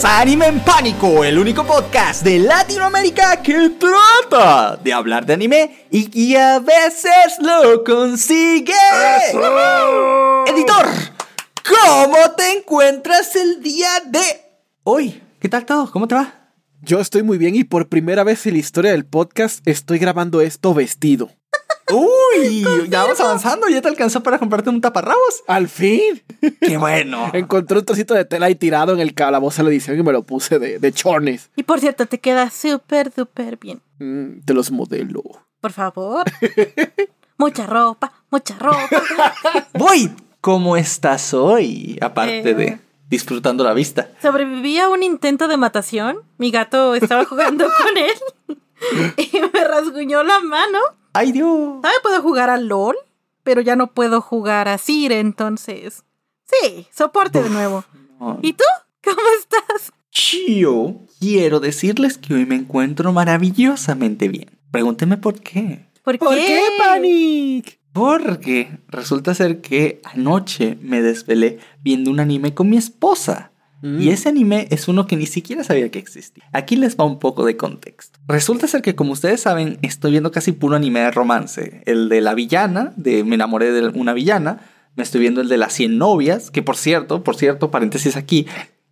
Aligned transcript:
Bienvenidos 0.00 0.04
a 0.04 0.20
Anime 0.20 0.46
en 0.46 0.60
Pánico, 0.60 1.24
el 1.24 1.38
único 1.38 1.66
podcast 1.66 2.22
de 2.22 2.38
Latinoamérica 2.38 3.42
que 3.42 3.70
trata 3.70 4.76
de 4.76 4.92
hablar 4.94 5.26
de 5.26 5.34
anime 5.34 5.86
y 5.90 6.06
que 6.06 6.38
a 6.38 6.58
veces 6.58 7.36
lo 7.40 7.84
consigue. 7.84 8.72
Editor, 10.46 10.86
¿cómo 11.68 12.16
te 12.34 12.52
encuentras 12.52 13.36
el 13.36 13.62
día 13.62 13.88
de 14.06 14.22
hoy? 14.84 15.22
¿Qué 15.38 15.48
tal 15.50 15.66
todo? 15.66 15.90
¿Cómo 15.90 16.08
te 16.08 16.14
va? 16.14 16.54
Yo 16.80 17.00
estoy 17.00 17.22
muy 17.22 17.36
bien 17.36 17.54
y 17.54 17.64
por 17.64 17.88
primera 17.88 18.24
vez 18.24 18.46
en 18.46 18.54
la 18.54 18.60
historia 18.60 18.92
del 18.92 19.04
podcast 19.04 19.60
estoy 19.66 19.98
grabando 19.98 20.40
esto 20.40 20.72
vestido. 20.72 21.30
Uy, 21.92 22.64
ya 22.88 23.02
vamos 23.02 23.20
avanzando, 23.20 23.68
ya 23.68 23.80
te 23.82 23.88
alcanzó 23.88 24.22
para 24.22 24.38
comprarte 24.38 24.70
un 24.70 24.80
taparrabos. 24.80 25.42
Al 25.46 25.68
fin. 25.68 26.22
Qué 26.60 26.76
bueno. 26.76 27.30
Encontré 27.34 27.78
un 27.78 27.84
trocito 27.84 28.14
de 28.14 28.24
tela 28.24 28.46
ahí 28.46 28.54
tirado 28.54 28.92
en 28.92 29.00
el 29.00 29.14
calabozo 29.14 29.58
de 29.62 29.64
la 29.64 29.70
edición 29.70 29.98
y 29.98 30.02
me 30.02 30.12
lo 30.12 30.22
puse 30.22 30.58
de, 30.58 30.78
de 30.78 30.92
chornes. 30.92 31.50
Y 31.56 31.62
por 31.62 31.80
cierto, 31.80 32.06
te 32.06 32.18
queda 32.18 32.50
súper, 32.50 33.12
súper 33.12 33.56
bien. 33.56 33.80
Mm, 33.98 34.40
te 34.44 34.54
los 34.54 34.70
modelo. 34.70 35.22
Por 35.60 35.72
favor. 35.72 36.24
mucha 37.36 37.66
ropa, 37.66 38.12
mucha 38.30 38.56
ropa. 38.58 39.02
Voy, 39.74 40.10
¿cómo 40.40 40.76
estás 40.76 41.34
hoy? 41.34 41.98
Aparte 42.00 42.50
Eh. 42.50 42.54
de 42.54 42.78
disfrutando 43.08 43.64
la 43.64 43.74
vista. 43.74 44.08
Sobreviví 44.22 44.78
a 44.78 44.88
un 44.88 45.02
intento 45.02 45.48
de 45.48 45.56
matación. 45.56 46.18
Mi 46.38 46.50
gato 46.52 46.94
estaba 46.94 47.24
jugando 47.24 47.64
con 47.64 47.96
él 47.98 48.56
y 49.16 49.40
me 49.52 49.64
rasguñó 49.64 50.22
la 50.22 50.38
mano. 50.40 50.78
¡Ay, 51.12 51.32
Dios! 51.32 51.80
¿Sabe? 51.82 51.94
Puedo 52.02 52.22
jugar 52.22 52.50
a 52.50 52.56
LOL, 52.56 52.96
pero 53.42 53.60
ya 53.60 53.76
no 53.76 53.88
puedo 53.88 54.20
jugar 54.20 54.68
a 54.68 54.78
Sir, 54.78 55.12
entonces. 55.12 56.04
Sí, 56.44 56.86
soporte 56.92 57.42
de 57.42 57.50
nuevo. 57.50 57.84
No. 58.20 58.38
¿Y 58.42 58.52
tú? 58.52 58.64
¿Cómo 59.02 59.20
estás? 59.38 59.92
Yo 60.12 60.96
quiero 61.20 61.60
decirles 61.60 62.18
que 62.18 62.34
hoy 62.34 62.46
me 62.46 62.56
encuentro 62.56 63.12
maravillosamente 63.12 64.28
bien. 64.28 64.58
Pregúntenme 64.70 65.16
por 65.16 65.40
qué. 65.40 65.86
¿Por, 66.02 66.18
¿Por 66.18 66.34
qué, 66.34 66.62
Panic? 66.78 67.80
Porque 67.92 68.78
resulta 68.88 69.34
ser 69.34 69.60
que 69.60 70.00
anoche 70.04 70.78
me 70.80 71.02
desvelé 71.02 71.58
viendo 71.82 72.10
un 72.10 72.20
anime 72.20 72.54
con 72.54 72.70
mi 72.70 72.76
esposa. 72.76 73.52
Mm. 73.82 74.00
Y 74.00 74.10
ese 74.10 74.28
anime 74.28 74.68
es 74.70 74.88
uno 74.88 75.06
que 75.06 75.16
ni 75.16 75.26
siquiera 75.26 75.64
sabía 75.64 75.90
que 75.90 75.98
existía. 75.98 76.44
Aquí 76.52 76.76
les 76.76 76.96
va 76.96 77.04
un 77.04 77.18
poco 77.18 77.44
de 77.44 77.56
contexto. 77.56 78.18
Resulta 78.28 78.66
ser 78.66 78.82
que, 78.82 78.94
como 78.94 79.12
ustedes 79.12 79.40
saben, 79.40 79.78
estoy 79.82 80.12
viendo 80.12 80.30
casi 80.30 80.52
puro 80.52 80.76
anime 80.76 81.00
de 81.00 81.10
romance. 81.10 81.82
El 81.86 82.08
de 82.08 82.20
la 82.20 82.34
villana, 82.34 82.92
de 82.96 83.24
Me 83.24 83.36
enamoré 83.36 83.72
de 83.72 83.88
una 83.88 84.12
villana. 84.12 84.60
Me 84.96 85.02
estoy 85.02 85.20
viendo 85.20 85.40
el 85.40 85.48
de 85.48 85.56
las 85.56 85.72
100 85.72 85.98
novias, 85.98 86.50
que 86.50 86.62
por 86.62 86.76
cierto, 86.76 87.22
por 87.24 87.36
cierto, 87.36 87.70
paréntesis 87.70 88.16
aquí, 88.16 88.46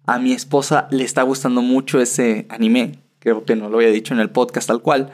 a 0.06 0.18
mi 0.18 0.32
esposa 0.32 0.88
le 0.90 1.04
está 1.04 1.22
gustando 1.22 1.60
mucho 1.60 2.00
ese 2.00 2.46
anime. 2.48 3.00
Creo 3.18 3.44
que 3.44 3.56
no 3.56 3.68
lo 3.68 3.78
había 3.78 3.90
dicho 3.90 4.14
en 4.14 4.20
el 4.20 4.30
podcast 4.30 4.68
tal 4.68 4.80
cual. 4.80 5.10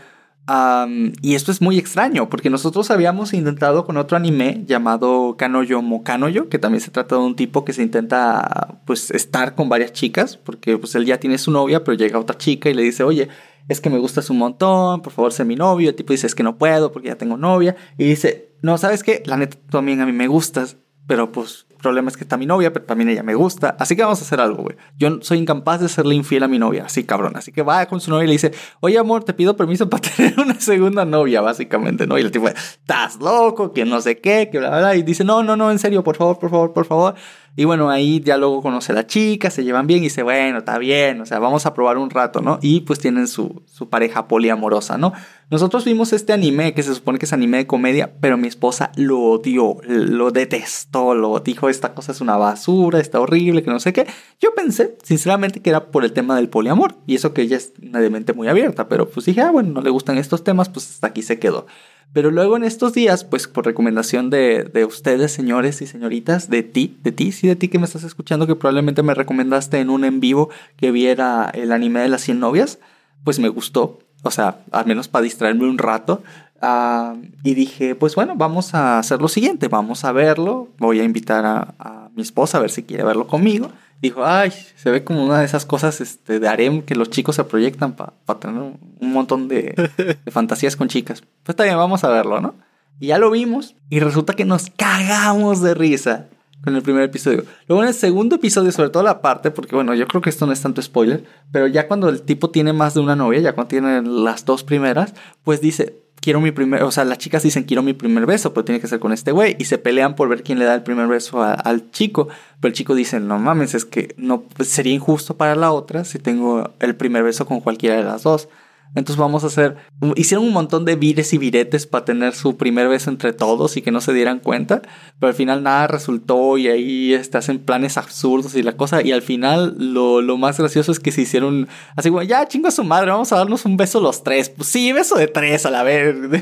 Am, 0.46 1.12
y 1.22 1.36
esto 1.36 1.50
es 1.50 1.62
muy 1.62 1.78
extraño, 1.78 2.28
porque 2.28 2.50
nosotros 2.50 2.90
habíamos 2.90 3.32
intentado 3.32 3.86
con 3.86 3.96
otro 3.96 4.16
anime 4.16 4.62
llamado 4.66 5.36
Kanoyo 5.38 5.80
Mokanoyo, 5.80 6.50
que 6.50 6.58
también 6.58 6.82
se 6.82 6.90
trata 6.90 7.16
de 7.16 7.22
un 7.22 7.34
tipo 7.34 7.64
que 7.64 7.72
se 7.72 7.82
intenta 7.82 8.80
pues 8.84 9.10
estar 9.10 9.54
con 9.54 9.70
varias 9.70 9.92
chicas, 9.92 10.36
porque 10.36 10.76
pues 10.76 10.94
él 10.96 11.06
ya 11.06 11.18
tiene 11.18 11.38
su 11.38 11.50
novia, 11.50 11.82
pero 11.82 11.96
llega 11.96 12.18
otra 12.18 12.36
chica 12.36 12.68
y 12.68 12.74
le 12.74 12.82
dice, 12.82 13.04
oye, 13.04 13.28
es 13.68 13.80
que 13.80 13.88
me 13.88 13.98
gustas 13.98 14.28
un 14.28 14.36
montón, 14.38 15.00
por 15.00 15.12
favor 15.12 15.32
sé 15.32 15.44
mi 15.44 15.56
novio. 15.56 15.88
El 15.88 15.96
tipo 15.96 16.12
dice, 16.12 16.26
es 16.26 16.34
que 16.34 16.42
no 16.42 16.58
puedo 16.58 16.92
porque 16.92 17.08
ya 17.08 17.16
tengo 17.16 17.38
novia. 17.38 17.76
Y 17.96 18.04
dice, 18.04 18.52
no, 18.60 18.76
¿sabes 18.76 19.02
qué? 19.02 19.22
La 19.24 19.38
neta, 19.38 19.56
también 19.70 20.00
a 20.02 20.06
mí 20.06 20.12
me 20.12 20.26
gustas, 20.26 20.76
pero 21.06 21.32
pues 21.32 21.66
problema 21.84 22.08
es 22.08 22.16
que 22.16 22.24
está 22.24 22.38
mi 22.38 22.46
novia, 22.46 22.72
pero 22.72 22.86
también 22.86 23.10
ella 23.10 23.22
me 23.22 23.34
gusta. 23.34 23.76
Así 23.78 23.94
que 23.94 24.02
vamos 24.02 24.18
a 24.20 24.24
hacer 24.24 24.40
algo, 24.40 24.62
güey. 24.62 24.76
Yo 24.98 25.18
soy 25.20 25.38
incapaz 25.38 25.80
de 25.80 25.88
serle 25.90 26.14
infiel 26.14 26.42
a 26.42 26.48
mi 26.48 26.58
novia, 26.58 26.86
así 26.86 27.04
cabrón. 27.04 27.36
Así 27.36 27.52
que 27.52 27.62
va 27.62 27.84
con 27.86 28.00
su 28.00 28.10
novia 28.10 28.24
y 28.24 28.28
le 28.28 28.32
dice, 28.32 28.52
oye 28.80 28.98
amor, 28.98 29.22
te 29.22 29.34
pido 29.34 29.54
permiso 29.54 29.90
para 29.90 30.02
tener 30.16 30.40
una 30.40 30.58
segunda 30.58 31.04
novia, 31.04 31.42
básicamente, 31.42 32.06
¿no? 32.06 32.18
Y 32.18 32.22
el 32.22 32.30
tipo, 32.30 32.48
estás 32.48 33.20
loco, 33.20 33.72
que 33.72 33.84
no 33.84 34.00
sé 34.00 34.18
qué, 34.18 34.48
que 34.50 34.58
bla, 34.58 34.70
bla, 34.70 34.78
bla. 34.78 34.96
Y 34.96 35.02
dice, 35.02 35.24
no, 35.24 35.42
no, 35.42 35.56
no, 35.56 35.70
en 35.70 35.78
serio, 35.78 36.02
por 36.02 36.16
favor, 36.16 36.38
por 36.38 36.50
favor, 36.50 36.72
por 36.72 36.86
favor. 36.86 37.14
Y 37.56 37.64
bueno, 37.64 37.88
ahí 37.88 38.20
ya 38.20 38.36
luego 38.36 38.62
conoce 38.62 38.90
a 38.90 38.94
la 38.96 39.06
chica, 39.06 39.48
se 39.48 39.62
llevan 39.62 39.86
bien 39.86 40.00
y 40.00 40.04
dice, 40.04 40.24
bueno, 40.24 40.58
está 40.58 40.76
bien, 40.78 41.20
o 41.20 41.26
sea, 41.26 41.38
vamos 41.38 41.66
a 41.66 41.74
probar 41.74 41.98
un 41.98 42.10
rato, 42.10 42.40
¿no? 42.40 42.58
Y 42.62 42.80
pues 42.80 42.98
tienen 42.98 43.28
su, 43.28 43.62
su 43.66 43.88
pareja 43.88 44.26
poliamorosa, 44.26 44.98
¿no? 44.98 45.12
Nosotros 45.50 45.84
vimos 45.84 46.12
este 46.12 46.32
anime 46.32 46.72
que 46.72 46.82
se 46.82 46.94
supone 46.94 47.18
que 47.18 47.26
es 47.26 47.32
anime 47.32 47.58
de 47.58 47.66
comedia, 47.66 48.14
pero 48.20 48.38
mi 48.38 48.48
esposa 48.48 48.92
lo 48.96 49.20
odió, 49.20 49.76
lo 49.86 50.30
detestó, 50.30 51.14
lo 51.14 51.38
dijo, 51.40 51.68
esta 51.68 51.94
cosa 51.94 52.12
es 52.12 52.20
una 52.20 52.36
basura, 52.36 52.98
está 52.98 53.20
horrible, 53.20 53.62
que 53.62 53.70
no 53.70 53.78
sé 53.78 53.92
qué. 53.92 54.06
Yo 54.40 54.54
pensé, 54.54 54.96
sinceramente, 55.02 55.60
que 55.60 55.70
era 55.70 55.90
por 55.90 56.04
el 56.04 56.12
tema 56.12 56.36
del 56.36 56.48
poliamor, 56.48 56.96
y 57.06 57.14
eso 57.14 57.34
que 57.34 57.42
ella 57.42 57.58
es 57.58 57.74
una 57.82 58.00
de 58.00 58.10
mente 58.10 58.32
muy 58.32 58.48
abierta, 58.48 58.88
pero 58.88 59.08
pues 59.08 59.26
dije, 59.26 59.42
ah, 59.42 59.50
bueno, 59.50 59.70
no 59.70 59.82
le 59.82 59.90
gustan 59.90 60.16
estos 60.16 60.44
temas, 60.44 60.70
pues 60.70 60.90
hasta 60.90 61.08
aquí 61.08 61.22
se 61.22 61.38
quedó. 61.38 61.66
Pero 62.14 62.30
luego 62.30 62.56
en 62.56 62.64
estos 62.64 62.92
días, 62.92 63.24
pues 63.24 63.48
por 63.48 63.66
recomendación 63.66 64.30
de, 64.30 64.62
de 64.64 64.84
ustedes, 64.84 65.32
señores 65.32 65.82
y 65.82 65.86
señoritas, 65.86 66.48
de 66.48 66.62
ti, 66.62 66.96
de 67.02 67.12
ti, 67.12 67.32
sí, 67.32 67.48
de 67.48 67.56
ti 67.56 67.68
que 67.68 67.78
me 67.78 67.86
estás 67.86 68.04
escuchando, 68.04 68.46
que 68.46 68.54
probablemente 68.54 69.02
me 69.02 69.14
recomendaste 69.14 69.80
en 69.80 69.90
un 69.90 70.04
en 70.04 70.20
vivo 70.20 70.48
que 70.76 70.90
viera 70.90 71.50
el 71.52 71.72
anime 71.72 72.00
de 72.00 72.08
las 72.08 72.22
100 72.22 72.38
novias, 72.38 72.78
pues 73.24 73.40
me 73.40 73.48
gustó, 73.48 73.98
o 74.22 74.30
sea, 74.30 74.58
al 74.70 74.86
menos 74.86 75.08
para 75.08 75.22
distraerme 75.22 75.68
un 75.68 75.78
rato. 75.78 76.22
Ah, 76.60 77.14
y 77.42 77.54
dije, 77.54 77.94
pues 77.94 78.14
bueno, 78.14 78.34
vamos 78.36 78.74
a 78.74 78.98
hacer 78.98 79.20
lo 79.20 79.28
siguiente, 79.28 79.68
vamos 79.68 80.04
a 80.04 80.12
verlo, 80.12 80.68
voy 80.78 81.00
a 81.00 81.04
invitar 81.04 81.44
a, 81.44 81.74
a 81.78 82.08
mi 82.14 82.22
esposa 82.22 82.58
a 82.58 82.60
ver 82.60 82.70
si 82.70 82.84
quiere 82.84 83.04
verlo 83.04 83.26
conmigo. 83.26 83.70
Dijo, 84.00 84.24
ay, 84.24 84.50
se 84.76 84.90
ve 84.90 85.04
como 85.04 85.24
una 85.24 85.38
de 85.40 85.44
esas 85.44 85.66
cosas 85.66 86.00
este, 86.00 86.38
de 86.40 86.48
harem 86.48 86.82
que 86.82 86.94
los 86.94 87.10
chicos 87.10 87.36
se 87.36 87.44
proyectan 87.44 87.94
para 87.94 88.40
tener 88.40 88.60
un, 88.60 88.78
un 89.00 89.12
montón 89.12 89.48
de, 89.48 89.74
de 89.96 90.30
fantasías 90.30 90.76
con 90.76 90.88
chicas. 90.88 91.20
Pues 91.20 91.54
está 91.54 91.64
bien, 91.64 91.76
vamos 91.76 92.04
a 92.04 92.08
verlo, 92.08 92.40
¿no? 92.40 92.54
Y 93.00 93.08
ya 93.08 93.18
lo 93.18 93.30
vimos 93.30 93.74
y 93.90 94.00
resulta 94.00 94.34
que 94.34 94.44
nos 94.44 94.70
cagamos 94.70 95.60
de 95.60 95.74
risa 95.74 96.26
con 96.64 96.74
el 96.74 96.82
primer 96.82 97.04
episodio. 97.04 97.44
Luego 97.68 97.82
en 97.82 97.88
el 97.88 97.94
segundo 97.94 98.36
episodio, 98.36 98.72
sobre 98.72 98.88
todo 98.88 99.02
la 99.02 99.20
parte, 99.20 99.50
porque 99.50 99.74
bueno, 99.74 99.94
yo 99.94 100.08
creo 100.08 100.22
que 100.22 100.30
esto 100.30 100.46
no 100.46 100.52
es 100.52 100.62
tanto 100.62 100.80
spoiler, 100.80 101.24
pero 101.52 101.66
ya 101.66 101.86
cuando 101.86 102.08
el 102.08 102.22
tipo 102.22 102.50
tiene 102.50 102.72
más 102.72 102.94
de 102.94 103.00
una 103.00 103.14
novia, 103.14 103.40
ya 103.40 103.52
cuando 103.52 103.68
tiene 103.68 104.02
las 104.02 104.44
dos 104.44 104.64
primeras, 104.64 105.14
pues 105.44 105.60
dice, 105.60 106.00
quiero 106.20 106.40
mi 106.40 106.52
primer, 106.52 106.82
o 106.82 106.90
sea, 106.90 107.04
las 107.04 107.18
chicas 107.18 107.42
dicen, 107.42 107.64
quiero 107.64 107.82
mi 107.82 107.92
primer 107.92 108.24
beso, 108.24 108.54
pero 108.54 108.64
tiene 108.64 108.80
que 108.80 108.88
ser 108.88 108.98
con 108.98 109.12
este 109.12 109.30
güey, 109.30 109.56
y 109.58 109.66
se 109.66 109.76
pelean 109.76 110.16
por 110.16 110.28
ver 110.30 110.42
quién 110.42 110.58
le 110.58 110.64
da 110.64 110.74
el 110.74 110.82
primer 110.82 111.06
beso 111.06 111.42
al 111.42 111.90
chico, 111.90 112.28
pero 112.60 112.70
el 112.70 112.74
chico 112.74 112.94
dice, 112.94 113.20
no 113.20 113.38
mames, 113.38 113.74
es 113.74 113.84
que 113.84 114.14
no, 114.16 114.44
sería 114.60 114.94
injusto 114.94 115.36
para 115.36 115.54
la 115.54 115.70
otra 115.70 116.04
si 116.04 116.18
tengo 116.18 116.70
el 116.80 116.96
primer 116.96 117.22
beso 117.24 117.44
con 117.44 117.60
cualquiera 117.60 117.96
de 117.96 118.04
las 118.04 118.22
dos. 118.22 118.48
Entonces 118.94 119.16
vamos 119.16 119.44
a 119.44 119.48
hacer... 119.48 119.76
Hicieron 120.16 120.46
un 120.46 120.52
montón 120.52 120.84
de 120.84 120.96
vires 120.96 121.32
y 121.32 121.38
viretes 121.38 121.86
para 121.86 122.04
tener 122.04 122.34
su 122.34 122.56
primer 122.56 122.88
beso 122.88 123.10
entre 123.10 123.32
todos 123.32 123.76
y 123.76 123.82
que 123.82 123.90
no 123.90 124.00
se 124.00 124.12
dieran 124.12 124.40
cuenta. 124.40 124.82
Pero 125.18 125.28
al 125.28 125.34
final 125.34 125.62
nada 125.62 125.86
resultó 125.86 126.58
y 126.58 126.68
ahí 126.68 127.14
este, 127.14 127.38
hacen 127.38 127.58
planes 127.58 127.96
absurdos 127.96 128.54
y 128.54 128.62
la 128.62 128.76
cosa. 128.76 129.02
Y 129.02 129.12
al 129.12 129.22
final 129.22 129.76
lo, 129.78 130.20
lo 130.20 130.36
más 130.36 130.58
gracioso 130.58 130.92
es 130.92 131.00
que 131.00 131.12
se 131.12 131.22
hicieron 131.22 131.68
así 131.96 132.08
como, 132.08 132.22
ya 132.22 132.46
chingo 132.46 132.68
a 132.68 132.72
su 132.72 132.84
madre, 132.84 133.10
vamos 133.10 133.32
a 133.32 133.36
darnos 133.36 133.64
un 133.64 133.76
beso 133.76 134.00
los 134.00 134.22
tres. 134.22 134.50
Pues 134.50 134.68
sí, 134.68 134.92
beso 134.92 135.16
de 135.16 135.28
tres 135.28 135.66
a 135.66 135.70
la 135.70 135.82
vez. 135.82 136.16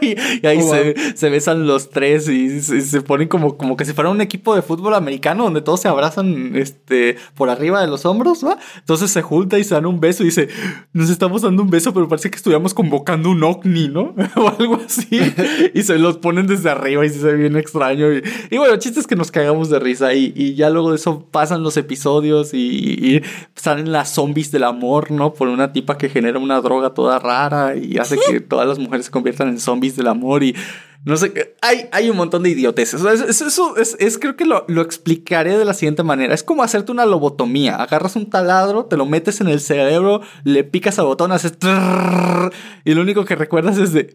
Y, 0.00 0.16
y 0.42 0.46
ahí 0.46 0.60
Oh, 0.62 0.74
se, 0.74 1.16
se 1.16 1.30
besan 1.30 1.66
los 1.66 1.90
tres 1.90 2.28
y 2.28 2.60
se, 2.60 2.80
se 2.80 3.00
ponen 3.02 3.28
como, 3.28 3.56
como 3.56 3.76
que 3.76 3.84
si 3.84 3.92
fuera 3.92 4.10
un 4.10 4.20
equipo 4.20 4.54
de 4.54 4.62
fútbol 4.62 4.94
americano 4.94 5.44
donde 5.44 5.62
todos 5.62 5.80
se 5.80 5.88
abrazan 5.88 6.56
este, 6.56 7.16
por 7.34 7.50
arriba 7.50 7.80
de 7.80 7.86
los 7.86 8.04
hombros, 8.04 8.44
¿va? 8.44 8.58
Entonces 8.78 9.10
se 9.10 9.22
junta 9.22 9.58
y 9.58 9.64
se 9.64 9.74
dan 9.74 9.86
un 9.86 10.00
beso 10.00 10.22
y 10.22 10.26
dice, 10.26 10.48
nos 10.92 11.10
estamos 11.10 11.42
dando 11.42 11.62
un 11.62 11.70
beso, 11.70 11.92
pero 11.92 11.99
parece 12.08 12.30
que 12.30 12.36
estuviéramos 12.36 12.74
convocando 12.74 13.30
un 13.30 13.42
ovni, 13.42 13.88
¿no? 13.88 14.14
o 14.36 14.48
algo 14.48 14.76
así. 14.84 15.20
y 15.74 15.82
se 15.82 15.98
los 15.98 16.18
ponen 16.18 16.46
desde 16.46 16.70
arriba 16.70 17.04
y 17.04 17.10
se 17.10 17.24
ve 17.24 17.34
bien 17.34 17.56
extraño. 17.56 18.12
Y, 18.12 18.22
y 18.50 18.58
bueno, 18.58 18.74
el 18.74 18.80
chiste 18.80 19.00
es 19.00 19.06
que 19.06 19.16
nos 19.16 19.30
cagamos 19.30 19.70
de 19.70 19.78
risa 19.78 20.14
y, 20.14 20.32
y 20.34 20.54
ya 20.54 20.70
luego 20.70 20.90
de 20.90 20.96
eso 20.96 21.26
pasan 21.30 21.62
los 21.62 21.76
episodios 21.76 22.54
y, 22.54 22.58
y 22.58 23.22
salen 23.54 23.92
las 23.92 24.14
zombies 24.14 24.50
del 24.50 24.64
amor, 24.64 25.10
¿no? 25.10 25.34
Por 25.34 25.48
una 25.48 25.72
tipa 25.72 25.98
que 25.98 26.08
genera 26.08 26.38
una 26.38 26.60
droga 26.60 26.94
toda 26.94 27.18
rara 27.18 27.76
y 27.76 27.98
hace 27.98 28.18
que 28.28 28.40
todas 28.40 28.66
las 28.66 28.78
mujeres 28.78 29.06
se 29.06 29.12
conviertan 29.12 29.48
en 29.48 29.60
zombies 29.60 29.96
del 29.96 30.08
amor 30.08 30.42
y... 30.42 30.54
No 31.02 31.16
sé, 31.16 31.56
hay, 31.62 31.88
hay 31.92 32.10
un 32.10 32.16
montón 32.18 32.42
de 32.42 32.50
idioteces. 32.50 33.02
Eso, 33.02 33.76
es, 33.78 33.96
es- 33.98 34.18
creo 34.18 34.36
que 34.36 34.44
lo, 34.44 34.66
lo 34.68 34.82
explicaré 34.82 35.56
de 35.56 35.64
la 35.64 35.72
siguiente 35.72 36.02
manera. 36.02 36.34
Es 36.34 36.42
como 36.42 36.62
hacerte 36.62 36.92
una 36.92 37.06
lobotomía. 37.06 37.76
Agarras 37.76 38.16
un 38.16 38.28
taladro, 38.28 38.84
te 38.84 38.98
lo 38.98 39.06
metes 39.06 39.40
en 39.40 39.48
el 39.48 39.60
cerebro, 39.60 40.20
le 40.44 40.62
picas 40.62 40.98
al 40.98 41.06
botón, 41.06 41.32
haces 41.32 41.58
trrrr, 41.58 42.52
y 42.84 42.92
lo 42.94 43.00
único 43.00 43.24
que 43.24 43.34
recuerdas 43.34 43.78
es 43.78 43.92
de 43.94 44.14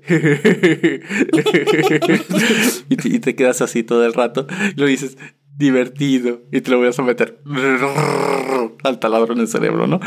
y, 2.89 3.19
te, 3.19 3.35
quedas 3.35 3.61
así 3.61 3.83
todo 3.83 4.05
el 4.05 4.13
rato. 4.13 4.45
Y 4.75 4.79
lo 4.79 4.85
dices 4.85 5.17
divertido 5.57 6.41
y 6.51 6.61
te 6.61 6.69
lo 6.71 6.77
voy 6.77 6.89
a 6.95 7.01
meter 7.01 7.41
al 8.83 8.99
taladro 8.99 9.33
en 9.33 9.39
el 9.39 9.47
cerebro, 9.47 9.87
¿no? 9.87 9.99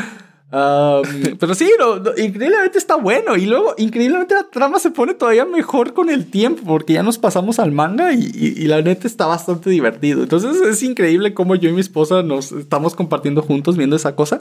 Um, 0.51 1.03
pero 1.39 1.53
sí, 1.53 1.69
no, 1.77 1.97
no, 1.97 2.11
increíblemente 2.17 2.77
está 2.77 2.95
bueno. 2.95 3.35
Y 3.37 3.45
luego, 3.45 3.75
increíblemente, 3.77 4.33
la 4.35 4.49
trama 4.49 4.79
se 4.79 4.89
pone 4.91 5.13
todavía 5.13 5.45
mejor 5.45 5.93
con 5.93 6.09
el 6.09 6.29
tiempo, 6.29 6.63
porque 6.65 6.93
ya 6.93 7.03
nos 7.03 7.17
pasamos 7.17 7.59
al 7.59 7.71
manga 7.71 8.13
y, 8.13 8.31
y- 8.33 8.53
y 8.63 8.67
la 8.67 8.81
neta 8.81 9.07
está 9.07 9.27
bastante 9.27 9.69
divertido. 9.69 10.23
Entonces, 10.23 10.57
es 10.61 10.81
increíble 10.83 11.33
cómo 11.33 11.55
yo 11.55 11.69
y 11.69 11.73
mi 11.73 11.81
esposa 11.81 12.23
nos 12.23 12.51
estamos 12.51 12.95
compartiendo 12.95 13.41
juntos 13.41 13.77
viendo 13.77 13.95
esa 13.95 14.15
cosa 14.15 14.39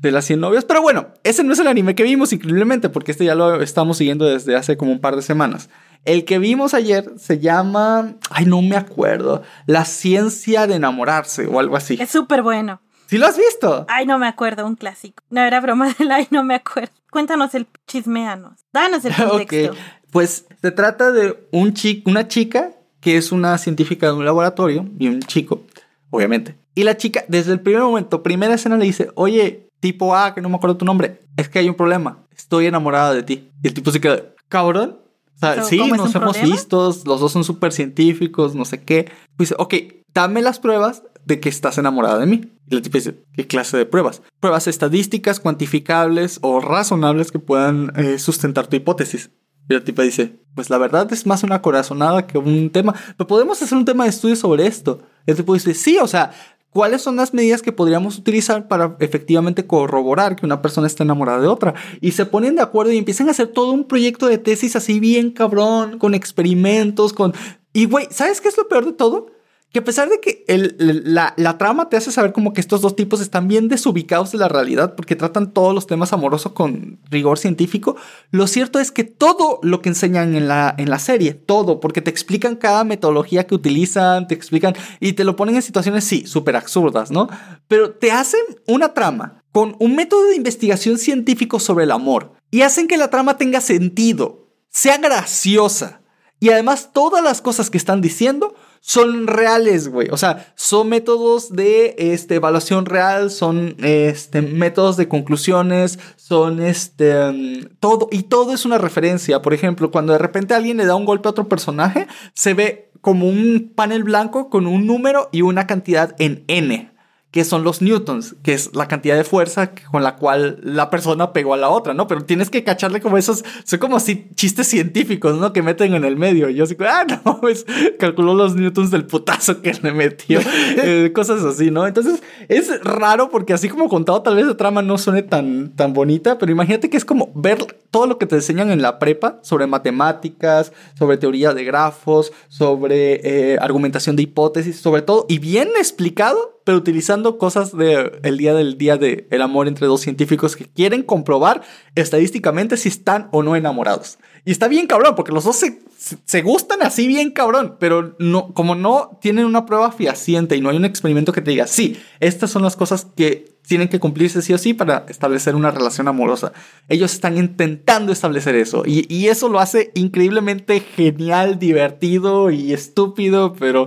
de 0.00 0.10
las 0.10 0.24
100 0.24 0.40
novias. 0.40 0.64
Pero 0.64 0.82
bueno, 0.82 1.08
ese 1.22 1.44
no 1.44 1.52
es 1.52 1.58
el 1.60 1.68
anime 1.68 1.94
que 1.94 2.02
vimos, 2.02 2.32
increíblemente, 2.32 2.88
porque 2.88 3.12
este 3.12 3.24
ya 3.24 3.34
lo 3.34 3.62
estamos 3.62 3.98
siguiendo 3.98 4.24
desde 4.26 4.56
hace 4.56 4.76
como 4.76 4.90
un 4.92 5.00
par 5.00 5.14
de 5.16 5.22
semanas. 5.22 5.70
El 6.04 6.24
que 6.24 6.38
vimos 6.38 6.74
ayer 6.74 7.10
se 7.18 7.38
llama. 7.40 8.14
Ay, 8.30 8.46
no 8.46 8.62
me 8.62 8.76
acuerdo. 8.76 9.42
La 9.66 9.84
ciencia 9.84 10.66
de 10.68 10.74
enamorarse 10.76 11.46
o 11.46 11.58
algo 11.58 11.76
así. 11.76 11.96
Es 12.00 12.10
súper 12.10 12.42
bueno. 12.42 12.80
¿Sí 13.06 13.18
lo 13.18 13.26
has 13.26 13.36
visto? 13.38 13.86
Ay, 13.88 14.06
no 14.06 14.18
me 14.18 14.26
acuerdo, 14.26 14.66
un 14.66 14.74
clásico. 14.76 15.22
No 15.30 15.40
era 15.42 15.60
broma 15.60 15.94
del 15.98 16.10
ay, 16.10 16.26
no 16.30 16.42
me 16.44 16.54
acuerdo. 16.56 16.92
Cuéntanos 17.10 17.54
el 17.54 17.66
chismeanos. 17.86 18.60
Danos 18.72 19.04
el 19.04 19.14
contexto. 19.28 19.72
Ok, 19.72 19.78
pues 20.10 20.46
se 20.60 20.70
trata 20.70 21.12
de 21.12 21.46
un 21.52 21.72
chi- 21.74 22.02
una 22.06 22.26
chica 22.28 22.72
que 23.00 23.16
es 23.16 23.32
una 23.32 23.56
científica 23.58 24.06
de 24.06 24.12
un 24.14 24.24
laboratorio 24.24 24.88
y 24.98 25.08
un 25.08 25.20
chico, 25.20 25.62
obviamente. 26.10 26.56
Y 26.74 26.82
la 26.84 26.96
chica, 26.96 27.24
desde 27.28 27.52
el 27.52 27.60
primer 27.60 27.82
momento, 27.82 28.22
primera 28.22 28.54
escena 28.54 28.76
le 28.76 28.84
dice, 28.84 29.10
oye, 29.14 29.68
tipo 29.80 30.14
A, 30.16 30.34
que 30.34 30.40
no 30.40 30.48
me 30.48 30.56
acuerdo 30.56 30.76
tu 30.76 30.84
nombre, 30.84 31.20
es 31.36 31.48
que 31.48 31.58
hay 31.60 31.68
un 31.68 31.74
problema, 31.76 32.18
estoy 32.36 32.66
enamorada 32.66 33.14
de 33.14 33.22
ti. 33.22 33.48
Y 33.62 33.68
el 33.68 33.74
tipo 33.74 33.90
se 33.92 34.00
queda, 34.00 34.22
cabrón. 34.48 34.98
O 35.36 35.38
sea, 35.38 35.54
¿Pero 35.54 35.66
sí, 35.66 35.76
nos 35.76 36.14
hemos 36.14 36.36
problema? 36.36 36.54
visto, 36.54 36.86
los 37.04 37.20
dos 37.20 37.32
son 37.32 37.44
súper 37.44 37.72
científicos, 37.72 38.54
no 38.54 38.64
sé 38.64 38.82
qué. 38.82 39.10
Pues 39.36 39.50
dice, 39.50 39.54
ok, 39.58 39.74
dame 40.14 40.40
las 40.40 40.58
pruebas 40.58 41.02
de 41.26 41.40
que 41.40 41.48
estás 41.48 41.76
enamorada 41.76 42.18
de 42.18 42.26
mí. 42.26 42.52
Y 42.68 42.74
la 42.74 42.82
tipa 42.82 42.98
dice, 42.98 43.22
¿qué 43.34 43.46
clase 43.46 43.76
de 43.76 43.84
pruebas? 43.84 44.22
Pruebas 44.40 44.66
estadísticas, 44.66 45.40
cuantificables 45.40 46.38
o 46.40 46.60
razonables 46.60 47.30
que 47.30 47.38
puedan 47.38 47.92
eh, 47.96 48.18
sustentar 48.18 48.66
tu 48.66 48.76
hipótesis. 48.76 49.30
Y 49.68 49.74
la 49.74 49.84
tipa 49.84 50.02
dice, 50.02 50.38
pues 50.54 50.70
la 50.70 50.78
verdad 50.78 51.12
es 51.12 51.26
más 51.26 51.42
una 51.42 51.60
corazonada 51.60 52.26
que 52.26 52.38
un 52.38 52.70
tema. 52.70 52.94
Pero 53.16 53.26
podemos 53.26 53.60
hacer 53.60 53.76
un 53.76 53.84
tema 53.84 54.04
de 54.04 54.10
estudio 54.10 54.36
sobre 54.36 54.66
esto. 54.66 55.02
Y 55.26 55.32
el 55.32 55.36
tipo 55.36 55.54
dice, 55.54 55.74
sí, 55.74 55.98
o 56.00 56.06
sea, 56.06 56.32
¿cuáles 56.76 57.00
son 57.00 57.16
las 57.16 57.32
medidas 57.32 57.62
que 57.62 57.72
podríamos 57.72 58.18
utilizar 58.18 58.68
para 58.68 58.98
efectivamente 59.00 59.66
corroborar 59.66 60.36
que 60.36 60.44
una 60.44 60.60
persona 60.60 60.86
está 60.86 61.04
enamorada 61.04 61.40
de 61.40 61.46
otra? 61.46 61.72
Y 62.02 62.12
se 62.12 62.26
ponen 62.26 62.54
de 62.54 62.60
acuerdo 62.60 62.92
y 62.92 62.98
empiezan 62.98 63.28
a 63.28 63.30
hacer 63.30 63.46
todo 63.46 63.72
un 63.72 63.84
proyecto 63.84 64.26
de 64.26 64.36
tesis 64.36 64.76
así 64.76 65.00
bien 65.00 65.30
cabrón, 65.30 65.98
con 65.98 66.12
experimentos, 66.12 67.14
con... 67.14 67.32
Y 67.72 67.86
güey, 67.86 68.08
¿sabes 68.10 68.42
qué 68.42 68.48
es 68.48 68.58
lo 68.58 68.68
peor 68.68 68.84
de 68.84 68.92
todo? 68.92 69.28
Que 69.72 69.80
a 69.80 69.84
pesar 69.84 70.08
de 70.08 70.20
que 70.20 70.44
el- 70.48 70.74
la, 70.78 71.34
la 71.36 71.58
trama 71.58 71.88
te 71.90 71.96
hace 71.98 72.10
saber 72.10 72.32
como 72.32 72.52
que 72.54 72.60
estos 72.62 72.80
dos 72.80 72.96
tipos 72.96 73.20
están 73.20 73.46
bien 73.46 73.68
desubicados 73.68 74.32
de 74.32 74.38
la 74.38 74.48
realidad 74.48 74.94
porque 74.94 75.16
tratan 75.16 75.52
todos 75.52 75.74
los 75.74 75.86
temas 75.86 76.12
amorosos 76.14 76.52
con 76.52 76.98
rigor 77.10 77.38
científico, 77.38 77.96
lo 78.30 78.46
cierto 78.46 78.78
es 78.78 78.90
que 78.90 79.04
todo 79.04 79.58
lo 79.62 79.82
que 79.82 79.90
enseñan 79.90 80.34
en 80.34 80.48
la, 80.48 80.74
en 80.78 80.88
la 80.88 80.98
serie, 80.98 81.34
todo, 81.34 81.78
porque 81.80 82.00
te 82.00 82.10
explican 82.10 82.56
cada 82.56 82.84
metodología 82.84 83.46
que 83.46 83.54
utilizan, 83.54 84.28
te 84.28 84.34
explican 84.34 84.74
y 85.00 85.12
te 85.12 85.24
lo 85.24 85.36
ponen 85.36 85.56
en 85.56 85.62
situaciones, 85.62 86.04
sí, 86.04 86.26
súper 86.26 86.56
absurdas, 86.56 87.10
¿no? 87.10 87.28
Pero 87.68 87.90
te 87.90 88.12
hacen 88.12 88.40
una 88.66 88.94
trama 88.94 89.42
con 89.52 89.76
un 89.80 89.94
método 89.96 90.24
de 90.28 90.36
investigación 90.36 90.96
científico 90.96 91.60
sobre 91.60 91.84
el 91.84 91.90
amor 91.90 92.32
y 92.50 92.62
hacen 92.62 92.86
que 92.88 92.96
la 92.96 93.10
trama 93.10 93.36
tenga 93.36 93.60
sentido, 93.60 94.48
sea 94.70 94.96
graciosa. 94.98 96.00
Y 96.38 96.50
además 96.50 96.90
todas 96.92 97.24
las 97.24 97.40
cosas 97.40 97.70
que 97.70 97.78
están 97.78 98.00
diciendo 98.02 98.54
son 98.86 99.26
reales, 99.26 99.88
güey. 99.88 100.10
O 100.12 100.16
sea, 100.16 100.52
son 100.54 100.88
métodos 100.88 101.50
de 101.50 101.96
este, 101.98 102.36
evaluación 102.36 102.86
real, 102.86 103.32
son 103.32 103.74
este, 103.82 104.42
métodos 104.42 104.96
de 104.96 105.08
conclusiones, 105.08 105.98
son 106.14 106.62
este, 106.62 107.12
mm, 107.32 107.78
todo. 107.80 108.06
Y 108.12 108.22
todo 108.22 108.54
es 108.54 108.64
una 108.64 108.78
referencia. 108.78 109.42
Por 109.42 109.54
ejemplo, 109.54 109.90
cuando 109.90 110.12
de 110.12 110.20
repente 110.20 110.54
alguien 110.54 110.76
le 110.76 110.86
da 110.86 110.94
un 110.94 111.04
golpe 111.04 111.26
a 111.26 111.32
otro 111.32 111.48
personaje, 111.48 112.06
se 112.32 112.54
ve 112.54 112.92
como 113.00 113.28
un 113.28 113.72
panel 113.74 114.04
blanco 114.04 114.50
con 114.50 114.68
un 114.68 114.86
número 114.86 115.30
y 115.32 115.42
una 115.42 115.66
cantidad 115.66 116.14
en 116.20 116.44
N 116.46 116.95
que 117.36 117.44
son 117.44 117.64
los 117.64 117.82
newtons, 117.82 118.34
que 118.42 118.54
es 118.54 118.74
la 118.74 118.88
cantidad 118.88 119.14
de 119.14 119.22
fuerza 119.22 119.72
con 119.90 120.02
la 120.02 120.16
cual 120.16 120.58
la 120.62 120.88
persona 120.88 121.34
pegó 121.34 121.52
a 121.52 121.58
la 121.58 121.68
otra, 121.68 121.92
¿no? 121.92 122.06
Pero 122.06 122.24
tienes 122.24 122.48
que 122.48 122.64
cacharle 122.64 123.02
como 123.02 123.18
esos, 123.18 123.44
son 123.62 123.78
como 123.78 123.98
así 123.98 124.30
chistes 124.34 124.68
científicos, 124.68 125.38
¿no? 125.38 125.52
Que 125.52 125.60
meten 125.60 125.92
en 125.92 126.06
el 126.06 126.16
medio. 126.16 126.48
Y 126.48 126.54
yo 126.54 126.64
así, 126.64 126.74
ah, 126.80 127.04
no, 127.26 127.38
pues 127.42 127.66
calculó 127.98 128.32
los 128.32 128.56
newtons 128.56 128.90
del 128.90 129.04
putazo 129.04 129.60
que 129.60 129.74
le 129.82 129.92
metió, 129.92 130.40
Eh, 130.78 131.12
cosas 131.14 131.44
así, 131.44 131.70
¿no? 131.70 131.86
Entonces 131.86 132.22
es 132.48 132.82
raro 132.82 133.28
porque 133.28 133.52
así 133.52 133.68
como 133.68 133.90
contado, 133.90 134.22
tal 134.22 134.36
vez 134.36 134.46
la 134.46 134.56
trama 134.56 134.80
no 134.80 134.96
suene 134.96 135.22
tan, 135.22 135.76
tan 135.76 135.92
bonita, 135.92 136.38
pero 136.38 136.50
imagínate 136.50 136.88
que 136.88 136.96
es 136.96 137.04
como 137.04 137.32
ver 137.34 137.58
todo 137.90 138.06
lo 138.06 138.16
que 138.16 138.24
te 138.24 138.36
enseñan 138.36 138.70
en 138.70 138.80
la 138.80 138.98
prepa 138.98 139.40
sobre 139.42 139.66
matemáticas, 139.66 140.72
sobre 140.98 141.18
teoría 141.18 141.52
de 141.52 141.64
grafos, 141.64 142.32
sobre 142.48 143.20
eh, 143.24 143.58
argumentación 143.60 144.16
de 144.16 144.22
hipótesis, 144.22 144.80
sobre 144.80 145.02
todo, 145.02 145.26
y 145.28 145.38
bien 145.38 145.68
explicado 145.78 146.55
pero 146.66 146.78
utilizando 146.78 147.38
cosas 147.38 147.76
del 147.76 148.18
el 148.24 148.38
día 148.38 148.52
del 148.52 148.76
día 148.76 148.96
de 148.96 149.28
el 149.30 149.40
amor 149.40 149.68
entre 149.68 149.86
dos 149.86 150.00
científicos 150.00 150.56
que 150.56 150.64
quieren 150.66 151.04
comprobar 151.04 151.62
estadísticamente 151.94 152.76
si 152.76 152.88
están 152.88 153.28
o 153.30 153.44
no 153.44 153.54
enamorados. 153.54 154.18
Y 154.44 154.50
está 154.50 154.66
bien 154.66 154.88
cabrón, 154.88 155.14
porque 155.14 155.30
los 155.30 155.44
dos 155.44 155.54
se, 155.54 155.78
se- 156.24 156.42
gustan 156.42 156.82
así 156.82 157.06
bien 157.06 157.30
cabrón, 157.30 157.76
pero 157.78 158.16
no, 158.18 158.52
como 158.52 158.74
no 158.74 159.16
tienen 159.22 159.44
una 159.46 159.64
prueba 159.64 159.92
fehaciente 159.92 160.56
y 160.56 160.60
no 160.60 160.70
hay 160.70 160.76
un 160.76 160.84
experimento 160.84 161.32
que 161.32 161.40
te 161.40 161.52
diga, 161.52 161.68
sí, 161.68 161.96
estas 162.18 162.50
son 162.50 162.62
las 162.62 162.74
cosas 162.74 163.06
que 163.16 163.56
tienen 163.66 163.88
que 163.88 164.00
cumplirse 164.00 164.42
sí 164.42 164.52
o 164.52 164.58
sí 164.58 164.74
para 164.74 165.06
establecer 165.08 165.54
una 165.54 165.70
relación 165.70 166.08
amorosa. 166.08 166.52
Ellos 166.88 167.12
están 167.12 167.38
intentando 167.38 168.10
establecer 168.12 168.56
eso 168.56 168.82
y, 168.84 169.06
y 169.12 169.28
eso 169.28 169.48
lo 169.48 169.60
hace 169.60 169.92
increíblemente 169.94 170.80
genial, 170.80 171.60
divertido 171.60 172.50
y 172.50 172.72
estúpido, 172.72 173.52
pero 173.54 173.86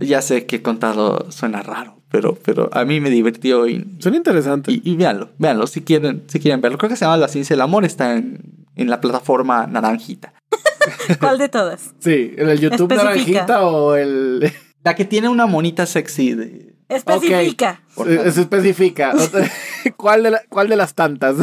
ya 0.00 0.20
sé 0.22 0.46
que 0.46 0.60
contado 0.60 1.30
suena 1.30 1.62
raro, 1.62 1.93
pero, 2.14 2.38
pero 2.44 2.70
a 2.72 2.84
mí 2.84 3.00
me 3.00 3.10
divirtió 3.10 3.66
y, 3.66 3.84
Son 3.98 4.14
interesantes. 4.14 4.72
y, 4.72 4.80
y 4.84 4.94
véanlo, 4.94 5.30
véanlo 5.38 5.66
si 5.66 5.80
quieren, 5.82 6.22
si 6.28 6.38
quieren 6.38 6.60
verlo. 6.60 6.78
Creo 6.78 6.88
que 6.88 6.94
se 6.94 7.04
llama 7.04 7.16
La 7.16 7.26
Ciencia 7.26 7.54
del 7.54 7.60
Amor, 7.62 7.84
está 7.84 8.14
en, 8.14 8.40
en 8.76 8.88
la 8.88 9.00
plataforma 9.00 9.66
naranjita. 9.66 10.32
¿Cuál 11.18 11.38
de 11.38 11.48
todas? 11.48 11.92
Sí, 11.98 12.32
en 12.36 12.48
el 12.48 12.60
YouTube 12.60 12.92
Especifica. 12.92 13.40
naranjita 13.40 13.66
o 13.66 13.96
el... 13.96 14.52
La 14.84 14.94
que 14.94 15.04
tiene 15.04 15.28
una 15.28 15.46
monita 15.46 15.86
sexy 15.86 16.34
de... 16.34 16.76
Especifica. 16.88 17.80
Se 17.96 18.40
especifica. 18.42 19.12
¿Cuál 19.96 20.22
de, 20.22 20.30
la- 20.30 20.42
¿Cuál 20.48 20.68
de 20.68 20.76
las 20.76 20.94
tantas? 20.94 21.36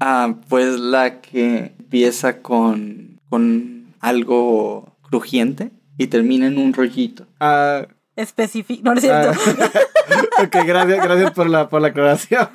Ah, 0.00 0.34
pues 0.48 0.80
la 0.80 1.20
que 1.20 1.74
empieza 1.78 2.38
con, 2.40 3.20
con 3.28 3.94
algo 4.00 4.96
crujiente 5.02 5.70
y 5.98 6.06
termina 6.08 6.46
en 6.48 6.58
un 6.58 6.72
rollito. 6.72 7.26
Ah, 7.38 7.86
Especifica. 8.16 8.82
No, 8.82 8.92
no 8.92 8.98
es 8.98 9.04
cierto. 9.04 9.30
ah, 9.60 9.68
ok, 10.44 10.56
gracias, 10.66 11.02
gracias 11.04 11.30
por 11.32 11.48
la, 11.48 11.68
por 11.68 11.80
la 11.82 11.88
aclaración. 11.88 12.48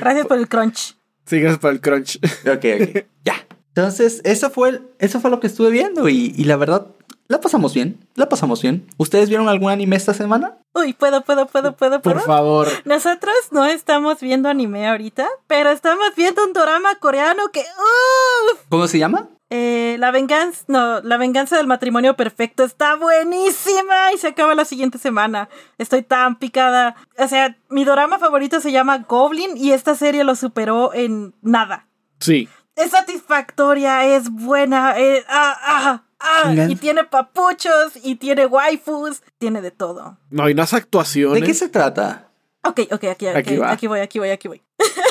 Gracias 0.00 0.26
por 0.26 0.38
el 0.38 0.48
crunch. 0.48 0.96
Sí, 1.26 1.40
gracias 1.40 1.58
por 1.58 1.72
el 1.72 1.80
crunch. 1.80 2.18
Ok, 2.46 2.64
ok, 2.80 3.04
ya. 3.24 3.34
Entonces, 3.74 4.20
eso 4.24 4.50
fue, 4.50 4.70
el- 4.70 4.82
eso 4.98 5.20
fue 5.20 5.30
lo 5.30 5.40
que 5.40 5.46
estuve 5.48 5.70
viendo 5.70 6.08
y, 6.08 6.32
y 6.36 6.44
la 6.44 6.56
verdad, 6.56 6.86
la 7.28 7.40
pasamos 7.40 7.74
bien, 7.74 7.98
la 8.14 8.28
pasamos 8.28 8.62
bien. 8.62 8.86
¿Ustedes 8.96 9.28
vieron 9.28 9.48
algún 9.48 9.70
anime 9.70 9.96
esta 9.96 10.14
semana? 10.14 10.56
Uy, 10.72 10.92
puedo, 10.92 11.22
puedo, 11.24 11.46
puedo, 11.46 11.74
puedo, 11.76 12.00
Por 12.00 12.14
puedo. 12.14 12.26
favor. 12.26 12.68
Nosotros 12.84 13.34
no 13.50 13.66
estamos 13.66 14.20
viendo 14.20 14.48
anime 14.48 14.86
ahorita, 14.88 15.26
pero 15.46 15.70
estamos 15.70 16.06
viendo 16.16 16.44
un 16.44 16.52
drama 16.52 16.94
coreano 17.00 17.42
que. 17.52 17.60
¡Uf! 17.60 18.60
¿Cómo 18.68 18.86
se 18.86 18.98
llama? 18.98 19.28
Eh, 19.48 19.96
la 20.00 20.10
venganza, 20.10 20.64
no, 20.66 21.00
la 21.02 21.16
venganza 21.18 21.56
del 21.56 21.68
matrimonio 21.68 22.16
perfecto 22.16 22.64
está 22.64 22.96
buenísima 22.96 24.12
y 24.12 24.18
se 24.18 24.28
acaba 24.28 24.54
la 24.54 24.64
siguiente 24.64 24.98
semana. 24.98 25.48
Estoy 25.78 26.02
tan 26.02 26.36
picada. 26.38 26.96
O 27.18 27.28
sea, 27.28 27.56
mi 27.68 27.84
drama 27.84 28.18
favorito 28.18 28.60
se 28.60 28.72
llama 28.72 28.98
Goblin 28.98 29.56
y 29.56 29.72
esta 29.72 29.94
serie 29.94 30.24
lo 30.24 30.34
superó 30.34 30.92
en 30.94 31.34
nada. 31.42 31.86
Sí. 32.18 32.48
Es 32.74 32.90
satisfactoria, 32.90 34.04
es 34.04 34.28
buena, 34.30 34.98
eh, 34.98 35.24
ah, 35.28 35.56
ah, 35.62 36.02
ah, 36.20 36.54
y 36.68 36.76
tiene 36.76 37.04
papuchos 37.04 37.92
y 38.02 38.16
tiene 38.16 38.44
waifus, 38.46 39.22
tiene 39.38 39.62
de 39.62 39.70
todo. 39.70 40.18
No, 40.28 40.48
y 40.48 40.52
unas 40.52 40.74
actuaciones. 40.74 41.40
¿De 41.40 41.46
qué 41.46 41.54
se 41.54 41.70
trata? 41.70 42.28
Ok, 42.64 42.80
ok, 42.90 43.04
aquí, 43.04 43.26
aquí, 43.28 43.28
Aquí 43.28 43.56
va. 43.56 43.70
aquí 43.70 43.86
voy, 43.86 44.00
aquí 44.00 44.18
voy, 44.18 44.30
aquí 44.30 44.48
voy. 44.48 44.62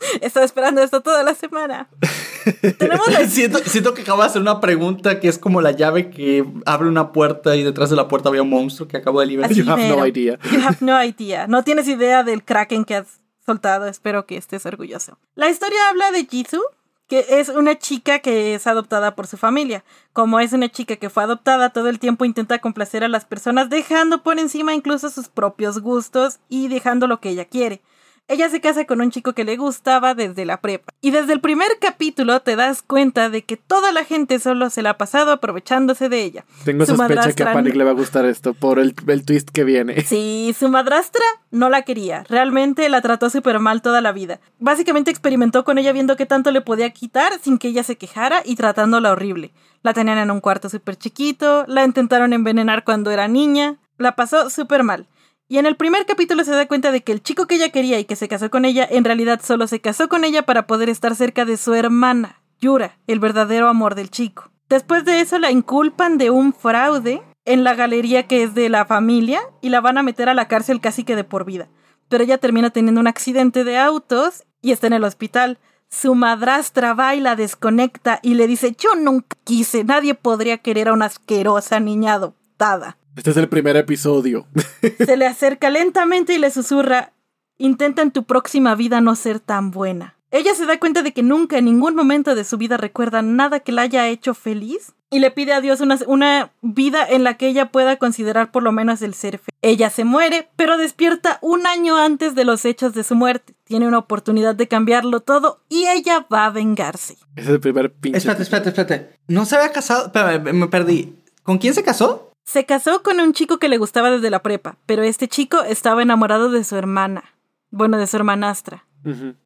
Estaba 0.20 0.44
esperando 0.46 0.82
esto 0.82 1.00
toda 1.00 1.22
la 1.22 1.34
semana. 1.34 1.88
Tenemos 2.78 3.08
la 3.08 3.26
siento, 3.26 3.58
siento 3.58 3.94
que 3.94 4.02
acabo 4.02 4.22
de 4.22 4.28
hacer 4.28 4.40
una 4.40 4.60
pregunta 4.60 5.20
que 5.20 5.28
es 5.28 5.38
como 5.38 5.60
la 5.60 5.72
llave 5.72 6.10
que 6.10 6.44
abre 6.66 6.88
una 6.88 7.12
puerta 7.12 7.56
y 7.56 7.62
detrás 7.62 7.90
de 7.90 7.96
la 7.96 8.08
puerta 8.08 8.28
había 8.28 8.42
un 8.42 8.50
monstruo 8.50 8.88
que 8.88 8.96
acabo 8.96 9.20
de 9.20 9.26
liberar. 9.26 9.50
Así 9.50 9.62
You 9.62 9.70
have 9.70 9.88
no 9.88 10.06
idea. 10.06 10.38
You 10.50 10.60
have 10.62 10.78
no 10.80 11.04
idea. 11.04 11.46
No 11.46 11.64
tienes 11.64 11.88
idea 11.88 12.22
del 12.22 12.44
kraken 12.44 12.84
que 12.84 12.96
has 12.96 13.20
soltado. 13.44 13.86
Espero 13.86 14.26
que 14.26 14.36
estés 14.36 14.64
orgulloso. 14.66 15.18
La 15.34 15.48
historia 15.48 15.78
habla 15.88 16.10
de 16.10 16.26
Jisoo, 16.26 16.62
que 17.08 17.24
es 17.28 17.48
una 17.48 17.78
chica 17.78 18.20
que 18.20 18.54
es 18.54 18.66
adoptada 18.66 19.14
por 19.14 19.26
su 19.26 19.36
familia. 19.36 19.84
Como 20.12 20.40
es 20.40 20.52
una 20.52 20.68
chica 20.68 20.96
que 20.96 21.10
fue 21.10 21.22
adoptada, 21.22 21.70
todo 21.70 21.88
el 21.88 21.98
tiempo 21.98 22.24
intenta 22.24 22.58
complacer 22.60 23.02
a 23.02 23.08
las 23.08 23.24
personas, 23.24 23.70
dejando 23.70 24.22
por 24.22 24.38
encima 24.38 24.74
incluso 24.74 25.10
sus 25.10 25.28
propios 25.28 25.80
gustos 25.80 26.38
y 26.48 26.68
dejando 26.68 27.06
lo 27.06 27.20
que 27.20 27.30
ella 27.30 27.46
quiere. 27.46 27.80
Ella 28.28 28.50
se 28.50 28.60
casa 28.60 28.84
con 28.84 29.00
un 29.00 29.10
chico 29.10 29.32
que 29.32 29.44
le 29.44 29.56
gustaba 29.56 30.14
desde 30.14 30.44
la 30.44 30.60
prepa. 30.60 30.92
Y 31.00 31.10
desde 31.10 31.32
el 31.32 31.40
primer 31.40 31.68
capítulo 31.80 32.40
te 32.40 32.56
das 32.56 32.82
cuenta 32.82 33.30
de 33.30 33.42
que 33.42 33.56
toda 33.56 33.90
la 33.90 34.04
gente 34.04 34.38
solo 34.38 34.68
se 34.68 34.82
la 34.82 34.90
ha 34.90 34.98
pasado 34.98 35.32
aprovechándose 35.32 36.10
de 36.10 36.22
ella. 36.22 36.44
Tengo 36.64 36.84
Su 36.84 36.94
sospecha 36.94 37.32
que 37.32 37.42
a 37.42 37.54
Panic 37.54 37.74
le 37.74 37.84
va 37.84 37.90
a 37.90 37.94
gustar 37.94 38.26
esto 38.26 38.52
por 38.52 38.78
el, 38.78 38.94
el 39.06 39.24
twist 39.24 39.50
que 39.50 39.64
viene. 39.64 40.04
Sí, 40.08 40.54
su 40.58 40.68
madrastra 40.68 41.24
no 41.50 41.68
la 41.68 41.82
quería. 41.82 42.24
Realmente 42.28 42.88
la 42.88 43.00
trató 43.00 43.30
súper 43.30 43.58
mal 43.60 43.82
toda 43.82 44.00
la 44.00 44.12
vida. 44.12 44.40
Básicamente 44.58 45.10
experimentó 45.10 45.64
con 45.64 45.78
ella 45.78 45.92
viendo 45.92 46.16
qué 46.16 46.26
tanto 46.26 46.50
le 46.50 46.60
podía 46.60 46.90
quitar 46.90 47.32
sin 47.40 47.58
que 47.58 47.68
ella 47.68 47.82
se 47.82 47.96
quejara 47.96 48.42
y 48.44 48.56
tratándola 48.56 49.12
horrible. 49.12 49.52
La 49.82 49.94
tenían 49.94 50.18
en 50.18 50.30
un 50.30 50.40
cuarto 50.40 50.68
súper 50.68 50.96
chiquito, 50.96 51.64
la 51.68 51.84
intentaron 51.84 52.32
envenenar 52.32 52.84
cuando 52.84 53.10
era 53.10 53.28
niña, 53.28 53.76
la 53.96 54.16
pasó 54.16 54.50
súper 54.50 54.82
mal. 54.82 55.06
Y 55.50 55.56
en 55.56 55.64
el 55.64 55.76
primer 55.76 56.04
capítulo 56.04 56.44
se 56.44 56.50
da 56.50 56.68
cuenta 56.68 56.92
de 56.92 57.02
que 57.02 57.10
el 57.10 57.22
chico 57.22 57.46
que 57.46 57.54
ella 57.54 57.70
quería 57.70 57.98
y 57.98 58.04
que 58.04 58.16
se 58.16 58.28
casó 58.28 58.50
con 58.50 58.66
ella, 58.66 58.86
en 58.88 59.04
realidad 59.04 59.40
solo 59.42 59.66
se 59.66 59.80
casó 59.80 60.10
con 60.10 60.24
ella 60.24 60.42
para 60.42 60.66
poder 60.66 60.90
estar 60.90 61.16
cerca 61.16 61.46
de 61.46 61.56
su 61.56 61.72
hermana, 61.72 62.42
Yura, 62.60 62.98
el 63.06 63.18
verdadero 63.18 63.68
amor 63.68 63.94
del 63.94 64.10
chico. 64.10 64.50
Después 64.68 65.06
de 65.06 65.22
eso 65.22 65.38
la 65.38 65.50
inculpan 65.50 66.18
de 66.18 66.28
un 66.28 66.52
fraude 66.52 67.22
en 67.46 67.64
la 67.64 67.74
galería 67.74 68.26
que 68.26 68.42
es 68.42 68.54
de 68.54 68.68
la 68.68 68.84
familia 68.84 69.40
y 69.62 69.70
la 69.70 69.80
van 69.80 69.96
a 69.96 70.02
meter 70.02 70.28
a 70.28 70.34
la 70.34 70.48
cárcel 70.48 70.82
casi 70.82 71.02
que 71.02 71.16
de 71.16 71.24
por 71.24 71.46
vida. 71.46 71.68
Pero 72.10 72.24
ella 72.24 72.36
termina 72.36 72.68
teniendo 72.68 73.00
un 73.00 73.06
accidente 73.06 73.64
de 73.64 73.78
autos 73.78 74.44
y 74.60 74.72
está 74.72 74.86
en 74.88 74.92
el 74.92 75.04
hospital. 75.04 75.58
Su 75.88 76.14
madrastra 76.14 76.92
va 76.92 77.14
y 77.14 77.20
la 77.20 77.36
desconecta 77.36 78.20
y 78.22 78.34
le 78.34 78.46
dice, 78.46 78.76
yo 78.78 78.94
nunca 78.96 79.38
quise, 79.44 79.84
nadie 79.84 80.12
podría 80.12 80.58
querer 80.58 80.88
a 80.88 80.92
una 80.92 81.06
asquerosa 81.06 81.80
niña 81.80 82.12
adoptada. 82.12 82.97
Este 83.18 83.30
es 83.30 83.36
el 83.36 83.48
primer 83.48 83.76
episodio. 83.76 84.46
Se 85.04 85.16
le 85.16 85.26
acerca 85.26 85.70
lentamente 85.70 86.34
y 86.34 86.38
le 86.38 86.52
susurra, 86.52 87.14
intenta 87.58 88.00
en 88.00 88.12
tu 88.12 88.22
próxima 88.22 88.76
vida 88.76 89.00
no 89.00 89.16
ser 89.16 89.40
tan 89.40 89.72
buena. 89.72 90.14
Ella 90.30 90.54
se 90.54 90.66
da 90.66 90.78
cuenta 90.78 91.02
de 91.02 91.12
que 91.12 91.22
nunca 91.22 91.58
en 91.58 91.64
ningún 91.64 91.96
momento 91.96 92.34
de 92.34 92.44
su 92.44 92.58
vida 92.58 92.76
recuerda 92.76 93.22
nada 93.22 93.60
que 93.60 93.72
la 93.72 93.82
haya 93.82 94.06
hecho 94.06 94.34
feliz 94.34 94.92
y 95.10 95.18
le 95.18 95.30
pide 95.32 95.54
a 95.54 95.60
Dios 95.60 95.80
una, 95.80 95.98
una 96.06 96.52
vida 96.60 97.04
en 97.08 97.24
la 97.24 97.38
que 97.38 97.48
ella 97.48 97.72
pueda 97.72 97.96
considerar 97.96 98.52
por 98.52 98.62
lo 98.62 98.70
menos 98.70 99.02
el 99.02 99.14
ser 99.14 99.38
feliz. 99.38 99.58
Ella 99.62 99.90
se 99.90 100.04
muere, 100.04 100.50
pero 100.54 100.76
despierta 100.76 101.38
un 101.40 101.66
año 101.66 101.96
antes 101.96 102.36
de 102.36 102.44
los 102.44 102.66
hechos 102.66 102.94
de 102.94 103.02
su 103.02 103.16
muerte. 103.16 103.54
Tiene 103.64 103.88
una 103.88 103.98
oportunidad 103.98 104.54
de 104.54 104.68
cambiarlo 104.68 105.20
todo 105.20 105.60
y 105.68 105.86
ella 105.86 106.26
va 106.32 106.44
a 106.44 106.50
vengarse. 106.50 107.14
Ese 107.34 107.48
es 107.48 107.48
el 107.48 107.60
primer 107.60 107.92
pinche. 107.94 108.18
Espérate, 108.18 108.42
espérate, 108.42 108.68
espérate. 108.68 109.18
No 109.26 109.44
se 109.44 109.56
había 109.56 109.72
casado. 109.72 110.12
Me 110.52 110.68
perdí. 110.68 111.16
¿Con 111.42 111.58
quién 111.58 111.72
se 111.72 111.82
casó? 111.82 112.27
Se 112.48 112.64
casó 112.64 113.02
con 113.02 113.20
un 113.20 113.34
chico 113.34 113.58
que 113.58 113.68
le 113.68 113.76
gustaba 113.76 114.10
desde 114.10 114.30
la 114.30 114.42
prepa, 114.42 114.78
pero 114.86 115.02
este 115.02 115.28
chico 115.28 115.62
estaba 115.64 116.00
enamorado 116.00 116.50
de 116.50 116.64
su 116.64 116.76
hermana. 116.76 117.24
Bueno, 117.70 117.98
de 117.98 118.06
su 118.06 118.16
hermanastra. 118.16 118.86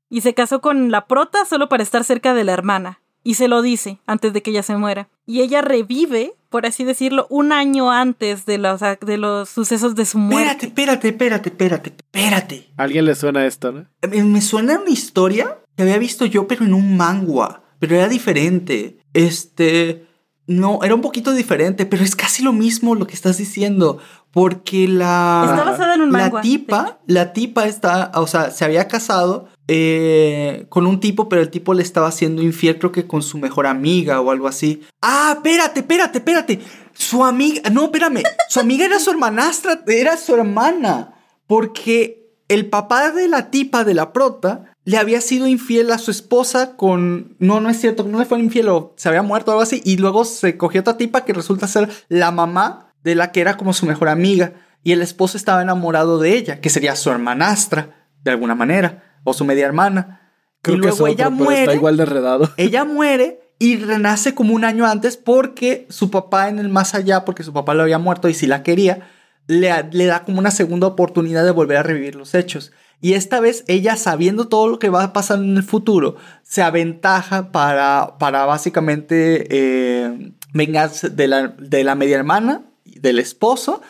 Y 0.09 0.21
se 0.21 0.35
casó 0.35 0.61
con 0.61 0.93
la 0.93 1.07
prota 1.09 1.45
solo 1.45 1.69
para 1.69 1.83
estar 1.83 2.05
cerca 2.05 2.33
de 2.33 2.45
la 2.45 2.53
hermana. 2.53 3.01
Y 3.25 3.35
se 3.35 3.49
lo 3.49 3.61
dice 3.61 3.99
antes 4.07 4.33
de 4.33 4.41
que 4.41 4.53
ella 4.53 4.63
se 4.63 4.77
muera. 4.77 5.09
Y 5.27 5.41
ella 5.41 5.63
revive, 5.63 6.35
por 6.49 6.65
así 6.65 6.85
decirlo, 6.85 7.27
un 7.29 7.51
año 7.51 7.91
antes 7.91 8.47
de 8.47 8.59
los, 8.59 8.81
de 8.81 9.19
los 9.19 9.49
sucesos 9.49 9.97
de 9.97 10.05
su 10.05 10.19
Espérate, 10.19 10.45
muerte. 10.45 10.67
espérate, 10.67 11.09
espérate, 11.09 11.49
espérate, 11.49 11.89
espérate. 11.97 12.69
¿A 12.77 12.85
alguien 12.85 13.05
le 13.05 13.17
suena 13.17 13.45
esto, 13.47 13.73
no? 13.73 13.87
Me, 14.09 14.23
me 14.23 14.41
suena 14.41 14.79
una 14.79 14.91
historia 14.91 15.59
que 15.77 15.83
había 15.83 15.99
visto 15.99 16.25
yo, 16.25 16.47
pero 16.47 16.65
en 16.65 16.73
un 16.73 16.97
manga. 16.97 17.65
Pero 17.81 17.97
era 17.97 18.07
diferente. 18.07 18.99
Este. 19.13 20.07
No, 20.47 20.81
era 20.83 20.95
un 20.95 21.03
poquito 21.03 21.33
diferente, 21.33 21.87
pero 21.87 22.03
es 22.03 22.17
casi 22.17 22.43
lo 22.43 22.53
mismo 22.53 22.95
lo 22.95 23.07
que 23.07 23.15
estás 23.15 23.39
diciendo. 23.39 23.99
Porque 24.33 24.89
la. 24.89 25.47
Está 25.49 25.65
basada 25.65 25.95
en 25.95 26.03
un 26.03 26.11
manga. 26.11 26.37
La 26.37 26.41
tipa, 26.41 26.99
la 27.07 27.33
tipa 27.33 27.67
está, 27.67 28.11
o 28.15 28.27
sea, 28.27 28.51
se 28.51 28.65
había 28.65 28.89
casado 28.89 29.49
eh, 29.69 30.67
con 30.71 30.87
un 30.87 31.01
tipo, 31.01 31.29
pero 31.29 31.43
el 31.43 31.51
tipo 31.51 31.75
le 31.75 31.83
estaba 31.83 32.09
haciendo 32.09 32.43
infiel, 32.43 32.79
creo 32.79 32.93
que 32.93 33.07
con 33.07 33.23
su 33.23 33.39
mejor 33.39 33.67
amiga 33.67 34.21
o 34.21 34.31
algo 34.31 34.49
así. 34.49 34.83
Ah, 35.03 35.35
espérate, 35.37 35.81
espérate, 35.81 36.19
espérate. 36.19 36.61
Su 36.95 37.25
amiga, 37.25 37.69
no, 37.71 37.85
espérame. 37.85 38.23
Su 38.49 38.61
amiga 38.61 38.87
era 38.87 38.99
su 38.99 39.11
hermanastra, 39.11 39.83
era 39.87 40.17
su 40.17 40.35
hermana. 40.35 41.15
Porque 41.47 42.31
el 42.49 42.67
papá 42.71 43.11
de 43.11 43.29
la 43.29 43.51
tipa 43.51 43.85
de 43.85 43.95
la 43.95 44.13
prota 44.13 44.72
le 44.85 44.97
había 44.97 45.21
sido 45.21 45.47
infiel 45.47 45.91
a 45.93 45.99
su 45.99 46.11
esposa 46.11 46.77
con. 46.77 47.37
No, 47.39 47.61
no 47.61 47.71
es 47.71 47.81
cierto, 47.81 48.05
no 48.05 48.19
le 48.19 48.25
fue 48.25 48.41
infiel 48.41 48.69
o 48.69 48.95
se 48.97 49.09
había 49.09 49.23
muerto 49.23 49.51
o 49.51 49.55
algo 49.55 49.63
así. 49.63 49.81
Y 49.85 49.97
luego 49.97 50.25
se 50.25 50.57
cogió 50.57 50.81
otra 50.81 50.97
tipa 50.97 51.25
que 51.25 51.33
resulta 51.33 51.69
ser 51.69 51.89
la 52.09 52.31
mamá 52.31 52.93
de 53.05 53.15
la 53.15 53.33
que 53.33 53.41
era 53.41 53.57
como 53.57 53.73
su 53.73 53.87
mejor 53.87 54.09
amiga. 54.09 54.55
Y 54.83 54.93
el 54.93 55.03
esposo 55.03 55.37
estaba 55.37 55.63
enamorado 55.63 56.19
de 56.19 56.37
ella, 56.37 56.61
que 56.61 56.71
sería 56.71 56.97
su 56.97 57.11
hermanastra, 57.11 58.09
de 58.25 58.33
alguna 58.33 58.57
manera, 58.57 59.21
o 59.23 59.33
su 59.33 59.45
media 59.45 59.67
hermana. 59.67 60.33
Creo 60.61 60.77
y 60.77 60.81
que 60.81 60.87
luego 60.89 61.07
es 61.07 61.15
ella 61.15 61.27
otro, 61.27 61.39
pero 61.39 61.45
muere. 61.45 61.63
está 61.63 61.75
igual 61.75 61.97
de 61.97 62.03
enredado. 62.03 62.51
Ella 62.57 62.85
muere 62.85 63.41
y 63.59 63.77
renace 63.77 64.35
como 64.35 64.55
un 64.55 64.65
año 64.65 64.87
antes 64.87 65.17
porque 65.17 65.87
su 65.89 66.11
papá 66.11 66.49
en 66.49 66.59
el 66.59 66.69
más 66.69 66.95
allá, 66.95 67.25
porque 67.25 67.45
su 67.45 67.53
papá 67.53 67.75
lo 67.75 67.83
había 67.83 67.99
muerto 67.99 68.29
y 68.29 68.35
si 68.35 68.47
la 68.47 68.65
quería, 68.65 69.09
le, 69.47 69.73
le 69.93 70.07
da 70.07 70.25
como 70.25 70.41
una 70.41 70.51
segunda 70.51 70.89
oportunidad 70.89 71.45
de 71.45 71.51
volver 71.53 71.77
a 71.77 71.83
revivir 71.85 72.17
los 72.17 72.35
hechos. 72.35 72.73
Y 73.03 73.15
esta 73.15 73.41
vez 73.41 73.65
ella, 73.67 73.97
sabiendo 73.97 74.49
todo 74.49 74.69
lo 74.69 74.79
que 74.79 74.89
va 74.89 75.03
a 75.03 75.13
pasar 75.13 75.41
en 75.41 75.57
el 75.57 75.63
futuro, 75.65 76.17
se 76.43 76.63
aventaja 76.63 77.53
para, 77.53 78.17
para 78.19 78.47
básicamente 78.47 79.47
eh, 79.51 80.33
vengarse 80.55 81.11
de 81.11 81.27
la, 81.29 81.49
de 81.49 81.85
la 81.85 81.95
media 81.97 82.17
hermana, 82.17 82.63
del 82.85 83.19
esposo. 83.19 83.83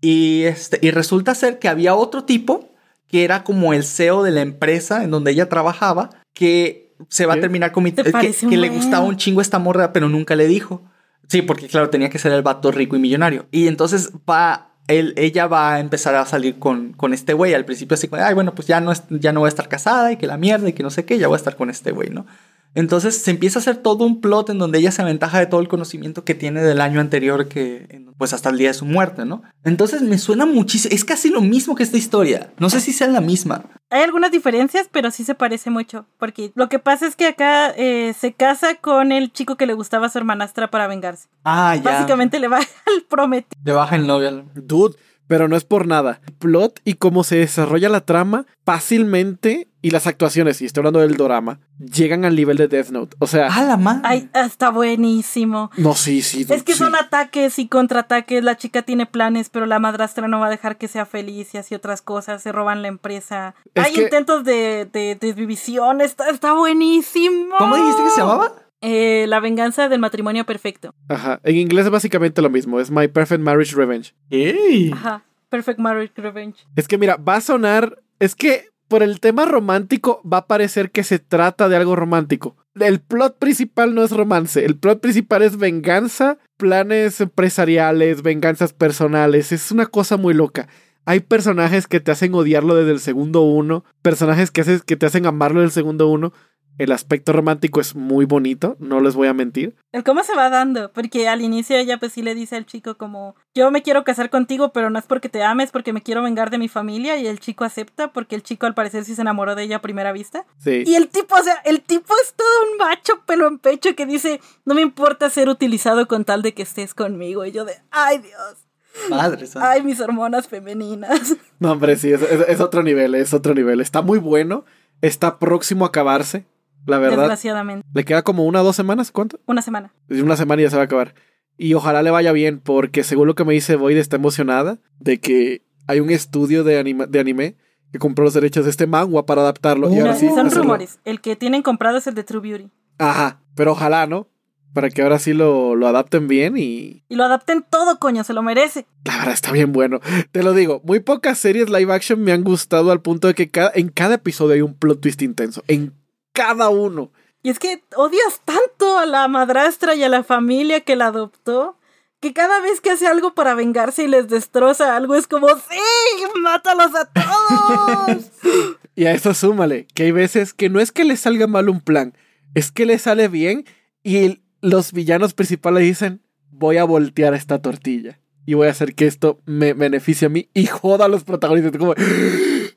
Y, 0.00 0.42
este, 0.44 0.78
y 0.82 0.90
resulta 0.90 1.34
ser 1.34 1.58
que 1.58 1.68
había 1.68 1.94
otro 1.96 2.24
tipo 2.24 2.68
que 3.08 3.24
era 3.24 3.42
como 3.42 3.72
el 3.72 3.84
CEO 3.84 4.22
de 4.22 4.30
la 4.32 4.42
empresa 4.42 5.02
en 5.02 5.10
donde 5.10 5.30
ella 5.30 5.48
trabajaba, 5.48 6.10
que 6.34 6.94
se 7.08 7.24
va 7.24 7.34
¿Qué? 7.34 7.38
a 7.38 7.40
terminar 7.40 7.72
con 7.72 7.84
mi- 7.84 7.92
Te 7.92 8.02
eh, 8.02 8.34
que, 8.48 8.56
le 8.56 8.68
gustaba 8.68 9.06
un 9.06 9.16
chingo 9.16 9.40
esta 9.40 9.58
morra, 9.58 9.92
pero 9.94 10.10
nunca 10.10 10.36
le 10.36 10.46
dijo. 10.46 10.82
Sí, 11.26 11.40
porque 11.42 11.68
claro, 11.68 11.88
tenía 11.88 12.10
que 12.10 12.18
ser 12.18 12.32
el 12.32 12.42
vato 12.42 12.70
rico 12.70 12.96
y 12.96 12.98
millonario. 12.98 13.46
Y 13.50 13.66
entonces 13.66 14.10
va, 14.28 14.72
él, 14.88 15.14
ella 15.16 15.46
va 15.46 15.74
a 15.74 15.80
empezar 15.80 16.14
a 16.14 16.26
salir 16.26 16.58
con, 16.58 16.92
con 16.94 17.14
este 17.14 17.34
güey. 17.34 17.54
Al 17.54 17.64
principio 17.64 17.94
así 17.94 18.08
como, 18.08 18.22
ay, 18.22 18.34
bueno, 18.34 18.54
pues 18.54 18.66
ya 18.66 18.80
no, 18.80 18.92
ya 19.10 19.32
no 19.32 19.40
voy 19.40 19.48
a 19.48 19.50
estar 19.50 19.68
casada 19.68 20.10
y 20.10 20.16
que 20.16 20.26
la 20.26 20.36
mierda 20.36 20.68
y 20.68 20.72
que 20.72 20.82
no 20.82 20.90
sé 20.90 21.04
qué, 21.04 21.18
ya 21.18 21.28
voy 21.28 21.36
a 21.36 21.38
estar 21.38 21.56
con 21.56 21.70
este 21.70 21.92
güey, 21.92 22.10
¿no? 22.10 22.26
Entonces 22.74 23.22
se 23.22 23.30
empieza 23.30 23.58
a 23.58 23.62
hacer 23.62 23.78
todo 23.78 24.04
un 24.04 24.20
plot 24.20 24.50
en 24.50 24.58
donde 24.58 24.78
ella 24.78 24.90
se 24.92 25.02
aventaja 25.02 25.38
de 25.40 25.46
todo 25.46 25.60
el 25.60 25.68
conocimiento 25.68 26.24
que 26.24 26.34
tiene 26.34 26.62
del 26.62 26.80
año 26.80 27.00
anterior, 27.00 27.48
que 27.48 28.02
pues 28.18 28.32
hasta 28.32 28.50
el 28.50 28.58
día 28.58 28.68
de 28.68 28.74
su 28.74 28.84
muerte, 28.84 29.24
¿no? 29.24 29.42
Entonces 29.64 30.02
me 30.02 30.18
suena 30.18 30.44
muchísimo, 30.46 30.94
es 30.94 31.04
casi 31.04 31.30
lo 31.30 31.40
mismo 31.40 31.74
que 31.74 31.82
esta 31.82 31.96
historia. 31.96 32.50
No 32.58 32.68
sé 32.70 32.80
si 32.80 32.92
sea 32.92 33.06
la 33.08 33.20
misma. 33.20 33.64
Hay 33.90 34.02
algunas 34.02 34.30
diferencias, 34.30 34.88
pero 34.92 35.10
sí 35.10 35.24
se 35.24 35.34
parece 35.34 35.70
mucho. 35.70 36.06
Porque 36.18 36.52
lo 36.54 36.68
que 36.68 36.78
pasa 36.78 37.06
es 37.06 37.16
que 37.16 37.26
acá 37.26 37.70
eh, 37.70 38.14
se 38.18 38.32
casa 38.34 38.74
con 38.74 39.12
el 39.12 39.32
chico 39.32 39.56
que 39.56 39.66
le 39.66 39.74
gustaba 39.74 40.06
a 40.06 40.10
su 40.10 40.18
hermanastra 40.18 40.70
para 40.70 40.86
vengarse. 40.88 41.28
Ah, 41.44 41.74
ya. 41.76 41.82
Básicamente 41.82 42.38
le 42.38 42.48
va 42.48 42.58
al 42.58 43.02
prometido. 43.08 43.60
Le 43.64 43.72
baja 43.72 43.96
el 43.96 44.06
novio. 44.06 44.28
al- 44.28 44.44
Dude, 44.54 44.96
pero 45.28 45.46
no 45.46 45.54
es 45.56 45.64
por 45.64 45.86
nada. 45.86 46.20
Plot 46.40 46.80
y 46.84 46.94
cómo 46.94 47.22
se 47.22 47.36
desarrolla 47.36 47.88
la 47.88 48.00
trama 48.00 48.46
fácilmente 48.64 49.68
y 49.80 49.90
las 49.90 50.06
actuaciones, 50.08 50.60
y 50.60 50.64
estoy 50.66 50.80
hablando 50.80 50.98
del 51.00 51.16
drama, 51.16 51.60
llegan 51.78 52.24
al 52.24 52.34
nivel 52.34 52.56
de 52.56 52.66
Death 52.68 52.88
Note. 52.90 53.16
O 53.20 53.26
sea, 53.28 53.48
Ah, 53.50 53.62
la 53.62 53.76
madre. 53.76 54.00
Ay, 54.04 54.28
está 54.34 54.70
buenísimo. 54.70 55.70
no, 55.76 55.94
sí, 55.94 56.22
sí. 56.22 56.44
Es 56.48 56.62
que 56.64 56.72
sí. 56.72 56.78
son 56.78 56.96
ataques 56.96 57.58
y 57.60 57.68
contraataques. 57.68 58.42
La 58.42 58.56
chica 58.56 58.82
tiene 58.82 59.06
planes, 59.06 59.50
pero 59.50 59.66
la 59.66 59.78
madrastra 59.78 60.26
no 60.26 60.40
va 60.40 60.46
a 60.46 60.50
dejar 60.50 60.78
que 60.78 60.88
sea 60.88 61.06
feliz 61.06 61.54
y 61.54 61.58
así 61.58 61.74
otras 61.76 62.02
cosas. 62.02 62.42
Se 62.42 62.50
roban 62.50 62.82
la 62.82 62.88
empresa. 62.88 63.54
Es 63.74 63.84
Hay 63.84 63.92
que- 63.92 64.02
intentos 64.02 64.42
de, 64.44 64.88
de, 64.92 65.14
de 65.20 65.32
división. 65.34 66.00
Está, 66.00 66.28
está 66.30 66.54
buenísimo. 66.54 67.54
¿Cómo 67.58 67.76
dijiste 67.76 68.02
que 68.02 68.10
se 68.10 68.20
llamaba? 68.20 68.52
Eh, 68.80 69.26
la 69.28 69.40
venganza 69.40 69.88
del 69.88 70.00
matrimonio 70.00 70.44
perfecto. 70.46 70.94
Ajá. 71.08 71.40
En 71.42 71.56
inglés 71.56 71.86
es 71.86 71.90
básicamente 71.90 72.42
lo 72.42 72.50
mismo. 72.50 72.80
Es 72.80 72.90
My 72.90 73.08
Perfect 73.08 73.42
Marriage 73.42 73.74
Revenge. 73.74 74.14
¡Ey! 74.30 74.90
Ajá. 74.92 75.24
Perfect 75.48 75.78
Marriage 75.78 76.12
Revenge. 76.16 76.66
Es 76.76 76.86
que 76.86 76.98
mira, 76.98 77.16
va 77.16 77.36
a 77.36 77.40
sonar. 77.40 78.02
Es 78.18 78.34
que 78.34 78.66
por 78.88 79.02
el 79.02 79.20
tema 79.20 79.44
romántico 79.44 80.22
va 80.30 80.38
a 80.38 80.46
parecer 80.46 80.90
que 80.90 81.04
se 81.04 81.18
trata 81.18 81.68
de 81.68 81.76
algo 81.76 81.96
romántico. 81.96 82.56
El 82.74 83.00
plot 83.00 83.38
principal 83.38 83.94
no 83.94 84.02
es 84.02 84.12
romance. 84.12 84.64
El 84.64 84.76
plot 84.76 85.00
principal 85.00 85.42
es 85.42 85.56
venganza, 85.56 86.38
planes 86.56 87.20
empresariales, 87.20 88.22
venganzas 88.22 88.72
personales. 88.72 89.52
Es 89.52 89.70
una 89.72 89.86
cosa 89.86 90.16
muy 90.16 90.34
loca. 90.34 90.68
Hay 91.04 91.20
personajes 91.20 91.86
que 91.86 92.00
te 92.00 92.10
hacen 92.10 92.34
odiarlo 92.34 92.74
desde 92.74 92.92
el 92.92 93.00
segundo 93.00 93.40
uno, 93.42 93.84
personajes 94.02 94.50
que, 94.50 94.60
haces, 94.60 94.82
que 94.82 94.96
te 94.96 95.06
hacen 95.06 95.26
amarlo 95.26 95.60
desde 95.60 95.68
el 95.68 95.72
segundo 95.72 96.08
uno. 96.08 96.32
El 96.78 96.92
aspecto 96.92 97.32
romántico 97.32 97.80
es 97.80 97.94
muy 97.96 98.24
bonito, 98.24 98.76
no 98.78 99.00
les 99.00 99.14
voy 99.14 99.26
a 99.28 99.34
mentir. 99.34 99.74
El 99.92 100.04
cómo 100.04 100.22
se 100.22 100.34
va 100.34 100.48
dando, 100.48 100.92
porque 100.92 101.28
al 101.28 101.42
inicio 101.42 101.76
ella 101.76 101.98
pues 101.98 102.12
sí 102.12 102.22
le 102.22 102.34
dice 102.34 102.54
al 102.56 102.66
chico 102.66 102.96
como, 102.96 103.34
yo 103.54 103.70
me 103.70 103.82
quiero 103.82 104.04
casar 104.04 104.30
contigo, 104.30 104.72
pero 104.72 104.88
no 104.88 104.98
es 104.98 105.04
porque 105.06 105.28
te 105.28 105.42
ames, 105.42 105.70
porque 105.72 105.92
me 105.92 106.02
quiero 106.02 106.22
vengar 106.22 106.50
de 106.50 106.58
mi 106.58 106.68
familia, 106.68 107.16
y 107.18 107.26
el 107.26 107.40
chico 107.40 107.64
acepta, 107.64 108.12
porque 108.12 108.36
el 108.36 108.42
chico 108.42 108.66
al 108.66 108.74
parecer 108.74 109.04
sí 109.04 109.14
se 109.16 109.22
enamoró 109.22 109.54
de 109.56 109.64
ella 109.64 109.76
a 109.76 109.82
primera 109.82 110.12
vista. 110.12 110.46
Sí. 110.58 110.84
Y 110.86 110.94
el 110.94 111.08
tipo, 111.08 111.34
o 111.34 111.42
sea, 111.42 111.56
el 111.64 111.82
tipo 111.82 112.14
es 112.22 112.32
todo 112.34 112.70
un 112.70 112.78
macho 112.78 113.22
pelo 113.26 113.48
en 113.48 113.58
pecho 113.58 113.94
que 113.96 114.06
dice, 114.06 114.40
no 114.64 114.74
me 114.74 114.80
importa 114.82 115.28
ser 115.30 115.48
utilizado 115.48 116.06
con 116.06 116.24
tal 116.24 116.42
de 116.42 116.54
que 116.54 116.62
estés 116.62 116.94
conmigo, 116.94 117.44
y 117.44 117.50
yo 117.52 117.64
de, 117.64 117.74
ay 117.90 118.18
Dios. 118.18 118.64
Madre 119.10 119.46
santa. 119.46 119.70
Ay, 119.70 119.82
mis 119.82 120.00
hormonas 120.00 120.48
femeninas. 120.48 121.36
No, 121.60 121.72
hombre, 121.72 121.96
sí, 121.96 122.12
es, 122.12 122.22
es- 122.22 122.48
es 122.48 122.60
otro 122.60 122.82
nivel, 122.82 123.14
es 123.14 123.32
otro 123.34 123.54
nivel. 123.54 123.80
Está 123.80 124.00
muy 124.02 124.18
bueno, 124.18 124.64
está 125.02 125.38
próximo 125.38 125.84
a 125.84 125.88
acabarse, 125.88 126.46
la 126.88 126.98
verdad. 126.98 127.18
Desgraciadamente. 127.18 127.86
Le 127.94 128.04
queda 128.04 128.22
como 128.22 128.44
una 128.44 128.60
o 128.62 128.64
dos 128.64 128.76
semanas, 128.76 129.10
¿cuánto? 129.12 129.38
Una 129.46 129.62
semana. 129.62 129.92
Una 130.10 130.36
semana 130.36 130.62
y 130.62 130.64
ya 130.64 130.70
se 130.70 130.76
va 130.76 130.82
a 130.82 130.84
acabar. 130.86 131.14
Y 131.56 131.74
ojalá 131.74 132.02
le 132.02 132.10
vaya 132.10 132.32
bien, 132.32 132.60
porque 132.60 133.02
según 133.04 133.26
lo 133.26 133.34
que 133.34 133.44
me 133.44 133.52
dice 133.54 133.76
Void 133.76 133.96
está 133.96 134.16
emocionada 134.16 134.78
de 135.00 135.18
que 135.20 135.62
hay 135.86 136.00
un 136.00 136.10
estudio 136.10 136.64
de, 136.64 136.78
anima- 136.78 137.06
de 137.06 137.18
anime 137.20 137.56
que 137.92 137.98
compró 137.98 138.24
los 138.24 138.34
derechos 138.34 138.64
de 138.64 138.70
este 138.70 138.86
manga 138.86 139.24
para 139.26 139.40
adaptarlo. 139.42 139.88
y 139.90 139.94
Oh. 139.96 140.00
ahora 140.00 140.12
No, 140.12 140.18
sí 140.18 140.28
son 140.28 140.46
hacerlo. 140.46 140.62
rumores. 140.64 140.98
El 141.04 141.20
que 141.20 141.36
tienen 141.36 141.62
comprado 141.62 141.98
es 141.98 142.06
el 142.06 142.14
de 142.14 142.22
True 142.24 142.40
Beauty. 142.42 142.70
Ajá, 142.98 143.40
pero 143.54 143.72
ojalá, 143.72 144.06
¿no? 144.06 144.28
Para 144.74 144.90
que 144.90 145.00
ahora 145.02 145.18
sí 145.18 145.32
lo, 145.32 145.74
lo 145.74 145.88
adapten 145.88 146.28
bien 146.28 146.56
y 146.58 147.02
Y 147.08 147.16
lo 147.16 147.24
adapten 147.24 147.64
todo, 147.68 147.98
coño, 147.98 148.22
se 148.22 148.34
lo 148.34 148.42
merece. 148.42 148.86
la 149.04 149.16
verdad 149.16 149.32
está 149.32 149.50
bien 149.50 149.72
bueno. 149.72 150.00
Te 150.30 150.42
lo 150.42 150.52
digo, 150.52 150.82
muy 150.84 151.00
pocas 151.00 151.38
series 151.38 151.70
live 151.70 151.92
action 151.92 152.22
me 152.22 152.32
han 152.32 152.44
gustado 152.44 152.92
al 152.92 153.00
punto 153.00 153.26
de 153.28 153.34
que 153.34 153.48
cada- 153.50 153.72
en 153.74 153.88
cada 153.88 154.16
episodio 154.16 154.54
hay 154.54 154.60
un 154.60 154.74
plot 154.74 155.00
twist 155.00 155.22
intenso. 155.22 155.64
En 155.66 155.94
cada 156.38 156.68
uno. 156.68 157.10
Y 157.42 157.50
es 157.50 157.58
que 157.58 157.82
odias 157.96 158.42
tanto 158.44 158.96
a 158.96 159.06
la 159.06 159.26
madrastra 159.26 159.96
y 159.96 160.04
a 160.04 160.08
la 160.08 160.22
familia 160.22 160.82
que 160.82 160.94
la 160.94 161.06
adoptó, 161.06 161.76
que 162.20 162.32
cada 162.32 162.60
vez 162.60 162.80
que 162.80 162.90
hace 162.90 163.08
algo 163.08 163.34
para 163.34 163.54
vengarse 163.54 164.04
y 164.04 164.06
les 164.06 164.28
destroza 164.28 164.96
algo 164.96 165.16
es 165.16 165.26
como, 165.26 165.48
sí, 165.48 166.38
mátalos 166.40 166.92
a 166.94 167.06
todos. 167.06 168.30
Y 168.94 169.06
a 169.06 169.12
eso 169.12 169.32
súmale, 169.32 169.86
que 169.94 170.04
hay 170.04 170.10
veces 170.10 170.52
que 170.52 170.68
no 170.68 170.80
es 170.80 170.90
que 170.90 171.04
le 171.04 171.16
salga 171.16 171.46
mal 171.46 171.68
un 171.68 171.80
plan, 171.80 172.14
es 172.54 172.72
que 172.72 172.84
le 172.84 172.98
sale 172.98 173.28
bien 173.28 173.64
y 174.02 174.40
los 174.60 174.92
villanos 174.92 175.34
principales 175.34 175.84
dicen, 175.84 176.20
voy 176.50 176.78
a 176.78 176.84
voltear 176.84 177.32
esta 177.34 177.62
tortilla 177.62 178.18
y 178.48 178.54
voy 178.54 178.68
a 178.68 178.70
hacer 178.70 178.94
que 178.94 179.06
esto 179.06 179.42
me 179.44 179.74
beneficie 179.74 180.24
a 180.24 180.30
mí 180.30 180.48
y 180.54 180.64
joda 180.64 181.04
a 181.04 181.08
los 181.08 181.22
protagonistas. 181.22 181.76
Como, 181.76 181.94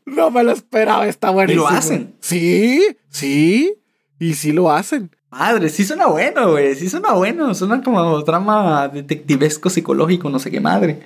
no 0.06 0.30
me 0.30 0.44
lo 0.44 0.52
esperaba, 0.52 1.08
está 1.08 1.30
buenísimo. 1.30 1.66
hacen. 1.66 2.14
Sí, 2.20 2.98
sí, 3.08 3.76
y 4.20 4.34
sí 4.34 4.52
lo 4.52 4.70
hacen. 4.70 5.16
Madre, 5.30 5.70
sí 5.70 5.86
suena 5.86 6.08
bueno, 6.08 6.52
güey. 6.52 6.76
Sí 6.76 6.90
suena 6.90 7.14
bueno. 7.14 7.56
Suena 7.56 7.82
como 7.82 8.22
drama 8.24 8.90
detectivesco 8.90 9.70
psicológico, 9.70 10.30
no 10.30 10.40
sé 10.40 10.52
qué 10.52 10.60
madre. 10.60 11.04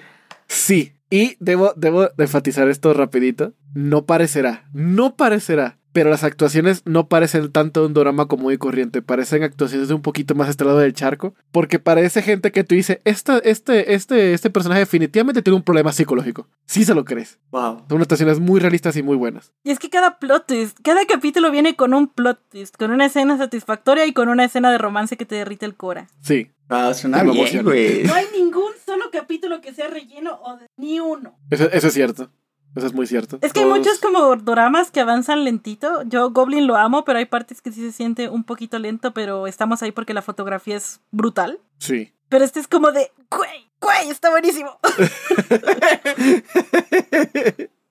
Sí, 0.47 0.93
y 1.11 1.37
debo, 1.39 1.73
debo 1.75 2.07
de 2.17 2.23
enfatizar 2.23 2.67
esto 2.67 2.91
rapidito. 2.95 3.53
No 3.75 4.07
parecerá, 4.07 4.67
no 4.73 5.15
parecerá, 5.15 5.77
pero 5.95 6.09
las 6.09 6.25
actuaciones 6.25 6.81
no 6.83 7.07
parecen 7.07 7.49
tanto 7.53 7.85
un 7.85 7.93
drama 7.93 8.25
común 8.27 8.51
y 8.51 8.57
corriente, 8.57 9.01
parecen 9.01 9.43
actuaciones 9.43 9.87
de 9.87 9.93
un 9.93 10.01
poquito 10.01 10.35
más 10.35 10.49
este 10.49 10.65
lado 10.65 10.79
del 10.79 10.91
charco, 10.93 11.33
porque 11.53 11.79
parece 11.79 12.21
gente 12.21 12.51
que 12.51 12.65
tú 12.65 12.75
dices, 12.75 12.99
esta, 13.05 13.37
este, 13.37 13.93
este, 13.93 14.33
este 14.33 14.49
personaje 14.49 14.81
definitivamente 14.81 15.41
tiene 15.41 15.55
un 15.55 15.63
problema 15.63 15.93
psicológico. 15.93 16.49
Sí 16.65 16.83
se 16.83 16.93
lo 16.93 17.05
crees. 17.05 17.39
Wow. 17.51 17.85
Son 17.87 18.01
actuaciones 18.01 18.41
muy 18.41 18.59
realistas 18.59 18.97
y 18.97 19.03
muy 19.03 19.15
buenas. 19.15 19.53
y 19.63 19.71
es 19.71 19.79
que 19.79 19.89
cada 19.89 20.19
plot 20.19 20.47
twist, 20.47 20.77
cada 20.83 21.05
capítulo 21.05 21.49
viene 21.49 21.77
con 21.77 21.93
un 21.93 22.09
plot 22.09 22.41
twist, 22.49 22.75
con 22.75 22.91
una 22.91 23.05
escena 23.05 23.37
satisfactoria 23.37 24.05
y 24.05 24.11
con 24.11 24.27
una 24.27 24.43
escena 24.43 24.69
de 24.73 24.77
romance 24.77 25.15
que 25.15 25.25
te 25.25 25.35
derrite 25.35 25.65
el 25.65 25.75
cora. 25.75 26.09
Sí, 26.19 26.51
Wow, 26.67 26.93
suena 26.95 27.21
bien, 27.23 27.63
güey. 27.63 28.03
No 28.05 28.13
hay 28.15 28.25
ningún 28.35 28.71
solo 28.85 29.05
capítulo 29.11 29.61
que 29.61 29.71
sea 29.71 29.87
relleno 29.87 30.39
o 30.43 30.57
de- 30.57 30.65
ni 30.77 30.99
uno. 30.99 31.37
eso, 31.51 31.69
eso 31.71 31.87
es 31.87 31.93
cierto. 31.93 32.31
Eso 32.75 32.87
es 32.87 32.93
muy 32.93 33.07
cierto. 33.07 33.39
Es 33.41 33.53
que 33.53 33.61
hay 33.61 33.65
muchos 33.65 33.99
como 33.99 34.35
doramas 34.35 34.91
que 34.91 34.99
avanzan 34.99 35.45
lentito. 35.45 36.03
Yo 36.03 36.31
Goblin 36.31 36.67
lo 36.67 36.75
amo, 36.75 37.05
pero 37.05 37.19
hay 37.19 37.25
partes 37.25 37.61
que 37.61 37.71
sí 37.71 37.81
se 37.81 37.93
siente 37.93 38.27
un 38.27 38.43
poquito 38.43 38.77
lento, 38.79 39.13
pero 39.13 39.47
estamos 39.47 39.81
ahí 39.81 39.93
porque 39.93 40.13
la 40.13 40.21
fotografía 40.21 40.75
es 40.75 40.99
brutal. 41.11 41.59
Sí. 41.79 42.11
Pero 42.27 42.43
este 42.43 42.59
es 42.59 42.67
como 42.67 42.91
de, 42.91 43.11
güey, 43.31 43.69
güey, 43.79 44.09
está 44.09 44.29
buenísimo. 44.29 44.77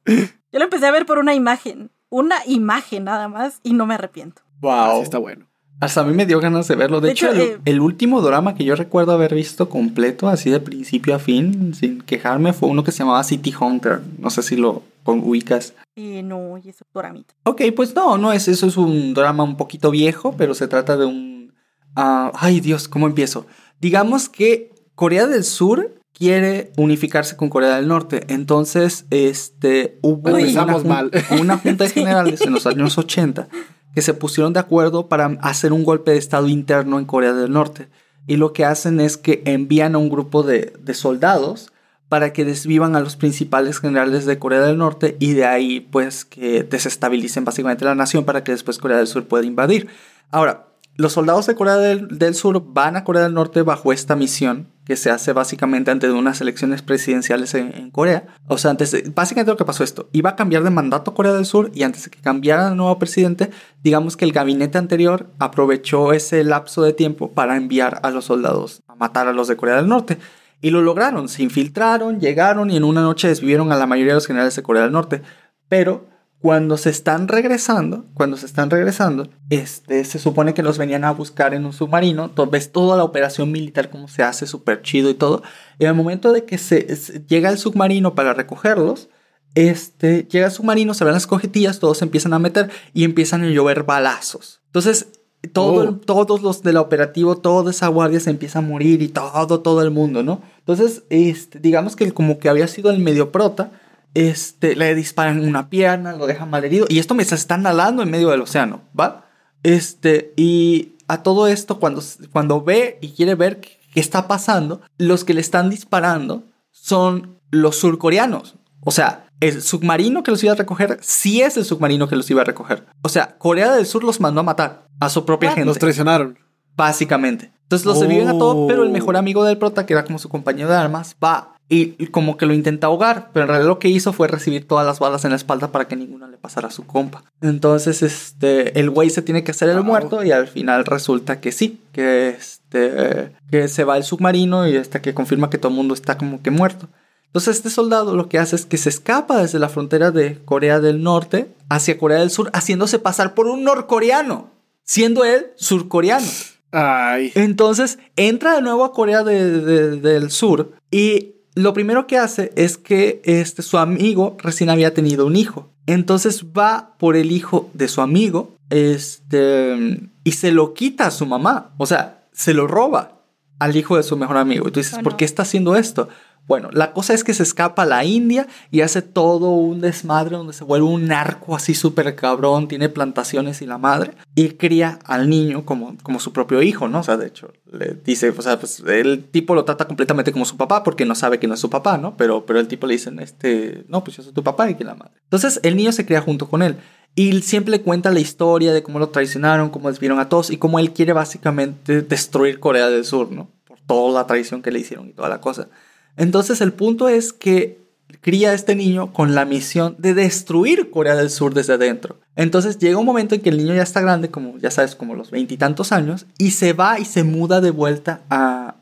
Yo 0.06 0.58
lo 0.58 0.64
empecé 0.64 0.86
a 0.86 0.90
ver 0.90 1.06
por 1.06 1.18
una 1.18 1.34
imagen, 1.34 1.90
una 2.10 2.36
imagen 2.46 3.04
nada 3.04 3.28
más, 3.28 3.60
y 3.62 3.72
no 3.72 3.86
me 3.86 3.94
arrepiento. 3.94 4.42
Wow. 4.60 5.02
está 5.02 5.18
bueno. 5.18 5.46
Hasta 5.80 6.00
a 6.00 6.04
mí 6.04 6.14
me 6.14 6.24
dio 6.24 6.40
ganas 6.40 6.68
de 6.68 6.76
verlo. 6.76 7.00
De, 7.00 7.08
De 7.08 7.12
hecho, 7.12 7.30
hecho, 7.30 7.34
el, 7.42 7.48
eh, 7.48 7.58
el 7.64 7.80
último 7.80 8.22
drama 8.22 8.54
que 8.54 8.64
yo 8.64 8.74
recuerdo 8.76 9.12
haber 9.12 9.34
visto 9.34 9.68
completo, 9.68 10.28
así 10.28 10.48
de 10.50 10.60
principio 10.60 11.14
a 11.14 11.18
fin, 11.18 11.74
sin 11.74 12.00
quejarme, 12.00 12.52
fue 12.52 12.68
uno 12.68 12.84
que 12.84 12.92
se 12.92 12.98
llamaba 13.00 13.22
City 13.24 13.52
Hunter. 13.58 14.00
No 14.18 14.30
sé 14.30 14.42
si 14.42 14.56
lo 14.56 14.82
ubicas. 15.04 15.74
Y 15.96 16.22
no, 16.22 16.58
y 16.64 16.68
eso 16.70 16.84
doramita. 16.94 17.34
Ok, 17.44 17.62
pues 17.76 17.94
no, 17.94 18.16
no 18.18 18.32
es 18.32 18.48
eso, 18.48 18.66
es 18.66 18.76
un 18.76 19.12
drama 19.14 19.42
un 19.44 19.56
poquito 19.56 19.90
viejo, 19.90 20.34
pero 20.38 20.54
se 20.54 20.68
trata 20.68 20.96
de 20.96 21.04
un... 21.06 21.52
ah, 21.96 22.32
ay 22.34 22.60
Dios, 22.60 22.88
¿cómo 22.88 23.06
empiezo? 23.06 23.46
Digamos 23.80 24.28
que 24.28 24.70
Corea 24.94 25.26
del 25.26 25.44
Sur 25.44 25.94
quiere 26.12 26.72
unificarse 26.76 27.37
con 27.37 27.48
Corea 27.50 27.76
del 27.76 27.88
Norte, 27.88 28.24
entonces 28.28 29.04
este, 29.10 29.98
hubo 30.00 30.32
Uy. 30.32 30.52
una, 30.52 30.66
jun- 30.72 30.87
mal. 30.87 31.10
una 31.40 31.58
junta 31.58 31.84
de 31.84 31.90
generales 31.90 32.40
en 32.42 32.52
los 32.52 32.66
años 32.66 32.96
80 32.96 33.48
que 33.94 34.02
se 34.02 34.14
pusieron 34.14 34.52
de 34.52 34.61
acuerdo 34.61 35.09
para 35.09 35.26
hacer 35.40 35.72
un 35.72 35.85
golpe 35.85 36.11
de 36.12 36.18
estado 36.18 36.48
interno 36.48 36.98
en 36.98 37.04
Corea 37.04 37.33
del 37.33 37.52
Norte. 37.52 37.88
Y 38.26 38.37
lo 38.37 38.52
que 38.52 38.64
hacen 38.64 39.00
es 39.00 39.16
que 39.16 39.42
envían 39.44 39.94
a 39.94 39.98
un 39.98 40.09
grupo 40.09 40.42
de, 40.42 40.72
soldados 40.94 41.70
para 42.09 42.33
que 42.33 42.44
desvivan 42.44 42.96
a 42.96 43.00
los 43.00 43.16
principales 43.16 43.78
generales 43.78 44.26
de 44.26 44.38
Corea 44.38 44.61
del 44.61 44.78
Norte 44.78 45.16
y 45.20 45.33
de 45.33 45.46
ahí 45.46 45.80
pues 45.80 46.24
que 46.24 46.62
desestabilicen 46.62 47.44
básicamente 47.44 47.85
la 47.85 47.94
nación 47.94 48.24
para 48.24 48.44
que 48.44 48.52
después 48.52 48.78
Corea 48.78 48.98
del 48.98 49.07
Sur 49.07 49.26
pueda 49.26 49.44
invadir. 49.44 49.88
Ahora, 50.30 50.68
los 50.96 51.12
soldados 51.12 51.46
de 51.46 51.54
Corea 51.57 51.76
del, 51.76 52.35
Sur 52.35 52.62
van 52.66 52.96
a 52.96 53.04
Corea 53.04 53.22
del 53.22 53.35
Norte 53.35 53.62
bajo 53.62 53.92
esta 53.92 54.14
misión 54.16 54.68
que 54.85 54.96
se 54.96 55.11
hace 55.11 55.33
básicamente 55.33 55.90
antes 55.90 56.11
de 56.12 56.16
unas 56.16 56.40
elecciones 56.40 56.83
presidenciales 56.83 57.54
en, 57.54 57.74
en 57.74 57.90
Corea. 57.90 58.26
O 58.48 58.59
sea, 58.59 58.70
antes 58.70 58.90
de- 58.92 59.11
básicamente 59.14 59.50
lo 59.50 59.57
que 59.57 59.64
pasó 59.64 59.83
esto, 59.83 60.09
iba 60.12 60.30
a 60.30 60.37
cambiar 60.37 60.62
de 60.62 60.70
mandato 60.70 61.14
Corea 61.14 61.33
del 61.33 61.46
Sur 61.46 61.70
y 61.74 61.83
antes 61.85 62.04
de 62.04 62.11
que 62.11 62.20
cambiara 62.20 62.68
el 62.68 62.76
nuevo 62.76 62.98
presidente, 62.98 63.50
digamos 63.83 64.16
que 64.16 64.24
el 64.24 64.33
gabinete 64.33 64.78
anterior 64.78 65.30
aprovechó 65.38 66.12
ese 66.12 66.44
lapso 66.44 66.83
de 66.83 66.92
tiempo 66.92 67.33
para 67.33 67.57
enviar 67.57 68.00
a 68.02 68.11
los 68.11 68.26
soldados 68.26 68.83
a 68.87 68.94
matar 68.94 69.26
a 69.26 69.33
los 69.33 69.48
de 69.48 69.57
Corea 69.57 69.76
del 69.76 69.88
Norte. 69.88 70.18
Y 70.61 70.70
lo 70.70 70.80
lograron, 70.80 71.28
se 71.28 71.42
infiltraron, 71.42 72.20
llegaron 72.20 72.70
y 72.70 72.76
en 72.76 72.85
una 72.85 73.02
noche 73.02 73.28
desvivieron 73.28 73.72
a 73.72 73.76
la 73.76 73.87
mayoría 73.87 74.12
de 74.12 74.16
los 74.18 74.26
generales 74.26 74.54
de 74.57 74.62
Corea 74.62 74.83
del 74.85 74.92
Norte. 74.92 75.22
Pero 75.68 76.07
cuando 76.44 76.76
se 76.76 76.90
están 76.90 77.26
regresando, 77.26 78.04
cuando 78.12 78.37
se 78.37 78.44
están 78.44 78.68
regresando, 78.68 79.30
este, 79.48 80.04
se 80.04 80.18
supone 80.18 80.52
que 80.52 80.62
los 80.62 80.76
venían 80.76 81.02
a 81.04 81.11
buscar 81.11 81.54
en 81.54 81.64
un 81.64 81.72
submarino. 81.72 82.33
to- 82.33 82.48
ves 82.48 82.70
toda 82.70 82.98
la 82.98 83.04
operación 83.04 83.50
militar 83.50 83.88
como 83.88 84.09
se 84.09 84.22
hace, 84.22 84.46
súper 84.46 84.83
chido 84.83 85.09
y 85.09 85.14
todo. 85.14 85.42
Y 85.78 85.85
en 85.85 85.88
el 85.88 85.94
momento 85.96 86.35
de 86.35 86.44
que 86.44 86.59
se, 86.59 86.94
se- 86.96 87.24
llega 87.26 87.48
el 87.48 87.57
submarino 87.57 88.14
para 88.14 88.35
recogerlos, 88.35 89.09
este, 89.54 90.28
llega 90.30 90.44
el 90.44 90.52
submarino, 90.52 90.92
se 90.92 91.04
ven 91.04 91.14
las 91.14 91.26
cojetillas, 91.26 91.78
todos 91.78 91.96
se 91.96 92.04
empiezan 92.04 92.35
a 92.35 92.38
meter 92.38 92.70
y 92.92 93.04
empiezan 93.04 93.42
a 93.42 93.48
llover 93.48 93.85
balazos. 93.85 94.61
Entonces, 94.66 95.07
todo, 95.54 95.88
Oh. 95.88 95.92
todos 95.94 96.42
los 96.42 96.62
del 96.62 96.76
operativo, 96.76 97.38
toda 97.38 97.70
esa 97.70 97.88
guardia 97.88 98.20
se 98.20 98.28
empieza 98.28 98.59
a 98.59 98.62
morir 98.62 99.00
y 99.00 99.09
todo, 99.09 99.61
todo 99.61 99.80
el 99.80 99.90
mundo, 99.90 100.22
¿no? 100.22 100.42
Entonces, 100.59 101.04
este, 101.09 101.59
digamos 101.59 101.96
que 101.96 102.12
como 102.12 102.38
que 102.38 102.50
había 102.50 102.68
sido 102.68 102.90
el 102.90 102.98
medio 102.98 103.33
prota, 103.33 103.70
este, 104.14 104.77
le 104.77 104.94
disparan 104.94 105.44
una 105.44 105.68
pierna, 105.68 106.12
lo 106.12 106.27
dejan 106.27 106.50
malherido 106.50 106.87
y 106.88 106.98
esto 106.98 107.14
me 107.14 107.24
se 107.24 107.35
están 107.35 107.62
nadando 107.62 108.03
en 108.03 108.11
medio 108.11 108.31
del 108.31 108.42
océano, 108.42 108.83
¿va? 108.98 109.27
Este, 109.62 110.33
y 110.37 110.94
a 111.09 111.22
todo 111.22 111.48
esto, 111.48 111.81
cuando, 111.81 112.03
cuando 112.33 112.62
ve 112.62 112.98
y 113.00 113.11
quiere 113.11 113.35
ver 113.35 113.61
qué, 113.61 113.79
está 113.94 114.27
pasando, 114.27 114.81
los 114.98 115.24
que 115.24 115.35
le 115.35 115.40
están 115.40 115.70
disparando 115.70 116.44
son 116.70 117.38
los 117.50 117.77
surcoreanos. 117.77 118.57
O 118.81 118.90
sea, 118.90 119.27
el 119.40 119.62
submarino 119.62 120.22
que 120.22 120.31
los 120.31 120.42
iba 120.42 120.53
a 120.53 120.57
recoger 120.57 120.98
sí 121.00 121.42
es 121.42 121.57
el 121.57 121.64
submarino 121.64 122.09
que 122.09 122.16
los 122.16 122.29
iba 122.31 122.42
a 122.42 122.44
recoger. 122.44 122.87
O 123.03 123.09
sea, 123.09 123.38
Corea 123.38 123.72
del 123.72 123.87
Sur 123.87 124.03
los 124.03 124.20
mandó 124.20 124.40
a 124.40 124.44
matar 124.44 124.87
a 125.00 125.09
su 125.09 125.24
propia 125.24 125.53
gente. 125.53 125.66
Los 125.66 125.79
traicionaron. 125.79 126.38
Básicamente. 126.77 127.53
Entonces 127.62 127.87
los 127.87 128.00
reviven 128.00 128.29
a 128.29 128.33
todos, 128.33 128.57
Oh. 128.57 128.66
pero 128.66 128.83
el 128.83 128.90
mejor 128.90 129.16
amigo 129.16 129.44
del 129.44 129.59
prota, 129.59 129.87
que 129.87 129.92
era 129.92 130.05
como 130.05 130.18
su 130.18 130.29
compañero 130.29 130.68
de 130.68 130.77
armas, 130.77 131.16
va 131.22 131.53
y 131.68 132.07
como 132.09 132.37
que 132.37 132.46
lo 132.46 132.53
intenta 132.55 132.88
ahogar, 132.88 133.31
pero 133.33 133.44
en 133.44 133.48
realidad 133.48 133.68
lo 133.68 133.79
que 133.79 133.88
hizo 133.88 134.12
fue 134.12 134.29
recibir 134.29 134.68
todas 134.68 134.85
las 134.87 134.98
balas 134.98 135.24
en 135.24 135.31
la 135.31 135.37
espalda 135.37 135.72
para 135.72 135.88
que 135.88 135.96
ninguna 135.96 136.29
le 136.29 136.37
pasara 136.37 136.68
a 136.68 136.70
su 136.70 136.87
compa. 136.87 137.24
Entonces, 137.40 138.03
este, 138.03 138.79
el 138.79 138.90
güey 138.90 139.09
se 139.11 139.22
tiene 139.22 139.44
que 139.44 139.53
hacer 139.53 139.70
el 139.70 139.83
muerto 139.83 140.22
y 140.22 140.31
al 140.31 140.46
final 140.46 140.85
resulta 140.85 141.40
que 141.40 141.53
sí, 141.53 141.81
que 141.92 142.29
este, 142.31 143.33
que 143.50 143.68
se 143.68 143.85
va 143.85 143.96
el 143.96 144.05
submarino 144.05 144.68
y 144.68 144.77
hasta 144.77 145.00
que 145.00 145.14
confirma 145.14 145.48
que 145.50 145.59
todo 145.59 145.70
el 145.70 145.77
mundo 145.77 145.94
está 145.94 146.18
como 146.18 146.42
que 146.42 146.50
muerto. 146.50 146.88
Entonces 147.27 147.57
este 147.57 147.70
soldado 147.70 148.14
lo 148.14 148.29
que 148.29 148.38
hace 148.38 148.55
es 148.57 148.64
que 148.66 148.77
se 148.77 148.90
escapa 148.90 149.40
desde 149.42 149.59
la 149.59 149.68
frontera 149.68 150.11
de 150.12 150.38
Corea 150.44 150.79
del 150.81 151.03
Norte 151.03 151.48
hacia 151.68 151.98
Corea 151.98 152.20
del 152.20 152.31
Sur, 152.31 152.50
haciéndose 152.53 152.98
pasar 153.00 153.35
por 153.35 153.46
un 153.48 153.64
norcoreano, 153.64 154.50
siendo 154.85 155.24
él 155.24 155.46
surcoreano. 155.57 156.27
Ay. 156.70 157.33
Entonces 157.35 157.98
entra 158.16 158.55
de 158.55 158.62
nuevo 158.62 158.85
a 158.85 158.92
Corea 158.92 159.24
de- 159.24 159.61
de- 159.61 159.96
del 159.96 160.31
Sur 160.31 160.72
y 160.90 161.34
lo 161.54 161.72
primero 161.72 162.06
que 162.06 162.18
hace 162.18 162.52
es 162.56 162.76
que 162.78 163.22
este, 163.24 163.62
su 163.62 163.78
amigo 163.78 164.36
recién 164.40 164.70
había 164.70 164.94
tenido 164.94 165.26
un 165.26 165.36
hijo. 165.36 165.70
Entonces 165.86 166.46
va 166.46 166.96
por 166.98 167.16
el 167.16 167.30
hijo 167.30 167.70
de 167.74 167.88
su 167.88 168.00
amigo 168.00 168.56
este, 168.70 170.00
y 170.24 170.32
se 170.32 170.52
lo 170.52 170.74
quita 170.74 171.06
a 171.06 171.10
su 171.10 171.26
mamá. 171.26 171.74
O 171.78 171.86
sea, 171.86 172.26
se 172.32 172.54
lo 172.54 172.66
roba 172.66 173.20
al 173.58 173.76
hijo 173.76 173.96
de 173.96 174.02
su 174.02 174.16
mejor 174.16 174.36
amigo. 174.36 174.66
Y 174.68 174.72
tú 174.72 174.80
dices, 174.80 174.98
Oh, 174.98 175.02
¿por 175.02 175.16
qué 175.16 175.24
está 175.24 175.42
haciendo 175.42 175.76
esto? 175.76 176.08
Bueno, 176.46 176.68
la 176.72 176.92
cosa 176.92 177.14
es 177.14 177.24
que 177.24 177.33
se 177.33 177.42
escapa 177.42 177.83
a 177.83 177.87
la 177.87 178.04
India 178.04 178.46
y 178.70 178.83
hace 178.83 179.00
todo 179.00 179.50
un 179.50 179.80
desmadre 179.80 180.37
donde 180.37 180.52
se 180.52 180.64
vuelve 180.64 180.87
un 180.87 181.07
narco 181.07 181.57
así 181.57 181.74
súper 181.74 182.14
cabrón, 182.14 182.68
tiene 182.68 182.90
plantaciones 182.90 183.62
y 183.62 183.66
la 183.66 183.78
madre, 183.78 184.12
y 184.35 184.50
cría 184.50 184.98
al 185.04 185.30
niño 185.30 185.64
como, 185.64 185.96
como 186.02 186.20
su 186.20 186.33
propio 186.33 186.61
hijo, 186.61 186.87
¿no? 186.87 187.00
O 187.00 187.02
sea, 187.02 187.16
de 187.16 187.28
hecho, 187.28 187.52
le 187.72 187.94
dice, 188.04 188.28
o 188.28 188.42
sea, 188.42 188.59
pues 188.59 188.80
el 188.87 189.24
tipo 189.24 189.54
lo 189.54 189.64
trata 189.64 189.87
completamente 189.87 190.33
como 190.33 190.44
su 190.44 190.57
papá 190.59 190.83
porque 190.83 191.07
no 191.07 191.14
sabe 191.14 191.38
que 191.38 191.46
no 191.46 191.54
es 191.54 191.61
su 191.61 191.70
papá, 191.70 191.96
¿no? 191.96 192.16
Pero, 192.16 192.44
pero 192.44 192.61
el 192.61 192.68
tipo 192.68 192.87
le 192.87 192.94
dice, 192.94 193.11
este, 193.20 193.85
no, 193.88 194.04
pues 194.04 194.18
yo 194.18 194.22
soy 194.22 194.33
tu 194.33 194.42
papá 194.42 194.68
y 194.68 194.74
que 194.74 194.85
la 194.85 194.94
madre. 194.94 195.14
Entonces 195.24 195.61
el 195.62 195.76
niño 195.76 195.92
se 195.92 196.04
cría 196.04 196.20
junto 196.20 196.48
con 196.48 196.62
él. 196.62 196.76
Y 197.16 197.40
siempre 197.42 197.70
le 197.70 197.80
cuenta 197.80 198.11
la 198.11 198.18
historia 198.18 198.72
de 198.72 198.83
cómo 198.83 198.98
lo 198.98 199.09
traicionaron, 199.11 199.70
cómo 199.70 199.88
desvieron 199.88 200.18
a 200.18 200.28
todos 200.28 200.50
y 200.50 200.57
cómo 200.57 200.80
él 200.80 200.92
quiere 200.92 201.12
básicamente 201.12 202.02
destruir 202.02 202.59
Corea 202.59 202.88
del 202.88 203.04
Sur, 203.04 203.30
¿no? 203.30 203.48
Por 203.66 203.78
toda 203.80 204.20
la 204.20 204.26
traición 204.26 204.62
que 204.62 204.72
le 204.72 204.80
hicieron 204.80 205.09
y 205.09 205.12
toda 205.12 205.28
la 205.28 205.40
cosa. 205.40 205.68
Entonces 206.16 206.61
el 206.61 206.72
punto 206.72 207.09
es 207.09 207.33
que 207.33 207.85
cría 208.20 208.50
a 208.50 208.55
este 208.55 208.74
niño 208.74 209.12
con 209.12 209.35
la 209.35 209.44
misión 209.44 209.96
de 209.98 210.14
destruir 210.14 210.90
Corea 210.90 211.14
del 211.14 211.31
Sur 211.31 211.55
desde 211.55 211.74
adentro. 211.74 212.20
Entonces 212.37 212.79
llega 212.79 212.98
un 212.98 213.07
momento 213.07 213.35
en 213.35 213.40
que 213.40 213.50
el 213.50 213.59
niño 213.59 213.74
ya 213.74 213.83
está 213.83 214.00
grande, 214.00 214.31
como 214.31 214.59
ya 214.59 214.70
sabes, 214.70 214.94
como 214.94 215.14
los 215.14 215.31
veintitantos 215.31 215.92
años, 215.92 216.27
y 216.38 216.50
se 216.53 216.72
va 216.72 216.98
y 216.98 217.05
se 217.05 217.22
muda 217.22 217.61
de 217.61 217.70
vuelta 217.70 218.22
a, 218.31 218.77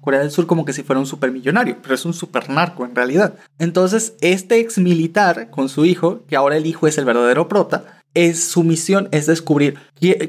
Corea 0.00 0.20
del 0.20 0.30
Sur 0.30 0.46
como 0.46 0.64
que 0.64 0.72
si 0.72 0.82
fuera 0.84 1.00
un 1.00 1.06
supermillonario, 1.06 1.76
pero 1.82 1.94
es 1.94 2.04
un 2.04 2.14
super 2.14 2.48
narco 2.48 2.84
en 2.84 2.94
realidad. 2.94 3.34
Entonces 3.58 4.14
este 4.20 4.60
ex 4.60 4.78
militar 4.78 5.50
con 5.50 5.68
su 5.68 5.84
hijo, 5.84 6.22
que 6.28 6.36
ahora 6.36 6.56
el 6.56 6.66
hijo 6.66 6.86
es 6.86 6.96
el 6.98 7.04
verdadero 7.04 7.48
prota, 7.48 8.00
es, 8.14 8.42
su 8.42 8.62
misión 8.62 9.08
es 9.10 9.26
descubrir 9.26 9.76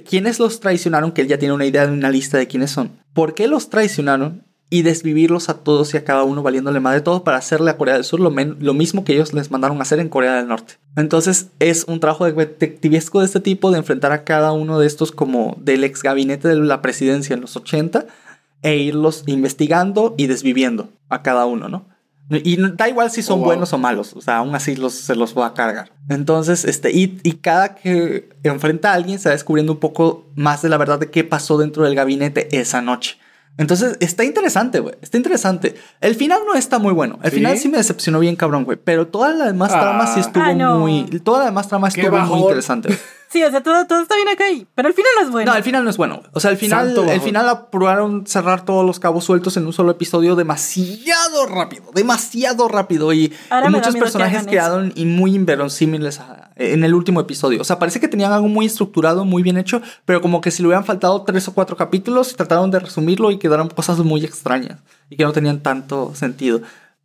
quiénes 0.10 0.40
los 0.40 0.60
traicionaron, 0.60 1.12
que 1.12 1.22
él 1.22 1.28
ya 1.28 1.38
tiene 1.38 1.54
una 1.54 1.66
idea 1.66 1.86
de 1.86 1.94
una 1.94 2.10
lista 2.10 2.38
de 2.38 2.48
quiénes 2.48 2.72
son, 2.72 2.92
por 3.14 3.34
qué 3.34 3.48
los 3.48 3.70
traicionaron 3.70 4.44
y 4.74 4.84
desvivirlos 4.84 5.50
a 5.50 5.56
todos 5.56 5.94
y 5.94 5.98
a 5.98 6.06
cada 6.06 6.24
uno 6.24 6.42
valiéndole 6.42 6.80
madre 6.80 7.02
todo 7.02 7.26
para 7.26 7.38
hacerle 7.38 7.70
a 7.70 7.78
Corea 7.78 7.96
del 7.96 8.06
Sur 8.06 8.22
lo, 8.22 8.30
lo, 8.30 8.74
mismo 8.74 9.04
que 9.04 9.12
ellos 9.12 9.34
les 9.34 9.52
mandaron 9.52 9.78
a 9.78 9.82
hacer 9.82 10.00
en 10.00 10.08
Corea 10.08 10.38
del 10.38 10.48
Norte. 10.48 10.76
Entonces 10.96 11.48
es 11.60 11.84
un 11.90 12.00
trabajo 12.00 12.26
detectivesco 12.26 13.20
de 13.20 13.26
este 13.26 13.42
tipo 13.42 13.70
de 13.70 13.80
enfrentar 13.80 14.14
a 14.14 14.24
cada 14.24 14.54
uno 14.54 14.80
de 14.80 14.88
estos 14.88 15.12
como 15.12 15.58
del 15.60 15.84
ex 15.84 16.02
gabinete 16.02 16.48
de 16.48 16.56
la 16.56 16.82
presidencia 16.82 17.34
en 17.34 17.42
los 17.42 17.58
80 17.58 18.06
e 18.62 18.78
irlos 18.78 19.26
investigando 19.28 20.16
y 20.18 20.28
desviviendo 20.28 20.90
a 21.10 21.22
cada 21.22 21.46
uno, 21.46 21.68
¿no? 21.68 21.86
Y 22.30 22.56
da 22.56 22.88
igual 22.88 23.12
si 23.12 23.24
son 23.24 23.42
oh, 23.42 23.44
buenos 23.44 23.74
o 23.74 23.78
malos, 23.78 24.14
o 24.16 24.22
sea, 24.22 24.38
aún 24.38 24.56
así 24.56 24.78
los, 24.78 24.94
se 24.94 25.16
los 25.16 25.38
va 25.38 25.48
a 25.48 25.54
cargar. 25.54 25.92
Entonces, 26.08 26.64
este, 26.64 26.92
y, 26.92 27.20
y, 27.24 27.34
cada 27.34 27.76
que 27.76 28.30
enfrenta 28.44 28.92
a 28.92 28.94
alguien 28.94 29.20
se 29.20 29.28
va 29.28 29.34
descubriendo 29.34 29.74
un 29.74 29.80
poco 29.80 30.32
más 30.36 30.62
de 30.62 30.70
la 30.70 30.78
verdad 30.78 30.98
de 30.98 31.12
qué 31.12 31.26
pasó 31.26 31.58
dentro 31.58 31.84
del 31.84 31.94
gabinete 31.94 32.58
esa 32.58 32.82
noche. 32.82 33.18
Entonces, 33.58 33.98
está 34.00 34.24
interesante, 34.24 34.80
güey. 34.80 34.96
Está 35.02 35.18
interesante. 35.18 35.76
El 36.00 36.16
final 36.16 36.42
no 36.48 36.56
está 36.56 36.80
muy 36.80 36.94
bueno. 36.94 37.20
El 37.22 37.32
final 37.32 37.58
sí 37.58 37.70
me 37.70 37.78
decepcionó 37.78 38.20
bien, 38.20 38.36
cabrón, 38.36 38.64
güey. 38.64 38.78
Pero 38.84 39.08
toda 39.08 39.34
la 39.34 39.46
demás 39.46 39.72
trama 39.72 40.08
sí 40.08 40.14
ah. 40.18 40.22
estuvo 40.22 40.44
ah, 40.44 40.76
muy. 40.78 41.04
Toda 41.20 41.40
la 41.40 41.46
demás 41.46 41.68
trama 41.68 41.90
estuvo 41.90 42.18
muy 42.18 42.40
interesante. 42.40 42.98
Sí, 43.32 43.42
o 43.44 43.50
sea, 43.50 43.64
todo, 43.64 43.88
todo 43.88 44.02
está 44.02 44.16
bien 44.16 44.28
acá, 44.28 44.44
pero 44.76 44.90
el 44.90 44.94
final 44.94 45.12
no 45.16 45.26
es 45.26 45.32
bueno. 45.32 45.52
No, 45.52 45.58
el 45.58 45.64
final 45.64 45.84
no 45.86 45.90
es 45.90 45.96
bueno. 45.96 46.22
O 46.34 46.42
sea, 46.42 46.52
el 46.52 46.58
final, 46.58 46.94
el 47.10 47.22
final 47.22 47.48
apuraron 47.48 48.28
cerrar 48.28 48.66
todos 48.66 48.86
los 48.86 49.00
cabos 49.00 49.24
sueltos 49.24 49.56
en 49.56 49.66
un 49.66 49.72
solo 49.72 49.92
episodio 49.92 50.36
demasiado 50.36 51.46
rápido, 51.48 51.92
demasiado 51.94 52.68
rápido. 52.68 53.14
Y, 53.14 53.34
muchos 53.70 53.96
personajes 53.96 54.46
quedaron 54.46 54.92
y 54.96 55.06
muy 55.06 55.34
inverosímiles 55.34 56.20
en 56.58 56.84
el 56.84 56.94
último 56.94 57.22
episodio. 57.22 57.62
O 57.62 57.64
sea, 57.64 57.80
parece 57.80 58.02
que 58.02 58.10
tenían 58.10 58.34
algo 58.34 58.50
muy 58.50 58.66
estructurado, 58.66 59.24
muy 59.24 59.44
bien 59.44 59.58
hecho, 59.58 59.82
pero 60.04 60.22
como 60.22 60.42
que 60.42 60.52
si 60.52 60.62
le 60.62 60.68
hubieran 60.68 60.84
faltado 60.84 61.22
tres 61.24 61.48
o 61.48 61.54
cuatro 61.54 61.78
capítulos, 61.78 62.36
trataron 62.36 62.70
de 62.70 62.80
resumirlo 62.80 63.32
y 63.32 63.40
quedaron 63.40 63.70
cosas 63.70 64.00
muy 64.00 64.26
extrañas 64.26 64.80
y 65.10 65.16
que 65.16 65.24
no 65.24 65.32
tenían 65.32 65.62
tanto 65.62 66.14
sentido. 66.16 66.62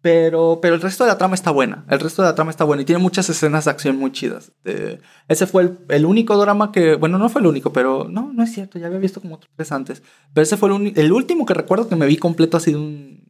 Pero, 0.07 0.61
pero 0.63 0.77
el 0.77 0.81
resto 0.81 1.03
de 1.03 1.11
la 1.11 1.19
trama 1.19 1.35
está 1.35 1.51
buena. 1.51 1.85
El 1.91 1.99
resto 1.99 2.23
de 2.23 2.29
la 2.29 2.37
trama 2.37 2.53
está 2.53 2.63
buena 2.63 2.83
y 2.83 2.85
tiene 2.85 3.03
muchas 3.03 3.29
escenas 3.29 3.65
de 3.65 3.73
acción 3.73 3.99
muy 3.99 4.13
chidas. 4.13 4.53
ese 5.27 5.49
fue 5.49 5.69
el, 5.89 6.07
único 6.07 6.37
drama 6.37 6.71
que. 6.71 6.95
Bueno, 6.95 7.19
no 7.19 7.29
fue 7.29 7.41
el 7.41 7.49
único, 7.49 7.73
pero 7.73 8.07
no, 8.09 8.33
no 8.33 8.45
es 8.45 8.53
cierto. 8.53 8.79
Ya 8.79 8.87
había 8.87 9.01
visto 9.01 9.21
como 9.21 9.35
otros 9.35 9.51
tres 9.57 9.73
antes. 9.73 10.05
Pero 10.33 10.45
ese 10.45 10.57
fue 10.57 10.69
el, 10.95 11.13
último 11.13 11.45
que 11.45 11.55
recuerdo 11.55 11.89
que 11.89 11.97
me 11.97 12.07
vi 12.07 12.19
completo 12.19 12.57
así 12.57 12.71
de 12.71 12.79
un, 12.79 13.25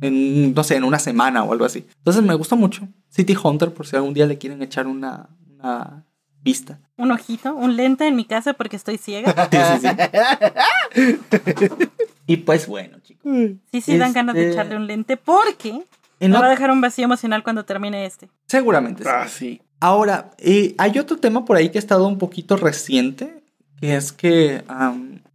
en, 0.00 0.54
no 0.54 0.64
sé, 0.64 0.74
en 0.74 0.82
una 0.82 0.98
semana 0.98 1.44
o 1.44 1.52
algo 1.52 1.64
así. 1.64 1.86
Entonces 1.98 2.24
me 2.24 2.34
gustó 2.34 2.56
mucho. 2.56 2.88
City 3.10 3.36
Hunter, 3.40 3.72
por 3.72 3.86
si 3.86 3.94
algún 3.94 4.12
día 4.12 4.26
le 4.26 4.38
quieren 4.38 4.60
echar 4.60 4.88
una, 4.88 5.28
una 5.48 6.04
vista. 6.42 6.80
Un 6.96 7.12
ojito, 7.12 7.54
un 7.54 7.76
lente 7.76 8.08
en 8.08 8.16
mi 8.16 8.24
casa 8.24 8.54
porque 8.54 8.74
estoy 8.74 8.98
ciega. 8.98 9.32
sí, 9.52 9.88
sí, 10.94 11.14
sí. 11.30 11.86
y 12.26 12.38
pues 12.38 12.66
bueno, 12.66 12.98
chicos. 13.04 13.32
Sí, 13.70 13.80
sí, 13.80 13.96
dan 13.96 14.12
ganas 14.12 14.34
de 14.34 14.48
este 14.48 14.54
echarle 14.54 14.74
un 14.74 14.88
lente 14.88 15.16
porque 15.16 15.84
no, 16.20 16.40
va 16.40 16.46
a 16.46 16.50
dejar 16.50 16.70
un 16.70 16.80
vacío 16.80 17.04
emocional 17.04 17.42
cuando 17.42 17.64
termine 17.64 18.04
este. 18.06 18.28
Seguramente. 18.46 19.04
Ah, 19.06 19.28
sí. 19.28 19.60
Ahora, 19.80 20.32
eh, 20.38 20.74
hay 20.78 20.98
otro 20.98 21.18
tema 21.18 21.44
por 21.44 21.56
ahí 21.56 21.68
que 21.68 21.78
ha 21.78 21.80
estado 21.80 22.08
un 22.08 22.18
poquito 22.18 22.56
reciente, 22.56 23.44
que 23.80 23.94
es 23.94 24.12
que 24.12 24.64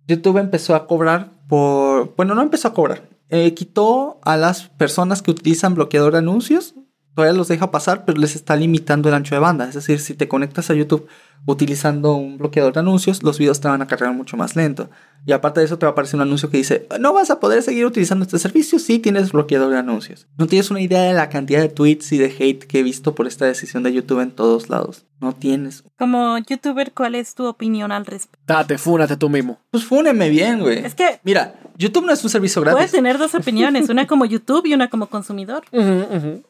YouTube 0.07 0.37
empezó 0.37 0.75
a 0.75 0.85
cobrar 0.85 1.29
por... 1.47 2.13
Bueno, 2.15 2.35
no 2.35 2.41
empezó 2.41 2.67
a 2.67 2.73
cobrar. 2.73 3.03
Eh, 3.29 3.53
quitó 3.53 4.19
a 4.23 4.35
las 4.35 4.69
personas 4.69 5.21
que 5.21 5.31
utilizan 5.31 5.75
bloqueador 5.75 6.11
de 6.13 6.19
anuncios. 6.19 6.75
Todavía 7.15 7.37
los 7.37 7.47
deja 7.47 7.71
pasar, 7.71 8.05
pero 8.05 8.19
les 8.19 8.35
está 8.35 8.55
limitando 8.55 9.07
el 9.07 9.15
ancho 9.15 9.35
de 9.35 9.39
banda. 9.39 9.67
Es 9.67 9.75
decir, 9.75 9.99
si 9.99 10.13
te 10.13 10.27
conectas 10.27 10.69
a 10.69 10.73
YouTube 10.73 11.07
utilizando 11.45 12.13
un 12.13 12.37
bloqueador 12.37 12.73
de 12.73 12.79
anuncios, 12.79 13.23
los 13.23 13.37
videos 13.37 13.59
te 13.59 13.67
van 13.67 13.81
a 13.81 13.87
cargar 13.87 14.13
mucho 14.13 14.37
más 14.37 14.55
lento. 14.55 14.89
Y 15.25 15.31
aparte 15.31 15.61
de 15.61 15.65
eso 15.65 15.77
te 15.77 15.85
va 15.85 15.91
a 15.91 15.93
aparecer 15.93 16.17
un 16.17 16.23
anuncio 16.23 16.49
que 16.49 16.57
dice, 16.57 16.87
no 16.99 17.13
vas 17.13 17.29
a 17.29 17.39
poder 17.39 17.63
seguir 17.63 17.85
utilizando 17.85 18.25
este 18.25 18.39
servicio 18.39 18.77
si 18.77 18.99
tienes 18.99 19.31
bloqueador 19.31 19.71
de 19.71 19.77
anuncios. 19.77 20.27
No 20.37 20.47
tienes 20.47 20.69
una 20.69 20.81
idea 20.81 21.03
de 21.03 21.13
la 21.13 21.29
cantidad 21.29 21.61
de 21.61 21.69
tweets 21.69 22.11
y 22.11 22.17
de 22.17 22.25
hate 22.37 22.65
que 22.65 22.79
he 22.79 22.83
visto 22.83 23.15
por 23.15 23.27
esta 23.27 23.45
decisión 23.45 23.83
de 23.83 23.93
YouTube 23.93 24.19
en 24.19 24.31
todos 24.31 24.69
lados. 24.69 25.05
No 25.21 25.33
tienes. 25.33 25.85
Como 25.97 26.37
youtuber, 26.39 26.91
¿cuál 26.91 27.15
es 27.15 27.35
tu 27.35 27.45
opinión 27.45 27.93
al 27.93 28.05
respecto? 28.05 28.39
Date, 28.45 28.77
fúnate 28.77 29.15
tú 29.15 29.29
mismo. 29.29 29.59
Pues 29.71 29.85
fúneme 29.85 30.29
bien, 30.29 30.59
güey. 30.59 30.79
Es 30.79 30.95
que... 30.95 31.21
Mira, 31.23 31.55
YouTube 31.77 32.05
no 32.05 32.11
es 32.11 32.21
un 32.23 32.29
servicio 32.29 32.61
gratis. 32.61 32.77
Puedes 32.77 32.91
tener 32.91 33.17
dos 33.17 33.33
opiniones, 33.33 33.87
una 33.87 34.07
como 34.07 34.25
YouTube 34.25 34.65
y 34.65 34.73
una 34.73 34.89
como 34.89 35.07
consumidor. 35.07 35.63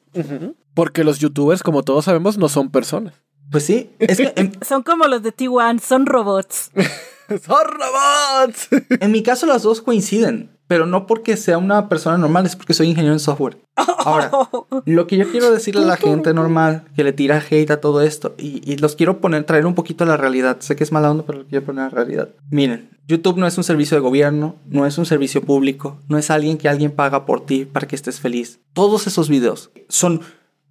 Porque 0.74 1.04
los 1.04 1.20
youtubers, 1.20 1.62
como 1.62 1.84
todos 1.84 2.06
sabemos, 2.06 2.40
no 2.40 2.50
son 2.50 2.72
personas. 2.72 3.14
Pues 3.54 3.66
sí, 3.66 3.92
es 4.00 4.18
que... 4.18 4.52
son 4.68 4.82
como 4.82 5.06
los 5.06 5.22
de 5.22 5.32
T1, 5.32 5.80
son 5.80 6.08
robots. 6.08 6.72
¡Son 7.46 7.66
robots! 7.68 8.68
en 9.00 9.12
mi 9.12 9.22
caso 9.22 9.46
las 9.46 9.62
dos 9.62 9.82
coinciden, 9.82 10.58
pero 10.68 10.88
no 10.88 11.06
porque 11.06 11.38
sea 11.38 11.60
una 11.60 11.88
persona 11.88 12.18
normal, 12.18 12.48
es 12.48 12.56
porque 12.56 12.74
soy 12.74 12.88
ingeniero 12.88 13.14
en 13.14 13.20
software. 13.20 13.60
Ahora, 13.76 14.32
lo 14.86 15.06
que 15.06 15.18
yo 15.18 15.30
quiero 15.30 15.52
decirle 15.52 15.84
a 15.84 15.86
la 15.86 15.98
gente 15.98 16.34
normal 16.34 16.86
que 16.96 17.04
le 17.04 17.14
tira 17.14 17.44
hate 17.48 17.70
a 17.70 17.80
todo 17.80 18.02
esto, 18.02 18.34
y, 18.40 18.76
los 18.78 18.96
quiero 18.96 19.22
poner, 19.22 19.44
traer 19.44 19.68
un 19.68 19.76
poquito 19.76 20.04
a 20.04 20.08
la 20.08 20.18
realidad. 20.18 20.58
Sé 20.60 20.76
que 20.76 20.84
es 20.84 20.92
mala 20.92 21.12
onda, 21.12 21.24
pero 21.24 21.40
lo 21.40 21.46
quiero 21.46 21.64
poner 21.64 21.84
a 21.84 21.90
la 21.90 21.92
realidad. 21.92 22.30
Miren, 22.50 22.90
YouTube 23.08 23.38
no 23.38 23.46
es 23.46 23.56
un 23.56 23.64
servicio 23.64 23.96
de 23.96 24.02
gobierno, 24.02 24.56
no 24.66 24.88
es 24.88 24.98
un 24.98 25.06
servicio 25.06 25.44
público, 25.44 26.00
no 26.10 26.18
es 26.18 26.32
alguien 26.32 26.58
que 26.58 26.70
alguien 26.70 26.92
paga 26.92 27.28
por 27.28 27.46
ti 27.46 27.66
para 27.66 27.88
que 27.88 27.96
estés 27.96 28.20
feliz. 28.20 28.62
Todos 28.74 29.06
esos 29.06 29.30
videos 29.30 29.70
son 29.90 30.22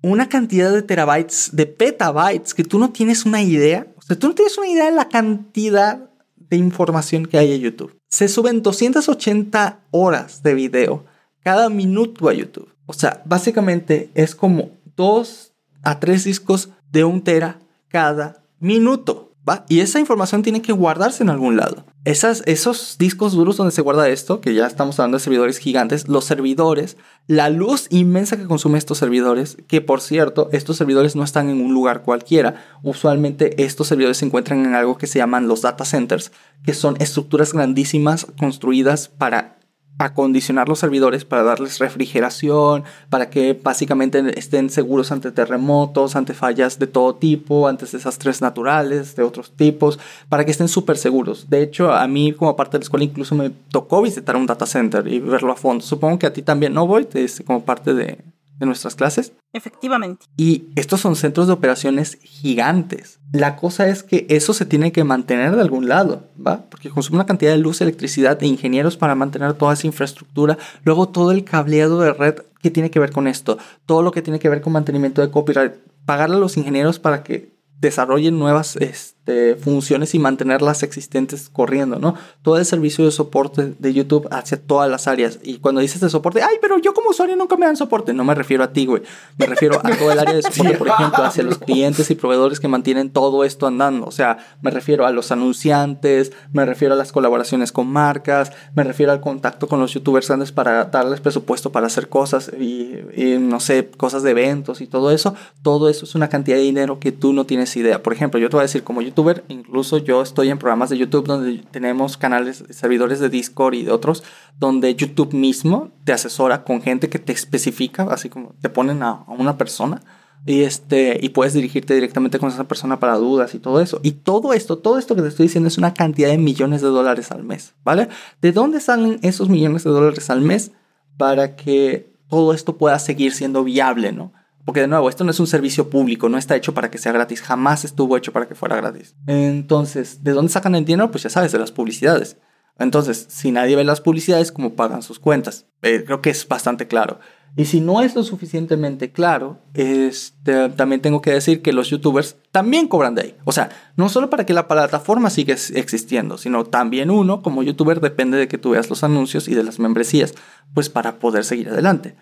una 0.03 0.29
cantidad 0.29 0.73
de 0.73 0.83
terabytes, 0.83 1.51
de 1.53 1.67
petabytes, 1.67 2.55
que 2.55 2.65
tú 2.65 2.79
no 2.79 2.91
tienes 2.91 3.25
una 3.25 3.43
idea. 3.43 3.87
O 3.97 4.03
sea, 4.03 4.19
tú 4.19 4.29
no 4.29 4.35
tienes 4.35 4.59
una 4.59 4.69
idea 4.69 4.87
de 4.87 4.93
la 4.93 5.09
cantidad 5.09 6.11
de 6.37 6.57
información 6.57 7.27
que 7.27 7.39
hay 7.39 7.53
en 7.53 7.61
YouTube. 7.61 7.97
Se 8.09 8.29
suben 8.29 8.63
280 8.63 9.81
horas 9.91 10.43
de 10.43 10.55
video 10.55 11.05
cada 11.43 11.69
minuto 11.71 12.29
a 12.29 12.35
YouTube. 12.35 12.69
O 12.87 12.93
sea, 12.93 13.23
básicamente 13.25 14.11
es 14.15 14.35
como 14.35 14.71
dos 14.97 15.53
a 15.83 15.99
tres 15.99 16.25
discos 16.25 16.71
de 16.91 17.05
un 17.05 17.23
tera 17.23 17.59
cada 17.89 18.45
minuto. 18.61 19.32
Y 19.69 19.81
esa 19.81 19.99
información 19.99 20.43
tiene 20.43 20.63
que 20.63 20.73
guardarse 20.73 21.23
en 21.23 21.31
algún 21.31 21.57
lado. 21.57 21.85
Esas, 22.05 22.43
esos 22.47 22.97
discos 22.99 23.33
duros 23.33 23.57
donde 23.57 23.73
se 23.73 23.83
guarda 23.83 24.09
esto, 24.09 24.41
que 24.41 24.55
ya 24.55 24.67
estamos 24.67 24.99
hablando 24.99 25.19
de 25.19 25.25
servidores 25.25 25.59
gigantes, 25.59 26.09
los 26.09 26.25
servidores, 26.25 26.97
la 27.27 27.51
luz 27.51 27.87
inmensa 27.91 28.37
que 28.37 28.47
consume 28.47 28.79
estos 28.79 28.99
servidores, 28.99 29.57
que 29.67 29.81
por 29.81 30.01
cierto, 30.01 30.49
estos 30.53 30.77
servidores 30.77 31.17
no 31.17 31.25
están 31.25 31.49
en 31.49 31.61
un 31.61 31.75
lugar 31.75 32.03
cualquiera. 32.03 32.65
Usualmente 32.83 33.63
estos 33.63 33.89
servidores 33.89 34.19
se 34.19 34.27
encuentran 34.27 34.65
en 34.65 34.75
algo 34.75 34.97
que 34.97 35.07
se 35.07 35.19
llaman 35.19 35.49
los 35.49 35.63
data 35.63 35.85
centers, 35.85 36.33
que 36.65 36.75
son 36.75 36.97
estructuras 37.01 37.53
grandísimas 37.53 38.27
construidas 38.39 39.09
para 39.09 39.59
acondicionar 39.99 40.69
los 40.69 40.79
servidores 40.79 41.25
para 41.25 41.43
darles 41.43 41.79
refrigeración, 41.79 42.85
para 43.09 43.31
que 43.31 43.59
básicamente 43.61 44.39
estén 44.39 44.71
seguros 44.71 45.13
ante 45.13 45.31
terremotos, 45.31 46.17
ante 46.17 46.35
fallas 46.35 46.79
de 46.79 46.87
todo 46.87 47.15
tipo, 47.15 47.69
ante 47.69 47.87
desastres 47.87 48.41
naturales 48.41 49.15
de 49.17 49.23
otros 49.23 49.53
tipos, 49.53 49.99
para 50.29 50.45
que 50.45 50.51
estén 50.51 50.69
súper 50.69 50.97
seguros. 50.97 51.49
De 51.49 51.63
hecho, 51.63 51.93
a 51.93 52.07
mí 52.09 52.33
como 52.33 52.57
parte 52.57 52.73
de 52.73 52.81
la 52.81 52.85
escuela 52.85 53.05
incluso 53.05 53.35
me 53.35 53.51
tocó 53.51 54.03
visitar 54.03 54.37
un 54.37 54.47
data 54.47 54.67
center 54.67 55.07
y 55.07 55.21
verlo 55.21 55.53
a 55.53 55.57
fondo. 55.57 55.85
Supongo 55.85 56.19
que 56.19 56.27
a 56.27 56.33
ti 56.33 56.43
también, 56.43 56.75
¿no, 56.75 56.87
voy 56.87 57.07
como 57.47 57.65
parte 57.65 57.95
de, 57.95 58.19
de 58.63 58.67
nuestras 58.67 58.95
clases. 58.95 59.33
Efectivamente. 59.53 60.27
Y 60.37 60.67
estos 60.77 61.01
son 61.01 61.17
centros 61.17 61.49
de 61.49 61.53
operaciones 61.53 62.17
gigantes. 62.23 63.19
La 63.33 63.57
cosa 63.57 63.89
es 63.89 64.05
que 64.05 64.25
eso 64.31 64.55
se 64.55 64.67
tiene 64.67 64.93
que 64.93 65.03
mantener 65.03 65.57
de 65.57 65.61
algún 65.61 65.89
lado, 65.89 66.23
¿va? 66.45 66.63
Porque 66.71 66.89
consume 66.89 67.17
una 67.17 67.27
cantidad 67.27 67.51
de 67.51 67.59
luz, 67.59 67.81
electricidad 67.81 68.41
e 68.41 68.47
ingenieros 68.47 68.97
para 68.97 69.17
mantener 69.17 69.55
toda 69.55 69.75
esa 69.75 69.89
infraestructura. 69.89 70.59
Luego 70.85 71.09
todo 71.09 71.33
el 71.33 71.43
cableado 71.43 72.01
de 72.01 72.13
red 72.13 72.37
que 72.63 72.71
tiene 72.71 72.93
que 72.93 73.01
ver 73.01 73.11
con 73.11 73.27
esto. 73.27 73.59
Todo 73.85 74.03
lo 74.03 74.13
que 74.13 74.23
tiene 74.23 74.39
que 74.39 74.49
ver 74.49 74.61
con 74.61 74.73
mantenimiento 74.73 75.23
de 75.23 75.31
copyright. 75.33 75.73
Pagarle 76.07 76.37
a 76.37 76.39
los 76.39 76.57
ingenieros 76.57 77.01
para 77.01 77.25
que 77.25 77.51
desarrollen 77.81 78.39
nuevas 78.39 78.77
este, 79.25 79.55
funciones 79.55 80.17
y 80.17 80.19
mantenerlas 80.19 80.83
existentes 80.83 81.49
corriendo, 81.49 82.01
¿no? 82.01 82.17
Todo 82.43 82.59
el 82.59 82.65
servicio 82.65 83.05
de 83.05 83.13
soporte 83.13 83.75
de 83.79 83.95
YouTube 83.95 84.27
hacia 84.33 84.61
todas 84.61 84.91
las 84.91 85.07
áreas. 85.07 85.39
Y 85.45 85.59
cuando 85.59 85.81
dices 85.81 86.01
de 86.01 86.11
soporte, 86.11 86.43
ay, 86.43 86.57
pero 86.61 86.77
yo 86.79 86.93
como 86.93 87.11
usuario 87.11 87.37
nunca 87.37 87.57
me 87.57 87.67
dan 87.67 87.77
soporte. 87.77 88.13
No 88.13 88.25
me 88.25 88.35
refiero 88.35 88.65
a 88.65 88.73
ti, 88.73 88.85
güey. 88.85 89.03
Me 89.39 89.47
refiero 89.47 89.79
a 89.85 89.97
todo 89.97 90.11
el 90.11 90.19
área 90.19 90.35
de 90.35 90.43
soporte, 90.43 90.77
por 90.77 90.89
ejemplo, 90.89 91.23
hacia 91.23 91.45
los 91.45 91.59
clientes 91.59 92.11
y 92.11 92.17
proveedores 92.17 92.59
que 92.59 92.67
mantienen 92.67 93.11
todo 93.11 93.45
esto 93.45 93.69
andando. 93.69 94.07
O 94.07 94.11
sea, 94.11 94.39
me 94.61 94.73
refiero 94.73 95.07
a 95.07 95.13
los 95.13 95.31
anunciantes, 95.31 96.33
me 96.53 96.67
refiero 96.67 96.95
a 96.95 96.97
las 96.97 97.13
colaboraciones 97.13 97.71
con 97.71 97.87
marcas, 97.87 98.51
me 98.75 98.83
refiero 98.83 99.13
al 99.13 99.21
contacto 99.21 99.69
con 99.69 99.79
los 99.79 99.95
youtubers 99.95 100.27
grandes 100.27 100.51
para 100.51 100.87
darles 100.87 101.21
presupuesto 101.21 101.71
para 101.71 101.87
hacer 101.87 102.09
cosas 102.09 102.51
y, 102.59 102.97
y 103.15 103.39
no 103.39 103.61
sé, 103.61 103.89
cosas 103.89 104.25
de 104.25 104.33
eventos 104.33 104.81
y 104.81 104.89
todo 104.89 105.13
eso. 105.13 105.37
Todo 105.63 105.89
eso 105.89 106.07
es 106.07 106.17
una 106.17 106.29
cantidad 106.29 106.57
de 106.57 106.65
dinero 106.65 106.99
que 106.99 107.13
tú 107.13 107.33
no 107.33 107.47
tienes 107.47 107.77
idea. 107.77 108.03
Por 108.03 108.15
ejemplo, 108.15 108.41
yo 108.41 108.49
te 108.51 108.57
voy 108.57 108.63
a 108.63 108.65
decir, 108.65 108.83
como 108.83 109.01
youtuber, 109.13 109.45
incluso 109.49 109.99
yo 109.99 110.23
estoy 110.23 110.51
en 110.51 110.59
programas 110.59 110.91
de 110.91 110.99
YouTube 110.99 111.27
donde 111.27 111.59
tenemos 111.71 112.17
canales, 112.17 112.65
servidores 112.71 113.21
de 113.21 113.29
Discord 113.29 113.75
y 113.75 113.85
de 113.85 113.93
otros, 113.93 114.25
donde 114.59 114.95
YouTube 114.95 115.35
mismo 115.35 115.91
te 116.05 116.13
asesora 116.13 116.65
con 116.65 116.83
gente 116.83 117.09
que 117.09 117.19
te 117.19 117.33
especifica, 117.33 118.05
así 118.11 118.29
como 118.29 118.55
te 118.61 118.69
ponen 118.69 119.03
a, 119.03 119.25
a 119.27 119.33
una 119.33 119.57
persona. 119.57 120.03
Y, 120.45 120.63
este, 120.63 121.21
y 121.23 121.29
puedes 121.29 121.53
dirigirte 121.53 121.95
directamente 121.95 122.41
con 122.41 122.49
esa 122.49 122.65
persona 122.65 122.99
para 122.99 123.15
dudas 123.15 123.55
y 123.55 123.61
todo 123.61 123.81
eso. 123.81 124.01
Y 124.03 124.11
todo 124.11 124.53
esto, 124.53 124.79
todo 124.79 124.99
esto 124.99 125.15
que 125.15 125.23
te 125.23 125.29
estoy 125.29 125.47
diciendo 125.47 125.69
es 125.69 125.79
una 125.79 125.95
cantidad 125.95 126.29
de 126.31 126.39
millones 126.39 126.83
de 126.83 126.89
dólares 126.89 127.31
al 127.31 127.45
mes, 127.45 127.75
¿vale? 127.85 128.09
¿De 128.41 128.51
dónde 128.51 128.81
salen 128.81 129.21
esos 129.23 129.49
millones 129.49 129.85
de 129.85 129.91
dólares 129.91 130.31
al 130.31 130.41
mes 130.41 130.73
para 131.17 131.55
que 131.55 132.13
todo 132.29 132.55
esto 132.55 132.77
pueda 132.77 132.99
seguir 132.99 133.33
siendo 133.33 133.63
viable, 133.63 134.11
¿no? 134.11 134.33
Porque 134.65 134.81
de 134.81 134.89
nuevo, 134.89 135.09
esto 135.09 135.25
no 135.25 135.31
es 135.31 135.41
un 135.41 135.47
servicio 135.47 135.91
público, 135.91 136.29
no 136.29 136.39
está 136.39 136.55
hecho 136.55 136.73
para 136.73 136.91
que 136.91 136.99
sea 136.99 137.13
gratis, 137.13 137.43
jamás 137.43 137.85
estuvo 137.85 138.17
hecho 138.17 138.33
para 138.33 138.47
que 138.47 138.55
fuera 138.55 138.77
gratis. 138.77 139.17
Entonces, 139.27 140.23
¿de 140.23 140.33
dónde 140.33 140.53
sacan 140.53 140.75
el 140.75 140.85
dinero? 140.85 141.11
Pues 141.11 141.25
ya 141.25 141.31
sabes, 141.31 141.53
de 141.53 141.59
las 141.59 141.73
publicidades. 141.73 142.37
Entonces, 142.79 143.27
si 143.29 143.53
nadie 143.53 143.77
ve 143.77 143.85
las 143.85 144.01
publicidades, 144.01 144.53
¿cómo 144.53 144.75
pagan 144.75 145.03
sus 145.03 145.19
cuentas? 145.19 145.67
Eh, 145.83 146.05
creo 146.07 146.23
que 146.23 146.31
es 146.31 146.47
bastante 146.47 146.87
claro. 146.87 147.19
Y 147.55 147.67
si 147.67 147.81
no 147.83 148.01
es 148.01 148.15
lo 148.15 148.23
suficientemente 148.23 149.13
claro, 149.13 149.59
este, 149.75 150.71
también 150.71 151.03
tengo 151.03 151.21
que 151.21 151.33
decir 151.33 151.61
que 151.61 151.75
los 151.75 151.91
youtubers 151.91 152.37
también 152.51 152.89
cobran 152.89 153.15
de 153.15 153.23
ahí. 153.23 153.37
O 153.45 153.53
sea, 153.53 153.69
no 153.95 154.09
solo 154.09 154.31
para 154.31 154.47
que 154.47 154.55
la 154.55 154.69
plataforma 154.69 155.29
siga 155.29 155.53
existiendo, 155.53 156.39
sino 156.39 156.65
también 156.65 157.11
uno 157.11 157.43
como 157.43 157.63
youtuber 157.63 158.01
depende 158.01 158.39
de 158.39 158.49
que 158.49 158.57
tú 158.57 158.71
veas 158.71 158.89
los 158.89 159.05
anuncios 159.05 159.49
y 159.49 159.55
de 159.55 159.65
las 159.65 159.79
membresías, 159.79 160.33
pues 160.73 160.89
para 160.89 161.19
poder 161.19 161.45
seguir 161.45 161.69
adelante. 161.69 162.17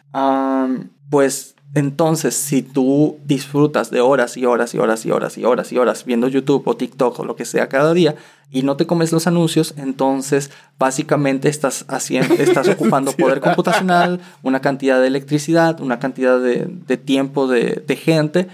Pues 1.11 1.55
entonces, 1.74 2.35
si 2.35 2.62
tú 2.62 3.20
disfrutas 3.24 3.90
de 3.90 4.00
horas 4.00 4.37
y 4.37 4.44
horas 4.44 4.74
y 4.74 4.78
horas 4.78 5.06
y 5.06 5.12
horas 5.12 5.38
y 5.38 5.44
horas 5.44 5.72
y 5.72 5.78
horas 5.78 6.04
viendo 6.04 6.26
YouTube 6.26 6.66
o 6.66 6.76
TikTok 6.76 7.20
o 7.20 7.24
lo 7.24 7.37
que 7.37 7.44
sea 7.44 7.68
cada 7.68 7.94
día 7.94 8.16
y 8.50 8.62
no 8.62 8.76
te 8.76 8.87
comes 8.87 9.12
los 9.12 9.28
anuncios, 9.28 9.74
entonces 9.76 10.50
básicamente 10.80 11.48
estás 11.48 11.85
haciendo, 11.87 12.35
estás 12.35 12.68
ocupando 12.70 13.12
poder 13.12 13.40
computacional, 13.40 14.20
una 14.42 14.61
cantidad 14.61 15.00
de 15.00 15.06
electricidad, 15.06 15.80
una 15.80 16.00
cantidad 16.00 16.40
de, 16.40 16.66
de 16.66 16.96
tiempo 16.96 17.46
de, 17.46 17.85
de, 17.87 17.96
gente 17.96 18.48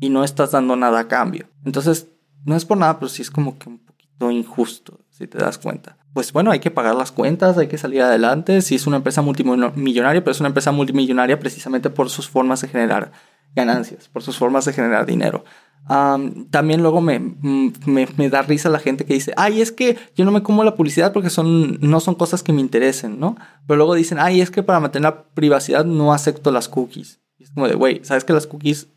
y 0.00 0.08
no 0.08 0.24
estás 0.24 0.52
dando 0.52 0.74
nada 0.74 1.00
a 1.00 1.08
cambio. 1.08 1.50
Entonces, 1.66 2.08
no 2.46 2.56
es 2.56 2.64
por 2.64 2.78
nada, 2.78 2.98
pero 2.98 3.10
sí 3.10 3.20
es 3.20 3.30
como 3.30 3.58
que 3.58 3.68
un 3.68 3.78
poquito 3.78 4.30
injusto, 4.30 5.00
si 5.10 5.26
te 5.26 5.36
das 5.36 5.58
cuenta 5.58 5.98
pues 6.14 6.32
bueno, 6.32 6.52
hay 6.52 6.60
que 6.60 6.70
pagar 6.70 6.94
las 6.94 7.10
cuentas, 7.10 7.58
hay 7.58 7.66
que 7.66 7.76
salir 7.76 8.00
adelante. 8.00 8.62
Si 8.62 8.76
es 8.76 8.86
una 8.86 8.98
empresa 8.98 9.20
multimillonaria, 9.20 10.22
pero 10.22 10.30
es 10.30 10.40
una 10.40 10.48
empresa 10.48 10.70
multimillonaria 10.70 11.40
precisamente 11.40 11.90
por 11.90 12.08
sus 12.08 12.28
formas 12.28 12.60
de 12.60 12.68
generar 12.68 13.10
ganancias, 13.54 14.08
por 14.08 14.22
sus 14.22 14.38
formas 14.38 14.64
de 14.64 14.72
generar 14.72 15.06
dinero. 15.06 15.44
También 15.86 16.82
luego 16.82 17.00
me, 17.00 17.18
me, 17.18 18.08
me, 18.16 18.30
da 18.30 18.42
risa 18.42 18.70
la 18.70 18.78
gente 18.78 19.04
que 19.04 19.14
dice, 19.14 19.34
ay, 19.36 19.60
es 19.60 19.72
que 19.72 19.98
yo 20.14 20.24
no 20.24 20.30
me 20.30 20.42
como 20.42 20.64
la 20.64 20.76
publicidad 20.76 21.12
porque 21.12 21.30
son, 21.30 21.78
no 21.80 21.98
son 21.98 22.14
cosas 22.14 22.42
que 22.42 22.52
me 22.52 22.60
interesen, 22.60 23.20
¿no? 23.20 23.36
Pero 23.66 23.78
luego 23.78 23.94
dicen, 23.94 24.18
ay, 24.18 24.40
es 24.40 24.50
que 24.50 24.62
para 24.62 24.80
mantener 24.80 25.10
la 25.10 25.24
privacidad 25.34 25.84
no 25.84 26.14
acepto 26.14 26.52
las 26.52 26.68
cookies. 26.68 27.20
Y 27.38 27.42
es 27.42 27.50
como 27.50 27.68
de, 27.68 27.74
güey, 27.74 28.00
sabes 28.04 28.24
que 28.24 28.32
las 28.32 28.46
cookies, 28.46 28.88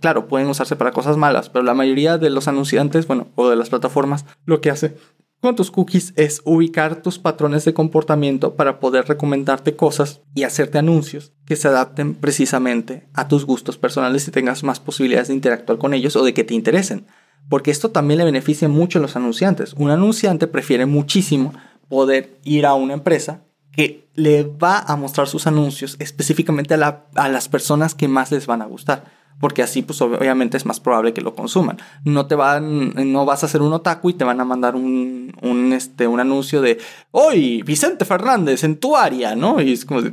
claro, 0.00 0.28
pueden 0.28 0.48
usarse 0.48 0.76
para 0.76 0.92
cosas 0.92 1.16
malas, 1.16 1.50
pero 1.50 1.64
la 1.64 1.74
mayoría 1.74 2.16
de 2.16 2.30
los 2.30 2.48
anunciantes, 2.48 3.06
bueno, 3.06 3.26
o 3.34 3.50
de 3.50 3.56
las 3.56 3.68
plataformas, 3.68 4.24
lo 4.46 4.60
que 4.60 4.70
hace 4.70 4.96
con 5.42 5.56
tus 5.56 5.72
cookies 5.72 6.12
es 6.14 6.40
ubicar 6.44 7.02
tus 7.02 7.18
patrones 7.18 7.64
de 7.64 7.74
comportamiento 7.74 8.54
para 8.54 8.78
poder 8.78 9.08
recomendarte 9.08 9.74
cosas 9.74 10.20
y 10.36 10.44
hacerte 10.44 10.78
anuncios 10.78 11.32
que 11.46 11.56
se 11.56 11.66
adapten 11.66 12.14
precisamente 12.14 13.08
a 13.12 13.26
tus 13.26 13.44
gustos 13.44 13.76
personales 13.76 14.26
y 14.28 14.30
tengas 14.30 14.62
más 14.62 14.78
posibilidades 14.78 15.28
de 15.28 15.34
interactuar 15.34 15.78
con 15.78 15.94
ellos 15.94 16.14
o 16.14 16.24
de 16.24 16.32
que 16.32 16.44
te 16.44 16.54
interesen. 16.54 17.08
Porque 17.48 17.72
esto 17.72 17.90
también 17.90 18.18
le 18.18 18.24
beneficia 18.24 18.68
mucho 18.68 19.00
a 19.00 19.02
los 19.02 19.16
anunciantes. 19.16 19.74
Un 19.76 19.90
anunciante 19.90 20.46
prefiere 20.46 20.86
muchísimo 20.86 21.52
poder 21.88 22.38
ir 22.44 22.64
a 22.64 22.74
una 22.74 22.94
empresa 22.94 23.42
que 23.72 24.08
le 24.14 24.44
va 24.44 24.78
a 24.78 24.94
mostrar 24.94 25.26
sus 25.26 25.48
anuncios 25.48 25.96
específicamente 25.98 26.74
a, 26.74 27.06
a 27.16 27.28
las 27.28 27.48
personas 27.48 27.96
que 27.96 28.06
más 28.06 28.30
les 28.30 28.46
van 28.46 28.62
a 28.62 28.66
gustar 28.66 29.21
porque 29.40 29.62
así 29.62 29.82
pues 29.82 30.00
obviamente 30.00 30.56
es 30.56 30.66
más 30.66 30.80
probable 30.80 31.12
que 31.12 31.20
lo 31.20 31.34
consuman. 31.34 31.78
No 32.04 32.26
te 32.26 32.34
van, 32.34 32.92
no 33.12 33.24
vas 33.24 33.42
a 33.42 33.46
hacer 33.46 33.62
un 33.62 33.72
otaku 33.72 34.10
y 34.10 34.14
te 34.14 34.24
van 34.24 34.40
a 34.40 34.44
mandar 34.44 34.76
un, 34.76 35.32
un, 35.42 35.72
este, 35.72 36.06
un 36.06 36.20
anuncio 36.20 36.60
de, 36.60 36.78
hoy 37.10 37.62
Vicente 37.62 38.04
Fernández 38.04 38.64
en 38.64 38.76
tu 38.76 38.96
área, 38.96 39.34
¿no? 39.34 39.60
Y 39.60 39.72
es 39.72 39.84
como, 39.84 40.02
de, 40.02 40.12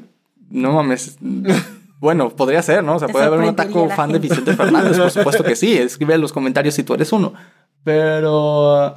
no 0.49 0.73
mames. 0.73 1.17
Bueno, 1.99 2.29
podría 2.29 2.61
ser, 2.61 2.81
¿no? 2.81 2.95
O 2.95 2.99
sea, 2.99 3.09
puede 3.09 3.25
haber 3.25 3.41
un 3.41 3.49
otaku 3.49 3.89
fan 3.89 4.13
de 4.13 4.19
Vicente 4.19 4.55
Fernández, 4.55 4.97
por 4.97 5.11
supuesto 5.11 5.43
que 5.43 5.57
sí. 5.57 5.73
Escribe 5.73 6.13
en 6.13 6.21
los 6.21 6.31
comentarios 6.31 6.73
si 6.73 6.83
tú 6.83 6.93
eres 6.93 7.11
uno. 7.11 7.33
Pero... 7.83 8.95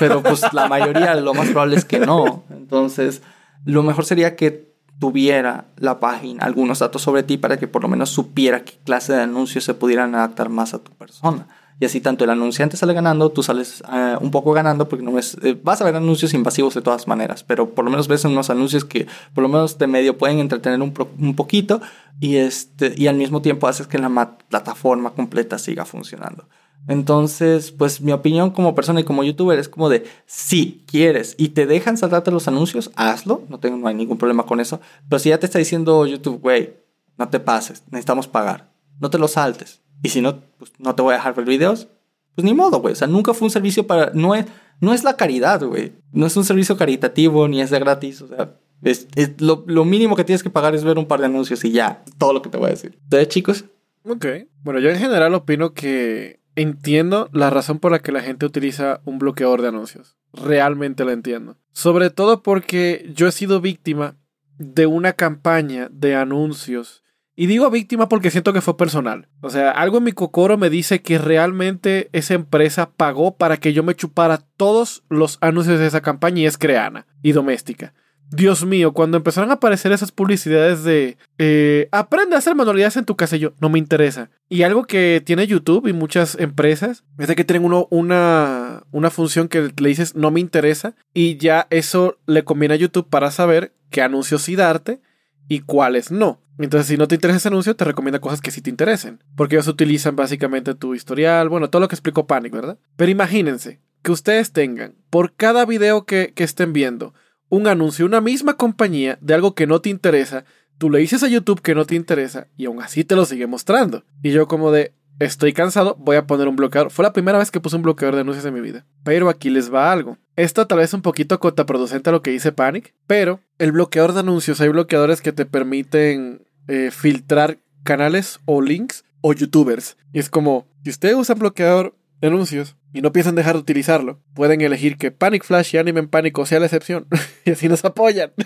Pero 0.00 0.20
pues 0.20 0.42
la 0.52 0.68
mayoría, 0.68 1.14
lo 1.14 1.34
más 1.34 1.48
probable 1.50 1.76
es 1.76 1.84
que 1.84 2.00
no. 2.00 2.42
Entonces, 2.50 3.22
lo 3.64 3.84
mejor 3.84 4.04
sería 4.04 4.34
que 4.34 4.73
tuviera 4.98 5.66
la 5.76 6.00
página 6.00 6.44
algunos 6.44 6.78
datos 6.78 7.02
sobre 7.02 7.22
ti 7.22 7.36
para 7.36 7.58
que 7.58 7.68
por 7.68 7.82
lo 7.82 7.88
menos 7.88 8.10
supiera 8.10 8.64
qué 8.64 8.78
clase 8.84 9.12
de 9.12 9.22
anuncios 9.22 9.64
se 9.64 9.74
pudieran 9.74 10.14
adaptar 10.14 10.48
más 10.48 10.74
a 10.74 10.78
tu 10.78 10.92
persona. 10.92 11.46
Y 11.80 11.86
así 11.86 12.00
tanto 12.00 12.22
el 12.22 12.30
anunciante 12.30 12.76
sale 12.76 12.94
ganando, 12.94 13.30
tú 13.30 13.42
sales 13.42 13.82
uh, 13.88 14.22
un 14.22 14.30
poco 14.30 14.52
ganando 14.52 14.88
porque 14.88 15.04
no 15.04 15.12
ves, 15.12 15.36
eh, 15.42 15.58
vas 15.60 15.80
a 15.80 15.84
ver 15.84 15.96
anuncios 15.96 16.32
invasivos 16.32 16.74
de 16.74 16.82
todas 16.82 17.08
maneras, 17.08 17.42
pero 17.42 17.70
por 17.70 17.84
lo 17.84 17.90
menos 17.90 18.06
ves 18.06 18.24
unos 18.24 18.48
anuncios 18.48 18.84
que 18.84 19.08
por 19.34 19.42
lo 19.42 19.48
menos 19.48 19.76
de 19.76 19.88
medio 19.88 20.16
pueden 20.16 20.38
entretener 20.38 20.80
un, 20.80 20.94
un 21.18 21.34
poquito 21.34 21.80
y, 22.20 22.36
este, 22.36 22.94
y 22.96 23.08
al 23.08 23.16
mismo 23.16 23.42
tiempo 23.42 23.66
haces 23.66 23.88
que 23.88 23.98
la 23.98 24.36
plataforma 24.48 25.10
completa 25.10 25.58
siga 25.58 25.84
funcionando. 25.84 26.48
Entonces, 26.86 27.70
pues 27.70 28.00
mi 28.00 28.12
opinión 28.12 28.50
como 28.50 28.74
persona 28.74 29.00
y 29.00 29.04
como 29.04 29.24
youtuber 29.24 29.58
es 29.58 29.68
como 29.68 29.88
de, 29.88 30.04
si 30.26 30.84
quieres 30.86 31.34
y 31.38 31.50
te 31.50 31.66
dejan 31.66 31.96
saltarte 31.96 32.30
los 32.30 32.46
anuncios, 32.46 32.90
hazlo, 32.94 33.42
no, 33.48 33.58
tengo, 33.58 33.78
no 33.78 33.88
hay 33.88 33.94
ningún 33.94 34.18
problema 34.18 34.44
con 34.44 34.60
eso, 34.60 34.80
pero 35.08 35.18
si 35.18 35.30
ya 35.30 35.38
te 35.38 35.46
está 35.46 35.58
diciendo 35.58 36.04
YouTube, 36.06 36.40
güey, 36.40 36.74
no 37.16 37.28
te 37.28 37.40
pases, 37.40 37.82
necesitamos 37.90 38.28
pagar, 38.28 38.70
no 39.00 39.08
te 39.08 39.18
lo 39.18 39.28
saltes, 39.28 39.80
y 40.02 40.10
si 40.10 40.20
no, 40.20 40.42
pues 40.58 40.72
no 40.78 40.94
te 40.94 41.00
voy 41.00 41.14
a 41.14 41.16
dejar 41.16 41.34
ver 41.34 41.46
videos, 41.46 41.88
pues 42.34 42.44
ni 42.44 42.52
modo, 42.52 42.80
güey, 42.80 42.92
o 42.92 42.96
sea, 42.96 43.08
nunca 43.08 43.32
fue 43.32 43.46
un 43.46 43.50
servicio 43.50 43.86
para, 43.86 44.10
no 44.12 44.34
es, 44.34 44.44
no 44.80 44.92
es 44.92 45.04
la 45.04 45.16
caridad, 45.16 45.64
güey, 45.64 45.94
no 46.12 46.26
es 46.26 46.36
un 46.36 46.44
servicio 46.44 46.76
caritativo 46.76 47.48
ni 47.48 47.62
es 47.62 47.70
de 47.70 47.78
gratis, 47.78 48.20
o 48.20 48.28
sea, 48.28 48.56
es, 48.82 49.08
es 49.14 49.40
lo, 49.40 49.64
lo, 49.66 49.86
mínimo 49.86 50.16
que 50.16 50.24
tienes 50.24 50.42
que 50.42 50.50
pagar 50.50 50.74
es 50.74 50.84
ver 50.84 50.98
un 50.98 51.06
par 51.06 51.20
de 51.20 51.26
anuncios 51.26 51.64
y 51.64 51.72
ya, 51.72 52.04
todo 52.18 52.34
lo 52.34 52.42
que 52.42 52.50
te 52.50 52.58
voy 52.58 52.66
a 52.66 52.70
decir. 52.70 52.98
Entonces, 53.04 53.28
chicos. 53.28 53.64
Ok, 54.06 54.26
bueno, 54.62 54.80
yo 54.80 54.90
en 54.90 54.98
general 54.98 55.32
opino 55.32 55.72
que 55.72 56.43
entiendo 56.56 57.28
la 57.32 57.50
razón 57.50 57.78
por 57.78 57.92
la 57.92 58.00
que 58.00 58.12
la 58.12 58.22
gente 58.22 58.46
utiliza 58.46 59.00
un 59.04 59.18
bloqueador 59.18 59.62
de 59.62 59.68
anuncios. 59.68 60.16
Realmente 60.32 61.04
la 61.04 61.12
entiendo. 61.12 61.56
Sobre 61.72 62.10
todo 62.10 62.42
porque 62.42 63.10
yo 63.14 63.28
he 63.28 63.32
sido 63.32 63.60
víctima 63.60 64.16
de 64.58 64.86
una 64.86 65.12
campaña 65.12 65.88
de 65.90 66.14
anuncios. 66.14 67.02
Y 67.36 67.46
digo 67.46 67.68
víctima 67.70 68.08
porque 68.08 68.30
siento 68.30 68.52
que 68.52 68.60
fue 68.60 68.76
personal. 68.76 69.28
O 69.40 69.50
sea, 69.50 69.70
algo 69.70 69.98
en 69.98 70.04
mi 70.04 70.12
cocoro 70.12 70.56
me 70.56 70.70
dice 70.70 71.02
que 71.02 71.18
realmente 71.18 72.08
esa 72.12 72.34
empresa 72.34 72.90
pagó 72.90 73.36
para 73.36 73.56
que 73.56 73.72
yo 73.72 73.82
me 73.82 73.96
chupara 73.96 74.38
todos 74.56 75.02
los 75.08 75.38
anuncios 75.40 75.80
de 75.80 75.86
esa 75.86 76.00
campaña 76.00 76.42
y 76.42 76.46
es 76.46 76.58
creana 76.58 77.06
y 77.22 77.32
doméstica. 77.32 77.92
Dios 78.30 78.64
mío, 78.64 78.92
cuando 78.92 79.16
empezaron 79.16 79.50
a 79.50 79.54
aparecer 79.54 79.92
esas 79.92 80.10
publicidades 80.10 80.82
de 80.82 81.16
eh, 81.38 81.88
aprende 81.92 82.34
a 82.34 82.38
hacer 82.38 82.54
manualidades 82.54 82.96
en 82.96 83.04
tu 83.04 83.16
casa, 83.16 83.36
yo 83.36 83.52
no 83.60 83.68
me 83.68 83.78
interesa. 83.78 84.30
Y 84.48 84.62
algo 84.62 84.84
que 84.84 85.22
tiene 85.24 85.46
YouTube 85.46 85.86
y 85.86 85.92
muchas 85.92 86.36
empresas 86.38 87.04
es 87.18 87.28
de 87.28 87.36
que 87.36 87.44
tienen 87.44 87.64
uno, 87.64 87.86
una, 87.90 88.84
una 88.90 89.10
función 89.10 89.48
que 89.48 89.72
le 89.76 89.88
dices 89.88 90.14
no 90.14 90.30
me 90.30 90.40
interesa 90.40 90.94
y 91.12 91.36
ya 91.36 91.66
eso 91.70 92.18
le 92.26 92.44
conviene 92.44 92.74
a 92.74 92.78
YouTube 92.78 93.08
para 93.08 93.30
saber 93.30 93.72
qué 93.90 94.02
anuncios 94.02 94.42
sí 94.42 94.56
darte 94.56 95.00
y 95.48 95.60
cuáles 95.60 96.10
no. 96.10 96.40
Entonces, 96.58 96.86
si 96.86 96.96
no 96.96 97.08
te 97.08 97.16
interesa 97.16 97.38
ese 97.38 97.48
anuncio, 97.48 97.74
te 97.74 97.84
recomienda 97.84 98.20
cosas 98.20 98.40
que 98.40 98.50
sí 98.50 98.60
te 98.60 98.70
interesen. 98.70 99.22
Porque 99.36 99.56
ellos 99.56 99.68
utilizan 99.68 100.14
básicamente 100.14 100.74
tu 100.74 100.94
historial, 100.94 101.48
bueno, 101.48 101.68
todo 101.68 101.80
lo 101.80 101.88
que 101.88 101.96
explicó 101.96 102.26
Panic, 102.26 102.52
¿verdad? 102.52 102.78
Pero 102.96 103.10
imagínense 103.10 103.80
que 104.02 104.12
ustedes 104.12 104.52
tengan, 104.52 104.94
por 105.10 105.34
cada 105.34 105.64
video 105.64 106.04
que, 106.04 106.32
que 106.34 106.44
estén 106.44 106.72
viendo, 106.72 107.14
un 107.48 107.66
anuncio, 107.66 108.06
una 108.06 108.20
misma 108.20 108.56
compañía 108.56 109.18
de 109.20 109.34
algo 109.34 109.54
que 109.54 109.66
no 109.66 109.80
te 109.80 109.90
interesa, 109.90 110.44
tú 110.78 110.90
le 110.90 110.98
dices 110.98 111.22
a 111.22 111.28
YouTube 111.28 111.60
que 111.60 111.74
no 111.74 111.84
te 111.84 111.94
interesa 111.94 112.48
y 112.56 112.66
aún 112.66 112.82
así 112.82 113.04
te 113.04 113.16
lo 113.16 113.24
sigue 113.24 113.46
mostrando. 113.46 114.04
Y 114.22 114.32
yo 114.32 114.48
como 114.48 114.70
de, 114.70 114.92
estoy 115.18 115.52
cansado, 115.52 115.96
voy 115.98 116.16
a 116.16 116.26
poner 116.26 116.48
un 116.48 116.56
bloqueador. 116.56 116.90
Fue 116.90 117.04
la 117.04 117.12
primera 117.12 117.38
vez 117.38 117.50
que 117.50 117.60
puse 117.60 117.76
un 117.76 117.82
bloqueador 117.82 118.14
de 118.14 118.22
anuncios 118.22 118.44
en 118.44 118.54
mi 118.54 118.60
vida. 118.60 118.86
Pero 119.04 119.28
aquí 119.28 119.50
les 119.50 119.72
va 119.72 119.92
algo. 119.92 120.18
Esto 120.36 120.66
tal 120.66 120.78
vez 120.78 120.90
es 120.90 120.94
un 120.94 121.02
poquito 121.02 121.38
contraproducente 121.38 122.10
a 122.10 122.12
lo 122.12 122.22
que 122.22 122.30
dice 122.30 122.52
Panic, 122.52 122.94
pero 123.06 123.40
el 123.58 123.72
bloqueador 123.72 124.12
de 124.12 124.20
anuncios, 124.20 124.60
hay 124.60 124.68
bloqueadores 124.68 125.20
que 125.20 125.32
te 125.32 125.46
permiten 125.46 126.46
eh, 126.68 126.90
filtrar 126.90 127.58
canales 127.84 128.40
o 128.46 128.60
links 128.60 129.04
o 129.20 129.32
youtubers. 129.32 129.96
Y 130.12 130.18
es 130.18 130.28
como, 130.28 130.66
si 130.82 130.90
ustedes 130.90 131.14
usan 131.14 131.38
bloqueador 131.38 131.94
anuncios 132.26 132.76
y 132.92 133.02
no 133.02 133.12
piensan 133.12 133.34
dejar 133.34 133.54
de 133.54 133.60
utilizarlo, 133.60 134.20
pueden 134.34 134.60
elegir 134.60 134.96
que 134.96 135.10
Panic 135.10 135.44
Flash 135.44 135.74
y 135.74 135.78
Anime 135.78 136.00
en 136.00 136.08
Pánico 136.08 136.46
sea 136.46 136.60
la 136.60 136.66
excepción. 136.66 137.06
y 137.44 137.52
así 137.52 137.68
nos 137.68 137.84
apoyan. 137.84 138.32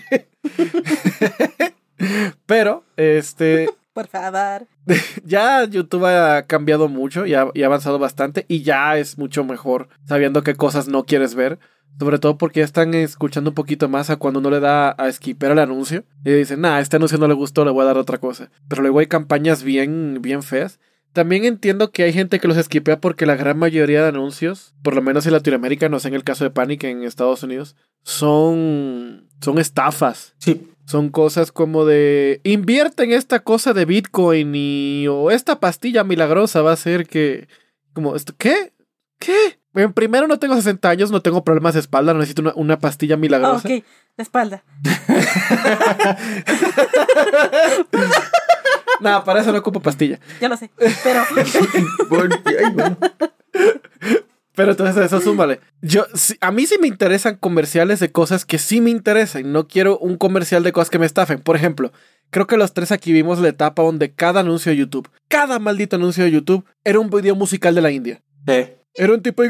Pero, 2.47 2.85
este. 2.97 3.69
Por 3.93 4.07
favor. 4.07 4.69
ya 5.25 5.65
YouTube 5.65 6.07
ha 6.07 6.47
cambiado 6.47 6.89
mucho 6.89 7.27
y 7.27 7.35
ha, 7.35 7.49
y 7.53 7.65
ha, 7.65 7.67
avanzado 7.67 7.99
bastante 7.99 8.45
y 8.47 8.63
ya 8.63 8.97
es 8.97 9.19
mucho 9.19 9.43
mejor 9.43 9.89
sabiendo 10.05 10.45
qué 10.45 10.55
cosas 10.55 10.87
no 10.87 11.05
quieres 11.05 11.35
ver. 11.35 11.59
Sobre 11.99 12.21
todo 12.21 12.39
porque 12.39 12.61
ya 12.61 12.65
están 12.65 12.95
escuchando 12.95 13.51
un 13.51 13.55
poquito 13.55 13.89
más 13.89 14.09
a 14.09 14.17
cuando 14.17 14.39
uno 14.39 14.51
le 14.51 14.61
da 14.61 14.91
a 14.91 15.11
skipper 15.11 15.51
el 15.51 15.59
anuncio 15.59 16.05
y 16.25 16.31
dicen, 16.31 16.61
nah, 16.61 16.79
este 16.79 16.95
anuncio 16.95 17.19
no 17.19 17.27
le 17.27 17.35
gustó, 17.35 17.65
le 17.65 17.73
voy 17.73 17.83
a 17.83 17.87
dar 17.87 17.99
otra 17.99 18.19
cosa. 18.19 18.53
Pero 18.69 18.83
luego 18.83 19.01
hay 19.01 19.09
campañas 19.09 19.65
bien, 19.65 20.23
bien 20.23 20.45
feas. 20.45 20.79
También 21.13 21.45
entiendo 21.45 21.91
que 21.91 22.03
hay 22.03 22.13
gente 22.13 22.39
que 22.39 22.49
los 22.49 22.57
skipea 22.57 23.01
porque 23.01 23.27
la 23.27 23.37
gran 23.37 23.59
mayoría 23.59 24.03
de 24.03 24.09
anuncios, 24.09 24.75
por 24.83 24.95
lo 24.95 25.03
menos 25.03 25.27
en 25.27 25.33
Latinoamérica, 25.33 25.89
no 25.89 26.01
sé 26.01 26.09
en 26.09 26.15
el 26.15 26.25
caso 26.25 26.45
de 26.45 26.51
Panic 26.51 26.85
en 26.85 27.03
Estados 27.03 27.43
Unidos, 27.43 27.77
son, 28.03 29.29
son 29.41 29.59
estafas. 29.59 30.35
Sí. 30.39 30.71
Son 30.87 31.11
cosas 31.11 31.53
como 31.53 31.85
de 31.85 32.41
invierte 32.45 33.05
en 33.05 33.13
esta 33.13 33.41
cosa 33.41 33.75
de 33.75 33.85
Bitcoin 33.85 34.55
y 34.55 35.07
o 35.09 35.31
esta 35.31 35.61
pastilla 35.61 36.03
milagrosa 36.03 36.63
va 36.63 36.71
a 36.71 36.75
hacer 36.75 37.07
que 37.07 37.47
como 37.93 38.17
esto 38.17 38.33
¿qué? 38.39 38.73
¿Qué? 39.19 39.59
En 39.75 39.93
primero 39.93 40.27
no 40.27 40.39
tengo 40.39 40.55
60 40.57 40.89
años, 40.89 41.11
no 41.11 41.21
tengo 41.23 41.45
problemas 41.45 41.75
de 41.75 41.81
espalda, 41.81 42.13
no 42.13 42.21
necesito 42.21 42.43
una, 42.43 42.53
una 42.55 42.79
pastilla 42.79 43.17
milagrosa. 43.17 43.69
Oh, 43.69 43.73
ok, 43.77 43.85
de 44.17 44.23
espalda. 44.23 44.65
Nada, 49.01 49.25
para 49.25 49.41
eso 49.41 49.53
no 49.53 49.59
ocupo 49.59 49.81
pastilla. 49.81 50.19
Ya 50.41 50.49
lo 50.49 50.57
sé, 50.57 50.71
pero 51.05 51.23
Pero 54.59 54.73
entonces 54.73 55.05
eso 55.05 55.21
súmale. 55.21 55.61
Yo, 55.83 56.07
si, 56.15 56.37
a 56.41 56.51
mí 56.51 56.67
sí 56.67 56.79
me 56.81 56.89
interesan 56.89 57.37
comerciales 57.37 58.01
de 58.01 58.11
cosas 58.11 58.45
que 58.45 58.59
sí 58.59 58.81
me 58.81 58.91
interesan. 58.91 59.53
No 59.53 59.69
quiero 59.69 59.99
un 59.99 60.17
comercial 60.17 60.65
de 60.65 60.73
cosas 60.73 60.91
que 60.91 60.99
me 60.99 61.07
estafen. 61.07 61.39
Por 61.39 61.55
ejemplo, 61.55 61.93
creo 62.31 62.49
que 62.49 62.57
los 62.57 62.75
tres 62.75 62.91
aquí 62.91 63.13
vimos 63.13 63.39
la 63.39 63.51
etapa 63.51 63.85
donde 63.85 64.13
cada 64.13 64.41
anuncio 64.41 64.71
de 64.71 64.79
YouTube, 64.79 65.09
cada 65.29 65.61
maldito 65.61 65.95
anuncio 65.95 66.25
de 66.25 66.33
YouTube, 66.33 66.65
era 66.83 66.99
un 66.99 67.09
video 67.09 67.37
musical 67.37 67.77
de 67.77 67.83
la 67.83 67.93
India. 67.93 68.21
Sí. 68.49 68.73
Era 68.99 69.15
un 69.15 69.23
tipo... 69.23 69.43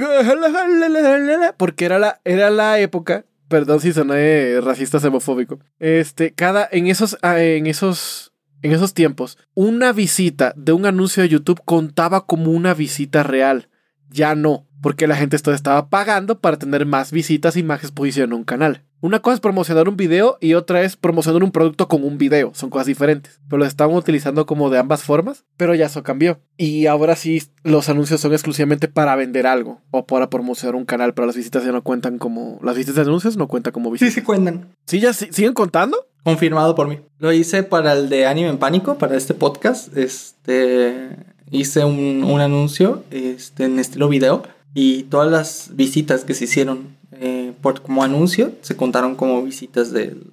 Porque 1.57 1.85
era 1.87 1.99
la, 1.99 2.21
era 2.25 2.51
la 2.51 2.79
época... 2.79 3.25
Perdón 3.49 3.81
si 3.81 3.95
soné 3.95 4.61
racista 4.61 5.01
xenofóbico. 5.01 5.59
Este, 5.79 6.33
cada... 6.35 6.69
En 6.71 6.87
esos... 6.87 7.19
En 7.23 7.67
esos... 7.67 8.33
En 8.61 8.73
esos 8.73 8.93
tiempos, 8.93 9.39
una 9.55 9.93
visita 9.93 10.53
de 10.57 10.73
un 10.73 10.85
anuncio 10.85 11.23
de 11.23 11.29
YouTube 11.29 11.63
contaba 11.65 12.27
como 12.27 12.51
una 12.51 12.75
visita 12.75 13.23
real. 13.23 13.69
Ya 14.11 14.35
no 14.35 14.68
porque 14.81 15.07
la 15.07 15.17
gente 15.17 15.37
estaba 15.37 15.89
pagando 15.89 16.41
para 16.41 16.59
tener 16.59 16.87
más 16.87 17.13
visitas 17.13 17.57
y 17.57 17.63
más 17.63 17.83
exposición 17.83 18.33
a 18.33 18.37
un 18.37 18.45
canal. 18.45 18.85
Una 19.01 19.21
cosa 19.21 19.35
es 19.35 19.41
promocionar 19.41 19.89
un 19.89 19.97
video 19.97 20.39
y 20.41 20.55
otra 20.55 20.83
es 20.83 20.97
promocionar 20.97 21.45
un 21.45 21.53
producto 21.53 21.87
con 21.87 22.03
un 22.03 22.19
video. 22.19 22.51
Son 22.55 22.69
cosas 22.69 22.89
diferentes. 22.89 23.41
Pero 23.49 23.59
lo 23.59 23.65
estaban 23.65 23.95
utilizando 23.95 24.45
como 24.45 24.71
de 24.71 24.79
ambas 24.79 25.05
formas. 25.05 25.45
Pero 25.57 25.75
ya 25.77 25.87
eso 25.87 26.03
cambió. 26.03 26.41
Y 26.57 26.87
ahora 26.87 27.15
sí 27.15 27.45
los 27.63 27.89
anuncios 27.89 28.21
son 28.21 28.33
exclusivamente 28.33 28.89
para 28.89 29.15
vender 29.15 29.47
algo 29.47 29.83
o 29.93 30.05
para 30.05 30.31
promocionar 30.31 30.75
un 30.75 30.85
canal. 30.85 31.15
Pero 31.15 31.27
las 31.27 31.37
visitas 31.37 31.65
ya 31.65 31.71
no 31.71 31.85
cuentan 31.85 32.19
como... 32.19 32.59
Las 32.61 32.75
visitas 32.75 32.97
de 32.97 33.03
anuncios 33.03 33.37
no 33.37 33.47
cuentan 33.47 33.73
como 33.73 33.93
visitas. 33.93 34.13
Sí, 34.13 34.21
sí 34.21 34.27
cuentan. 34.27 34.75
¿Sí 34.85 34.99
ya 34.99 35.13
siguen 35.13 35.55
contando? 35.55 36.09
Confirmado 36.25 36.75
por 36.75 36.89
mí. 36.89 36.99
Lo 37.19 37.33
hice 37.33 37.63
para 37.63 37.93
el 37.93 38.09
de 38.09 38.27
Anime 38.27 38.49
en 38.49 38.59
Pánico, 38.59 38.99
para 38.99 39.17
este 39.17 39.33
podcast. 39.35 39.97
Este... 39.97 41.17
Hice 41.51 41.83
un, 41.85 42.25
un 42.25 42.41
anuncio 42.43 43.05
este, 43.11 43.65
en 43.65 43.79
estilo 43.79 44.09
video 44.09 44.43
y 44.75 45.05
todas 45.05 45.31
las 45.31 45.77
visitas 45.77 46.25
que 46.25 46.35
se 46.35 46.45
hicieron 46.45 46.97
eh, 47.13 47.53
por, 47.61 47.83
como 47.83 48.03
anuncio 48.05 48.53
se 48.61 48.77
contaron 48.77 49.15
como 49.17 49.43
visitas 49.43 49.93
del, 49.93 50.31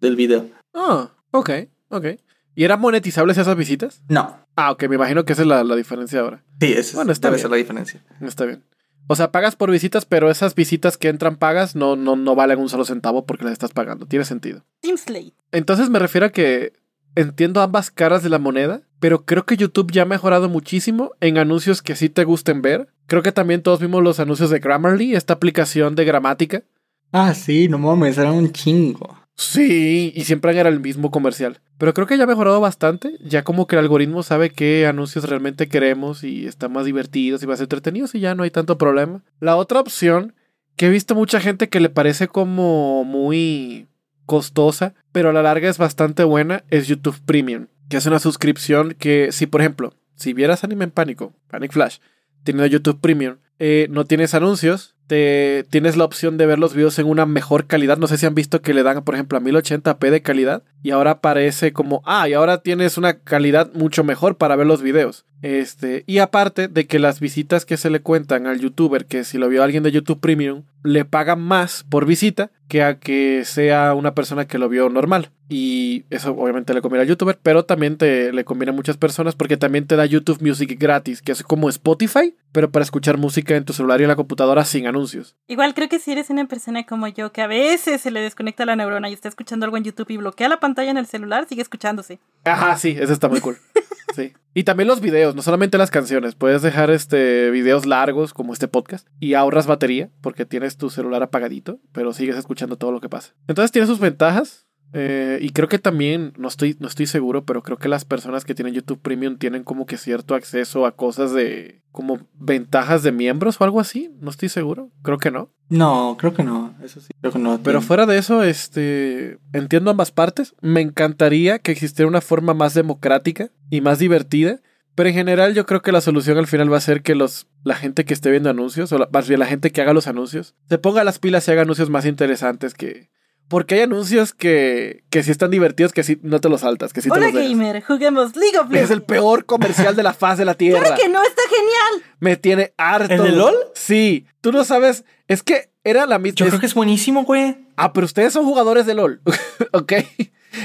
del 0.00 0.16
video. 0.16 0.48
Ah, 0.74 1.10
ok, 1.32 1.50
ok. 1.88 2.06
¿Y 2.54 2.64
eran 2.64 2.80
monetizables 2.80 3.38
esas 3.38 3.56
visitas? 3.56 4.02
No. 4.08 4.36
Ah, 4.56 4.72
ok, 4.72 4.88
me 4.88 4.96
imagino 4.96 5.24
que 5.24 5.32
esa 5.32 5.42
es 5.42 5.48
la, 5.48 5.62
la 5.64 5.76
diferencia 5.76 6.20
ahora. 6.20 6.42
Sí, 6.60 6.72
esa 6.72 6.96
Bueno, 6.96 7.12
está 7.12 7.28
debe 7.28 7.36
bien. 7.36 7.42
ser 7.42 7.50
la 7.50 7.56
diferencia. 7.56 8.04
Está 8.20 8.44
bien. 8.46 8.64
O 9.06 9.16
sea, 9.16 9.32
pagas 9.32 9.56
por 9.56 9.70
visitas, 9.70 10.04
pero 10.04 10.30
esas 10.30 10.54
visitas 10.54 10.98
que 10.98 11.08
entran 11.08 11.36
pagas 11.36 11.74
no, 11.76 11.96
no, 11.96 12.14
no 12.16 12.34
valen 12.34 12.58
un 12.58 12.68
solo 12.68 12.84
centavo 12.84 13.24
porque 13.24 13.44
las 13.44 13.52
estás 13.54 13.72
pagando. 13.72 14.06
Tiene 14.06 14.24
sentido. 14.24 14.64
Team 14.80 14.98
Slate. 14.98 15.32
Entonces 15.52 15.88
me 15.88 15.98
refiero 15.98 16.26
a 16.26 16.30
que 16.30 16.72
entiendo 17.14 17.62
ambas 17.62 17.90
caras 17.90 18.22
de 18.22 18.28
la 18.28 18.38
moneda, 18.38 18.82
pero 19.00 19.24
creo 19.24 19.46
que 19.46 19.56
YouTube 19.56 19.90
ya 19.92 20.02
ha 20.02 20.06
mejorado 20.06 20.48
muchísimo 20.48 21.12
en 21.20 21.38
anuncios 21.38 21.80
que 21.80 21.96
sí 21.96 22.08
te 22.10 22.24
gusten 22.24 22.60
ver. 22.60 22.88
Creo 23.08 23.22
que 23.22 23.32
también 23.32 23.62
todos 23.62 23.80
vimos 23.80 24.02
los 24.02 24.20
anuncios 24.20 24.50
de 24.50 24.58
Grammarly, 24.58 25.14
esta 25.14 25.32
aplicación 25.32 25.94
de 25.94 26.04
gramática. 26.04 26.62
Ah, 27.10 27.32
sí, 27.32 27.66
no 27.66 27.78
mames, 27.78 28.18
era 28.18 28.30
un 28.30 28.52
chingo. 28.52 29.18
Sí, 29.34 30.12
y 30.14 30.24
siempre 30.24 30.58
era 30.58 30.68
el 30.68 30.78
mismo 30.78 31.10
comercial. 31.10 31.60
Pero 31.78 31.94
creo 31.94 32.06
que 32.06 32.18
ya 32.18 32.24
ha 32.24 32.26
mejorado 32.26 32.60
bastante. 32.60 33.16
Ya 33.24 33.44
como 33.44 33.66
que 33.66 33.76
el 33.76 33.80
algoritmo 33.80 34.22
sabe 34.22 34.50
qué 34.50 34.86
anuncios 34.86 35.26
realmente 35.26 35.68
queremos 35.68 36.22
y 36.22 36.46
están 36.46 36.72
más 36.72 36.84
divertidos 36.84 37.42
y 37.42 37.46
más 37.46 37.62
entretenidos 37.62 38.14
y 38.14 38.20
ya 38.20 38.34
no 38.34 38.42
hay 38.42 38.50
tanto 38.50 38.76
problema. 38.76 39.22
La 39.40 39.56
otra 39.56 39.80
opción, 39.80 40.34
que 40.76 40.86
he 40.86 40.90
visto 40.90 41.14
mucha 41.14 41.40
gente 41.40 41.70
que 41.70 41.80
le 41.80 41.88
parece 41.88 42.28
como 42.28 43.04
muy 43.04 43.86
costosa, 44.26 44.92
pero 45.12 45.30
a 45.30 45.32
la 45.32 45.42
larga 45.42 45.70
es 45.70 45.78
bastante 45.78 46.24
buena, 46.24 46.62
es 46.68 46.88
YouTube 46.88 47.20
Premium. 47.24 47.68
Que 47.88 47.96
es 47.96 48.04
una 48.04 48.18
suscripción 48.18 48.94
que, 48.98 49.32
si 49.32 49.46
por 49.46 49.62
ejemplo, 49.62 49.94
si 50.14 50.34
vieras 50.34 50.62
Anime 50.62 50.84
en 50.84 50.90
Pánico, 50.90 51.32
Panic 51.48 51.72
Flash, 51.72 52.00
teniendo 52.44 52.66
YouTube 52.66 53.00
Premium, 53.00 53.36
eh, 53.58 53.88
no 53.90 54.04
tienes 54.04 54.34
anuncios, 54.34 54.94
te, 55.08 55.66
tienes 55.70 55.96
la 55.96 56.04
opción 56.04 56.36
de 56.36 56.46
ver 56.46 56.58
los 56.58 56.74
videos 56.74 56.98
en 56.98 57.06
una 57.06 57.26
mejor 57.26 57.66
calidad. 57.66 57.98
No 57.98 58.06
sé 58.06 58.18
si 58.18 58.26
han 58.26 58.34
visto 58.34 58.62
que 58.62 58.74
le 58.74 58.84
dan, 58.84 59.02
por 59.02 59.14
ejemplo, 59.14 59.38
a 59.38 59.40
1080p 59.40 60.10
de 60.10 60.22
calidad 60.22 60.62
y 60.82 60.90
ahora 60.90 61.12
aparece 61.12 61.72
como, 61.72 62.02
ah, 62.04 62.28
y 62.28 62.34
ahora 62.34 62.62
tienes 62.62 62.98
una 62.98 63.18
calidad 63.20 63.72
mucho 63.72 64.04
mejor 64.04 64.36
para 64.36 64.54
ver 64.54 64.66
los 64.66 64.82
videos. 64.82 65.24
Este, 65.42 66.04
y 66.06 66.18
aparte 66.18 66.68
de 66.68 66.86
que 66.86 66.98
las 66.98 67.20
visitas 67.20 67.64
que 67.64 67.76
se 67.76 67.90
le 67.90 68.00
cuentan 68.00 68.46
al 68.46 68.60
youtuber, 68.60 69.06
que 69.06 69.24
si 69.24 69.38
lo 69.38 69.48
vio 69.48 69.62
alguien 69.62 69.82
de 69.82 69.92
YouTube 69.92 70.20
Premium, 70.20 70.64
le 70.82 71.04
pagan 71.04 71.40
más 71.40 71.84
por 71.88 72.06
visita 72.06 72.50
que 72.68 72.82
a 72.82 72.98
que 72.98 73.44
sea 73.44 73.94
una 73.94 74.14
persona 74.14 74.46
que 74.46 74.58
lo 74.58 74.68
vio 74.68 74.88
normal. 74.88 75.30
Y 75.48 76.04
eso 76.10 76.32
obviamente 76.32 76.74
le 76.74 76.82
conviene 76.82 77.02
al 77.02 77.08
youtuber, 77.08 77.38
pero 77.42 77.64
también 77.64 77.96
te, 77.96 78.32
le 78.32 78.44
conviene 78.44 78.70
a 78.70 78.74
muchas 78.74 78.98
personas 78.98 79.34
porque 79.34 79.56
también 79.56 79.86
te 79.86 79.96
da 79.96 80.04
YouTube 80.04 80.42
Music 80.42 80.76
gratis, 80.78 81.22
que 81.22 81.32
es 81.32 81.42
como 81.42 81.70
Spotify, 81.70 82.34
pero 82.52 82.70
para 82.70 82.82
escuchar 82.82 83.16
música 83.16 83.56
en 83.56 83.64
tu 83.64 83.72
celular 83.72 84.00
y 84.00 84.04
en 84.04 84.08
la 84.08 84.16
computadora 84.16 84.64
sin 84.66 84.86
anuncios. 84.86 85.36
Igual 85.46 85.72
creo 85.74 85.88
que 85.88 85.98
si 85.98 86.12
eres 86.12 86.28
una 86.28 86.46
persona 86.46 86.84
como 86.84 87.08
yo, 87.08 87.32
que 87.32 87.40
a 87.40 87.46
veces 87.46 88.02
se 88.02 88.10
le 88.10 88.20
desconecta 88.20 88.66
la 88.66 88.76
neurona 88.76 89.08
y 89.08 89.14
está 89.14 89.28
escuchando 89.28 89.64
algo 89.64 89.78
en 89.78 89.84
YouTube 89.84 90.10
y 90.10 90.18
bloquea 90.18 90.48
la 90.48 90.60
pantalla 90.60 90.90
en 90.90 90.98
el 90.98 91.06
celular, 91.06 91.46
sigue 91.48 91.62
escuchándose. 91.62 92.18
Ajá, 92.44 92.76
sí, 92.76 92.96
eso 92.98 93.12
está 93.12 93.28
muy 93.28 93.40
cool. 93.40 93.56
Sí. 94.14 94.32
Y 94.54 94.64
también 94.64 94.88
los 94.88 95.00
videos, 95.28 95.36
no 95.36 95.42
solamente 95.42 95.78
las 95.78 95.90
canciones. 95.90 96.34
Puedes 96.34 96.62
dejar 96.62 96.90
este 96.90 97.50
videos 97.50 97.86
largos 97.86 98.32
como 98.32 98.52
este 98.52 98.68
podcast 98.68 99.06
y 99.20 99.34
ahorras 99.34 99.66
batería 99.66 100.10
porque 100.20 100.44
tienes 100.46 100.76
tu 100.76 100.90
celular 100.90 101.22
apagadito, 101.22 101.78
pero 101.92 102.12
sigues 102.12 102.36
escuchando 102.36 102.76
todo 102.76 102.92
lo 102.92 103.00
que 103.00 103.08
pasa. 103.08 103.34
Entonces 103.46 103.72
tiene 103.72 103.86
sus 103.86 104.00
ventajas. 104.00 104.66
eh, 104.94 105.38
y 105.42 105.50
creo 105.50 105.68
que 105.68 105.78
también, 105.78 106.32
no 106.38 106.48
estoy, 106.48 106.74
no 106.80 106.88
estoy 106.88 107.06
seguro, 107.06 107.44
pero 107.44 107.62
creo 107.62 107.76
que 107.76 107.88
las 107.88 108.06
personas 108.06 108.46
que 108.46 108.54
tienen 108.54 108.72
YouTube 108.72 109.00
Premium 109.02 109.36
tienen 109.36 109.62
como 109.62 109.84
que 109.84 109.98
cierto 109.98 110.34
acceso 110.34 110.86
a 110.86 110.96
cosas 110.96 111.32
de 111.32 111.82
como 111.92 112.20
ventajas 112.34 113.02
de 113.02 113.12
miembros 113.12 113.60
o 113.60 113.64
algo 113.64 113.80
así. 113.80 114.10
No 114.20 114.30
estoy 114.30 114.48
seguro. 114.48 114.90
Creo 115.02 115.18
que 115.18 115.30
no. 115.30 115.50
No, 115.68 116.16
creo 116.18 116.32
que 116.32 116.42
no. 116.42 116.74
Eso 116.82 117.00
sí, 117.02 117.08
creo 117.20 117.32
que 117.34 117.38
no. 117.38 117.60
Pero 117.62 117.82
fuera 117.82 118.06
de 118.06 118.16
eso, 118.16 118.42
este, 118.42 119.38
entiendo 119.52 119.90
ambas 119.90 120.10
partes. 120.10 120.54
Me 120.62 120.80
encantaría 120.80 121.58
que 121.58 121.72
existiera 121.72 122.08
una 122.08 122.22
forma 122.22 122.54
más 122.54 122.72
democrática 122.72 123.50
y 123.68 123.82
más 123.82 123.98
divertida. 123.98 124.60
Pero 124.98 125.08
en 125.10 125.14
general 125.14 125.54
yo 125.54 125.64
creo 125.64 125.80
que 125.80 125.92
la 125.92 126.00
solución 126.02 126.36
al 126.38 126.46
final 126.48 126.70
va 126.72 126.76
a 126.76 126.80
ser 126.80 127.02
que 127.02 127.14
los, 127.14 127.46
la 127.64 127.76
gente 127.76 128.04
que 128.04 128.12
esté 128.12 128.30
viendo 128.30 128.50
anuncios, 128.50 128.90
o 128.92 128.98
la- 128.98 129.08
más 129.12 129.28
bien 129.28 129.38
la 129.40 129.46
gente 129.46 129.70
que 129.70 129.80
haga 129.80 129.92
los 129.92 130.08
anuncios, 130.08 130.54
se 130.68 130.76
ponga 130.76 131.04
las 131.04 131.18
pilas 131.20 131.46
y 131.46 131.52
haga 131.52 131.62
anuncios 131.62 131.88
más 131.88 132.04
interesantes 132.04 132.74
que 132.74 133.08
Porque 133.46 133.76
hay 133.76 133.80
anuncios 133.82 134.34
que, 134.34 135.04
que 135.08 135.22
sí 135.22 135.30
están 135.30 135.50
divertidos, 135.52 135.92
que 135.92 136.02
sí 136.02 136.18
no 136.22 136.40
te 136.40 136.48
los 136.50 136.62
saltas, 136.62 136.92
que 136.92 137.00
sí 137.00 137.08
te 137.08 137.14
Hola 137.16 137.26
los 137.26 137.34
dejas. 137.34 137.48
gamer, 137.50 137.82
juguemos 137.82 138.36
League 138.36 138.58
of 138.58 138.66
Es 138.66 138.72
Legends. 138.72 138.90
el 138.90 139.02
peor 139.02 139.46
comercial 139.46 139.94
de 139.96 140.02
la 140.02 140.12
faz 140.12 140.36
de 140.36 140.44
la 140.44 140.54
tierra. 140.62 140.80
Claro 140.80 140.96
que 141.00 141.08
no, 141.08 141.22
está 141.22 141.42
genial. 141.48 142.12
Me 142.20 142.36
tiene 142.36 142.74
harto. 142.76 143.14
¿El 143.14 143.22
de 143.22 143.32
LOL? 143.32 143.54
Sí. 143.74 144.26
Tú 144.42 144.50
no 144.52 144.64
sabes. 144.64 145.04
Es 145.28 145.42
que 145.42 145.70
era 145.84 146.04
la 146.06 146.18
misma. 146.18 146.34
Yo 146.36 146.46
creo 146.48 146.58
que 146.60 146.66
es 146.66 146.74
buenísimo, 146.74 147.24
güey. 147.24 147.56
Ah, 147.76 147.92
pero 147.94 148.04
ustedes 148.04 148.32
son 148.34 148.44
jugadores 148.44 148.84
de 148.84 148.94
LOL. 148.94 149.22
ok. 149.72 149.92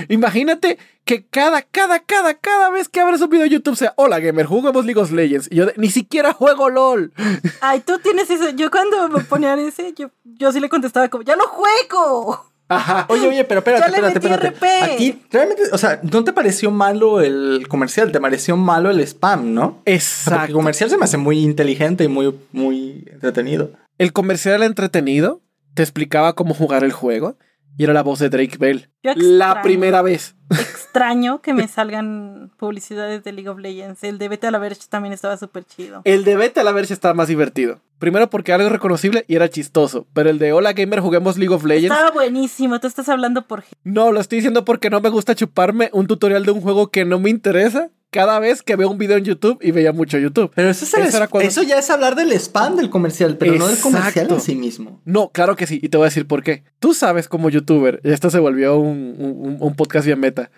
Imagínate 0.10 0.78
que 1.06 1.26
cada, 1.26 1.62
cada, 1.62 2.00
cada, 2.00 2.36
cada 2.36 2.70
vez 2.70 2.88
que 2.90 3.00
abres 3.02 3.22
un 3.22 3.30
video 3.30 3.44
de 3.44 3.50
YouTube 3.50 3.76
sea, 3.76 3.94
hola 3.98 4.20
gamer, 4.20 4.46
jugamos 4.46 4.86
League 4.86 5.00
of 5.02 5.12
Legends. 5.12 5.48
Y 5.52 5.56
yo 5.56 5.66
de- 5.66 5.74
ni 5.78 5.90
siquiera 5.90 6.34
juego 6.34 6.70
LOL. 6.70 7.12
Ay, 7.62 7.82
tú 7.82 8.00
tienes 8.00 8.30
eso. 8.30 8.50
Yo 8.52 8.72
cuando 8.72 9.10
me 9.10 9.24
ponían 9.24 9.60
ese, 9.60 9.94
yo, 9.94 10.10
yo 10.24 10.52
sí 10.52 10.60
le 10.60 10.70
contestaba 10.70 11.10
como, 11.10 11.24
¡ya 11.24 11.36
lo 11.36 11.48
juego! 11.48 12.46
Ajá. 12.70 13.06
Oye, 13.10 13.28
oye, 13.28 13.44
pero 13.44 13.60
espérate, 13.60 13.92
Ya 13.92 14.02
le 14.02 14.08
espérate, 14.08 14.28
metí 14.30 14.34
espérate. 14.50 14.86
RP. 14.88 14.94
A 14.94 14.98
ti, 14.98 15.22
realmente, 15.30 15.64
o 15.74 15.78
sea, 15.78 16.00
¿no 16.02 16.24
te 16.24 16.32
pareció 16.32 16.72
malo 16.72 17.20
el 17.22 17.68
comercial? 17.68 18.12
Te 18.12 18.22
pareció 18.22 18.56
malo 18.56 18.90
el 18.90 19.02
spam, 19.02 19.54
¿no? 19.54 19.66
O 19.66 19.66
sea, 19.66 19.74
Porque 19.76 19.92
el 19.92 19.96
Exacto. 19.96 20.54
comercial 20.54 20.90
se 20.90 20.98
me 20.98 21.04
hace 21.04 21.18
muy 21.18 21.40
inteligente 21.40 22.06
y 22.06 22.08
muy, 22.08 22.34
muy 22.54 23.06
entretenido. 23.12 23.72
El 23.98 24.14
comercial 24.14 24.64
entretenido, 24.64 25.42
te 25.76 25.84
explicaba 25.84 26.34
cómo 26.34 26.54
jugar 26.56 26.84
el 26.86 26.94
juego 26.94 27.38
y 27.78 27.84
era 27.84 27.94
la 27.94 28.04
voz 28.04 28.20
de 28.20 28.30
Drake 28.30 28.58
Bell. 28.58 28.90
La 29.16 29.62
primera 29.62 30.02
vez. 30.02 30.36
Extraño 30.50 31.42
que 31.42 31.54
me 31.54 31.68
salgan 31.68 32.52
publicidades 32.58 33.24
de 33.24 33.32
League 33.32 33.50
of 33.50 33.60
Legends. 33.60 34.04
El 34.04 34.18
de 34.18 34.30
Vete 34.30 34.48
a 34.48 34.52
la 34.52 34.60
Verge 34.60 34.82
también 34.90 35.14
estaba 35.14 35.38
súper 35.38 35.64
chido. 35.64 36.02
El 36.04 36.24
de 36.24 36.36
Vete 36.36 36.60
a 36.60 36.64
la 36.64 36.72
Verge 36.72 36.94
estaba 36.94 37.14
más 37.14 37.28
divertido. 37.28 37.82
Primero 37.98 38.30
porque 38.30 38.54
algo 38.54 38.70
reconocible 38.70 39.26
y 39.28 39.36
era 39.36 39.50
chistoso. 39.50 40.06
Pero 40.14 40.30
el 40.30 40.38
de 40.38 40.54
Hola 40.54 40.74
Gamer, 40.74 41.00
juguemos 41.00 41.38
League 41.38 41.54
of 41.54 41.64
Legends. 41.64 41.96
Estaba 41.96 42.12
buenísimo. 42.12 42.80
Tú 42.80 42.88
estás 42.88 43.10
hablando 43.10 43.48
por 43.48 43.64
No, 43.84 44.12
lo 44.12 44.20
estoy 44.20 44.38
diciendo 44.40 44.66
porque 44.66 44.90
no 44.90 45.02
me 45.02 45.10
gusta 45.10 45.36
chuparme 45.36 45.90
un 45.94 46.08
tutorial 46.08 46.46
de 46.46 46.52
un 46.52 46.62
juego 46.62 46.90
que 46.92 47.06
no 47.06 47.20
me 47.20 47.30
interesa 47.30 47.90
cada 48.14 48.40
vez 48.40 48.62
que 48.64 48.78
veo 48.78 48.90
un 48.90 48.98
video 48.98 49.18
en 49.18 49.26
YouTube 49.26 49.58
y 49.62 49.72
veía 49.72 49.92
mucho 49.92 50.18
YouTube. 50.18 50.50
Pero 50.56 50.70
eso, 50.70 50.86
es 50.86 50.94
el 50.94 51.02
Eso 51.02 51.18
era 51.18 51.26
sp- 51.28 51.32
cuando- 51.32 51.50
eso 51.50 51.64
ya 51.64 51.78
es 51.78 51.90
hablar 51.90 52.16
del 52.16 52.32
spam 52.32 52.78
del 52.78 52.90
comercial, 52.90 53.36
pero 53.38 53.56
no 53.56 53.68
del 53.68 53.80
comercial 53.80 54.28
en 54.32 54.40
sí 54.40 54.56
mismo. 54.56 55.02
No, 55.04 55.30
claro 55.32 55.58
que 55.58 55.68
sí, 55.68 55.80
y 55.84 55.90
te 55.90 55.98
voy 55.98 56.06
a 56.06 56.10
decir 56.10 56.26
por 56.28 56.44
qué. 56.44 56.64
Tú 56.80 56.94
sabes 56.94 57.28
como 57.28 57.50
youtuber, 57.50 58.00
y 58.06 58.12
esto 58.14 58.30
se 58.30 58.40
volvió 58.40 58.78
un, 58.78 59.16
un- 59.18 59.58
un 59.60 59.76
podcast 59.76 60.06
bien 60.06 60.22
meta. 60.22 60.50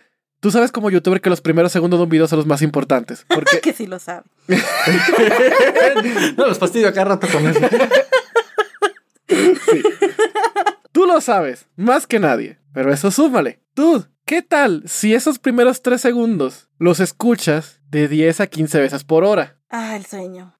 Tú 0.41 0.51
sabes 0.51 0.71
como 0.71 0.91
youtuber 0.91 1.21
que 1.21 1.29
los 1.31 1.41
primeros 1.41 1.71
segundos 1.71 1.97
de 1.99 2.03
un 2.03 2.09
video 2.09 2.27
son 2.27 2.37
los 2.37 2.45
más 2.45 2.61
importantes. 2.61 3.25
Porque 3.33 3.61
que 3.61 3.73
sí 3.73 3.87
lo 3.87 3.97
sabe. 3.97 4.25
no, 6.37 6.45
los 6.45 6.59
fastidio 6.59 6.87
acá 6.89 7.03
rato 7.05 7.27
con 7.31 7.47
eso. 7.47 7.59
tú 10.91 11.05
lo 11.05 11.19
sabes, 11.21 11.67
más 11.75 12.07
que 12.07 12.19
nadie. 12.19 12.59
Pero 12.73 12.93
eso 12.93 13.09
súmale. 13.11 13.59
Tú, 13.73 14.05
¿qué 14.25 14.41
tal 14.41 14.83
si 14.87 15.13
esos 15.13 15.39
primeros 15.39 15.81
tres 15.81 16.01
segundos 16.01 16.67
los 16.79 16.99
escuchas 16.99 17.79
de 17.89 18.07
10 18.07 18.41
a 18.41 18.47
15 18.47 18.79
veces 18.79 19.03
por 19.03 19.23
hora? 19.23 19.57
Ah, 19.69 19.95
el 19.95 20.05
sueño. 20.05 20.53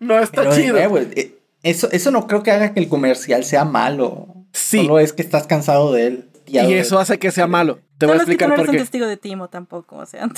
No 0.00 0.18
está 0.18 0.42
Pero, 0.42 0.54
chido. 0.54 0.76
eh, 0.78 1.08
eh, 1.16 1.38
eso, 1.62 1.90
eso 1.90 2.10
no 2.10 2.26
creo 2.26 2.42
que 2.42 2.50
haga 2.50 2.72
que 2.72 2.80
el 2.80 2.88
comercial 2.88 3.44
sea 3.44 3.64
malo. 3.64 4.28
Sí. 4.52 4.78
Solo 4.78 4.98
es 4.98 5.12
que 5.12 5.22
estás 5.22 5.46
cansado 5.46 5.92
de 5.92 6.06
él. 6.06 6.28
Y 6.50 6.74
eso 6.74 6.98
hace 6.98 7.18
que 7.18 7.30
sea 7.30 7.46
malo. 7.46 7.80
Te 7.98 8.06
voy 8.06 8.14
a 8.14 8.16
es 8.16 8.24
que 8.24 8.32
explicar 8.32 8.48
no 8.48 8.54
por 8.54 8.64
eres 8.64 8.74
un 8.74 8.78
testigo 8.78 9.06
de 9.06 9.16
Timo 9.16 9.48
tampoco, 9.48 9.96
o 9.96 10.06
sea. 10.06 10.28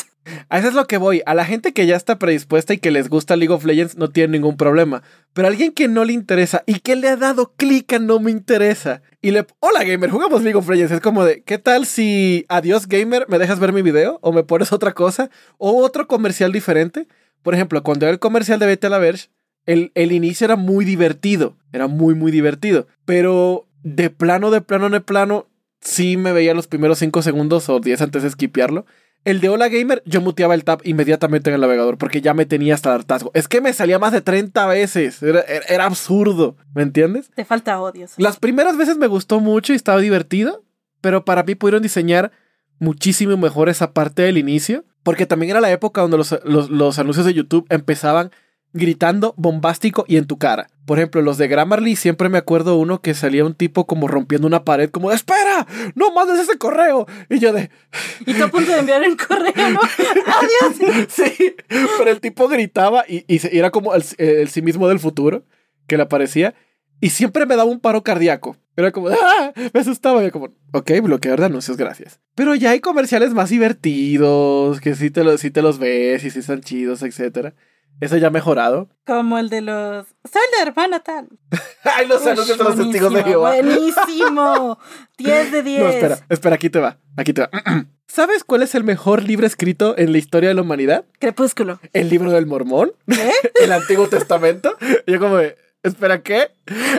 A 0.49 0.59
eso 0.59 0.69
es 0.69 0.75
lo 0.75 0.87
que 0.87 0.97
voy. 0.97 1.23
A 1.27 1.35
la 1.35 1.45
gente 1.45 1.73
que 1.73 1.87
ya 1.87 1.97
está 1.97 2.19
predispuesta 2.19 2.73
y 2.73 2.79
que 2.79 2.91
les 2.91 3.09
gusta 3.09 3.37
League 3.37 3.53
of 3.53 3.65
Legends 3.65 3.97
no 3.97 4.09
tiene 4.09 4.33
ningún 4.33 4.57
problema. 4.57 5.03
Pero 5.35 5.47
a 5.47 5.51
alguien 5.51 5.73
que 5.73 5.87
no 5.87 6.05
le 6.05 6.13
interesa 6.15 6.63
y 6.67 6.81
que 6.81 6.97
le 6.97 7.09
ha 7.09 7.17
dado 7.17 7.53
clic 7.57 7.93
a 7.93 7.99
no 7.99 8.19
me 8.19 8.31
interesa 8.31 9.03
y 9.21 9.31
le... 9.33 9.47
Hola 9.61 9.85
gamer, 9.85 10.11
jugamos 10.11 10.43
League 10.43 10.59
of 10.59 10.69
Legends. 10.69 10.93
Es 10.93 11.01
como 11.01 11.25
de, 11.25 11.43
¿qué 11.43 11.59
tal 11.59 11.85
si 11.85 12.47
adiós 12.49 12.87
gamer 12.87 13.27
me 13.29 13.39
dejas 13.39 13.61
ver 13.61 13.73
mi 13.73 13.83
video 13.83 14.19
o 14.23 14.33
me 14.33 14.43
pones 14.43 14.73
otra 14.73 14.93
cosa 14.93 15.31
o 15.59 15.85
otro 15.85 16.07
comercial 16.07 16.53
diferente? 16.53 17.07
Por 17.43 17.55
ejemplo, 17.55 17.83
cuando 17.83 18.07
era 18.07 18.13
el 18.13 18.19
comercial 18.19 18.59
de 18.59 18.67
Vete 18.67 18.87
a 18.87 18.91
la 18.91 18.99
Verge, 18.99 19.29
el, 19.67 19.93
el 19.95 20.13
inicio 20.13 20.47
era 20.47 20.57
muy 20.57 20.85
divertido. 20.85 21.57
Era 21.73 21.87
muy, 21.87 22.15
muy 22.15 22.33
divertido. 22.33 22.87
Pero 23.05 23.67
de 23.83 24.11
plano, 24.11 24.51
de 24.51 24.61
plano, 24.61 24.91
de 24.91 25.01
plano, 25.01 25.50
sí 25.81 26.17
me 26.17 26.33
veía 26.33 26.55
los 26.55 26.67
primeros 26.67 26.99
5 26.99 27.23
segundos 27.23 27.69
o 27.69 27.81
10 27.81 28.01
antes 28.03 28.23
de 28.23 28.31
skipearlo. 28.31 28.87
El 29.25 29.41
de 29.41 29.51
Hola 29.51 29.69
Gamer, 29.69 30.03
yo 30.07 30.23
muteaba 30.23 30.55
el 30.55 30.65
tab 30.65 30.81
inmediatamente 30.83 31.51
en 31.51 31.55
el 31.55 31.61
navegador 31.61 31.99
porque 31.99 32.23
ya 32.23 32.33
me 32.33 32.47
tenía 32.47 32.75
hasta 32.75 32.89
el 32.89 32.95
hartazgo. 32.97 33.31
Es 33.35 33.49
que 33.49 33.61
me 33.61 33.73
salía 33.75 33.99
más 33.99 34.13
de 34.13 34.23
30 34.23 34.67
veces. 34.67 35.23
Era, 35.23 35.41
era- 35.43 35.67
era 35.69 35.85
absurdo. 35.85 36.57
¿Me 36.75 36.83
entiendes? 36.83 37.31
Te 37.35 37.45
falta 37.45 37.79
odio. 37.83 38.07
Las 38.17 38.39
primeras 38.39 38.79
veces 38.79 38.97
me 38.97 39.07
gustó 39.09 39.41
mucho 39.41 39.75
y 39.75 39.77
estaba 39.77 40.01
divertido, 40.01 40.65
pero 41.03 41.27
para 41.27 41.43
mí 41.43 41.55
pudieron 41.55 41.83
diseñar 41.83 42.33
muchísimo 42.79 43.37
mejor 43.37 43.69
esa 43.69 43.93
parte 43.93 44.23
del 44.23 44.39
inicio, 44.39 44.85
porque 45.03 45.27
también 45.27 45.51
era 45.51 45.61
la 45.61 45.71
época 45.71 46.01
donde 46.01 46.17
los, 46.17 46.39
los- 46.45 46.71
los 46.71 46.99
anuncios 46.99 47.27
de 47.27 47.35
YouTube 47.35 47.67
empezaban 47.69 48.31
gritando 48.73 49.35
bombástico 49.37 50.05
y 50.07 50.17
en 50.17 50.27
tu 50.27 50.39
cara. 50.39 50.69
Por 50.87 50.99
ejemplo, 50.99 51.23
los 51.23 51.39
de 51.39 51.49
Grammarly 51.49 51.97
siempre 51.97 52.29
me 52.29 52.39
acuerdo 52.39 52.77
uno 52.77 53.01
que 53.01 53.15
salía 53.15 53.45
un 53.45 53.55
tipo 53.55 53.87
como 53.87 54.09
rompiendo 54.09 54.47
una 54.47 54.65
pared, 54.65 54.91
como 54.91 55.11
de, 55.11 55.17
espera, 55.17 55.67
no 55.95 56.13
mandes 56.13 56.41
ese 56.41 56.59
correo. 56.59 57.07
Y 57.29 57.39
yo 57.39 57.53
de, 57.53 57.71
Y 58.27 58.35
tú 58.35 58.45
a 58.45 58.49
punto 58.49 58.73
de 58.73 58.79
enviar 58.79 59.03
el 59.03 59.17
correo, 59.17 59.71
¿no? 59.71 59.81
¡Adiós! 60.27 61.07
sí, 61.09 61.55
pero 61.99 62.11
el 62.11 62.21
tipo 62.21 62.49
gritaba 62.49 63.05
y, 63.09 63.25
y 63.29 63.41
era 63.57 63.71
como 63.71 63.95
el, 63.95 64.05
el 64.19 64.49
sí 64.49 64.63
mismo 64.63 64.89
del 64.89 64.99
futuro 64.99 65.45
que 65.87 65.97
le 65.97 66.03
aparecía 66.05 66.55
y 67.01 67.11
siempre 67.11 67.47
me 67.47 67.57
daba 67.57 67.71
un 67.71 67.81
paro 67.81 68.03
cardíaco. 68.03 68.57
Era 68.77 68.93
como, 68.93 69.09
¡ah! 69.09 69.53
Me 69.73 69.81
asustaba. 69.81 70.23
Y 70.23 70.27
yo 70.27 70.33
como, 70.33 70.51
ok, 70.73 70.91
bloqueador 71.03 71.41
de 71.41 71.47
anuncios, 71.47 71.77
gracias. 71.77 72.21
Pero 72.35 72.55
ya 72.55 72.71
hay 72.71 72.81
comerciales 72.81 73.33
más 73.33 73.51
divertidos, 73.51 74.81
que 74.81 74.95
sí 74.95 75.11
te, 75.11 75.25
los, 75.25 75.41
sí 75.41 75.51
te 75.51 75.63
los 75.63 75.79
ves 75.79 76.25
y 76.25 76.31
sí 76.31 76.41
están 76.41 76.61
chidos, 76.61 77.03
etcétera. 77.03 77.55
Eso 78.01 78.17
ya 78.17 78.29
ha 78.29 78.31
mejorado. 78.31 78.89
Como 79.07 79.39
el 79.39 79.51
de 79.51 79.61
los. 79.61 80.07
Soy 80.31 80.43
la 80.57 80.63
hermana 80.63 81.01
tal. 81.01 81.29
¡Ay, 81.85 82.07
los 82.07 82.27
anuncios 82.27 82.57
de 82.59 82.65
los 82.65 82.77
testigos 82.77 83.13
de 83.13 83.25
Jehová! 83.25 83.55
Buenísimo. 83.55 84.79
10 85.19 85.53
de 85.53 85.63
10. 85.63 85.81
No, 85.81 85.89
espera, 85.89 86.19
espera, 86.29 86.55
aquí 86.55 86.71
te 86.71 86.81
va, 86.81 86.99
aquí 87.17 87.33
te 87.33 87.43
va. 87.43 87.51
¿Sabes 88.07 88.43
cuál 88.43 88.63
es 88.63 88.75
el 88.75 88.83
mejor 88.83 89.23
libro 89.23 89.47
escrito 89.47 89.97
en 89.97 90.11
la 90.11 90.19
historia 90.19 90.49
de 90.49 90.55
la 90.57 90.63
humanidad? 90.63 91.05
Crepúsculo. 91.21 91.79
¿El 91.93 92.09
libro 92.09 92.33
del 92.33 92.47
mormón? 92.47 92.93
¿Qué? 93.07 93.33
¿El 93.63 93.71
Antiguo 93.71 94.09
Testamento? 94.09 94.77
Yo 95.07 95.21
como 95.21 95.37
de, 95.37 95.57
espera, 95.85 96.21
¿qué? 96.21 96.51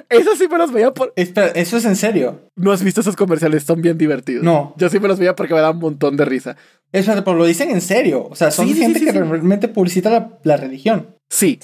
Eso 0.07 0.37
sí 0.37 0.47
me 0.47 0.57
los 0.57 0.71
veía 0.71 0.93
por... 0.93 1.11
Espera, 1.17 1.47
¿eso 1.47 1.75
es 1.75 1.83
en 1.83 1.97
serio? 1.97 2.49
No 2.55 2.71
has 2.71 2.81
visto 2.81 3.01
esos 3.01 3.17
comerciales, 3.17 3.63
son 3.63 3.81
bien 3.81 3.97
divertidos. 3.97 4.43
No. 4.43 4.73
Yo 4.77 4.87
sí 4.87 5.01
me 5.01 5.09
los 5.09 5.19
veía 5.19 5.35
porque 5.35 5.53
me 5.53 5.59
da 5.59 5.71
un 5.71 5.79
montón 5.79 6.15
de 6.15 6.23
risa. 6.23 6.55
Espérate, 6.91 7.21
pero 7.21 7.37
lo 7.37 7.45
dicen 7.45 7.69
en 7.69 7.81
serio. 7.81 8.27
O 8.29 8.35
sea, 8.35 8.51
son 8.51 8.67
Sí, 8.67 8.75
gente 8.75 8.99
sí, 8.99 9.05
que 9.05 9.11
sí. 9.11 9.17
realmente 9.19 9.67
publicita 9.67 10.09
la, 10.09 10.37
la 10.43 10.57
religión. 10.57 11.15
Sí, 11.29 11.57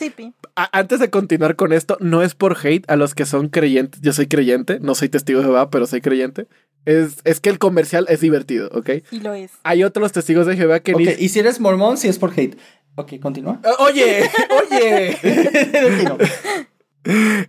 antes 0.55 0.99
de 1.01 1.09
continuar 1.09 1.57
con 1.57 1.73
esto, 1.73 1.97
no 1.99 2.21
es 2.23 2.35
por 2.35 2.55
hate 2.65 2.89
a 2.89 2.95
los 2.95 3.13
que 3.13 3.25
son 3.25 3.49
creyentes. 3.49 3.99
Yo 4.01 4.13
soy 4.13 4.27
creyente, 4.27 4.79
no 4.79 4.95
soy 4.95 5.09
testigo 5.09 5.39
de 5.39 5.45
Jehová, 5.45 5.69
pero 5.69 5.85
soy 5.85 5.99
creyente. 5.99 6.47
Es, 6.85 7.17
es 7.25 7.41
que 7.41 7.49
el 7.49 7.59
comercial 7.59 8.05
es 8.07 8.21
divertido, 8.21 8.69
¿ok? 8.71 8.89
Sí 9.09 9.19
lo 9.19 9.33
es. 9.33 9.51
Hay 9.63 9.83
otros 9.83 10.13
testigos 10.13 10.47
de 10.47 10.55
Jehová 10.55 10.79
que 10.79 10.93
Ok, 10.93 10.99
ni... 11.01 11.05
y 11.19 11.27
si 11.27 11.39
eres 11.39 11.59
mormón, 11.59 11.97
sí 11.97 12.07
es 12.07 12.17
por 12.17 12.31
hate. 12.31 12.57
Ok, 12.95 13.19
continúa. 13.21 13.59
Oye, 13.79 14.29
oye. 14.71 15.17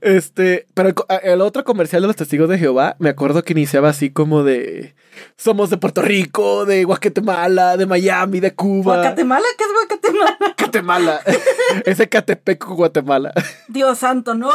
Este, 0.01 0.67
pero 0.75 0.95
el, 1.23 1.41
otro 1.41 1.65
comercial 1.65 2.03
de 2.03 2.09
los 2.09 2.17
testigos 2.17 2.49
de 2.49 2.59
Jehová, 2.59 2.97
me 2.99 3.09
acuerdo 3.09 3.43
que 3.43 3.53
iniciaba 3.53 3.89
así 3.89 4.11
como 4.11 4.45
de 4.45 4.95
somos 5.37 5.71
de 5.71 5.79
Puerto 5.79 6.01
Rico, 6.01 6.65
de 6.65 6.85
Guatemala, 6.85 7.77
de 7.77 7.87
Miami, 7.87 8.39
de 8.39 8.55
Cuba. 8.55 8.99
¿Guatemala? 8.99 9.45
¿Qué 9.57 9.65
es 9.65 9.71
Guatemala? 9.89 10.55
Guatemala. 10.59 11.21
Ese 11.85 12.09
Catepec, 12.09 12.65
Guatemala. 12.67 13.33
Dios 13.69 13.99
santo, 13.99 14.35
no. 14.35 14.51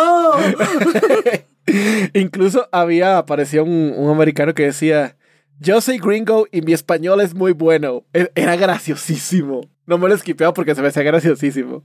Incluso 2.14 2.70
había, 2.72 3.18
apareció 3.18 3.64
un, 3.64 3.94
un 3.96 4.10
americano 4.10 4.54
que 4.54 4.64
decía, 4.64 5.18
yo 5.60 5.82
soy 5.82 5.98
gringo 6.00 6.48
y 6.52 6.62
mi 6.62 6.74
español 6.74 7.22
es 7.22 7.34
muy 7.34 7.52
bueno. 7.54 8.04
E- 8.14 8.32
Era 8.36 8.56
graciosísimo. 8.56 9.62
No 9.86 9.98
me 9.98 10.08
lo 10.08 10.16
esquipeaba 10.16 10.54
porque 10.54 10.76
se 10.76 10.82
me 10.82 10.88
hacía 10.90 11.04
graciosísimo. 11.04 11.84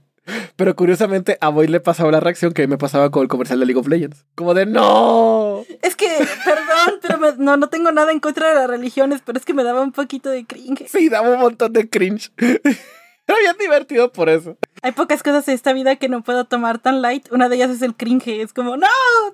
Pero 0.55 0.75
curiosamente 0.75 1.37
a 1.41 1.49
Boy 1.49 1.67
le 1.67 1.79
pasaba 1.79 2.11
la 2.11 2.19
reacción 2.19 2.53
que 2.53 2.61
a 2.61 2.67
mí 2.67 2.69
me 2.69 2.77
pasaba 2.77 3.09
con 3.09 3.23
el 3.23 3.27
comercial 3.29 3.59
de 3.59 3.65
League 3.65 3.79
of 3.79 3.87
Legends. 3.87 4.25
Como 4.35 4.53
de 4.53 4.65
no. 4.65 5.63
Es 5.81 5.95
que, 5.95 6.07
perdón, 6.45 6.99
pero 7.01 7.17
me- 7.17 7.35
no, 7.37 7.57
no 7.57 7.67
tengo 7.69 7.91
nada 7.91 8.11
en 8.11 8.19
contra 8.19 8.49
de 8.49 8.55
las 8.55 8.69
religiones, 8.69 9.21
pero 9.25 9.37
es 9.39 9.45
que 9.45 9.53
me 9.53 9.63
daba 9.63 9.81
un 9.81 9.91
poquito 9.91 10.29
de 10.29 10.45
cringe. 10.45 10.87
Sí, 10.87 11.09
daba 11.09 11.29
un 11.31 11.39
montón 11.39 11.73
de 11.73 11.89
cringe. 11.89 12.31
Era 12.37 13.37
bien 13.41 13.55
divertido 13.59 14.11
por 14.11 14.27
eso. 14.29 14.57
Hay 14.81 14.91
pocas 14.91 15.21
cosas 15.23 15.47
en 15.47 15.53
esta 15.55 15.71
vida 15.73 15.95
que 15.97 16.09
no 16.09 16.23
puedo 16.23 16.45
tomar 16.45 16.79
tan 16.79 17.01
light. 17.01 17.31
Una 17.31 17.47
de 17.49 17.55
ellas 17.57 17.69
es 17.71 17.81
el 17.81 17.95
cringe. 17.95 18.27
Es 18.41 18.53
como, 18.53 18.77
no. 18.77 18.87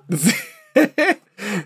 Sí. 0.16 0.32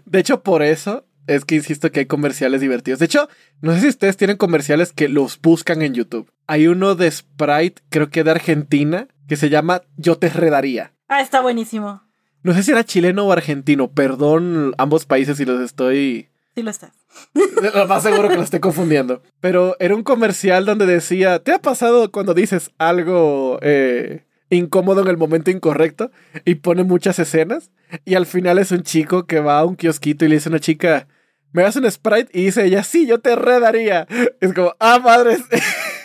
De 0.05 0.19
hecho, 0.21 0.43
por 0.43 0.63
eso 0.63 1.05
es 1.27 1.45
que 1.45 1.55
insisto 1.57 1.91
que 1.91 2.01
hay 2.01 2.07
comerciales 2.07 2.61
divertidos. 2.61 2.99
De 2.99 3.07
hecho, 3.07 3.29
no 3.61 3.75
sé 3.75 3.81
si 3.81 3.89
ustedes 3.89 4.17
tienen 4.17 4.37
comerciales 4.37 4.93
que 4.93 5.09
los 5.09 5.41
buscan 5.41 5.83
en 5.83 5.95
YouTube. 5.95 6.31
Hay 6.47 6.67
uno 6.67 6.95
de 6.95 7.11
Sprite, 7.11 7.83
creo 7.89 8.11
que 8.11 8.25
de 8.25 8.31
Argentina, 8.31 9.09
que 9.29 9.37
se 9.37 9.49
llama 9.49 9.83
Yo 9.97 10.19
te 10.19 10.29
redaría. 10.29 10.93
Ah, 11.09 11.21
está 11.21 11.41
buenísimo. 11.41 12.03
No 12.43 12.55
sé 12.55 12.63
si 12.63 12.71
era 12.73 12.85
chileno 12.85 13.27
o 13.27 13.33
argentino, 13.33 13.91
perdón 13.93 14.75
ambos 14.79 15.05
países 15.07 15.37
si 15.37 15.45
los 15.45 15.61
estoy... 15.61 16.29
Sí 16.55 16.63
lo 16.63 16.71
estás. 16.71 16.93
Lo 17.75 17.87
más 17.87 18.03
seguro 18.03 18.29
que 18.29 18.37
lo 18.37 18.43
estoy 18.43 18.61
confundiendo. 18.61 19.23
Pero 19.41 19.77
era 19.79 19.95
un 19.95 20.03
comercial 20.03 20.65
donde 20.65 20.87
decía, 20.87 21.39
¿te 21.41 21.53
ha 21.53 21.61
pasado 21.61 22.11
cuando 22.11 22.35
dices 22.35 22.71
algo 22.79 23.59
eh, 23.63 24.25
incómodo 24.57 25.03
en 25.03 25.09
el 25.09 25.17
momento 25.17 25.51
incorrecto? 25.51 26.11
Y 26.45 26.57
pone 26.57 26.85
muchas 26.85 27.19
escenas. 27.19 27.71
Y 28.05 28.15
al 28.15 28.27
final 28.27 28.59
es 28.59 28.73
un 28.73 28.83
chico 28.83 29.27
que 29.27 29.41
va 29.41 29.59
a 29.59 29.65
un 29.65 29.77
kiosquito 29.77 30.25
y 30.25 30.29
le 30.29 30.35
dice 30.35 30.49
a 30.49 30.53
una 30.53 30.61
chica, 30.61 31.09
¿me 31.53 31.63
das 31.63 31.77
un 31.77 31.91
Sprite? 31.91 32.31
Y 32.39 32.45
dice 32.45 32.65
ella, 32.65 32.83
sí, 32.83 33.07
yo 33.07 33.21
te 33.21 33.35
redaría. 33.37 34.07
Es 34.41 34.53
como, 34.53 34.75
ah, 34.79 34.99
madres. 34.99 35.43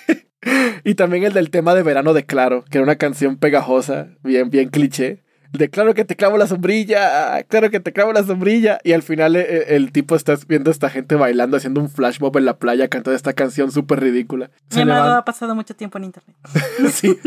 y 0.84 0.96
también 0.96 1.24
el 1.24 1.34
del 1.34 1.50
tema 1.50 1.76
de 1.76 1.84
verano 1.84 2.14
de 2.14 2.26
Claro, 2.26 2.64
que 2.70 2.78
era 2.78 2.84
una 2.84 2.96
canción 2.96 3.38
pegajosa, 3.38 4.10
bien, 4.24 4.50
bien 4.50 4.70
cliché. 4.70 5.25
De 5.58 5.70
claro 5.70 5.93
que 5.93 6.06
te 6.06 6.16
clavo 6.16 6.38
la 6.38 6.47
sombrilla, 6.47 7.43
claro 7.43 7.70
que 7.70 7.80
te 7.80 7.93
clavo 7.93 8.14
la 8.14 8.24
sombrilla. 8.24 8.80
Y 8.84 8.93
al 8.93 9.03
final 9.03 9.36
el, 9.36 9.45
el 9.68 9.91
tipo 9.91 10.16
está 10.16 10.36
viendo 10.47 10.70
a 10.70 10.74
esta 10.74 10.89
gente 10.89 11.16
bailando, 11.16 11.58
haciendo 11.58 11.82
un 11.82 11.89
flash 11.89 12.20
mob 12.20 12.38
en 12.38 12.45
la 12.45 12.58
playa, 12.58 12.88
cantando 12.88 13.16
esta 13.16 13.34
canción 13.34 13.72
súper 13.72 13.99
ridícula. 14.01 14.49
Mi 14.76 14.82
amado 14.82 15.14
ha 15.16 15.26
pasado 15.26 15.56
mucho 15.56 15.76
tiempo 15.76 15.97
en 15.97 16.06
internet. 16.06 16.36
sí. 16.91 17.18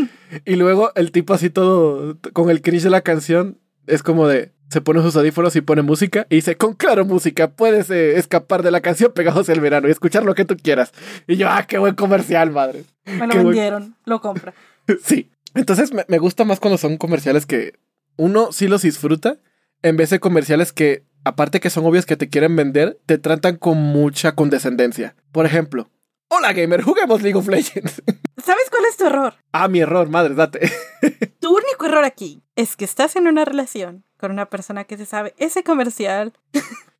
Y 0.45 0.55
luego 0.55 0.91
el 0.95 1.11
tipo 1.11 1.33
así 1.33 1.49
todo, 1.49 2.17
con 2.33 2.49
el 2.49 2.61
cringe 2.61 2.83
de 2.83 2.89
la 2.89 3.01
canción, 3.01 3.57
es 3.87 4.03
como 4.03 4.27
de, 4.27 4.51
se 4.69 4.81
pone 4.81 5.01
sus 5.01 5.15
audífonos 5.15 5.55
y 5.55 5.61
pone 5.61 5.81
música 5.81 6.27
y 6.29 6.35
dice, 6.35 6.55
con 6.55 6.73
claro 6.75 7.05
música, 7.05 7.49
puedes 7.49 7.89
eh, 7.89 8.17
escapar 8.17 8.61
de 8.61 8.69
la 8.71 8.81
canción 8.81 9.11
pegados 9.13 9.49
el 9.49 9.61
verano 9.61 9.87
y 9.87 9.91
escuchar 9.91 10.23
lo 10.23 10.35
que 10.35 10.45
tú 10.45 10.55
quieras. 10.55 10.91
Y 11.27 11.37
yo, 11.37 11.49
ah, 11.49 11.65
qué 11.67 11.77
buen 11.79 11.95
comercial, 11.95 12.51
madre. 12.51 12.83
Me 13.05 13.13
lo 13.25 13.27
Qué 13.29 13.39
buen- 13.39 13.43
vendieron, 13.47 13.95
lo 14.05 14.21
compra. 14.21 14.53
Sí. 15.03 15.29
Entonces 15.55 15.91
me, 15.93 16.05
me 16.07 16.19
gusta 16.19 16.43
más 16.45 16.59
cuando 16.59 16.77
son 16.77 16.97
comerciales 16.97 17.47
que 17.47 17.73
uno 18.19 18.51
sí 18.51 18.67
los 18.67 18.81
disfruta, 18.81 19.37
en 19.81 19.95
vez 19.95 20.09
de 20.09 20.19
comerciales 20.19 20.73
que, 20.73 21.05
aparte 21.23 21.61
que 21.61 21.69
son 21.69 21.85
obvios 21.85 22.05
que 22.05 22.17
te 22.17 22.27
quieren 22.27 22.53
vender, 22.53 22.99
te 23.05 23.17
tratan 23.17 23.55
con 23.55 23.77
mucha 23.77 24.35
condescendencia. 24.35 25.15
Por 25.31 25.45
ejemplo, 25.45 25.89
hola 26.27 26.51
gamer, 26.51 26.81
juguemos 26.81 27.21
League 27.21 27.39
of 27.39 27.47
Legends. 27.47 28.03
¿Sabes 28.43 28.69
cuál 28.69 28.83
es 28.89 28.97
tu 28.97 29.05
error? 29.05 29.35
ah, 29.53 29.69
mi 29.69 29.79
error, 29.79 30.09
madre, 30.09 30.35
date. 30.35 30.69
Tu 31.39 31.49
único 31.49 31.85
error 31.85 32.03
aquí 32.03 32.43
es 32.57 32.75
que 32.75 32.83
estás 32.83 33.15
en 33.15 33.25
una 33.27 33.45
relación 33.45 34.03
con 34.17 34.31
una 34.31 34.49
persona 34.49 34.83
que 34.83 34.97
se 34.97 35.05
sabe 35.05 35.33
ese 35.37 35.63
comercial 35.63 36.33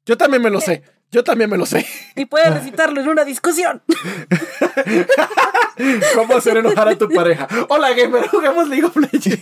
Yo 0.05 0.17
también 0.17 0.41
me 0.41 0.49
lo 0.49 0.61
sé, 0.61 0.83
yo 1.11 1.23
también 1.23 1.49
me 1.49 1.57
lo 1.57 1.65
sé. 1.65 1.85
y 2.15 2.25
puede 2.25 2.49
recitarlo 2.49 3.01
en 3.01 3.07
una 3.07 3.25
discusión. 3.25 3.81
¿Cómo 6.15 6.35
hacer 6.35 6.57
enojar 6.57 6.89
a 6.89 6.97
tu 6.97 7.09
pareja? 7.09 7.47
Hola 7.69 7.93
gamer, 7.93 8.27
juguemos 8.27 8.67
League 8.69 8.85
of 8.85 8.95
Legends. 8.95 9.41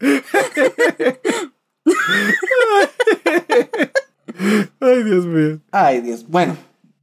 Ay, 4.80 5.04
Dios 5.04 5.26
mío. 5.26 5.60
Ay, 5.70 6.00
Dios. 6.02 6.26
Bueno, 6.28 6.56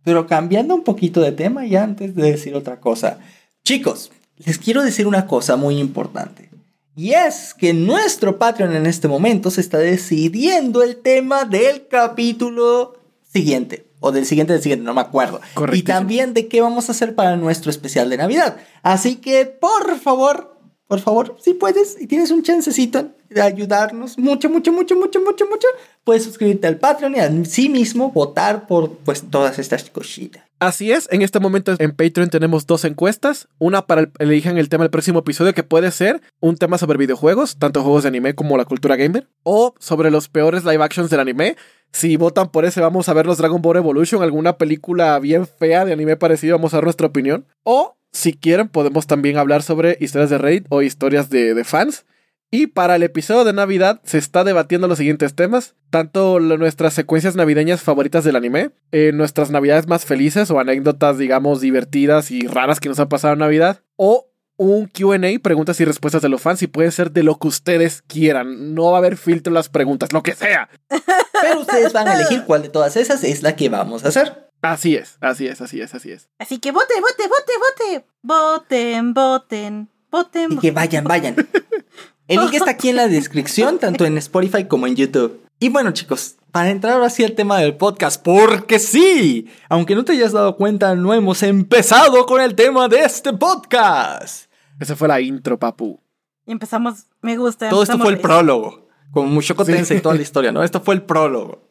pero 0.03 0.27
cambiando 0.27 0.75
un 0.75 0.83
poquito 0.83 1.21
de 1.21 1.31
tema 1.31 1.65
y 1.65 1.75
antes 1.75 2.15
de 2.15 2.31
decir 2.31 2.55
otra 2.55 2.79
cosa. 2.79 3.19
Chicos, 3.63 4.11
les 4.37 4.57
quiero 4.57 4.83
decir 4.83 5.07
una 5.07 5.25
cosa 5.25 5.55
muy 5.55 5.79
importante. 5.79 6.49
Y 6.95 7.13
es 7.13 7.55
que 7.55 7.73
nuestro 7.73 8.37
Patreon 8.37 8.75
en 8.75 8.85
este 8.85 9.07
momento 9.07 9.49
se 9.49 9.61
está 9.61 9.79
decidiendo 9.79 10.83
el 10.83 10.97
tema 10.97 11.45
del 11.45 11.87
capítulo 11.87 12.99
siguiente. 13.33 13.87
O 13.99 14.11
del 14.11 14.25
siguiente 14.25 14.53
del 14.53 14.61
siguiente, 14.61 14.85
no 14.85 14.93
me 14.93 15.01
acuerdo. 15.01 15.41
Y 15.71 15.83
también 15.83 16.33
de 16.33 16.47
qué 16.47 16.61
vamos 16.61 16.89
a 16.89 16.91
hacer 16.91 17.15
para 17.15 17.35
nuestro 17.37 17.71
especial 17.71 18.09
de 18.09 18.17
Navidad. 18.17 18.57
Así 18.81 19.15
que, 19.15 19.45
por 19.45 19.97
favor, 19.97 20.52
por 20.87 20.99
favor, 20.99 21.37
si 21.39 21.53
puedes 21.53 21.99
y 21.99 22.07
tienes 22.07 22.31
un 22.31 22.43
chancecito 22.43 23.09
de 23.29 23.41
ayudarnos 23.41 24.17
mucho, 24.17 24.49
mucho, 24.49 24.71
mucho, 24.71 24.95
mucho, 24.95 25.21
mucho, 25.21 25.45
mucho, 25.47 25.67
puedes 26.03 26.23
suscribirte 26.23 26.67
al 26.67 26.77
Patreon 26.77 27.15
y 27.15 27.19
a 27.19 27.45
sí 27.45 27.69
mismo 27.69 28.11
votar 28.11 28.67
por 28.67 28.97
pues 28.97 29.23
todas 29.29 29.59
estas 29.59 29.89
cositas. 29.89 30.43
Así 30.59 30.91
es, 30.91 31.09
en 31.11 31.21
este 31.21 31.39
momento 31.39 31.75
en 31.77 31.91
Patreon 31.91 32.29
tenemos 32.29 32.65
dos 32.65 32.85
encuestas. 32.85 33.49
Una 33.59 33.85
para 33.85 34.01
el, 34.01 34.11
elijan 34.19 34.57
el 34.57 34.69
tema 34.69 34.85
del 34.85 34.91
próximo 34.91 35.19
episodio, 35.19 35.53
que 35.53 35.63
puede 35.63 35.91
ser 35.91 36.21
un 36.39 36.55
tema 36.55 36.77
sobre 36.77 36.97
videojuegos, 36.97 37.57
tanto 37.57 37.81
juegos 37.81 38.03
de 38.03 38.09
anime 38.09 38.33
como 38.33 38.55
la 38.55 38.65
cultura 38.65 38.95
gamer, 38.95 39.27
o 39.43 39.73
sobre 39.79 40.09
los 40.09 40.29
peores 40.29 40.63
live 40.63 40.83
actions 40.83 41.09
del 41.09 41.19
anime. 41.19 41.57
Si 41.91 42.15
votan 42.15 42.49
por 42.49 42.65
ese, 42.65 42.81
vamos 42.81 43.09
a 43.09 43.13
ver 43.13 43.25
los 43.25 43.37
Dragon 43.37 43.61
Ball 43.61 43.77
Evolution, 43.77 44.23
alguna 44.23 44.57
película 44.57 45.19
bien 45.19 45.45
fea 45.45 45.85
de 45.85 45.93
anime 45.93 46.15
parecido, 46.15 46.57
vamos 46.57 46.73
a 46.73 46.77
dar 46.77 46.85
nuestra 46.85 47.07
opinión. 47.07 47.45
O, 47.63 47.97
si 48.13 48.33
quieren, 48.33 48.69
podemos 48.69 49.07
también 49.07 49.37
hablar 49.37 49.63
sobre 49.63 49.97
historias 49.99 50.29
de 50.29 50.37
Raid 50.37 50.65
o 50.69 50.81
historias 50.81 51.29
de, 51.29 51.53
de 51.53 51.63
fans. 51.63 52.05
Y 52.51 52.67
para 52.67 52.95
el 52.97 53.01
episodio 53.03 53.43
de 53.45 53.53
Navidad 53.53 53.99
se 54.03 54.19
está 54.19 54.43
debatiendo 54.43 54.87
los 54.87 54.99
siguientes 54.99 55.33
temas, 55.33 55.73
tanto 55.89 56.39
lo- 56.39 56.59
nuestras 56.59 56.93
secuencias 56.93 57.35
navideñas 57.35 57.81
favoritas 57.81 58.23
del 58.23 58.35
anime, 58.35 58.69
eh, 58.91 59.11
nuestras 59.11 59.49
navidades 59.49 59.87
más 59.87 60.05
felices 60.05 60.51
o 60.51 60.59
anécdotas, 60.59 61.17
digamos, 61.17 61.61
divertidas 61.61 62.29
y 62.29 62.45
raras 62.47 62.79
que 62.79 62.89
nos 62.89 62.99
han 62.99 63.09
pasado 63.09 63.33
en 63.33 63.39
Navidad, 63.39 63.81
o 63.95 64.29
un 64.55 64.85
QA, 64.85 65.17
preguntas 65.41 65.79
y 65.79 65.85
respuestas 65.85 66.21
de 66.21 66.29
los 66.29 66.41
fans, 66.43 66.61
y 66.61 66.67
pueden 66.67 66.91
ser 66.91 67.09
de 67.11 67.23
lo 67.23 67.39
que 67.39 67.47
ustedes 67.47 68.03
quieran, 68.03 68.75
no 68.75 68.91
va 68.91 68.97
a 68.97 68.99
haber 68.99 69.17
filtro 69.17 69.49
en 69.49 69.55
las 69.55 69.69
preguntas, 69.69 70.13
lo 70.13 70.21
que 70.21 70.35
sea. 70.35 70.69
Pero 71.41 71.61
ustedes 71.61 71.91
van 71.91 72.07
a 72.07 72.13
elegir 72.13 72.43
cuál 72.45 72.61
de 72.61 72.69
todas 72.69 72.95
esas 72.97 73.23
es 73.23 73.41
la 73.41 73.55
que 73.55 73.69
vamos 73.69 74.05
a 74.05 74.09
hacer. 74.09 74.51
Así 74.63 74.95
es, 74.95 75.17
así 75.19 75.45
es, 75.45 75.59
así 75.59 75.81
es, 75.81 75.93
así 75.93 76.13
es. 76.13 76.29
Así 76.39 76.57
que 76.59 76.71
vote, 76.71 76.93
vote, 77.01 77.27
vote, 77.27 77.53
vote. 77.59 78.05
Voten, 78.21 79.13
voten, 79.13 79.89
voten. 80.09 80.53
Y 80.53 80.57
que 80.57 80.71
vayan, 80.71 81.03
vayan. 81.03 81.35
El 82.29 82.39
link 82.39 82.53
está 82.53 82.71
aquí 82.71 82.87
en 82.87 82.95
la 82.95 83.09
descripción, 83.09 83.77
tanto 83.77 84.05
en 84.05 84.17
Spotify 84.17 84.65
como 84.65 84.87
en 84.87 84.95
YouTube. 84.95 85.41
Y 85.59 85.67
bueno, 85.67 85.91
chicos, 85.91 86.37
para 86.53 86.69
entrar 86.69 86.93
ahora 86.93 87.09
sí 87.09 87.25
al 87.25 87.33
tema 87.33 87.59
del 87.59 87.75
podcast, 87.75 88.23
porque 88.23 88.79
sí, 88.79 89.51
aunque 89.67 89.95
no 89.95 90.05
te 90.05 90.13
hayas 90.13 90.31
dado 90.31 90.55
cuenta, 90.55 90.95
no 90.95 91.13
hemos 91.13 91.43
empezado 91.43 92.25
con 92.25 92.39
el 92.39 92.55
tema 92.55 92.87
de 92.87 92.99
este 93.01 93.33
podcast. 93.33 94.49
Esa 94.79 94.95
fue 94.95 95.09
la 95.09 95.19
intro, 95.19 95.59
papu. 95.59 95.99
Y 96.45 96.53
empezamos, 96.53 97.07
me 97.21 97.35
gusta. 97.35 97.69
Todo 97.69 97.83
esto 97.83 97.99
fue 97.99 98.13
el 98.13 98.21
prólogo, 98.21 98.87
con 99.11 99.29
mucho 99.29 99.55
Tense 99.55 99.97
y 99.97 99.99
toda 99.99 100.15
la 100.15 100.21
historia, 100.21 100.53
¿no? 100.53 100.63
Esto 100.63 100.79
fue 100.79 100.95
el 100.95 101.01
prólogo. 101.01 101.62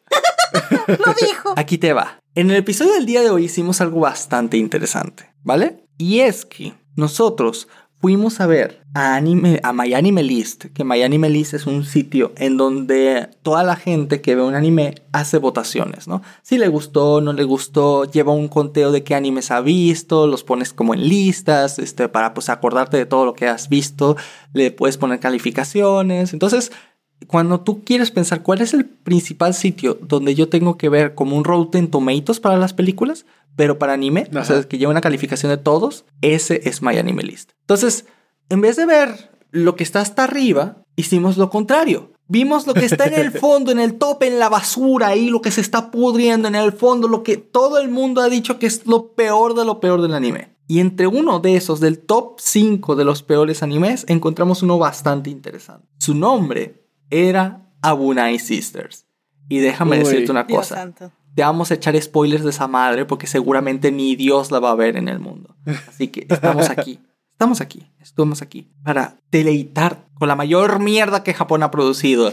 Lo 0.87 1.13
dijo. 1.27 1.53
Aquí 1.55 1.77
te 1.77 1.93
va. 1.93 2.19
En 2.35 2.49
el 2.49 2.57
episodio 2.57 2.93
del 2.93 3.05
día 3.05 3.21
de 3.21 3.29
hoy 3.29 3.45
hicimos 3.45 3.81
algo 3.81 4.01
bastante 4.01 4.57
interesante, 4.57 5.33
¿vale? 5.43 5.85
Y 5.97 6.19
es 6.19 6.45
que 6.45 6.73
nosotros 6.95 7.67
fuimos 8.03 8.41
a 8.41 8.47
ver 8.47 8.81
a, 8.93 9.15
anime, 9.15 9.61
a 9.63 9.71
My 9.71 9.93
Anime 9.93 10.23
List, 10.23 10.65
que 10.73 10.83
My 10.83 11.01
Anime 11.03 11.29
List 11.29 11.53
es 11.53 11.65
un 11.65 11.85
sitio 11.85 12.33
en 12.35 12.57
donde 12.57 13.29
toda 13.43 13.63
la 13.63 13.77
gente 13.77 14.19
que 14.19 14.35
ve 14.35 14.41
un 14.41 14.55
anime 14.55 14.95
hace 15.13 15.37
votaciones, 15.37 16.07
¿no? 16.09 16.21
Si 16.41 16.57
le 16.57 16.67
gustó, 16.67 17.21
no 17.21 17.31
le 17.31 17.45
gustó, 17.45 18.03
lleva 18.03 18.33
un 18.33 18.49
conteo 18.49 18.91
de 18.91 19.05
qué 19.05 19.15
animes 19.15 19.51
ha 19.51 19.61
visto, 19.61 20.27
los 20.27 20.43
pones 20.43 20.73
como 20.73 20.93
en 20.93 21.07
listas, 21.07 21.79
este, 21.79 22.09
para 22.09 22.33
pues 22.33 22.49
acordarte 22.49 22.97
de 22.97 23.05
todo 23.05 23.23
lo 23.25 23.35
que 23.35 23.47
has 23.47 23.69
visto, 23.69 24.17
le 24.51 24.71
puedes 24.71 24.97
poner 24.97 25.21
calificaciones, 25.21 26.33
entonces 26.33 26.73
cuando 27.27 27.61
tú 27.61 27.83
quieres 27.83 28.11
pensar 28.11 28.43
cuál 28.43 28.61
es 28.61 28.73
el 28.73 28.85
principal 28.85 29.53
sitio 29.53 29.97
donde 30.01 30.35
yo 30.35 30.49
tengo 30.49 30.77
que 30.77 30.89
ver 30.89 31.15
como 31.15 31.37
un 31.37 31.43
Rotten 31.43 31.89
Tomatoes 31.89 32.39
para 32.39 32.57
las 32.57 32.73
películas, 32.73 33.25
pero 33.55 33.79
para 33.79 33.93
anime, 33.93 34.27
o 34.29 34.43
sea, 34.43 34.57
Ajá. 34.57 34.67
que 34.67 34.77
lleva 34.77 34.91
una 34.91 35.01
calificación 35.01 35.51
de 35.51 35.57
todos, 35.57 36.05
ese 36.21 36.61
es 36.65 36.81
My 36.81 36.97
Anime 36.97 37.23
List. 37.23 37.51
Entonces, 37.61 38.05
en 38.49 38.61
vez 38.61 38.75
de 38.75 38.85
ver 38.85 39.31
lo 39.51 39.75
que 39.75 39.83
está 39.83 40.01
hasta 40.01 40.23
arriba, 40.23 40.83
hicimos 40.95 41.37
lo 41.37 41.49
contrario. 41.49 42.11
Vimos 42.27 42.65
lo 42.65 42.73
que 42.73 42.85
está 42.85 43.05
en 43.05 43.13
el 43.13 43.31
fondo, 43.39 43.71
en 43.71 43.79
el 43.79 43.95
top, 43.95 44.23
en 44.23 44.39
la 44.39 44.49
basura, 44.49 45.07
ahí 45.07 45.29
lo 45.29 45.41
que 45.41 45.51
se 45.51 45.61
está 45.61 45.91
pudriendo 45.91 46.47
en 46.47 46.55
el 46.55 46.71
fondo, 46.71 47.07
lo 47.07 47.21
que 47.21 47.37
todo 47.37 47.77
el 47.79 47.89
mundo 47.89 48.21
ha 48.21 48.29
dicho 48.29 48.57
que 48.59 48.65
es 48.65 48.87
lo 48.87 49.13
peor 49.13 49.53
de 49.53 49.65
lo 49.65 49.79
peor 49.79 50.01
del 50.01 50.13
anime. 50.13 50.55
Y 50.67 50.79
entre 50.79 51.07
uno 51.07 51.39
de 51.39 51.55
esos, 51.55 51.79
del 51.79 51.99
top 51.99 52.39
5 52.39 52.95
de 52.95 53.03
los 53.03 53.21
peores 53.21 53.61
animes, 53.61 54.05
encontramos 54.07 54.63
uno 54.63 54.79
bastante 54.79 55.29
interesante. 55.29 55.85
Su 55.99 56.15
nombre 56.15 56.82
era 57.13 57.61
Abunai 57.81 58.39
Sisters. 58.39 59.05
Y 59.49 59.59
déjame 59.59 59.97
Uy. 59.97 60.03
decirte 60.03 60.31
una 60.31 60.47
cosa. 60.47 60.91
Te 61.35 61.41
vamos 61.41 61.71
a 61.71 61.75
echar 61.75 61.99
spoilers 62.01 62.43
de 62.43 62.49
esa 62.49 62.67
madre 62.67 63.05
porque 63.05 63.27
seguramente 63.27 63.91
ni 63.91 64.15
Dios 64.15 64.51
la 64.51 64.59
va 64.59 64.71
a 64.71 64.75
ver 64.75 64.97
en 64.97 65.07
el 65.07 65.19
mundo. 65.19 65.55
Así 65.87 66.07
que 66.07 66.25
estamos 66.29 66.69
aquí. 66.69 66.99
Estamos 67.31 67.61
aquí. 67.61 67.91
Estamos 67.99 68.41
aquí 68.41 68.71
para 68.83 69.17
deleitar 69.31 70.05
con 70.13 70.27
la 70.27 70.35
mayor 70.35 70.79
mierda 70.79 71.23
que 71.23 71.33
Japón 71.33 71.63
ha 71.63 71.71
producido. 71.71 72.31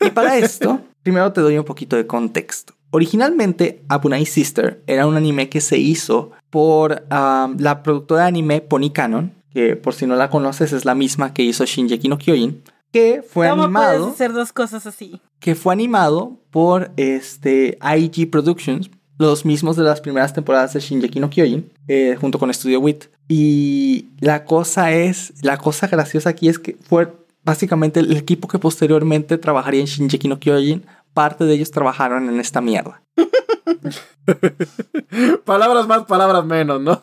Y 0.00 0.10
para 0.10 0.36
esto, 0.36 0.80
primero 1.02 1.32
te 1.32 1.40
doy 1.40 1.58
un 1.58 1.64
poquito 1.64 1.96
de 1.96 2.06
contexto. 2.06 2.74
Originalmente, 2.90 3.84
Abunai 3.88 4.24
Sister 4.24 4.82
era 4.86 5.06
un 5.06 5.16
anime 5.16 5.48
que 5.48 5.60
se 5.60 5.78
hizo 5.78 6.30
por 6.50 7.06
ah, 7.10 7.52
la 7.58 7.82
productora 7.82 8.22
de 8.22 8.28
anime 8.28 8.60
Pony 8.60 8.90
Canon, 8.92 9.34
que 9.52 9.76
por 9.76 9.94
si 9.94 10.06
no 10.06 10.16
la 10.16 10.30
conoces 10.30 10.72
es 10.72 10.84
la 10.84 10.94
misma 10.94 11.34
que 11.34 11.42
hizo 11.42 11.64
Shinjeki 11.64 12.08
no 12.08 12.18
Kyojin, 12.18 12.62
que 12.92 13.22
fue 13.22 13.48
¿Cómo 13.48 13.64
animado 13.64 13.98
puedes 13.98 14.14
hacer 14.14 14.32
dos 14.32 14.52
cosas 14.52 14.86
así? 14.86 15.20
que 15.40 15.54
fue 15.54 15.72
animado 15.72 16.36
por 16.50 16.90
este 16.96 17.78
IG 17.82 18.30
Productions, 18.30 18.90
los 19.18 19.44
mismos 19.44 19.76
de 19.76 19.84
las 19.84 20.00
primeras 20.00 20.32
temporadas 20.32 20.72
de 20.72 20.80
Shinjeki 20.80 21.20
no 21.20 21.30
Kyojin, 21.30 21.70
eh, 21.88 22.16
junto 22.20 22.38
con 22.38 22.52
Studio 22.52 22.80
Wit. 22.80 23.06
Y 23.28 24.06
la 24.20 24.44
cosa 24.44 24.92
es, 24.92 25.32
la 25.42 25.58
cosa 25.58 25.88
graciosa 25.88 26.30
aquí 26.30 26.48
es 26.48 26.58
que 26.58 26.76
fue 26.88 27.12
básicamente 27.44 28.00
el 28.00 28.16
equipo 28.16 28.48
que 28.48 28.58
posteriormente 28.58 29.38
trabajaría 29.38 29.80
en 29.80 29.86
Shinji 29.86 30.28
no 30.28 30.38
Kyojin, 30.38 30.86
parte 31.14 31.44
de 31.44 31.54
ellos 31.54 31.70
trabajaron 31.70 32.28
en 32.28 32.40
esta 32.40 32.60
mierda. 32.60 33.02
palabras 35.44 35.86
más, 35.86 36.04
palabras 36.04 36.44
menos, 36.44 36.80
¿no? 36.80 37.00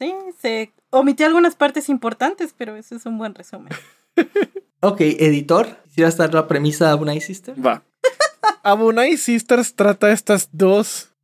sí, 0.00 0.14
se 0.40 0.72
omitió 0.90 1.26
algunas 1.26 1.54
partes 1.54 1.88
importantes, 1.88 2.54
pero 2.56 2.76
eso 2.76 2.96
es 2.96 3.06
un 3.06 3.18
buen 3.18 3.34
resumen. 3.34 3.72
ok, 4.82 5.00
editor, 5.00 5.78
¿quisieras 5.84 6.16
dar 6.16 6.34
la 6.34 6.48
premisa 6.48 6.86
de 6.86 6.90
Abunai 6.90 7.20
Sisters? 7.20 7.58
Va. 7.58 7.84
Abunai 8.62 9.16
Sisters 9.16 9.74
trata 9.74 10.10
estas 10.10 10.48
dos. 10.52 11.14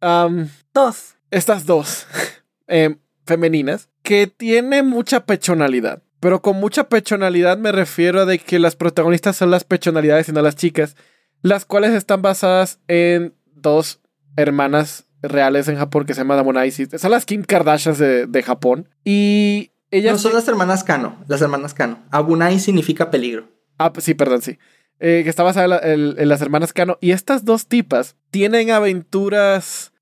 dos. 0.72 1.14
Estas 1.30 1.66
dos 1.66 2.06
em, 2.66 2.98
femeninas 3.26 3.90
que 4.02 4.26
tiene 4.26 4.82
mucha 4.82 5.26
pechonalidad. 5.26 6.02
Pero 6.20 6.40
con 6.40 6.56
mucha 6.56 6.88
pechonalidad 6.88 7.58
me 7.58 7.70
refiero 7.72 8.20
a 8.20 8.24
de 8.24 8.38
que 8.38 8.58
las 8.58 8.74
protagonistas 8.74 9.36
son 9.36 9.50
las 9.50 9.64
pechonalidades 9.64 10.28
y 10.28 10.32
no 10.32 10.40
las 10.42 10.56
chicas, 10.56 10.96
las 11.42 11.64
cuales 11.64 11.92
están 11.92 12.22
basadas 12.22 12.80
en 12.88 13.34
dos 13.54 14.00
hermanas 14.36 15.04
reales 15.20 15.68
en 15.68 15.76
Japón 15.76 16.06
que 16.06 16.14
se 16.14 16.20
llaman 16.20 16.38
Abunai 16.38 16.70
Sisters. 16.70 17.02
Son 17.02 17.10
las 17.10 17.26
Kim 17.26 17.42
Kardashians 17.42 17.98
de, 17.98 18.26
de 18.26 18.42
Japón. 18.42 18.88
Y 19.04 19.72
ellas... 19.90 20.12
No 20.12 20.18
son 20.18 20.34
las 20.34 20.48
hermanas 20.48 20.84
Kano, 20.84 21.16
las 21.28 21.40
hermanas 21.42 21.74
Kano. 21.74 21.98
Abunai 22.10 22.58
significa 22.58 23.10
peligro. 23.10 23.48
Ah, 23.78 23.92
sí, 23.98 24.14
perdón, 24.14 24.42
sí. 24.42 24.58
Eh, 25.00 25.20
que 25.22 25.30
está 25.30 25.42
basada 25.42 25.80
en, 25.82 26.28
las 26.28 26.42
hermanas 26.42 26.72
Kano. 26.72 26.98
Y 27.00 27.12
estas 27.12 27.44
dos 27.44 27.66
tipas 27.66 28.16
tienen 28.30 28.70
aventuras 28.70 29.92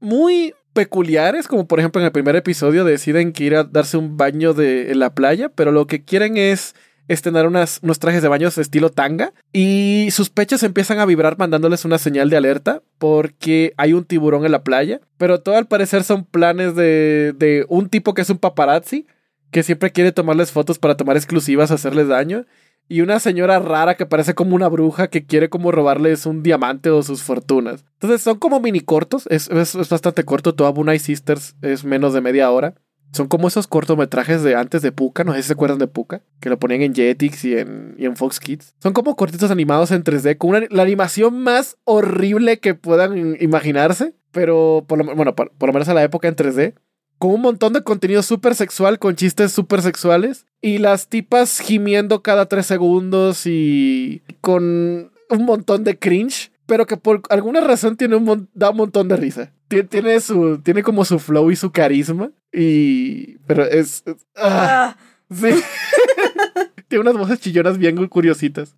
muy 0.00 0.54
peculiares, 0.72 1.48
como 1.48 1.66
por 1.66 1.80
ejemplo 1.80 2.00
en 2.00 2.06
el 2.06 2.12
primer 2.12 2.36
episodio 2.36 2.84
deciden 2.84 3.32
que 3.32 3.44
ir 3.44 3.56
a 3.56 3.64
darse 3.64 3.96
un 3.96 4.16
baño 4.16 4.54
de, 4.54 4.92
en 4.92 5.00
la 5.00 5.14
playa, 5.14 5.48
pero 5.48 5.72
lo 5.72 5.86
que 5.86 6.04
quieren 6.04 6.36
es 6.36 6.74
estrenar 7.08 7.46
unas, 7.46 7.80
unos 7.82 7.98
trajes 7.98 8.22
de 8.22 8.28
baños 8.28 8.58
estilo 8.58 8.90
tanga 8.90 9.32
y 9.52 10.08
sus 10.12 10.30
pechos 10.30 10.62
empiezan 10.62 11.00
a 11.00 11.06
vibrar 11.06 11.38
mandándoles 11.38 11.84
una 11.84 11.98
señal 11.98 12.30
de 12.30 12.36
alerta 12.36 12.82
porque 12.98 13.72
hay 13.76 13.94
un 13.94 14.04
tiburón 14.04 14.44
en 14.44 14.52
la 14.52 14.62
playa, 14.62 15.00
pero 15.16 15.40
todo 15.40 15.56
al 15.56 15.66
parecer 15.66 16.04
son 16.04 16.24
planes 16.24 16.76
de, 16.76 17.34
de 17.36 17.66
un 17.68 17.88
tipo 17.88 18.14
que 18.14 18.22
es 18.22 18.30
un 18.30 18.38
paparazzi 18.38 19.06
que 19.50 19.62
siempre 19.62 19.92
quiere 19.92 20.12
tomarles 20.12 20.52
fotos 20.52 20.78
para 20.78 20.96
tomar 20.96 21.16
exclusivas, 21.16 21.70
hacerles 21.70 22.08
daño 22.08 22.44
y 22.88 23.02
una 23.02 23.20
señora 23.20 23.58
rara 23.58 23.96
que 23.96 24.06
parece 24.06 24.34
como 24.34 24.56
una 24.56 24.68
bruja 24.68 25.08
que 25.08 25.24
quiere 25.26 25.50
como 25.50 25.70
robarles 25.70 26.26
un 26.26 26.42
diamante 26.42 26.90
o 26.90 27.02
sus 27.02 27.22
fortunas. 27.22 27.84
Entonces 27.94 28.22
son 28.22 28.38
como 28.38 28.60
mini 28.60 28.80
cortos, 28.80 29.26
es, 29.28 29.48
es, 29.50 29.88
bastante 29.88 30.24
corto, 30.24 30.54
toda 30.54 30.70
Bunai 30.70 30.98
Sisters 30.98 31.54
es 31.60 31.84
menos 31.84 32.14
de 32.14 32.22
media 32.22 32.50
hora. 32.50 32.74
Son 33.12 33.26
como 33.26 33.48
esos 33.48 33.66
cortometrajes 33.66 34.42
de 34.42 34.54
antes 34.54 34.82
de 34.82 34.92
Puka, 34.92 35.24
no 35.24 35.32
sé 35.32 35.42
si 35.42 35.48
se 35.48 35.52
acuerdan 35.54 35.78
de 35.78 35.86
Puka, 35.86 36.22
que 36.40 36.50
lo 36.50 36.58
ponían 36.58 36.82
en 36.82 36.94
Jetix 36.94 37.44
y 37.44 37.56
en, 37.56 38.16
Fox 38.16 38.38
Kids. 38.40 38.74
Son 38.80 38.92
como 38.92 39.16
cortitos 39.16 39.50
animados 39.50 39.90
en 39.90 40.04
3D, 40.04 40.36
con 40.36 40.50
una, 40.50 40.66
la 40.70 40.82
animación 40.82 41.40
más 41.40 41.78
horrible 41.84 42.60
que 42.60 42.74
puedan 42.74 43.36
imaginarse, 43.40 44.14
pero 44.32 44.84
por 44.86 44.98
lo, 44.98 45.16
bueno, 45.16 45.34
por, 45.34 45.50
por 45.52 45.68
lo 45.68 45.72
menos 45.72 45.88
a 45.88 45.94
la 45.94 46.02
época 46.02 46.28
en 46.28 46.36
3D 46.36 46.74
con 47.18 47.32
un 47.32 47.40
montón 47.40 47.72
de 47.72 47.82
contenido 47.82 48.22
súper 48.22 48.54
sexual, 48.54 48.98
con 48.98 49.16
chistes 49.16 49.52
súper 49.52 49.82
sexuales, 49.82 50.46
y 50.60 50.78
las 50.78 51.08
tipas 51.08 51.58
gimiendo 51.58 52.22
cada 52.22 52.46
tres 52.46 52.66
segundos 52.66 53.42
y 53.44 54.22
con 54.40 55.10
un 55.30 55.44
montón 55.44 55.84
de 55.84 55.98
cringe, 55.98 56.50
pero 56.68 56.86
que 56.86 56.98
por 56.98 57.22
alguna 57.30 57.62
razón 57.62 57.96
tiene 57.96 58.14
un 58.14 58.48
da 58.52 58.70
un 58.70 58.76
montón 58.76 59.08
de 59.08 59.16
risa. 59.16 59.50
Tiene, 59.68 60.20
su, 60.20 60.60
tiene 60.62 60.82
como 60.82 61.02
su 61.06 61.18
flow 61.18 61.50
y 61.50 61.56
su 61.56 61.72
carisma, 61.72 62.30
y... 62.52 63.38
pero 63.46 63.64
es... 63.64 64.04
ah, 64.36 64.94
sí. 65.30 65.48
tiene 66.88 67.00
unas 67.00 67.16
voces 67.16 67.40
chillonas 67.40 67.78
bien 67.78 68.06
curiositas. 68.08 68.76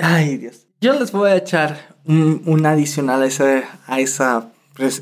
Ay, 0.00 0.38
Dios. 0.38 0.66
Yo 0.80 0.98
les 0.98 1.12
voy 1.12 1.30
a 1.30 1.36
echar 1.36 1.94
un, 2.06 2.64
adicional 2.64 3.22
a, 3.22 3.26
ese, 3.26 3.64
a 3.86 4.00
esa 4.00 4.50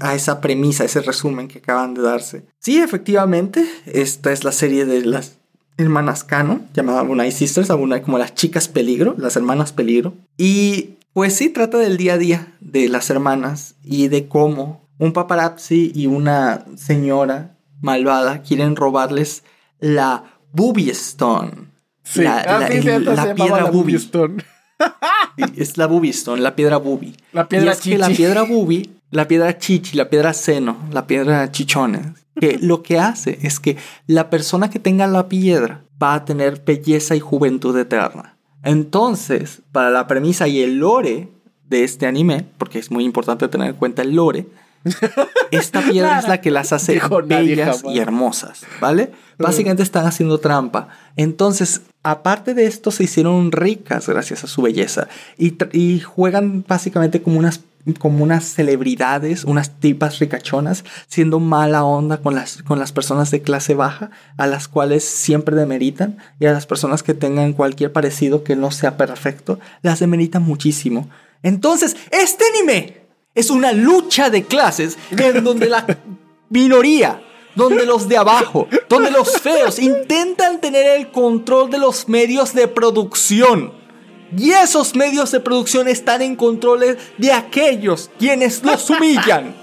a 0.01 0.15
esa 0.17 0.41
premisa, 0.41 0.85
ese 0.85 1.03
resumen 1.03 1.47
que 1.47 1.59
acaban 1.59 1.95
de 1.95 2.03
darse. 2.03 2.47
Sí, 2.59 2.79
efectivamente, 2.79 3.65
esta 3.87 4.33
es 4.33 4.43
la 4.43 4.51
serie 4.51 4.87
de 4.87 5.07
las 5.07 5.39
hermanas 5.77 6.25
Kano, 6.25 6.63
llamada 6.75 7.03
Bunai 7.03 7.31
Sisters, 7.31 7.69
Bunai 7.69 8.03
como 8.03 8.19
las 8.19 8.35
chicas 8.35 8.67
peligro, 8.67 9.15
las 9.19 9.37
hermanas 9.37 9.73
peligro. 9.73 10.15
Y 10.37 10.98
pues 11.13 11.35
sí, 11.35 11.51
trata 11.51 11.79
del 11.79 11.97
día 11.97 12.15
a 12.15 12.19
día 12.19 12.57
de 12.61 12.89
las 12.89 13.11
hermanas 13.11 13.77
y 13.83 14.09
de 14.09 14.29
cómo 14.29 14.89
un 14.99 15.13
paparazzi 15.13 15.93
y 15.95 16.07
una 16.07 16.65
señora 16.77 17.57
malvada 17.81 18.43
quieren 18.43 18.77
robarles 18.77 19.45
la 19.81 20.25
Booby 20.53 20.91
Stone. 20.91 21.69
Sí. 22.03 22.23
La, 22.23 22.39
ah, 22.39 22.61
la, 22.61 23.35
piedra 23.35 23.71
Booby 23.71 23.95
Stone. 23.97 24.45
es 25.57 25.77
la 25.77 25.87
Booby 25.87 26.11
Stone, 26.11 26.41
la 26.41 26.57
piedra 26.57 26.79
Booby. 26.79 27.17
La 27.33 27.49
piedra 27.49 27.67
y 27.67 27.73
es 27.75 27.81
que 27.81 27.99
la 27.99 28.09
piedra 28.09 28.43
Booby 28.49 28.99
la 29.11 29.27
piedra 29.27 29.57
chichi, 29.57 29.97
la 29.97 30.11
piedra 30.11 30.33
seno, 30.33 30.77
la 30.93 31.07
piedra 31.07 31.51
chichones, 31.51 32.07
que 32.41 32.59
lo 32.61 32.83
que 32.83 32.99
hace 32.99 33.39
es 33.43 33.59
que 33.59 33.77
la 34.07 34.31
persona 34.31 34.71
que 34.71 34.79
tenga 34.79 35.07
la 35.07 35.29
piedra 35.29 35.85
va 36.01 36.15
a 36.15 36.25
tener 36.25 36.63
belleza 36.65 37.17
y 37.17 37.21
juventud 37.21 37.77
eterna. 37.79 38.38
Entonces, 38.63 39.63
para 39.73 39.91
la 39.91 40.07
premisa 40.07 40.49
y 40.49 40.63
el 40.63 40.79
lore 40.79 41.29
de 41.69 41.85
este 41.85 42.07
anime, 42.07 42.47
porque 42.59 42.79
es 42.79 42.91
muy 42.91 43.05
importante 43.05 43.49
tener 43.49 43.71
en 43.71 43.77
cuenta 43.77 44.03
el 44.03 44.15
lore, 44.15 44.47
esta 45.51 45.83
piedra 45.83 46.19
es 46.19 46.29
la 46.29 46.41
que 46.41 46.51
las 46.51 46.73
hace 46.73 47.01
bellas 47.27 47.83
y 47.85 47.99
hermosas, 47.99 48.65
¿vale? 48.81 49.13
Básicamente 49.39 49.83
están 49.83 50.07
haciendo 50.07 50.39
trampa. 50.39 50.89
Entonces, 51.17 51.83
aparte 52.03 52.55
de 52.55 52.67
esto, 52.67 52.91
se 52.91 53.05
hicieron 53.05 53.53
ricas 53.53 54.09
gracias 54.09 54.45
a 54.45 54.47
su 54.47 54.63
belleza 54.63 55.09
y, 55.37 55.57
y 55.73 56.01
juegan 56.01 56.65
básicamente 56.67 57.23
como 57.23 57.39
unas 57.39 57.61
como 57.95 58.25
unas 58.25 58.45
celebridades, 58.45 59.45
unas 59.45 59.79
tipas 59.81 60.19
ricachonas, 60.19 60.85
siendo 61.07 61.41
mala 61.41 61.85
onda 61.85 62.19
con 62.19 62.35
las, 62.35 62.63
con 62.63 62.79
las 62.79 62.93
personas 62.93 63.31
de 63.31 63.43
clase 63.43 63.75
baja, 63.75 64.11
a 64.37 64.47
las 64.47 64.69
cuales 64.69 65.05
siempre 65.05 65.57
demeritan, 65.57 66.19
y 66.41 66.47
a 66.47 66.53
las 66.53 66.67
personas 66.67 67.03
que 67.03 67.15
tengan 67.15 67.53
cualquier 67.53 67.93
parecido 67.93 68.45
que 68.45 68.57
no 68.57 68.71
sea 68.71 68.97
perfecto, 68.97 69.59
las 69.83 70.01
demeritan 70.01 70.43
muchísimo. 70.43 71.09
Entonces, 71.43 71.97
este 72.11 72.45
anime 72.55 73.03
es 73.35 73.51
una 73.51 73.73
lucha 73.73 74.31
de 74.31 74.45
clases 74.45 74.99
en 75.11 75.45
donde 75.45 75.69
la 75.69 75.87
minoría 76.51 77.23
donde 77.59 77.85
los 77.85 78.09
de 78.09 78.17
abajo, 78.17 78.69
donde 78.89 79.11
los 79.11 79.41
feos 79.41 79.79
intentan 79.81 80.61
tener 80.61 80.99
el 80.99 81.11
control 81.11 81.71
de 81.71 81.79
los 81.79 82.09
medios 82.09 82.55
de 82.55 82.69
producción. 82.69 83.73
Y 84.37 84.51
esos 84.51 84.95
medios 84.95 85.31
de 85.33 85.41
producción 85.41 85.89
están 85.89 86.23
en 86.23 86.37
control 86.37 86.99
de 87.17 87.33
aquellos 87.33 88.11
quienes 88.19 88.63
los 88.63 88.91
humillan. 88.91 89.55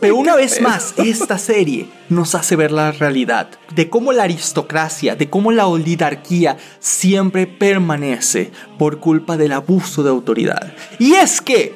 Pero 0.00 0.16
una 0.16 0.34
vez 0.34 0.60
más, 0.60 0.94
esta 0.96 1.38
serie 1.38 1.88
nos 2.08 2.34
hace 2.34 2.56
ver 2.56 2.72
la 2.72 2.90
realidad 2.92 3.48
de 3.74 3.88
cómo 3.88 4.12
la 4.12 4.24
aristocracia, 4.24 5.14
de 5.14 5.28
cómo 5.30 5.52
la 5.52 5.66
oligarquía 5.66 6.56
siempre 6.80 7.46
permanece 7.46 8.50
por 8.78 8.98
culpa 8.98 9.36
del 9.36 9.52
abuso 9.52 10.02
de 10.02 10.10
autoridad. 10.10 10.72
Y 10.98 11.14
es 11.14 11.40
que, 11.40 11.74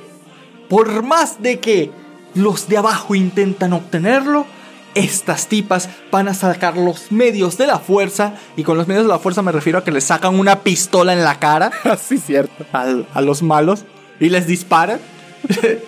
por 0.69 1.03
más 1.03 1.43
de 1.43 1.61
que 1.61 1.91
los 2.35 2.69
de 2.69 2.79
abajo 2.79 3.15
intentan 3.15 3.73
obtenerlo, 3.73 4.47
estas 4.95 5.49
tipas 5.49 5.89
van 6.11 6.29
a 6.29 6.35
sacar 6.35 6.77
los 6.77 7.13
medios 7.13 7.59
de 7.59 7.67
la 7.67 7.79
fuerza. 7.79 8.35
Y 8.57 8.63
con 8.63 8.77
los 8.77 8.89
medios 8.89 9.05
de 9.05 9.11
la 9.11 9.19
fuerza 9.19 9.43
me 9.43 9.53
refiero 9.53 9.79
a 9.79 9.85
que 9.85 9.93
les 9.93 10.05
sacan 10.05 10.39
una 10.39 10.61
pistola 10.61 11.13
en 11.13 11.25
la 11.25 11.39
cara. 11.39 11.71
Así 11.85 12.19
cierto. 12.19 12.65
A, 12.73 13.21
los 13.21 13.43
malos. 13.43 13.85
Y 14.21 14.29
les 14.29 14.47
disparan. 14.47 15.01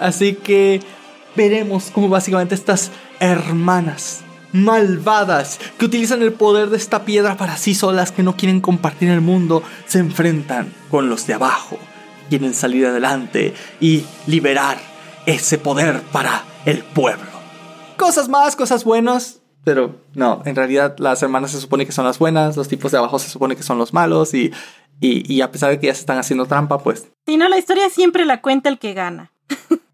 Así 0.00 0.34
que 0.34 0.80
veremos 1.34 1.90
cómo 1.92 2.08
básicamente 2.08 2.54
estas 2.54 2.90
hermanas 3.20 4.20
malvadas 4.52 5.58
que 5.78 5.86
utilizan 5.86 6.20
el 6.20 6.34
poder 6.34 6.68
de 6.68 6.76
esta 6.76 7.06
piedra 7.06 7.38
para 7.38 7.56
sí 7.56 7.74
solas, 7.74 8.12
que 8.12 8.22
no 8.22 8.36
quieren 8.36 8.60
compartir 8.60 9.08
el 9.08 9.22
mundo, 9.22 9.62
se 9.86 9.98
enfrentan 9.98 10.72
con 10.90 11.08
los 11.08 11.26
de 11.26 11.34
abajo. 11.34 11.78
Quieren 12.28 12.52
salir 12.52 12.86
adelante 12.86 13.54
y 13.80 14.04
liberar 14.26 14.78
ese 15.24 15.56
poder 15.56 16.02
para 16.12 16.44
el 16.66 16.78
pueblo 16.82 17.31
cosas 18.02 18.28
más, 18.28 18.56
cosas 18.56 18.84
buenas. 18.84 19.40
Pero 19.64 19.94
no, 20.14 20.42
en 20.44 20.56
realidad 20.56 20.96
las 20.98 21.22
hermanas 21.22 21.52
se 21.52 21.60
supone 21.60 21.86
que 21.86 21.92
son 21.92 22.04
las 22.04 22.18
buenas, 22.18 22.56
los 22.56 22.68
tipos 22.68 22.90
de 22.90 22.98
abajo 22.98 23.18
se 23.18 23.30
supone 23.30 23.54
que 23.54 23.62
son 23.62 23.78
los 23.78 23.92
malos 23.92 24.34
y, 24.34 24.52
y, 25.00 25.40
a 25.40 25.50
pesar 25.52 25.70
de 25.70 25.78
que 25.78 25.86
ya 25.86 25.94
se 25.94 26.00
están 26.00 26.18
haciendo 26.18 26.46
trampa, 26.46 26.78
pues... 26.78 27.08
Si 27.26 27.36
no, 27.36 27.48
la 27.48 27.58
historia 27.58 27.88
siempre 27.88 28.24
la 28.24 28.40
cuenta 28.40 28.68
el 28.68 28.78
que 28.78 28.92
gana. 28.92 29.32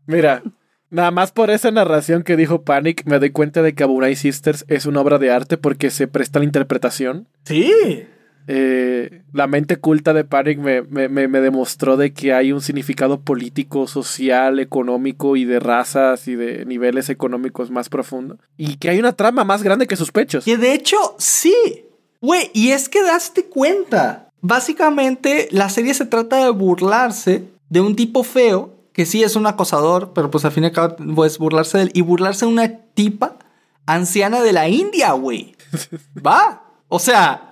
Mira, 0.06 0.42
nada 0.88 1.11
más 1.11 1.32
por 1.32 1.50
esa 1.50 1.70
narración 1.70 2.22
que 2.22 2.36
dijo 2.36 2.62
Panic, 2.62 3.04
me 3.04 3.18
doy 3.18 3.30
cuenta 3.30 3.61
de 3.61 3.74
que 3.74 3.82
Aburai 3.82 4.16
Sisters 4.16 4.64
es 4.68 4.86
una 4.86 5.02
obra 5.02 5.18
de 5.18 5.30
arte 5.30 5.59
porque 5.59 5.90
se 5.90 6.09
presta 6.09 6.38
la 6.38 6.46
interpretación. 6.46 7.28
Sí. 7.44 8.06
Eh, 8.51 9.24
la 9.34 9.46
mente 9.46 9.76
culta 9.76 10.14
de 10.14 10.24
Panic 10.24 10.59
me, 10.59 10.80
me, 10.80 11.40
demostró 11.40 11.99
de 11.99 12.14
que 12.14 12.32
hay 12.32 12.51
un 12.51 12.62
significado 12.62 13.20
político, 13.20 13.86
social, 13.86 14.59
económico 14.59 15.36
y 15.36 15.44
de 15.44 15.61
razas 15.61 16.26
y 16.28 16.34
de 16.34 16.64
niveles 16.64 17.11
económicos 17.11 17.70
más 17.70 17.90
profundo. 17.90 18.38
Y 18.57 18.76
que 18.76 18.88
hay 18.88 18.99
una 18.99 19.12
trama 19.12 19.44
más 19.44 19.62
grande 19.62 19.86
que 19.86 19.96
sus 19.96 20.12
pechos. 20.12 20.46
Que 20.46 20.57
de 20.57 20.72
hecho, 20.72 20.96
sí. 21.18 21.84
Güey, 22.22 22.51
y 22.55 22.70
es 22.70 22.88
que 22.88 23.03
daste 23.03 23.44
cuenta. 23.44 24.30
Básicamente, 24.40 25.49
la 25.51 25.68
serie 25.68 25.92
se 25.92 26.07
trata 26.07 26.42
de 26.42 26.51
burlarse 26.51 27.44
de 27.68 27.82
un 27.82 27.96
tipo 27.96 28.24
feo, 28.24 28.74
que 28.94 29.05
sí 29.05 29.22
es 29.22 29.36
un 29.36 29.46
acosador, 29.46 30.12
pero 30.14 30.30
pues 30.30 30.46
al 30.46 30.53
fin 30.53 30.64
y 30.64 30.68
al 30.68 30.72
cabo 30.72 30.96
pues 31.14 31.36
burlarse 31.36 31.76
de 31.76 31.84
él, 31.84 31.90
y 31.92 32.01
burlarse 32.01 32.46
de 32.46 32.53
una 32.53 32.78
tipa 32.94 33.36
anciana 33.84 34.40
de 34.40 34.55
la 34.55 34.70
India, 34.70 35.12
güey. 35.12 35.55
Va. 36.26 36.62
O 36.88 36.99
sea, 36.99 37.47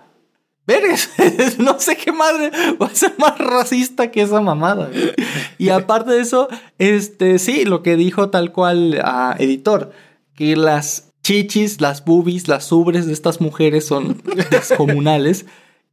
vergas, 0.67 1.11
no 1.59 1.79
sé 1.79 1.97
qué 1.97 2.13
madre 2.13 2.51
va 2.81 2.87
a 2.87 2.95
ser 2.95 3.15
más 3.19 3.39
racista 3.39 4.11
que 4.11 4.23
esa 4.23 4.41
mamada. 4.41 4.89
güey. 4.89 5.13
Y 5.59 5.69
aparte 5.71 6.13
de 6.13 6.21
eso, 6.21 6.49
este, 6.79 7.39
sí, 7.39 7.65
lo 7.65 7.83
que 7.83 7.97
dijo 7.97 8.31
tal 8.31 8.53
cual 8.53 9.01
a 9.05 9.37
editor, 9.39 9.93
que 10.35 10.57
las 10.57 11.13
chichis, 11.23 11.81
las 11.81 12.05
boobies, 12.05 12.49
las 12.49 12.71
ubres 12.73 13.07
de 13.07 13.13
estas 13.13 13.41
mujeres 13.41 13.87
son 13.87 14.21
descomunales 14.51 15.47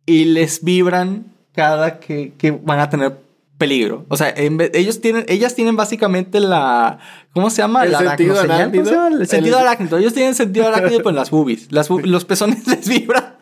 y 0.06 0.26
les 0.26 0.64
vibran 0.64 1.28
cada 1.54 2.00
que, 2.00 2.34
que 2.38 2.52
van 2.52 2.80
a 2.80 2.90
tener 2.90 3.20
peligro. 3.58 4.06
O 4.10 4.18
sea, 4.18 4.30
en 4.36 4.58
vez- 4.58 4.72
ellos 4.74 5.00
tienen, 5.02 5.26
ellas 5.28 5.56
tienen 5.56 5.76
básicamente 5.76 6.40
la, 6.40 7.00
¿cómo 7.34 7.50
se 7.50 7.62
llama? 7.62 7.84
El 7.86 7.92
la 7.94 8.00
sentido 8.00 8.34
aracnoseñal, 8.40 8.72
¿cómo 8.72 8.86
se 8.86 8.96
arácnido. 8.96 9.22
El 9.22 9.28
sentido 9.28 9.58
arácnido. 9.60 9.98
Ellos 10.00 10.14
tienen 10.14 10.36
sentido 10.36 10.68
arácnido 10.68 11.02
pues 11.04 11.14
en 11.14 11.16
las 11.16 11.30
boobies. 11.32 11.72
Las 11.72 11.90
los 11.90 12.26
pezones 12.26 12.68
les 12.68 12.88
vibran 12.90 13.36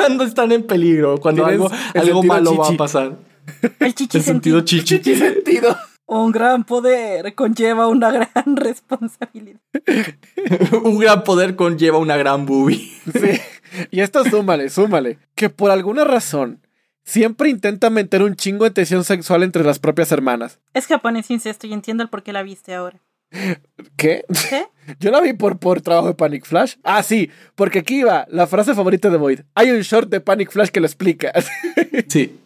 cuando 0.00 0.24
están 0.24 0.52
en 0.52 0.66
peligro, 0.66 1.18
cuando 1.18 1.44
algo, 1.46 1.70
algo 1.94 2.22
malo 2.22 2.56
va 2.56 2.64
a 2.64 2.66
chichi. 2.68 2.78
pasar. 2.78 3.16
El 3.78 3.94
chichi 3.94 4.18
El 4.18 4.22
sentido 4.24 4.58
sentido. 4.58 4.82
chichi. 4.84 5.14
sentido. 5.14 5.76
Un 6.06 6.32
gran 6.32 6.64
poder 6.64 7.34
conlleva 7.36 7.86
una 7.86 8.10
gran 8.10 8.28
responsabilidad. 8.56 9.60
Un 10.82 10.98
gran 10.98 11.22
poder 11.22 11.54
conlleva 11.54 11.98
una 11.98 12.16
gran 12.16 12.46
boobie. 12.46 12.90
Sí. 13.12 13.40
Y 13.92 14.00
esto 14.00 14.24
súmale, 14.24 14.68
súmale. 14.68 15.18
Que 15.36 15.48
por 15.48 15.70
alguna 15.70 16.02
razón 16.02 16.60
siempre 17.04 17.50
intenta 17.50 17.88
meter 17.88 18.20
un 18.24 18.34
chingo 18.34 18.64
de 18.64 18.72
tensión 18.72 19.04
sexual 19.04 19.44
entre 19.44 19.62
las 19.62 19.78
propias 19.78 20.10
hermanas. 20.10 20.58
Es 20.74 20.88
japonés 20.88 21.30
incesto 21.30 21.68
y 21.68 21.72
entiendo 21.72 22.02
el 22.02 22.08
por 22.08 22.24
qué 22.24 22.32
la 22.32 22.42
viste 22.42 22.74
ahora. 22.74 22.98
¿Qué? 23.96 24.24
¿Qué? 24.48 24.66
Yo 24.98 25.10
la 25.10 25.20
vi 25.20 25.32
por, 25.32 25.58
por 25.58 25.80
trabajo 25.80 26.08
de 26.08 26.14
Panic 26.14 26.44
Flash. 26.44 26.74
Ah, 26.82 27.02
sí, 27.02 27.30
porque 27.54 27.80
aquí 27.80 28.02
va 28.02 28.26
la 28.30 28.46
frase 28.46 28.74
favorita 28.74 29.08
de 29.10 29.18
Void. 29.18 29.40
Hay 29.54 29.70
un 29.70 29.80
short 29.80 30.08
de 30.08 30.20
Panic 30.20 30.50
Flash 30.50 30.68
que 30.68 30.80
lo 30.80 30.86
explica. 30.86 31.32
Sí. 32.08 32.36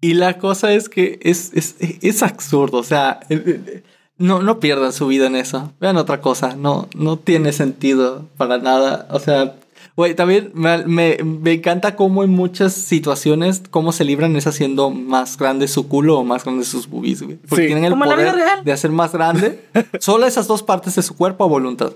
Y 0.00 0.14
la 0.14 0.38
cosa 0.38 0.72
es 0.72 0.88
que 0.88 1.18
es, 1.22 1.50
es, 1.54 1.76
es 1.80 2.22
absurdo. 2.22 2.78
O 2.78 2.82
sea, 2.82 3.20
eh, 3.28 3.42
eh, 3.46 3.82
no, 4.18 4.42
no 4.42 4.60
pierdan 4.60 4.92
su 4.92 5.06
vida 5.06 5.26
en 5.26 5.36
eso. 5.36 5.72
Vean 5.80 5.96
otra 5.96 6.20
cosa. 6.20 6.54
No, 6.56 6.88
no 6.94 7.18
tiene 7.18 7.52
sentido 7.52 8.26
para 8.36 8.58
nada. 8.58 9.06
O 9.10 9.18
sea, 9.18 9.56
güey, 9.96 10.14
también 10.14 10.50
me, 10.54 10.84
me, 10.86 11.16
me 11.24 11.52
encanta 11.54 11.96
cómo 11.96 12.22
en 12.22 12.30
muchas 12.30 12.74
situaciones, 12.74 13.62
cómo 13.70 13.92
se 13.92 14.04
libran 14.04 14.36
es 14.36 14.46
haciendo 14.46 14.90
más 14.90 15.36
grande 15.38 15.66
su 15.68 15.88
culo 15.88 16.18
o 16.18 16.24
más 16.24 16.44
grande 16.44 16.64
sus 16.64 16.86
boobies, 16.88 17.22
güey. 17.22 17.36
Porque 17.38 17.62
Sí. 17.64 17.66
tienen 17.68 17.84
el 17.86 17.98
poder 17.98 18.34
real. 18.34 18.62
de 18.64 18.72
hacer 18.72 18.90
más 18.90 19.12
grande 19.12 19.64
solo 20.00 20.26
esas 20.26 20.46
dos 20.46 20.62
partes 20.62 20.94
de 20.96 21.02
su 21.02 21.16
cuerpo 21.16 21.44
a 21.44 21.48
voluntad. 21.48 21.92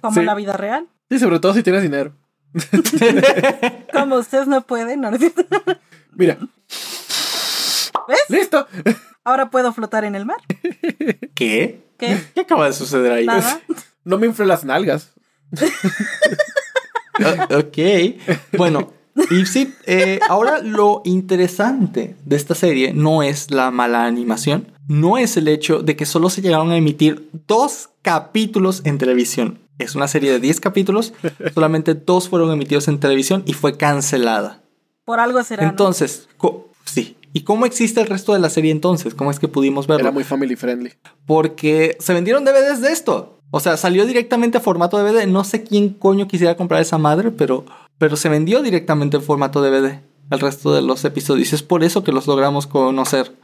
Como 0.00 0.14
Sí. 0.14 0.20
en 0.20 0.26
la 0.26 0.34
vida 0.34 0.54
real. 0.56 0.88
y 1.10 1.18
sobre 1.18 1.38
todo 1.40 1.54
si 1.54 1.62
tienes 1.62 1.82
dinero. 1.82 2.12
Como 3.92 4.16
ustedes 4.16 4.46
no 4.46 4.62
pueden, 4.62 5.00
¿no? 5.00 5.10
Mira. 6.14 6.38
¿Ves? 8.08 8.20
¡Listo! 8.28 8.66
Ahora 9.24 9.50
puedo 9.50 9.72
flotar 9.72 10.04
en 10.04 10.14
el 10.14 10.26
mar. 10.26 10.38
¿Qué? 11.34 11.80
¿Qué? 11.98 12.18
¿Qué 12.34 12.40
acaba 12.40 12.66
de 12.66 12.72
suceder 12.72 13.12
ahí? 13.12 13.24
Nada. 13.26 13.60
No 14.04 14.18
me 14.18 14.26
inflé 14.26 14.44
las 14.46 14.64
nalgas. 14.64 15.12
Ok. 17.50 17.78
Bueno, 18.56 18.92
y 19.30 19.46
sí, 19.46 19.74
eh, 19.86 20.20
ahora 20.28 20.60
lo 20.60 21.02
interesante 21.04 22.16
de 22.24 22.36
esta 22.36 22.54
serie 22.54 22.94
no 22.94 23.22
es 23.22 23.50
la 23.50 23.70
mala 23.70 24.06
animación, 24.06 24.72
no 24.88 25.18
es 25.18 25.36
el 25.36 25.48
hecho 25.48 25.80
de 25.80 25.96
que 25.96 26.06
solo 26.06 26.30
se 26.30 26.40
llegaron 26.40 26.70
a 26.70 26.76
emitir 26.76 27.28
dos 27.46 27.90
capítulos 28.02 28.82
en 28.84 28.98
televisión. 28.98 29.60
Es 29.78 29.94
una 29.94 30.08
serie 30.08 30.30
de 30.30 30.38
10 30.38 30.60
capítulos, 30.60 31.12
solamente 31.54 31.94
dos 31.94 32.28
fueron 32.28 32.52
emitidos 32.52 32.88
en 32.88 33.00
televisión 33.00 33.42
y 33.46 33.52
fue 33.52 33.76
cancelada. 33.76 34.62
Por 35.04 35.20
algo 35.20 35.42
será. 35.42 35.68
Entonces, 35.68 36.28
sí. 36.84 37.16
¿Y 37.34 37.42
cómo 37.42 37.64
existe 37.64 38.00
el 38.00 38.06
resto 38.06 38.34
de 38.34 38.40
la 38.40 38.50
serie 38.50 38.70
entonces? 38.70 39.14
¿Cómo 39.14 39.30
es 39.30 39.38
que 39.38 39.48
pudimos 39.48 39.86
verlo? 39.86 40.02
Era 40.02 40.12
muy 40.12 40.22
family 40.22 40.54
friendly. 40.54 40.92
Porque 41.26 41.96
se 41.98 42.12
vendieron 42.12 42.44
DVDs 42.44 42.82
de 42.82 42.92
esto. 42.92 43.41
O 43.54 43.60
sea, 43.60 43.76
salió 43.76 44.06
directamente 44.06 44.56
a 44.56 44.62
formato 44.62 44.98
DVD. 44.98 45.26
No 45.26 45.44
sé 45.44 45.62
quién 45.62 45.90
coño 45.90 46.26
quisiera 46.26 46.56
comprar 46.56 46.80
esa 46.80 46.96
madre, 46.96 47.30
pero, 47.30 47.66
pero 47.98 48.16
se 48.16 48.30
vendió 48.30 48.62
directamente 48.62 49.18
en 49.18 49.22
formato 49.22 49.60
DVD. 49.60 50.00
El 50.30 50.40
resto 50.40 50.72
de 50.74 50.80
los 50.80 51.04
episodios. 51.04 51.52
Es 51.52 51.62
por 51.62 51.84
eso 51.84 52.02
que 52.02 52.12
los 52.12 52.26
logramos 52.26 52.66
conocer 52.66 53.36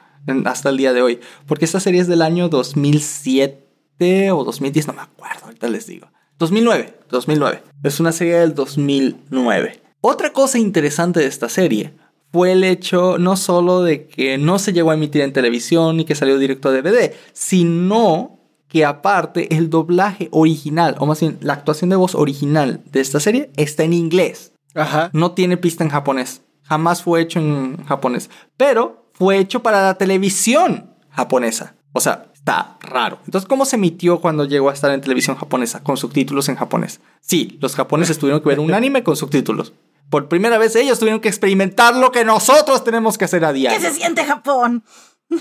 hasta 0.46 0.70
el 0.70 0.78
día 0.78 0.94
de 0.94 1.02
hoy. 1.02 1.20
Porque 1.46 1.66
esta 1.66 1.78
serie 1.78 2.00
es 2.00 2.06
del 2.08 2.22
año 2.22 2.48
2007 2.48 4.32
o 4.32 4.44
2010, 4.44 4.86
no 4.86 4.94
me 4.94 5.02
acuerdo, 5.02 5.44
ahorita 5.44 5.68
les 5.68 5.86
digo. 5.86 6.08
2009, 6.38 7.00
2009. 7.10 7.62
Es 7.82 8.00
una 8.00 8.12
serie 8.12 8.36
del 8.36 8.54
2009. 8.54 9.82
Otra 10.00 10.32
cosa 10.32 10.58
interesante 10.58 11.20
de 11.20 11.26
esta 11.26 11.50
serie 11.50 11.92
fue 12.32 12.52
el 12.52 12.64
hecho 12.64 13.18
no 13.18 13.36
solo 13.36 13.82
de 13.82 14.06
que 14.06 14.38
no 14.38 14.58
se 14.58 14.72
llegó 14.72 14.90
a 14.90 14.94
emitir 14.94 15.20
en 15.20 15.34
televisión 15.34 16.00
y 16.00 16.06
que 16.06 16.14
salió 16.14 16.38
directo 16.38 16.70
a 16.70 16.72
DVD, 16.72 17.12
sino 17.34 18.37
que 18.68 18.84
aparte 18.84 19.54
el 19.56 19.70
doblaje 19.70 20.28
original, 20.30 20.96
o 20.98 21.06
más 21.06 21.20
bien 21.20 21.38
la 21.40 21.54
actuación 21.54 21.90
de 21.90 21.96
voz 21.96 22.14
original 22.14 22.82
de 22.92 23.00
esta 23.00 23.18
serie 23.20 23.50
está 23.56 23.82
en 23.82 23.94
inglés. 23.94 24.52
Ajá. 24.74 25.10
No 25.12 25.32
tiene 25.32 25.56
pista 25.56 25.82
en 25.84 25.90
japonés. 25.90 26.42
Jamás 26.62 27.02
fue 27.02 27.22
hecho 27.22 27.38
en 27.40 27.84
japonés. 27.86 28.28
Pero 28.56 29.10
fue 29.14 29.38
hecho 29.38 29.62
para 29.62 29.82
la 29.82 29.94
televisión 29.94 30.90
japonesa. 31.10 31.74
O 31.92 32.00
sea, 32.00 32.26
está 32.34 32.76
raro. 32.80 33.18
Entonces, 33.24 33.48
¿cómo 33.48 33.64
se 33.64 33.76
emitió 33.76 34.20
cuando 34.20 34.44
llegó 34.44 34.68
a 34.68 34.74
estar 34.74 34.90
en 34.90 35.00
televisión 35.00 35.36
japonesa 35.36 35.82
con 35.82 35.96
subtítulos 35.96 36.48
en 36.50 36.56
japonés? 36.56 37.00
Sí, 37.20 37.58
los 37.60 37.74
japoneses 37.74 38.18
tuvieron 38.18 38.42
que 38.42 38.50
ver 38.50 38.60
un 38.60 38.74
anime 38.74 39.02
con 39.02 39.16
subtítulos. 39.16 39.72
Por 40.10 40.28
primera 40.28 40.58
vez 40.58 40.76
ellos 40.76 40.98
tuvieron 40.98 41.20
que 41.20 41.28
experimentar 41.28 41.96
lo 41.96 42.12
que 42.12 42.24
nosotros 42.24 42.84
tenemos 42.84 43.18
que 43.18 43.24
hacer 43.24 43.44
a 43.44 43.48
¿Qué 43.52 43.58
diario. 43.58 43.80
se 43.80 43.92
siente 43.94 44.24
Japón? 44.24 44.84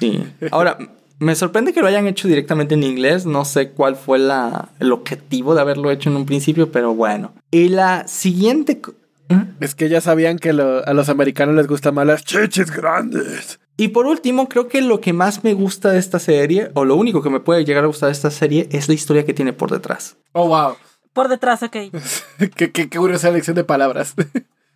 Sí. 0.00 0.20
Ahora, 0.50 0.78
me 1.22 1.34
sorprende 1.34 1.72
que 1.72 1.80
lo 1.80 1.86
hayan 1.86 2.06
hecho 2.06 2.28
directamente 2.28 2.74
en 2.74 2.82
inglés. 2.82 3.26
No 3.26 3.44
sé 3.44 3.70
cuál 3.70 3.96
fue 3.96 4.18
la, 4.18 4.70
el 4.80 4.92
objetivo 4.92 5.54
de 5.54 5.60
haberlo 5.60 5.90
hecho 5.90 6.10
en 6.10 6.16
un 6.16 6.26
principio, 6.26 6.70
pero 6.72 6.94
bueno. 6.94 7.32
Y 7.50 7.68
la 7.68 8.06
siguiente... 8.08 8.80
¿Mm? 9.28 9.42
Es 9.60 9.74
que 9.74 9.88
ya 9.88 10.00
sabían 10.00 10.38
que 10.38 10.52
lo- 10.52 10.86
a 10.86 10.92
los 10.92 11.08
americanos 11.08 11.54
les 11.54 11.66
gustan 11.66 11.94
más 11.94 12.06
las 12.06 12.24
chichis 12.24 12.70
grandes. 12.70 13.60
Y 13.76 13.88
por 13.88 14.06
último, 14.06 14.48
creo 14.48 14.68
que 14.68 14.82
lo 14.82 15.00
que 15.00 15.12
más 15.12 15.44
me 15.44 15.54
gusta 15.54 15.90
de 15.90 15.98
esta 15.98 16.18
serie, 16.18 16.70
o 16.74 16.84
lo 16.84 16.96
único 16.96 17.22
que 17.22 17.30
me 17.30 17.40
puede 17.40 17.64
llegar 17.64 17.84
a 17.84 17.86
gustar 17.86 18.08
de 18.08 18.12
esta 18.12 18.30
serie, 18.30 18.68
es 18.72 18.88
la 18.88 18.94
historia 18.94 19.24
que 19.24 19.32
tiene 19.32 19.52
por 19.54 19.70
detrás. 19.70 20.16
Oh, 20.32 20.48
wow. 20.48 20.74
Por 21.14 21.28
detrás, 21.28 21.62
ok. 21.62 21.72
qué, 22.56 22.70
qué, 22.70 22.88
qué 22.90 22.98
curiosa 22.98 23.28
elección 23.28 23.56
de 23.56 23.64
palabras. 23.64 24.14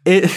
Eh, 0.08 0.28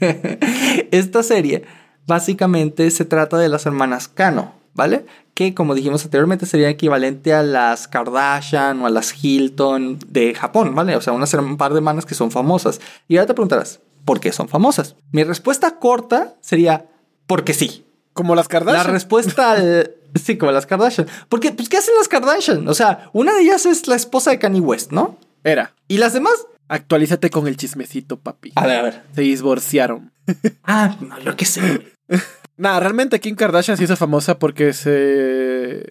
esta 0.92 1.22
serie 1.24 1.64
básicamente 2.06 2.90
se 2.90 3.04
trata 3.04 3.36
de 3.38 3.48
las 3.48 3.66
hermanas 3.66 4.08
Kano, 4.08 4.54
¿vale? 4.74 5.04
Que 5.34 5.54
como 5.54 5.74
dijimos 5.74 6.04
anteriormente 6.04 6.44
sería 6.46 6.68
equivalente 6.68 7.32
a 7.32 7.42
las 7.42 7.88
Kardashian 7.88 8.80
o 8.82 8.86
a 8.86 8.90
las 8.90 9.12
Hilton 9.24 9.98
de 10.06 10.34
Japón, 10.34 10.74
¿vale? 10.74 10.94
O 10.96 11.00
sea, 11.00 11.12
unas, 11.14 11.32
un 11.34 11.56
par 11.56 11.72
de 11.72 11.78
hermanas 11.78 12.04
que 12.04 12.14
son 12.14 12.30
famosas. 12.30 12.80
Y 13.08 13.16
ahora 13.16 13.28
te 13.28 13.34
preguntarás, 13.34 13.80
¿por 14.04 14.20
qué 14.20 14.30
son 14.32 14.48
famosas? 14.48 14.96
Mi 15.10 15.24
respuesta 15.24 15.78
corta 15.78 16.34
sería, 16.40 16.86
porque 17.26 17.54
sí. 17.54 17.86
Como 18.12 18.34
las 18.34 18.44
La 18.46 18.50
Kardashian. 18.50 18.92
respuesta 18.92 19.52
al... 19.52 19.94
Sí, 20.22 20.36
como 20.36 20.52
las 20.52 20.66
Kardashian. 20.66 21.06
Porque, 21.30 21.52
pues, 21.52 21.70
¿qué 21.70 21.78
hacen 21.78 21.94
las 21.96 22.08
Kardashian? 22.08 22.68
O 22.68 22.74
sea, 22.74 23.08
una 23.14 23.32
de 23.32 23.40
ellas 23.40 23.64
es 23.64 23.88
la 23.88 23.96
esposa 23.96 24.30
de 24.30 24.38
Kanye 24.38 24.60
West, 24.60 24.92
¿no? 24.92 25.16
Era. 25.42 25.74
¿Y 25.88 25.96
las 25.96 26.12
demás? 26.12 26.34
Actualízate 26.68 27.30
con 27.30 27.48
el 27.48 27.56
chismecito, 27.56 28.18
papi. 28.18 28.52
A 28.54 28.66
ver, 28.66 28.76
a 28.76 28.82
ver. 28.82 29.02
Se 29.14 29.22
divorciaron. 29.22 30.12
Ah, 30.64 30.96
no, 31.00 31.18
yo 31.20 31.34
qué 31.36 31.46
sé. 31.46 31.86
Nada, 32.62 32.78
realmente 32.78 33.18
Kim 33.18 33.34
Kardashian 33.34 33.76
se 33.76 33.82
hizo 33.82 33.96
famosa 33.96 34.38
porque 34.38 34.72
se. 34.72 35.84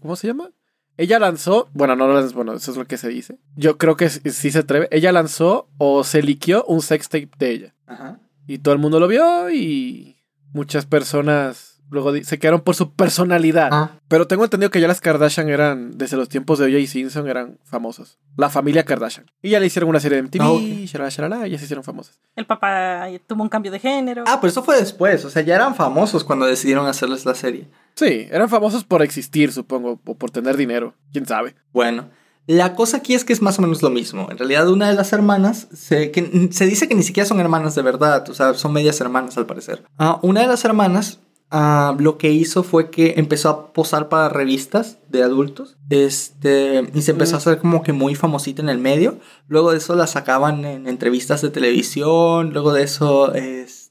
¿Cómo 0.00 0.14
se 0.14 0.28
llama? 0.28 0.52
Ella 0.96 1.18
lanzó. 1.18 1.68
Bueno, 1.74 1.96
no 1.96 2.06
lanzó, 2.06 2.36
bueno, 2.36 2.52
eso 2.52 2.70
es 2.70 2.76
lo 2.76 2.84
que 2.84 2.98
se 2.98 3.08
dice. 3.08 3.40
Yo 3.56 3.78
creo 3.78 3.96
que 3.96 4.08
sí 4.08 4.52
se 4.52 4.60
atreve. 4.60 4.86
Ella 4.92 5.10
lanzó 5.10 5.68
o 5.76 6.04
se 6.04 6.22
liqueó 6.22 6.64
un 6.66 6.82
sextape 6.82 7.30
de 7.36 7.50
ella. 7.50 7.74
Ajá. 7.88 8.20
Y 8.46 8.58
todo 8.58 8.74
el 8.74 8.80
mundo 8.80 9.00
lo 9.00 9.08
vio 9.08 9.50
y 9.50 10.16
muchas 10.52 10.86
personas 10.86 11.73
luego 11.90 12.12
se 12.22 12.38
quedaron 12.38 12.60
por 12.62 12.74
su 12.74 12.92
personalidad. 12.92 13.68
Ah. 13.72 13.90
Pero 14.08 14.26
tengo 14.26 14.44
entendido 14.44 14.70
que 14.70 14.80
ya 14.80 14.88
las 14.88 15.00
Kardashian 15.00 15.48
eran, 15.48 15.96
desde 15.96 16.16
los 16.16 16.28
tiempos 16.28 16.58
de 16.58 16.66
O.J. 16.66 16.86
Simpson, 16.90 17.28
eran 17.28 17.58
famosos. 17.64 18.18
La 18.36 18.50
familia 18.50 18.84
Kardashian. 18.84 19.30
Y 19.42 19.50
ya 19.50 19.60
le 19.60 19.66
hicieron 19.66 19.88
una 19.90 20.00
serie 20.00 20.16
de 20.16 20.22
MTV, 20.22 20.42
Ah, 20.42 20.50
ok. 20.52 20.60
shalala, 20.86 21.10
shalala, 21.10 21.46
y 21.46 21.50
ya 21.52 21.58
se 21.58 21.64
hicieron 21.64 21.84
famosas. 21.84 22.18
El 22.36 22.46
papá 22.46 23.06
tuvo 23.26 23.42
un 23.42 23.48
cambio 23.48 23.70
de 23.72 23.78
género. 23.78 24.24
Ah, 24.26 24.38
pero 24.40 24.50
eso 24.50 24.62
fue 24.62 24.76
después. 24.78 25.24
O 25.24 25.30
sea, 25.30 25.42
ya 25.42 25.54
eran 25.54 25.74
famosos 25.74 26.24
cuando 26.24 26.46
decidieron 26.46 26.86
hacerles 26.86 27.24
la 27.24 27.34
serie. 27.34 27.68
Sí, 27.94 28.26
eran 28.30 28.48
famosos 28.48 28.84
por 28.84 29.02
existir, 29.02 29.52
supongo, 29.52 30.00
o 30.04 30.14
por 30.16 30.30
tener 30.30 30.56
dinero. 30.56 30.94
¿Quién 31.12 31.26
sabe? 31.26 31.54
Bueno, 31.72 32.08
La 32.46 32.74
cosa 32.74 32.98
aquí 32.98 33.14
es 33.14 33.24
que 33.24 33.32
es 33.32 33.40
más 33.40 33.58
o 33.58 33.62
menos 33.62 33.80
lo 33.82 33.88
mismo. 33.88 34.28
En 34.30 34.36
realidad, 34.36 34.68
una 34.68 34.88
de 34.88 34.94
las 34.94 35.14
hermanas, 35.14 35.66
se, 35.72 36.10
que, 36.10 36.48
se 36.52 36.66
dice 36.66 36.88
que 36.88 36.94
ni 36.94 37.02
siquiera 37.02 37.26
son 37.26 37.40
hermanas 37.40 37.74
de 37.74 37.80
verdad, 37.80 38.28
o 38.28 38.34
sea, 38.34 38.52
son 38.52 38.74
medias 38.74 39.00
hermanas 39.00 39.38
al 39.38 39.46
parecer. 39.46 39.82
Ah, 39.96 40.18
una 40.22 40.42
de 40.42 40.46
las 40.48 40.62
hermanas 40.66 41.20
ah, 41.50 41.94
lo 41.98 42.18
que 42.18 42.30
hizo 42.30 42.62
fue 42.62 42.90
que 42.90 43.14
empezó 43.16 43.48
a 43.48 43.72
posar 43.72 44.08
para 44.08 44.28
revistas 44.28 44.98
de 45.08 45.22
adultos 45.22 45.76
este, 45.90 46.90
y 46.94 47.02
se 47.02 47.12
empezó 47.12 47.36
a 47.36 47.38
hacer 47.38 47.58
como 47.58 47.82
que 47.82 47.92
muy 47.92 48.14
famosita 48.14 48.62
en 48.62 48.68
el 48.68 48.78
medio. 48.78 49.18
Luego 49.48 49.72
de 49.72 49.78
eso 49.78 49.94
la 49.94 50.06
sacaban 50.06 50.64
en 50.64 50.86
entrevistas 50.88 51.42
de 51.42 51.50
televisión, 51.50 52.52
luego 52.52 52.72
de 52.72 52.82
eso... 52.82 53.34
Este, 53.34 53.84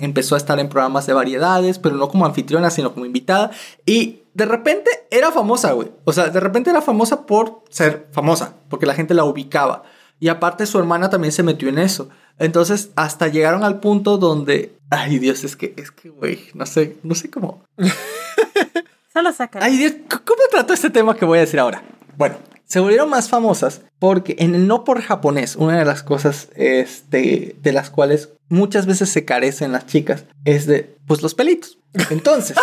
empezó 0.00 0.34
a 0.34 0.38
estar 0.38 0.58
en 0.58 0.68
programas 0.68 1.06
de 1.06 1.12
variedades, 1.12 1.78
pero 1.78 1.96
no 1.96 2.08
como 2.08 2.26
anfitriona, 2.26 2.70
sino 2.70 2.92
como 2.92 3.06
invitada. 3.06 3.50
Y 3.86 4.22
de 4.34 4.46
repente 4.46 4.90
era 5.10 5.30
famosa, 5.30 5.72
güey. 5.72 5.92
O 6.04 6.12
sea, 6.12 6.28
de 6.28 6.40
repente 6.40 6.70
era 6.70 6.82
famosa 6.82 7.24
por 7.26 7.62
ser 7.70 8.08
famosa, 8.10 8.54
porque 8.68 8.86
la 8.86 8.94
gente 8.94 9.14
la 9.14 9.24
ubicaba. 9.24 9.84
Y 10.20 10.28
aparte 10.28 10.66
su 10.66 10.78
hermana 10.78 11.10
también 11.10 11.32
se 11.32 11.42
metió 11.42 11.68
en 11.68 11.78
eso. 11.78 12.08
Entonces, 12.38 12.90
hasta 12.96 13.28
llegaron 13.28 13.64
al 13.64 13.80
punto 13.80 14.18
donde, 14.18 14.76
ay 14.90 15.18
Dios, 15.18 15.44
es 15.44 15.56
que, 15.56 15.74
es 15.76 15.90
que, 15.90 16.10
güey, 16.10 16.40
no 16.54 16.66
sé, 16.66 16.96
no 17.02 17.14
sé 17.14 17.30
cómo. 17.30 17.64
Solo 19.12 19.32
saca. 19.32 19.60
Ay 19.62 19.76
Dios, 19.76 19.94
¿cómo 20.08 20.42
trató 20.50 20.72
este 20.72 20.90
tema 20.90 21.16
que 21.16 21.24
voy 21.24 21.38
a 21.38 21.42
decir 21.42 21.60
ahora? 21.60 21.84
Bueno, 22.16 22.36
se 22.66 22.80
volvieron 22.80 23.08
más 23.08 23.28
famosas 23.28 23.82
porque 23.98 24.36
en 24.38 24.54
el 24.54 24.66
no 24.66 24.84
por 24.84 25.00
japonés, 25.00 25.56
una 25.56 25.78
de 25.78 25.84
las 25.84 26.02
cosas 26.02 26.48
este, 26.56 27.56
de 27.62 27.72
las 27.72 27.90
cuales 27.90 28.30
muchas 28.48 28.86
veces 28.86 29.10
se 29.10 29.24
carecen 29.24 29.72
las 29.72 29.86
chicas 29.86 30.24
es 30.44 30.66
de, 30.66 30.96
pues, 31.06 31.22
los 31.22 31.34
pelitos. 31.34 31.78
Entonces, 32.10 32.56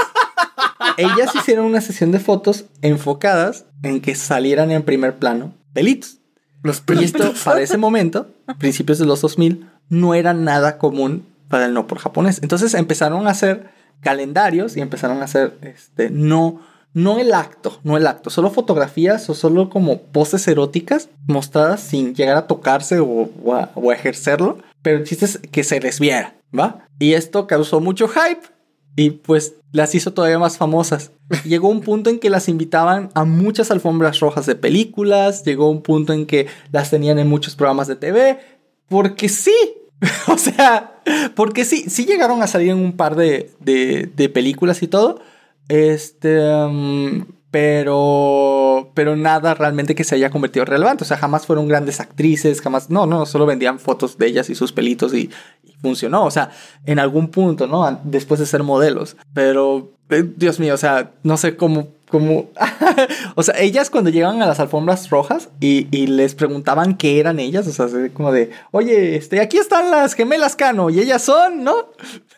ellas 0.98 1.34
hicieron 1.36 1.66
una 1.66 1.82
sesión 1.82 2.12
de 2.12 2.20
fotos 2.20 2.66
enfocadas 2.82 3.66
en 3.84 4.02
que 4.02 4.16
salieran 4.16 4.72
en 4.72 4.84
primer 4.84 5.18
plano 5.18 5.54
pelitos. 5.74 6.21
Los 6.64 6.84
Y 6.88 7.04
esto, 7.04 7.34
para 7.44 7.62
ese 7.62 7.78
momento, 7.78 8.28
principios 8.60 9.00
de 9.00 9.06
los 9.06 9.22
2000, 9.22 9.68
no 9.90 10.14
era 10.14 10.34
nada 10.34 10.78
común 10.78 11.26
para 11.48 11.66
el 11.66 11.74
no 11.74 11.88
por 11.88 12.00
japonés. 12.00 12.40
Entonces 12.42 12.74
empezaron 12.74 13.28
a 13.28 13.32
hacer 13.32 13.70
calendarios 14.02 14.78
y 14.78 14.82
empezaron 14.82 15.22
a 15.22 15.26
hacer, 15.26 15.58
este, 15.62 16.10
no, 16.10 16.62
no 16.94 17.20
el 17.20 17.34
acto, 17.34 17.80
no 17.84 17.98
el 17.98 18.08
acto, 18.08 18.30
solo 18.30 18.50
fotografías 18.50 19.30
o 19.30 19.36
solo 19.36 19.70
como 19.70 20.02
poses 20.02 20.48
eróticas 20.48 21.10
mostradas 21.28 21.82
sin 21.82 22.16
llegar 22.16 22.38
a 22.38 22.48
tocarse 22.48 23.00
o, 23.00 23.30
o 23.44 23.54
a, 23.54 23.72
o 23.76 23.92
a 23.92 23.94
ejercerlo, 23.94 24.58
pero 24.82 24.98
el 24.98 25.04
chiste 25.04 25.26
es 25.26 25.38
que 25.38 25.64
se 25.64 25.80
les 25.80 26.00
viera, 26.00 26.36
¿va? 26.58 26.88
Y 27.00 27.14
esto 27.14 27.48
causó 27.48 27.80
mucho 27.80 28.08
hype 28.08 28.48
y 28.96 29.12
pues 29.12 29.56
las 29.72 29.96
hizo 29.96 30.14
todavía 30.14 30.40
más 30.40 30.58
famosas. 30.58 31.12
Llegó 31.46 31.70
un 31.70 31.82
punto 31.82 32.10
en 32.10 32.20
que 32.20 32.30
las 32.30 32.50
invitaban 32.50 33.10
a 33.14 33.24
muchas 33.24 33.72
alfombras 33.72 34.20
rojas 34.20 34.46
de 34.46 34.56
películas, 34.56 35.44
llegó 35.46 35.70
un 35.70 35.82
punto 35.82 36.14
en 36.14 36.26
que 36.26 36.48
las 36.72 36.90
tenían 36.90 37.20
en 37.20 37.30
muchos 37.30 37.56
programas 37.56 37.88
de 37.88 37.96
TV, 37.96 38.40
porque 38.88 39.30
sí. 39.30 39.56
o 40.28 40.38
sea, 40.38 41.02
porque 41.36 41.64
sí, 41.64 41.86
sí 41.88 42.06
llegaron 42.06 42.42
a 42.42 42.48
salir 42.48 42.70
en 42.70 42.80
un 42.80 42.94
par 42.94 43.16
de, 43.16 43.52
de, 43.60 44.10
de 44.16 44.30
películas 44.30 44.82
y 44.84 44.88
todo. 44.88 45.22
Este, 45.70 46.40
um, 46.40 47.26
pero, 47.52 48.92
pero 48.94 49.18
nada 49.18 49.54
realmente 49.54 49.94
que 49.94 50.06
se 50.06 50.16
haya 50.16 50.30
convertido 50.30 50.64
relevante. 50.64 51.04
O 51.04 51.08
sea, 51.08 51.18
jamás 51.18 51.46
fueron 51.46 51.68
grandes 51.68 52.00
actrices, 52.00 52.62
jamás, 52.62 52.90
no, 52.90 53.06
no, 53.06 53.26
solo 53.26 53.46
vendían 53.46 53.78
fotos 53.78 54.18
de 54.18 54.28
ellas 54.28 54.50
y 54.50 54.56
sus 54.56 54.72
pelitos 54.72 55.14
y, 55.14 55.30
y 55.64 55.74
funcionó. 55.82 56.26
O 56.26 56.32
sea, 56.32 56.52
en 56.86 56.98
algún 56.98 57.28
punto, 57.28 57.68
¿no? 57.68 58.00
Después 58.06 58.40
de 58.40 58.46
ser 58.46 58.64
modelos. 58.64 59.18
Pero, 59.34 59.92
eh, 60.10 60.24
Dios 60.36 60.60
mío, 60.62 60.74
o 60.74 60.78
sea, 60.78 61.12
no 61.24 61.36
sé 61.36 61.58
cómo, 61.58 61.90
cómo, 62.10 62.50
o 63.36 63.44
sea, 63.44 63.60
ellas 63.60 63.90
cuando 63.90 64.10
llegaban 64.10 64.42
a 64.42 64.46
las 64.46 64.62
alfombras 64.62 65.10
rojas 65.10 65.50
y, 65.60 65.88
y, 65.92 66.08
les 66.08 66.36
preguntaban 66.36 66.96
qué 66.96 67.20
eran 67.20 67.40
ellas, 67.40 67.68
o 67.68 67.72
sea, 67.72 67.88
como 68.14 68.32
de, 68.32 68.52
oye, 68.72 69.18
este, 69.18 69.42
aquí 69.42 69.58
están 69.58 69.92
las 69.92 70.14
gemelas 70.14 70.56
Cano 70.56 70.90
y 70.90 71.00
ellas 71.00 71.22
son, 71.22 71.64
¿no? 71.64 71.76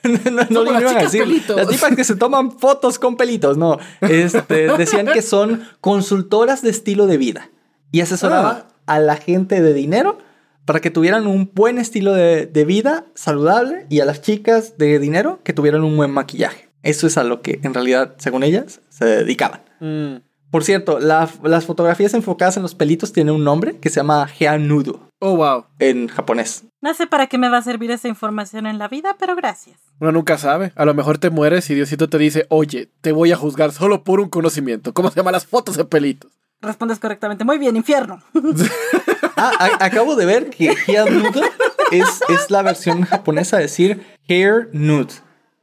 no, 0.32 0.45
no, 0.49 0.64
no 0.64 0.80
iban 0.80 0.97
a 0.97 1.01
decir, 1.04 1.24
pelitos. 1.24 1.56
las 1.56 1.68
tipas 1.68 1.95
que 1.95 2.04
se 2.04 2.16
toman 2.16 2.51
fotos 2.51 2.99
con 2.99 3.16
pelitos, 3.18 3.58
no. 3.58 3.78
Este, 4.01 4.68
decían 4.78 5.08
que 5.08 5.22
son 5.22 5.68
consultoras 5.82 6.62
de 6.62 6.70
estilo 6.70 7.08
de 7.08 7.18
vida 7.18 7.49
y 7.91 8.01
asesoraban 8.01 8.64
ah. 8.66 8.74
a 8.86 8.99
la 8.99 9.16
gente 9.16 9.62
de 9.62 9.74
dinero 9.74 10.18
para 10.66 10.80
que 10.80 10.89
tuvieran 10.89 11.28
un 11.28 11.51
buen 11.54 11.78
estilo 11.78 12.14
de, 12.14 12.45
de 12.45 12.66
vida 12.66 13.06
saludable 13.16 13.86
y 13.89 13.99
a 13.99 14.06
las 14.06 14.22
chicas 14.22 14.78
de 14.78 14.99
dinero 14.99 15.39
que 15.43 15.54
tuvieran 15.54 15.84
un 15.84 15.95
buen 15.95 16.12
maquillaje. 16.12 16.70
Eso 16.84 17.08
es 17.08 17.18
a 17.18 17.24
lo 17.24 17.41
que 17.41 17.60
en 17.64 17.74
realidad, 17.74 18.16
según 18.18 18.43
ellas, 18.43 18.82
se 18.89 19.06
dedicaban. 19.06 19.62
Mm. 19.80 20.18
Por 20.54 20.64
cierto, 20.64 20.99
la, 20.99 21.28
las 21.41 21.66
fotografías 21.66 22.14
enfocadas 22.14 22.58
en 22.58 22.62
los 22.62 22.76
pelitos 22.76 23.12
tienen 23.12 23.34
un 23.34 23.43
nombre 23.43 23.80
que 23.80 23.89
se 23.89 23.95
llama 23.95 24.30
Nudo. 24.60 24.99
Oh, 25.18 25.36
wow. 25.36 25.66
En 25.80 26.08
japonés. 26.08 26.66
No 26.80 26.93
sé 26.93 27.08
para 27.08 27.26
qué 27.26 27.39
me 27.39 27.49
va 27.49 27.58
a 27.58 27.64
servir 27.64 27.89
esa 27.89 28.08
información 28.08 28.68
en 28.68 28.78
la 28.78 28.88
vida, 28.88 29.16
pero 29.18 29.36
gracias. 29.36 29.80
Uno 29.99 30.12
nunca 30.12 30.38
sabe. 30.38 30.72
A 30.76 30.86
lo 30.86 30.93
mejor 30.93 31.18
te 31.18 31.32
mueres 31.32 31.68
y 31.72 31.74
Diosito 31.74 32.08
te 32.08 32.20
dice, 32.20 32.45
oye, 32.49 32.88
te 33.01 33.12
voy 33.12 33.32
a 33.32 33.36
juzgar 33.36 33.72
solo 33.72 34.04
por 34.04 34.20
un 34.20 34.30
conocimiento. 34.30 34.93
¿Cómo 34.93 35.10
se 35.10 35.16
llaman 35.16 35.32
las 35.32 35.47
fotos 35.47 35.76
de 35.76 35.86
pelitos? 35.86 36.32
Respondes 36.62 36.99
correctamente. 36.99 37.43
Muy 37.43 37.58
bien, 37.58 37.76
infierno. 37.76 38.22
ah, 39.36 39.54
a, 39.58 39.86
acabo 39.86 40.16
de 40.16 40.28
ver 40.28 40.51
que 40.51 40.76
Nudo 41.10 41.41
es, 41.89 42.22
es 42.30 42.51
la 42.51 42.62
versión 42.62 43.01
japonesa 43.06 43.58
de 43.58 43.64
decir 43.64 44.06
hair 44.28 44.70
nude. 44.72 45.14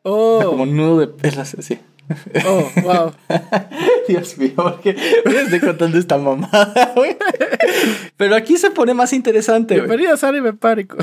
Oh. 0.02 0.42
Como 0.44 0.66
nudo 0.66 0.98
de 0.98 1.06
pelas, 1.06 1.54
así. 1.54 1.78
Oh, 2.46 2.68
wow. 2.82 3.12
Dios 4.08 4.36
mío, 4.38 4.52
porque 4.56 4.96
me 5.24 5.42
estoy 5.42 5.60
contando 5.60 5.98
esta 5.98 6.18
mamada, 6.18 6.92
güey. 6.94 7.16
Pero 8.16 8.34
aquí 8.34 8.56
se 8.56 8.70
pone 8.70 8.94
más 8.94 9.12
interesante, 9.12 9.74
güey. 9.74 9.86
Bienvenidos 9.86 10.24
a 10.24 10.28
Anime 10.28 10.52
Pánico. 10.52 10.96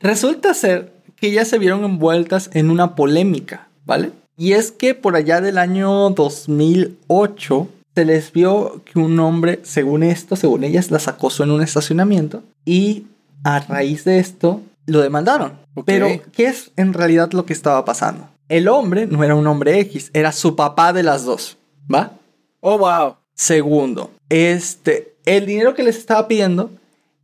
Resulta 0.00 0.54
ser 0.54 0.92
que 1.16 1.32
ya 1.32 1.44
se 1.44 1.58
vieron 1.58 1.84
envueltas 1.84 2.50
en 2.52 2.70
una 2.70 2.94
polémica, 2.94 3.68
¿vale? 3.84 4.12
Y 4.36 4.52
es 4.52 4.70
que 4.70 4.94
por 4.94 5.16
allá 5.16 5.40
del 5.40 5.58
año 5.58 6.10
2008 6.10 7.68
se 7.94 8.04
les 8.04 8.32
vio 8.32 8.82
que 8.84 8.98
un 8.98 9.18
hombre, 9.18 9.58
según 9.64 10.04
esto, 10.04 10.36
según 10.36 10.62
ellas, 10.62 10.90
las 10.90 11.08
acosó 11.08 11.42
en 11.42 11.50
un 11.50 11.62
estacionamiento 11.62 12.42
y 12.64 13.06
a 13.42 13.58
raíz 13.60 14.04
de 14.04 14.20
esto 14.20 14.60
lo 14.86 15.00
demandaron. 15.00 15.52
Okay. 15.74 15.84
Pero, 15.84 16.22
¿qué 16.32 16.46
es 16.46 16.70
en 16.76 16.92
realidad 16.92 17.32
lo 17.32 17.44
que 17.44 17.52
estaba 17.52 17.84
pasando? 17.84 18.28
El 18.48 18.68
hombre 18.68 19.06
no 19.06 19.22
era 19.24 19.34
un 19.34 19.46
hombre 19.46 19.78
X, 19.80 20.10
era 20.14 20.32
su 20.32 20.56
papá 20.56 20.92
de 20.92 21.02
las 21.02 21.24
dos, 21.24 21.58
¿va? 21.92 22.12
Oh, 22.60 22.78
wow. 22.78 23.16
Segundo, 23.34 24.10
este, 24.28 25.16
el 25.26 25.46
dinero 25.46 25.74
que 25.74 25.82
les 25.82 25.96
estaba 25.96 26.26
pidiendo 26.26 26.70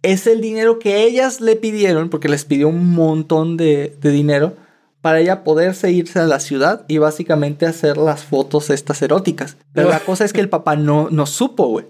es 0.03 0.27
el 0.27 0.41
dinero 0.41 0.79
que 0.79 1.03
ellas 1.03 1.41
le 1.41 1.57
pidieron, 1.57 2.11
porque 2.11 2.29
les 2.29 2.45
pidió 2.45 2.69
un 2.69 2.93
montón 2.93 3.57
de, 3.57 3.97
de 4.01 4.11
dinero, 4.11 4.55
para 5.01 5.21
ella 5.21 5.45
poderse 5.45 5.91
irse 5.93 6.19
a 6.19 6.25
la 6.25 6.41
ciudad 6.41 6.85
y 6.89 6.99
básicamente 6.99 7.67
hacer 7.67 7.99
las 7.99 8.25
fotos 8.25 8.71
estas 8.71 9.03
eróticas. 9.03 9.59
Pero 9.75 9.91
la 9.91 10.01
cosa 10.01 10.25
es 10.25 10.33
que 10.33 10.41
el 10.41 10.49
papá 10.49 10.77
no, 10.77 11.09
no 11.11 11.27
supo, 11.27 11.67
güey. 11.69 11.85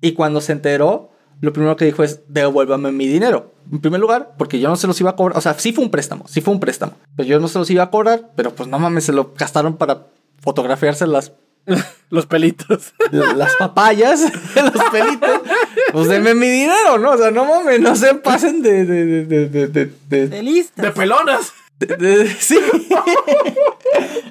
Y 0.00 0.12
cuando 0.12 0.40
se 0.40 0.52
enteró, 0.52 1.09
lo 1.40 1.52
primero 1.52 1.76
que 1.76 1.86
dijo 1.86 2.02
es, 2.02 2.20
devuélvame 2.28 2.92
mi 2.92 3.06
dinero. 3.06 3.54
En 3.72 3.80
primer 3.80 4.00
lugar, 4.00 4.34
porque 4.36 4.60
yo 4.60 4.68
no 4.68 4.76
se 4.76 4.86
los 4.86 5.00
iba 5.00 5.10
a 5.10 5.16
cobrar. 5.16 5.38
O 5.38 5.40
sea, 5.40 5.54
sí 5.58 5.72
fue 5.72 5.84
un 5.84 5.90
préstamo, 5.90 6.26
sí 6.28 6.40
fue 6.40 6.52
un 6.52 6.60
préstamo. 6.60 6.94
Pero 7.16 7.28
yo 7.28 7.40
no 7.40 7.48
se 7.48 7.58
los 7.58 7.70
iba 7.70 7.84
a 7.84 7.90
cobrar, 7.90 8.30
pero 8.36 8.54
pues 8.54 8.68
no 8.68 8.78
mames, 8.78 9.04
se 9.04 9.12
lo 9.12 9.32
gastaron 9.38 9.76
para 9.76 10.06
fotografiarse 10.40 11.06
las... 11.06 11.32
los 12.10 12.26
pelitos. 12.26 12.94
Las 13.12 13.54
papayas, 13.56 14.20
los 14.54 14.84
pelitos. 14.90 15.40
Pues 15.92 16.08
denme 16.08 16.34
mi 16.34 16.48
dinero, 16.48 16.98
¿no? 16.98 17.12
O 17.12 17.18
sea, 17.18 17.30
no 17.30 17.44
mames, 17.44 17.80
no 17.80 17.94
se 17.96 18.14
pasen 18.14 18.62
de... 18.62 18.84
De, 18.84 19.04
de, 19.04 19.24
de, 19.26 19.48
de, 19.48 19.66
de, 19.68 19.92
de, 20.08 20.28
de 20.28 20.42
listas. 20.42 20.84
De 20.84 20.90
pelonas. 20.90 21.52
Sí. 22.38 22.58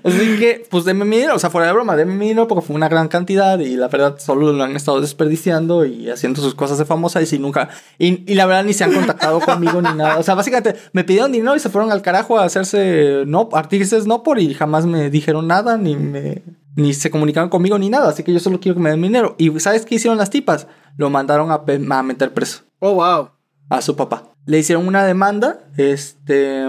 Así 0.04 0.38
que, 0.40 0.66
pues 0.70 0.86
denme 0.86 1.06
mi 1.06 1.18
dinero. 1.18 1.36
O 1.36 1.40
sea, 1.40 1.50
fuera 1.50 1.68
de 1.68 1.74
broma, 1.74 1.96
denme 1.96 2.14
mi 2.14 2.28
dinero 2.28 2.48
porque 2.48 2.66
fue 2.66 2.76
una 2.76 2.88
gran 2.88 3.08
cantidad 3.08 3.60
y 3.60 3.76
la 3.76 3.88
verdad 3.88 4.18
solo 4.20 4.54
lo 4.54 4.64
han 4.64 4.76
estado 4.76 5.02
desperdiciando 5.02 5.86
y 5.86 6.10
haciendo 6.10 6.42
sus 6.42 6.56
cosas 6.56 6.78
de 6.78 6.86
famosa 6.86 7.22
y 7.22 7.26
si 7.26 7.40
nunca. 7.40 7.70
Y, 7.98 8.32
y, 8.32 8.36
la 8.36 8.46
verdad 8.46 8.64
ni 8.64 8.74
se 8.74 8.84
han 8.84 8.94
contactado 8.94 9.40
conmigo 9.46 9.82
ni 9.82 9.94
nada. 9.94 10.18
O 10.18 10.24
sea, 10.24 10.36
básicamente 10.36 10.80
me 10.94 11.04
pidieron 11.04 11.32
dinero 11.32 11.56
y 11.56 11.60
se 11.60 11.70
fueron 11.70 11.92
al 11.92 12.02
carajo 12.02 12.38
a 12.38 12.46
hacerse 12.46 13.24
no, 13.26 13.50
artistas 13.54 14.06
no 14.06 14.24
por 14.24 14.40
y 14.40 14.54
jamás 14.54 14.86
me 14.86 15.10
dijeron 15.10 15.48
nada 15.48 15.78
ni 15.78 15.96
me. 15.96 16.44
Ni 16.76 16.94
se 16.94 17.10
comunicaron 17.10 17.50
conmigo 17.50 17.78
ni 17.78 17.90
nada. 17.90 18.10
Así 18.10 18.24
que 18.24 18.32
yo 18.32 18.40
solo 18.40 18.60
quiero 18.62 18.76
que 18.76 18.82
me 18.82 18.92
den 18.92 19.02
mi 19.02 19.08
dinero. 19.08 19.36
¿Y 19.38 19.60
sabes 19.60 19.86
qué 19.86 19.96
hicieron 19.96 20.18
las 20.18 20.30
tipas? 20.30 20.68
Lo 20.96 21.10
mandaron 21.10 21.52
a, 21.52 21.64
a 21.66 22.04
meter 22.04 22.34
preso. 22.34 22.62
Oh, 22.78 22.94
wow. 22.94 23.32
A 23.70 23.82
su 23.82 23.98
papá. 23.98 24.32
Le 24.46 24.60
hicieron 24.60 24.88
una 24.88 25.04
demanda. 25.04 25.60
Este 25.76 26.66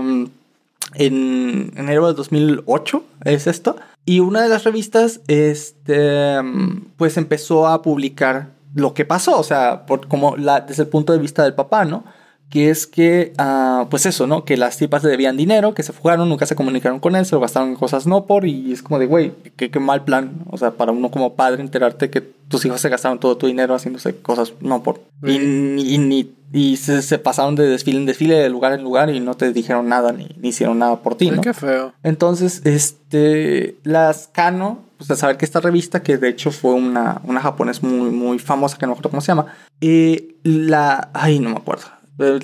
en 0.94 1.72
enero 1.76 2.08
de 2.08 2.14
2008 2.14 3.04
es 3.24 3.46
esto 3.46 3.76
y 4.04 4.20
una 4.20 4.42
de 4.42 4.48
las 4.48 4.64
revistas 4.64 5.20
este 5.28 6.38
pues 6.96 7.16
empezó 7.16 7.68
a 7.68 7.82
publicar 7.82 8.50
lo 8.74 8.94
que 8.94 9.04
pasó 9.04 9.38
o 9.38 9.42
sea 9.42 9.86
por 9.86 10.08
como 10.08 10.36
la, 10.36 10.60
desde 10.60 10.84
el 10.84 10.88
punto 10.88 11.12
de 11.12 11.18
vista 11.18 11.44
del 11.44 11.54
papá 11.54 11.84
no 11.84 12.04
que 12.50 12.68
es 12.68 12.86
que, 12.86 13.32
ah, 13.38 13.86
pues 13.90 14.06
eso, 14.06 14.26
¿no? 14.26 14.44
Que 14.44 14.56
las 14.56 14.76
tipas 14.76 15.04
le 15.04 15.10
debían 15.10 15.36
dinero, 15.36 15.72
que 15.72 15.84
se 15.84 15.92
fugaron, 15.92 16.28
nunca 16.28 16.46
se 16.46 16.56
comunicaron 16.56 16.98
con 16.98 17.14
él, 17.14 17.24
se 17.24 17.36
lo 17.36 17.40
gastaron 17.40 17.70
en 17.70 17.76
cosas 17.76 18.06
no 18.06 18.26
por, 18.26 18.44
y 18.44 18.72
es 18.72 18.82
como 18.82 18.98
de, 18.98 19.06
güey, 19.06 19.32
qué, 19.56 19.70
qué 19.70 19.78
mal 19.78 20.04
plan, 20.04 20.32
o 20.50 20.58
sea, 20.58 20.72
para 20.72 20.90
uno 20.90 21.10
como 21.10 21.34
padre 21.34 21.62
enterarte 21.62 22.10
que 22.10 22.20
tus 22.20 22.64
hijos 22.64 22.80
se 22.80 22.88
gastaron 22.88 23.20
todo 23.20 23.36
tu 23.36 23.46
dinero 23.46 23.74
haciéndose 23.74 24.16
cosas 24.16 24.52
no 24.60 24.82
por. 24.82 25.00
Y, 25.22 25.36
y, 25.36 26.34
y 26.52 26.76
se, 26.78 27.02
se 27.02 27.18
pasaron 27.18 27.54
de 27.54 27.68
desfile 27.68 27.98
en 27.98 28.06
desfile, 28.06 28.34
de 28.34 28.50
lugar 28.50 28.72
en 28.72 28.82
lugar, 28.82 29.10
y 29.10 29.20
no 29.20 29.36
te 29.36 29.52
dijeron 29.52 29.88
nada, 29.88 30.12
ni, 30.12 30.34
ni 30.40 30.48
hicieron 30.48 30.80
nada 30.80 30.96
por 30.96 31.14
ti, 31.14 31.30
¿no? 31.30 31.40
Qué 31.42 31.54
feo. 31.54 31.92
Entonces, 32.02 32.62
este, 32.64 33.76
las 33.84 34.28
Kano, 34.32 34.80
pues 34.98 35.08
a 35.12 35.16
saber 35.16 35.36
que 35.36 35.44
esta 35.44 35.60
revista, 35.60 36.02
que 36.02 36.18
de 36.18 36.28
hecho 36.28 36.50
fue 36.50 36.74
una, 36.74 37.20
una 37.24 37.40
japonesa 37.40 37.86
muy, 37.86 38.10
muy 38.10 38.40
famosa, 38.40 38.76
que 38.76 38.86
no 38.86 38.88
me 38.88 38.92
acuerdo 38.94 39.10
cómo 39.10 39.20
se 39.20 39.28
llama, 39.28 39.46
eh, 39.80 40.34
la, 40.42 41.10
ay, 41.14 41.38
no 41.38 41.50
me 41.50 41.56
acuerdo, 41.56 41.84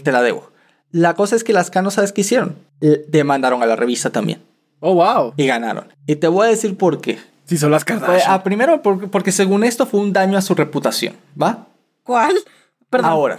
te 0.02 0.12
la 0.12 0.22
debo. 0.22 0.50
La 0.90 1.14
cosa 1.14 1.36
es 1.36 1.44
que 1.44 1.52
las 1.52 1.70
Kano, 1.70 1.90
¿sabes 1.90 2.12
qué 2.12 2.22
hicieron? 2.22 2.56
Eh, 2.80 3.04
demandaron 3.08 3.62
a 3.62 3.66
la 3.66 3.76
revista 3.76 4.10
también 4.10 4.40
Oh, 4.80 4.94
wow. 4.94 5.34
y 5.36 5.46
ganaron. 5.46 5.88
Y 6.06 6.16
te 6.16 6.28
voy 6.28 6.46
a 6.46 6.50
decir 6.50 6.76
por 6.76 7.00
qué. 7.00 7.18
Sí, 7.44 7.58
son 7.58 7.70
las 7.70 7.84
Pues, 7.84 8.00
Kardashian. 8.00 8.30
ah, 8.32 8.42
primero, 8.42 8.82
porque, 8.82 9.06
porque 9.06 9.32
según 9.32 9.64
esto 9.64 9.86
fue 9.86 10.00
un 10.00 10.12
daño 10.12 10.36
a 10.38 10.42
su 10.42 10.54
reputación, 10.54 11.14
¿va? 11.40 11.66
¿Cuál? 12.02 12.34
Perdón. 12.90 13.10
Ahora. 13.10 13.36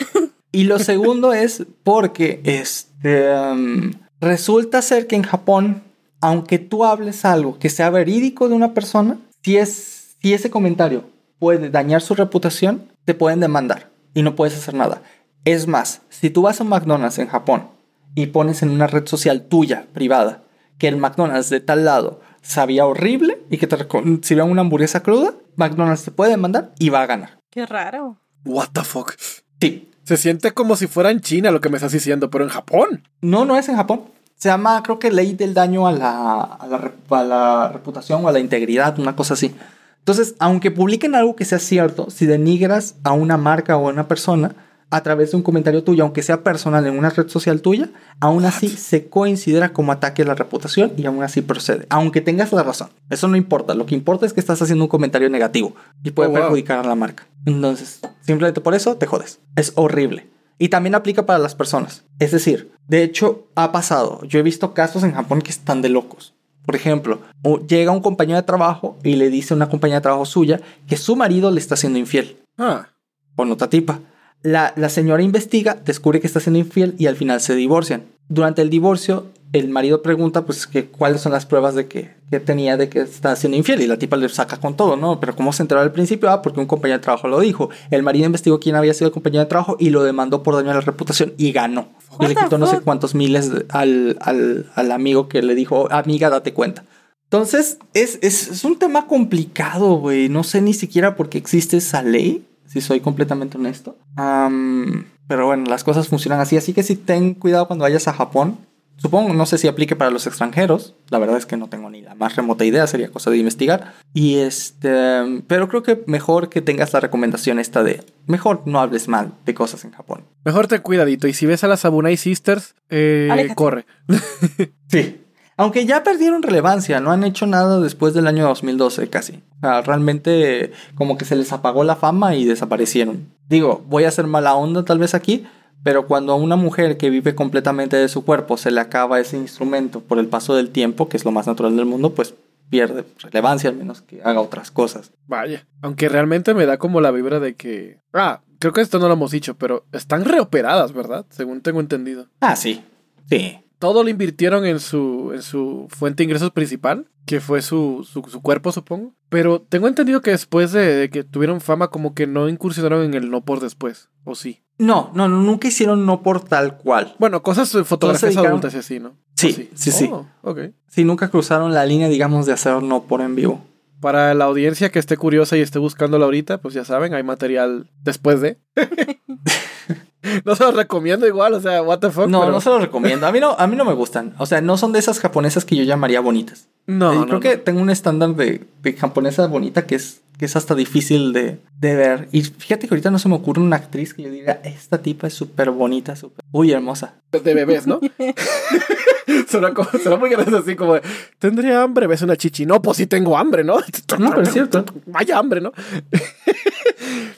Y 0.51 0.63
lo 0.63 0.79
segundo 0.79 1.33
es 1.33 1.65
porque 1.83 2.41
este, 2.43 3.29
um, 3.38 3.91
resulta 4.21 4.81
ser 4.81 5.05
que 5.07 5.15
en 5.15 5.23
Japón, 5.23 5.83
aunque 6.21 6.57
tú 6.57 6.85
hables 6.85 7.25
algo 7.25 7.59
que 7.59 7.69
sea 7.69 7.89
verídico 7.89 8.47
de 8.49 8.55
una 8.55 8.73
persona, 8.73 9.17
si, 9.43 9.57
es, 9.57 10.15
si 10.21 10.33
ese 10.33 10.49
comentario 10.49 11.03
puede 11.39 11.69
dañar 11.69 12.01
su 12.01 12.15
reputación, 12.15 12.83
te 13.05 13.13
pueden 13.13 13.39
demandar 13.39 13.89
y 14.13 14.21
no 14.23 14.35
puedes 14.35 14.55
hacer 14.57 14.73
nada. 14.73 15.01
Es 15.48 15.66
más, 15.66 16.02
si 16.10 16.30
tú 16.30 16.41
vas 16.41 16.60
a 16.60 16.64
un 16.64 16.70
McDonald's 16.72 17.20
en 17.20 17.30
Japón 17.30 17.70
y 18.16 18.26
pones 18.26 18.64
en 18.64 18.70
una 18.70 18.86
red 18.86 19.08
social 19.08 19.43
tuya, 19.43 19.88
privada, 19.93 20.43
que 20.78 20.89
el 20.89 20.98
McDonald's 20.98 21.50
de 21.50 21.62
tal 21.62 21.86
lado 21.86 22.20
sabía 22.41 22.86
horrible 22.86 23.41
y 23.50 23.58
que 23.58 23.66
te 23.66 23.78
sirvió 24.24 24.43
una 24.43 24.60
hamburguesa 24.60 25.04
cruda, 25.04 25.36
McDonald's 25.56 26.04
te 26.04 26.12
puede 26.12 26.32
demandar 26.32 26.74
y 26.80 26.89
va 26.89 27.02
a 27.02 27.06
ganar. 27.06 27.39
Qué 27.50 27.66
raro. 27.66 28.18
What 28.43 28.72
the 28.74 28.84
fuck. 28.84 29.14
Sí, 29.62 29.89
Se 30.04 30.18
siente 30.18 30.52
como 30.52 30.76
si 30.76 30.86
fuera 30.86 31.12
en 31.12 31.22
China 31.22 31.52
lo 31.52 31.62
que 31.62 31.70
me 31.70 31.78
estás 31.78 31.93
diciendo, 31.93 32.30
pero 32.30 32.43
en 32.43 32.50
Japón. 32.50 33.08
No, 33.22 33.45
no 33.45 33.56
es 33.56 33.70
en 33.70 33.78
Japón. 33.78 34.02
Se 34.36 34.50
llama, 34.50 34.84
creo 34.84 35.00
que 35.00 35.12
ley 35.12 35.34
del 35.34 35.54
daño 35.54 35.88
a 35.88 35.93
la, 35.93 36.41
a 36.41 36.68
la, 36.68 36.91
a 37.10 37.24
la 37.24 37.70
reputación 37.70 38.26
o 38.26 38.28
a 38.28 38.34
la 38.34 38.39
integridad, 38.39 39.00
una 39.00 39.16
cosa 39.16 39.36
así. 39.36 39.56
Entonces, 40.00 40.36
aunque 40.39 40.72
publiquen 40.72 41.16
algo 41.16 41.38
que 41.38 41.45
sea 41.45 41.60
cierto, 41.60 42.10
si 42.10 42.26
denigras 42.26 42.95
a 43.06 43.14
una 43.14 43.38
marca 43.38 43.78
o 43.78 43.88
a 43.88 43.93
una 43.93 44.10
persona 44.10 44.66
a 44.89 45.03
través 45.03 45.31
de 45.31 45.38
un 45.38 45.43
comentario 45.43 45.83
tuyo, 45.83 46.03
aunque 46.03 46.21
sea 46.23 46.43
personal 46.43 46.85
en 46.88 46.97
una 46.97 47.09
red 47.09 47.27
social 47.27 47.61
tuya, 47.61 47.89
aún 48.21 48.45
así 48.45 48.69
se 48.69 49.09
considera 49.09 49.73
como 49.73 49.91
ataque 49.91 50.21
a 50.21 50.25
la 50.25 50.33
reputación 50.35 50.93
y 50.97 51.05
aún 51.05 51.23
así 51.23 51.41
procede, 51.41 51.85
aunque 51.89 52.21
tengas 52.21 52.53
la 52.53 52.63
razón. 52.63 52.89
Eso 53.09 53.27
no 53.27 53.35
importa, 53.35 53.73
lo 53.73 53.85
que 53.85 53.95
importa 53.95 54.25
es 54.25 54.33
que 54.33 54.39
estás 54.39 54.61
haciendo 54.61 54.85
un 54.85 54.89
comentario 54.89 55.29
negativo 55.29 55.75
y 56.03 56.11
puede 56.11 56.29
Oh, 56.29 56.31
wow. 56.31 56.41
perjudicar 56.41 56.79
a 56.79 56.88
la 56.88 56.95
marca. 56.95 57.27
Entonces, 57.45 57.99
simplemente 58.21 58.61
por 58.61 58.75
eso 58.75 58.95
te 58.95 59.05
jodes. 59.07 59.39
Es 59.55 59.73
horrible. 59.75 60.27
Y 60.59 60.69
también 60.69 60.95
aplica 60.95 61.25
para 61.25 61.38
las 61.39 61.53
personas. 61.53 62.03
Es 62.19 62.31
decir, 62.31 62.71
de 62.88 63.03
hecho, 63.03 63.47
ha 63.55 63.71
pasado. 63.71 64.23
Yo 64.23 64.39
he 64.39 64.43
visto 64.43 64.73
casos 64.73 65.03
en 65.03 65.13
Japón 65.13 65.41
que 65.41 65.51
están 65.51 65.81
de 65.81 65.89
locos. 65.89 66.33
Por 66.65 66.75
ejemplo, 66.75 67.21
llega 67.67 67.91
un 67.91 68.01
compañero 68.01 68.38
de 68.38 68.43
trabajo 68.43 68.97
y 69.03 69.15
le 69.17 69.29
dice 69.29 69.53
a 69.53 69.57
una 69.57 69.69
compañera 69.69 69.99
de 69.99 70.03
trabajo 70.03 70.25
suya 70.25 70.59
que 70.88 70.97
su 70.97 71.15
marido 71.15 71.51
le 71.51 71.59
está 71.59 71.75
siendo 71.75 71.99
infiel 71.99 72.38
Ah. 72.57 72.88
con 73.35 73.51
otra 73.51 73.69
tipa. 73.69 73.99
La, 74.43 74.73
la 74.75 74.89
señora 74.89 75.23
investiga, 75.23 75.75
descubre 75.85 76.19
que 76.19 76.27
está 76.27 76.39
siendo 76.39 76.59
infiel 76.59 76.95
y 76.97 77.07
al 77.07 77.15
final 77.15 77.41
se 77.41 77.55
divorcian. 77.55 78.03
Durante 78.29 78.61
el 78.61 78.69
divorcio, 78.69 79.27
el 79.53 79.69
marido 79.69 80.01
pregunta 80.01 80.45
pues 80.45 80.67
que 80.67 80.88
cuáles 80.88 81.21
son 81.21 81.31
las 81.31 81.45
pruebas 81.45 81.75
de 81.75 81.88
que, 81.88 82.11
que 82.29 82.39
tenía 82.39 82.77
de 82.77 82.89
que 82.89 82.99
está 82.99 83.35
siendo 83.35 83.57
infiel 83.57 83.81
y 83.81 83.88
la 83.88 83.97
tipa 83.97 84.17
le 84.17 84.27
saca 84.29 84.57
con 84.57 84.75
todo, 84.75 84.97
¿no? 84.97 85.19
Pero 85.19 85.35
¿cómo 85.35 85.53
se 85.53 85.63
enteró 85.63 85.81
al 85.81 85.91
principio? 85.91 86.29
Ah, 86.29 86.41
porque 86.41 86.59
un 86.59 86.65
compañero 86.65 86.99
de 86.99 87.03
trabajo 87.03 87.27
lo 87.27 87.39
dijo. 87.39 87.69
El 87.89 88.03
marido 88.03 88.25
investigó 88.25 88.59
quién 88.59 88.75
había 88.75 88.93
sido 88.93 89.07
el 89.07 89.13
compañero 89.13 89.43
de 89.43 89.49
trabajo 89.49 89.77
y 89.79 89.89
lo 89.89 90.03
demandó 90.03 90.43
por 90.43 90.55
daño 90.55 90.71
a 90.71 90.75
la 90.75 90.81
reputación 90.81 91.33
y 91.38 91.51
ganó. 91.51 91.89
Y 92.19 92.27
le 92.27 92.35
quitó 92.35 92.57
no 92.57 92.67
sé 92.67 92.81
cuántos 92.81 93.15
miles 93.15 93.51
al, 93.69 94.17
al, 94.21 94.69
al 94.75 94.91
amigo 94.91 95.29
que 95.29 95.41
le 95.41 95.55
dijo, 95.55 95.88
amiga, 95.91 96.29
date 96.29 96.53
cuenta. 96.53 96.83
Entonces, 97.29 97.77
es, 97.93 98.19
es, 98.21 98.47
es 98.49 98.63
un 98.63 98.79
tema 98.79 99.05
complicado, 99.07 99.95
güey. 99.95 100.29
No 100.29 100.43
sé 100.43 100.61
ni 100.61 100.73
siquiera 100.73 101.15
por 101.15 101.29
qué 101.29 101.38
existe 101.38 101.77
esa 101.77 102.01
ley, 102.01 102.45
si 102.82 102.88
soy 102.88 102.99
completamente 102.99 103.57
honesto. 103.57 103.97
Pero 104.15 105.45
bueno, 105.45 105.65
las 105.65 105.84
cosas 105.84 106.07
funcionan 106.07 106.39
así. 106.39 106.57
Así 106.57 106.73
que 106.73 106.84
sí, 106.84 106.95
ten 106.95 107.34
cuidado 107.34 107.67
cuando 107.67 107.84
vayas 107.84 108.07
a 108.07 108.13
Japón. 108.13 108.57
Supongo, 108.97 109.32
no 109.34 109.45
sé 109.45 109.59
si 109.59 109.67
aplique 109.67 109.95
para 109.95 110.09
los 110.09 110.25
extranjeros. 110.25 110.95
La 111.09 111.19
verdad 111.19 111.38
es 111.38 111.45
que 111.45 111.55
no 111.55 111.69
tengo 111.69 111.89
ni 111.89 112.01
la 112.01 112.15
más 112.15 112.36
remota 112.36 112.65
idea, 112.65 112.88
sería 112.88 113.09
cosa 113.11 113.30
de 113.30 113.38
investigar. 113.38 113.93
Y 114.13 114.38
este, 114.38 115.43
pero 115.47 115.67
creo 115.69 115.84
que 115.84 116.03
mejor 116.07 116.49
que 116.49 116.61
tengas 116.61 116.93
la 116.93 116.99
recomendación 116.99 117.59
esta 117.59 117.84
de 117.84 118.03
mejor 118.25 118.63
no 118.65 118.80
hables 118.80 119.07
mal 119.07 119.34
de 119.45 119.53
cosas 119.53 119.86
en 119.86 119.91
Japón. 119.91 120.23
Mejor 120.43 120.67
ten 120.67 120.82
cuidadito. 120.82 121.28
Y 121.28 121.34
si 121.34 121.45
ves 121.45 121.63
a 121.63 121.67
las 121.67 121.86
Abunai 121.86 122.17
Sisters, 122.17 122.73
eh, 122.89 123.51
corre. 123.55 123.86
Sí. 124.89 125.21
Aunque 125.58 125.88
ya 125.88 126.03
perdieron 126.03 126.43
relevancia, 126.43 126.99
no 126.99 127.12
han 127.12 127.24
hecho 127.24 127.47
nada 127.47 127.80
después 127.80 128.14
del 128.14 128.28
año 128.28 128.45
2012 128.45 129.10
casi. 129.10 129.41
O 129.58 129.60
sea, 129.62 129.82
realmente 129.82 130.72
como 130.95 131.18
que 131.18 131.26
se 131.26 131.36
les 131.36 131.51
apagó 131.51 131.84
la 131.84 131.95
fama 131.95 132.36
y 132.36 132.45
desaparecieron. 132.45 133.28
Digo, 133.49 133.84
voy 133.88 134.03
a 134.03 134.10
hacer 134.10 134.28
mala 134.28 134.53
onda 134.55 134.86
tal 134.86 134.99
vez 134.99 135.16
aquí, 135.16 135.47
pero 135.84 136.05
cuando 136.05 136.34
a 136.34 136.36
una 136.36 136.55
mujer 136.55 136.97
que 136.97 137.10
vive 137.10 137.34
completamente 137.34 137.97
de 137.97 138.08
su 138.08 138.24
cuerpo 138.24 138.55
se 138.55 138.70
le 138.70 138.82
acaba 138.82 139.20
ese 139.20 139.36
instrumento 139.36 140.01
por 140.01 140.20
el 140.20 140.28
paso 140.28 140.55
del 140.55 140.70
tiempo, 140.70 141.10
que 141.10 141.18
es 141.18 141.26
lo 141.26 141.32
más 141.32 141.47
natural 141.47 141.76
del 141.76 141.86
mundo, 141.86 142.14
pues 142.14 142.36
pierde 142.70 143.05
relevancia 143.20 143.70
al 143.70 143.78
menos 143.78 144.01
que 144.01 144.22
haga 144.24 144.41
otras 144.41 144.70
cosas. 144.70 145.12
Vaya. 145.26 145.66
Aunque 145.82 146.10
realmente 146.10 146.53
me 146.53 146.66
da 146.66 146.78
como 146.78 147.01
la 147.01 147.12
vibra 147.12 147.39
de 147.39 147.55
que. 147.55 147.99
Ah, 148.14 148.41
creo 148.60 148.74
que 148.74 148.82
esto 148.82 148.99
no 148.99 149.08
lo 149.08 149.14
hemos 149.14 149.32
dicho, 149.32 149.58
pero 149.58 149.86
están 149.91 150.26
reoperadas, 150.26 150.93
¿verdad? 150.93 151.26
Según 151.30 151.62
tengo 151.62 151.80
entendido. 151.80 152.28
Ah, 152.41 152.55
sí. 152.55 152.84
Sí. 153.30 153.60
Todo 153.80 154.03
lo 154.03 154.09
invirtieron 154.09 154.65
en 154.65 154.80
su, 154.80 155.32
en 155.34 155.41
su 155.41 155.88
fuente 155.89 156.17
de 156.21 156.25
ingresos 156.25 156.51
principal, 156.51 157.07
que 157.25 157.39
fue 157.41 157.61
su, 157.61 158.07
su, 158.09 158.23
su 158.30 158.41
cuerpo, 158.41 158.71
supongo. 158.71 159.13
Pero 159.30 159.61
tengo 159.61 159.88
entendido 159.88 160.21
que 160.21 160.32
después 160.32 160.71
de, 160.71 160.95
de 160.95 161.09
que 161.09 161.23
tuvieron 161.23 161.61
fama, 161.61 161.89
como 161.89 162.13
que 162.15 162.25
no 162.28 162.49
incursionaron 162.49 163.03
en 163.03 163.13
el 163.13 163.30
no 163.30 163.43
por 163.45 163.59
después. 163.59 164.09
¿O 164.23 164.34
sí? 164.36 164.63
No, 164.80 165.11
no, 165.13 165.28
no, 165.28 165.41
nunca 165.41 165.67
hicieron 165.67 166.05
no 166.05 166.21
por 166.23 166.41
tal 166.43 166.78
cual. 166.78 167.15
Bueno, 167.19 167.43
cosas 167.43 167.71
fotografías 167.86 168.34
dedicaron- 168.34 168.47
adultas 168.49 168.73
y 168.73 168.78
así, 168.78 168.99
¿no? 168.99 169.15
Sí, 169.36 169.69
¿O 169.73 169.78
sí, 169.78 169.91
sí. 169.91 170.09
Oh, 170.11 170.25
ok. 170.41 170.59
Sí, 170.88 171.03
nunca 171.03 171.30
cruzaron 171.30 171.73
la 171.73 171.86
línea, 171.86 172.09
digamos, 172.09 172.45
de 172.45 172.53
hacer 172.53 172.82
no 172.82 173.03
por 173.03 173.21
en 173.21 173.36
vivo. 173.36 173.63
Para 173.99 174.34
la 174.34 174.45
audiencia 174.45 174.89
que 174.91 174.99
esté 174.99 175.17
curiosa 175.17 175.57
y 175.57 175.61
esté 175.61 175.80
buscándola 175.80 176.25
ahorita, 176.25 176.59
pues 176.61 176.73
ya 176.73 176.86
saben, 176.86 177.13
hay 177.13 177.23
material 177.23 177.89
después 178.03 178.41
de. 178.41 178.59
no 180.45 180.55
se 180.55 180.63
los 180.63 180.75
recomiendo 180.75 181.28
igual, 181.28 181.53
o 181.53 181.61
sea, 181.61 181.82
what 181.82 181.99
the 181.99 182.09
fuck. 182.11 182.28
No, 182.28 182.41
pero- 182.41 182.51
no 182.51 182.61
se 182.61 182.69
los 182.69 182.82
recomiendo. 182.82 183.28
A 183.28 183.32
mí 183.32 183.39
no, 183.39 183.51
a 183.57 183.67
mí 183.67 183.75
no 183.75 183.86
me 183.86 183.93
gustan. 183.93 184.34
O 184.38 184.45
sea, 184.45 184.61
no 184.61 184.78
son 184.78 184.91
de 184.93 184.99
esas 184.99 185.19
japonesas 185.19 185.65
que 185.65 185.75
yo 185.75 185.84
llamaría 185.84 186.19
bonitas. 186.21 186.67
No, 186.88 187.11
Eh, 187.11 187.15
no, 187.15 187.21
creo 187.25 187.34
no. 187.36 187.39
que 187.41 187.57
tengo 187.57 187.82
un 187.82 187.89
estándar 187.89 188.36
de, 188.36 188.65
de 188.82 188.93
japonesa 188.93 189.45
bonita 189.47 189.86
que 189.86 189.95
es, 189.95 190.21
que 190.38 190.45
es 190.45 190.55
hasta 190.55 190.73
difícil 190.75 191.34
de, 191.34 191.59
de 191.80 191.95
ver. 191.95 192.30
Y 192.32 192.43
fíjate 192.43 192.88
que 192.88 192.93
ahorita 192.93 193.11
no 193.11 193.19
se 193.19 193.28
me 193.28 193.36
ocurre 193.36 193.61
una 193.61 193.75
actriz 193.75 194.13
que 194.13 194.23
yo 194.23 194.30
diga, 194.30 194.59
esta 194.63 194.99
tipa 194.99 195.28
es 195.28 195.34
súper 195.34 195.71
bonita, 195.71 196.15
súper... 196.15 196.43
Uy, 196.51 196.71
hermosa. 196.71 197.15
de 197.32 197.53
bebés, 197.53 197.88
¿no? 197.88 197.99
Suena, 199.49 199.73
como- 199.73 199.89
suena 200.01 200.15
muy 200.17 200.30
grande 200.30 200.57
así 200.57 200.75
como 200.75 200.93
de, 200.95 201.01
¿tendría 201.39 201.82
hambre? 201.82 202.07
¿Ves 202.07 202.21
una 202.21 202.38
chichi? 202.38 202.65
No, 202.65 202.82
pues 202.82 202.97
sí 202.97 203.07
tengo 203.07 203.38
hambre, 203.38 203.63
¿no? 203.63 203.78
No, 204.19 204.30
pero 204.30 204.41
es 204.43 204.53
cierto. 204.53 204.86
Vaya 205.07 205.38
hambre, 205.38 205.59
¿no? 205.59 205.73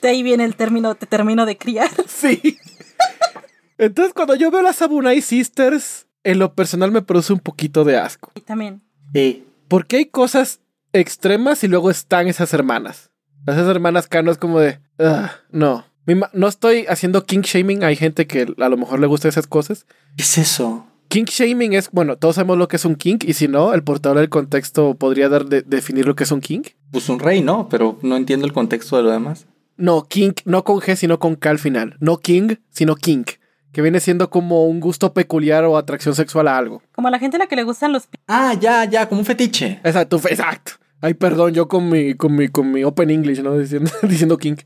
De 0.00 0.08
ahí 0.08 0.22
viene 0.22 0.44
el 0.44 0.54
término, 0.54 0.94
te 0.94 1.06
termino 1.06 1.46
de 1.46 1.56
criar. 1.58 1.90
Sí. 2.06 2.58
Entonces, 3.80 4.12
cuando 4.14 4.34
yo 4.34 4.50
veo 4.50 4.62
las 4.62 4.76
Sabunai 4.76 5.20
Sisters, 5.22 6.06
en 6.22 6.38
lo 6.38 6.54
personal 6.54 6.92
me 6.92 7.02
produce 7.02 7.32
un 7.32 7.40
poquito 7.40 7.84
de 7.84 7.96
asco. 7.96 8.30
Y 8.34 8.40
también. 8.42 8.82
Sí. 9.14 9.44
Porque 9.68 9.96
hay 9.96 10.04
cosas 10.06 10.60
extremas 10.92 11.64
y 11.64 11.68
luego 11.68 11.90
están 11.90 12.28
esas 12.28 12.52
hermanas. 12.52 13.10
Esas 13.46 13.66
hermanas 13.68 14.06
Kano 14.06 14.30
es 14.30 14.38
como 14.38 14.60
de, 14.60 14.80
"Ugh, 14.98 15.30
no. 15.50 15.86
No 16.32 16.48
estoy 16.48 16.86
haciendo 16.88 17.24
king 17.24 17.40
shaming, 17.42 17.84
hay 17.84 17.94
gente 17.96 18.26
que 18.26 18.52
a 18.58 18.68
lo 18.68 18.76
mejor 18.76 18.98
le 19.00 19.06
gusta 19.06 19.28
esas 19.28 19.46
cosas. 19.46 19.86
¿Qué 20.16 20.22
es 20.24 20.38
eso? 20.38 20.86
King 21.08 21.24
shaming 21.24 21.72
es, 21.72 21.90
bueno, 21.92 22.16
todos 22.16 22.34
sabemos 22.34 22.58
lo 22.58 22.68
que 22.68 22.76
es 22.76 22.84
un 22.84 22.96
king 22.96 23.18
y 23.22 23.32
si 23.34 23.48
no, 23.48 23.72
el 23.74 23.82
portador 23.84 24.18
del 24.18 24.28
contexto 24.28 24.94
podría 24.94 25.28
dar 25.28 25.46
de- 25.46 25.62
definir 25.62 26.06
lo 26.06 26.14
que 26.16 26.24
es 26.24 26.32
un 26.32 26.40
king. 26.40 26.62
Pues 26.90 27.08
un 27.08 27.18
rey, 27.20 27.42
¿no? 27.42 27.68
Pero 27.68 27.98
no 28.02 28.16
entiendo 28.16 28.44
el 28.46 28.52
contexto 28.52 28.96
de 28.96 29.04
lo 29.04 29.10
demás. 29.10 29.46
No, 29.76 30.02
king, 30.06 30.32
no 30.44 30.64
con 30.64 30.80
G, 30.80 30.96
sino 30.96 31.18
con 31.18 31.36
K 31.36 31.48
al 31.50 31.58
final. 31.58 31.96
No 32.00 32.18
king, 32.18 32.56
sino 32.70 32.94
king. 32.96 33.24
Que 33.72 33.82
viene 33.82 34.00
siendo 34.00 34.30
como 34.30 34.66
un 34.66 34.80
gusto 34.80 35.12
peculiar 35.12 35.64
o 35.64 35.76
atracción 35.76 36.14
sexual 36.14 36.48
a 36.48 36.56
algo. 36.56 36.82
Como 36.92 37.08
a 37.08 37.10
la 37.10 37.18
gente 37.18 37.36
a 37.36 37.38
la 37.38 37.46
que 37.46 37.56
le 37.56 37.62
gustan 37.62 37.92
los 37.92 38.08
Ah, 38.26 38.54
ya, 38.58 38.84
ya, 38.84 39.08
como 39.08 39.20
un 39.20 39.24
fetiche. 39.24 39.80
Exacto, 39.84 40.20
exacto. 40.28 40.72
Ay, 41.00 41.14
perdón, 41.14 41.54
yo 41.54 41.68
con 41.68 41.88
mi, 41.88 42.14
con 42.14 42.34
mi, 42.34 42.48
con 42.48 42.70
mi 42.70 42.84
Open 42.84 43.10
English, 43.10 43.40
¿no? 43.42 43.56
Diciendo, 43.56 43.90
diciendo 44.02 44.36
king. 44.38 44.56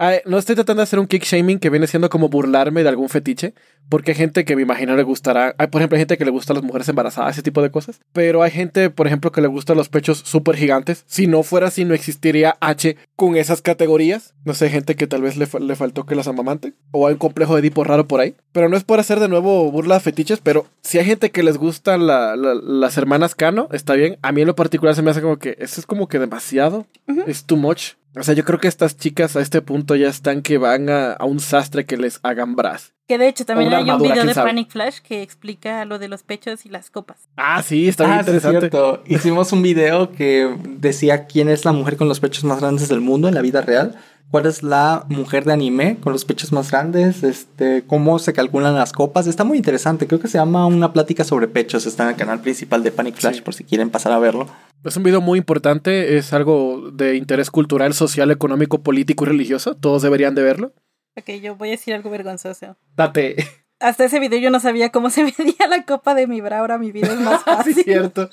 Ay, 0.00 0.20
no 0.26 0.38
estoy 0.38 0.54
tratando 0.54 0.80
de 0.80 0.84
hacer 0.84 0.98
un 1.00 1.06
kick 1.08 1.24
shaming 1.24 1.58
que 1.58 1.70
viene 1.70 1.88
siendo 1.88 2.08
como 2.08 2.28
burlarme 2.28 2.84
de 2.84 2.88
algún 2.88 3.08
fetiche, 3.08 3.52
porque 3.88 4.12
hay 4.12 4.16
gente 4.16 4.44
que 4.44 4.54
me 4.54 4.62
imagino 4.62 4.94
le 4.94 5.02
gustará. 5.02 5.54
Hay, 5.58 5.66
por 5.66 5.80
ejemplo, 5.80 5.96
hay 5.96 6.00
gente 6.02 6.16
que 6.16 6.24
le 6.24 6.30
gusta 6.30 6.52
a 6.52 6.54
las 6.54 6.62
mujeres 6.62 6.88
embarazadas, 6.88 7.32
ese 7.32 7.42
tipo 7.42 7.62
de 7.62 7.70
cosas. 7.72 8.00
Pero 8.12 8.42
hay 8.44 8.52
gente, 8.52 8.90
por 8.90 9.08
ejemplo, 9.08 9.32
que 9.32 9.40
le 9.40 9.48
gustan 9.48 9.76
los 9.76 9.88
pechos 9.88 10.18
súper 10.24 10.56
gigantes. 10.56 11.02
Si 11.08 11.26
no 11.26 11.42
fuera 11.42 11.66
así, 11.66 11.84
no 11.84 11.94
existiría 11.94 12.56
H 12.60 12.96
con 13.16 13.36
esas 13.36 13.60
categorías. 13.60 14.34
No 14.44 14.54
sé, 14.54 14.70
gente 14.70 14.94
que 14.94 15.06
tal 15.08 15.22
vez 15.22 15.36
le, 15.36 15.46
fa- 15.46 15.58
le 15.58 15.74
faltó 15.74 16.06
que 16.06 16.14
las 16.14 16.28
amamante. 16.28 16.74
O 16.92 17.06
hay 17.08 17.14
un 17.14 17.18
complejo 17.18 17.54
de 17.54 17.60
Edipo 17.60 17.82
raro 17.82 18.06
por 18.06 18.20
ahí. 18.20 18.36
Pero 18.52 18.68
no 18.68 18.76
es 18.76 18.84
por 18.84 19.00
hacer 19.00 19.18
de 19.18 19.28
nuevo 19.28 19.70
burla 19.72 19.94
de 19.96 20.00
fetiches, 20.00 20.38
pero 20.40 20.66
si 20.80 20.98
hay 20.98 21.04
gente 21.06 21.30
que 21.30 21.42
les 21.42 21.58
gustan 21.58 22.06
la- 22.06 22.36
la- 22.36 22.54
las 22.54 22.96
hermanas 22.98 23.34
Cano, 23.34 23.68
está 23.72 23.94
bien. 23.94 24.16
A 24.22 24.30
mí 24.32 24.42
en 24.42 24.46
lo 24.46 24.54
particular 24.54 24.94
se 24.94 25.02
me 25.02 25.10
hace 25.10 25.22
como 25.22 25.38
que 25.38 25.56
eso 25.58 25.80
es 25.80 25.86
como 25.86 26.06
que 26.08 26.18
demasiado. 26.20 26.86
Es 27.26 27.44
too 27.44 27.56
much. 27.56 27.94
O 28.16 28.22
sea, 28.22 28.34
yo 28.34 28.44
creo 28.44 28.58
que 28.58 28.68
estas 28.68 28.96
chicas 28.96 29.36
a 29.36 29.40
este 29.40 29.60
punto 29.62 29.94
ya 29.94 30.08
están 30.08 30.42
que 30.42 30.58
van 30.58 30.88
a, 30.88 31.12
a 31.12 31.24
un 31.24 31.40
sastre 31.40 31.84
que 31.86 31.96
les 31.96 32.18
hagan 32.22 32.56
bras. 32.56 32.94
Que 33.06 33.16
de 33.16 33.28
hecho 33.28 33.44
también 33.46 33.72
hay 33.72 33.88
un 33.88 34.02
video 34.02 34.24
de 34.24 34.34
sabe. 34.34 34.50
Panic 34.50 34.70
Flash 34.70 34.98
que 35.00 35.22
explica 35.22 35.84
lo 35.84 35.98
de 35.98 36.08
los 36.08 36.22
pechos 36.22 36.66
y 36.66 36.68
las 36.68 36.90
copas. 36.90 37.28
Ah, 37.36 37.62
sí, 37.62 37.88
está 37.88 38.04
bien 38.04 38.18
Ah, 38.18 38.22
sí, 38.24 38.30
interesante. 38.30 38.60
cierto. 38.60 39.02
Hicimos 39.06 39.52
un 39.52 39.62
video 39.62 40.12
que 40.12 40.54
decía 40.78 41.26
quién 41.26 41.48
es 41.48 41.64
la 41.64 41.72
mujer 41.72 41.96
con 41.96 42.08
los 42.08 42.20
pechos 42.20 42.44
más 42.44 42.60
grandes 42.60 42.88
del 42.88 43.00
mundo 43.00 43.28
en 43.28 43.34
la 43.34 43.40
vida 43.42 43.60
real. 43.62 43.96
¿Cuál 44.30 44.44
es 44.44 44.62
la 44.62 45.06
mujer 45.08 45.44
de 45.46 45.54
anime 45.54 45.96
con 46.02 46.12
los 46.12 46.26
pechos 46.26 46.52
más 46.52 46.70
grandes? 46.70 47.22
Este, 47.22 47.84
cómo 47.86 48.18
se 48.18 48.34
calculan 48.34 48.74
las 48.74 48.92
copas. 48.92 49.26
Está 49.26 49.42
muy 49.44 49.56
interesante. 49.56 50.06
Creo 50.06 50.20
que 50.20 50.28
se 50.28 50.36
llama 50.36 50.66
Una 50.66 50.92
plática 50.92 51.24
sobre 51.24 51.48
pechos. 51.48 51.86
Está 51.86 52.02
en 52.04 52.10
el 52.10 52.16
canal 52.16 52.40
principal 52.40 52.82
de 52.82 52.92
Panic 52.92 53.16
Flash 53.16 53.36
Sí. 53.36 53.40
por 53.40 53.54
si 53.54 53.64
quieren 53.64 53.88
pasar 53.88 54.12
a 54.12 54.18
verlo. 54.18 54.46
Es 54.84 54.96
un 54.98 55.02
video 55.02 55.20
muy 55.22 55.38
importante, 55.38 56.18
es 56.18 56.32
algo 56.34 56.90
de 56.92 57.16
interés 57.16 57.50
cultural, 57.50 57.94
social, 57.94 58.30
económico, 58.30 58.82
político 58.82 59.24
y 59.24 59.28
religioso. 59.28 59.74
Todos 59.76 60.02
deberían 60.02 60.34
de 60.34 60.42
verlo. 60.42 60.72
Ok, 61.16 61.30
yo 61.42 61.56
voy 61.56 61.68
a 61.68 61.70
decir 61.72 61.94
algo 61.94 62.10
vergonzoso. 62.10 62.76
Date. 62.96 63.36
Hasta 63.80 64.04
ese 64.04 64.20
video 64.20 64.38
yo 64.40 64.50
no 64.50 64.60
sabía 64.60 64.90
cómo 64.90 65.08
se 65.08 65.24
medía 65.38 65.66
la 65.70 65.84
copa 65.86 66.14
de 66.14 66.26
mi 66.26 66.40
bra. 66.42 66.58
Ahora 66.58 66.76
mi 66.78 66.92
vida 66.92 67.08
es 67.14 67.20
más 67.20 67.38
sí, 67.44 67.44
fácil. 67.46 67.78
es 67.78 67.84
cierto. 67.84 68.28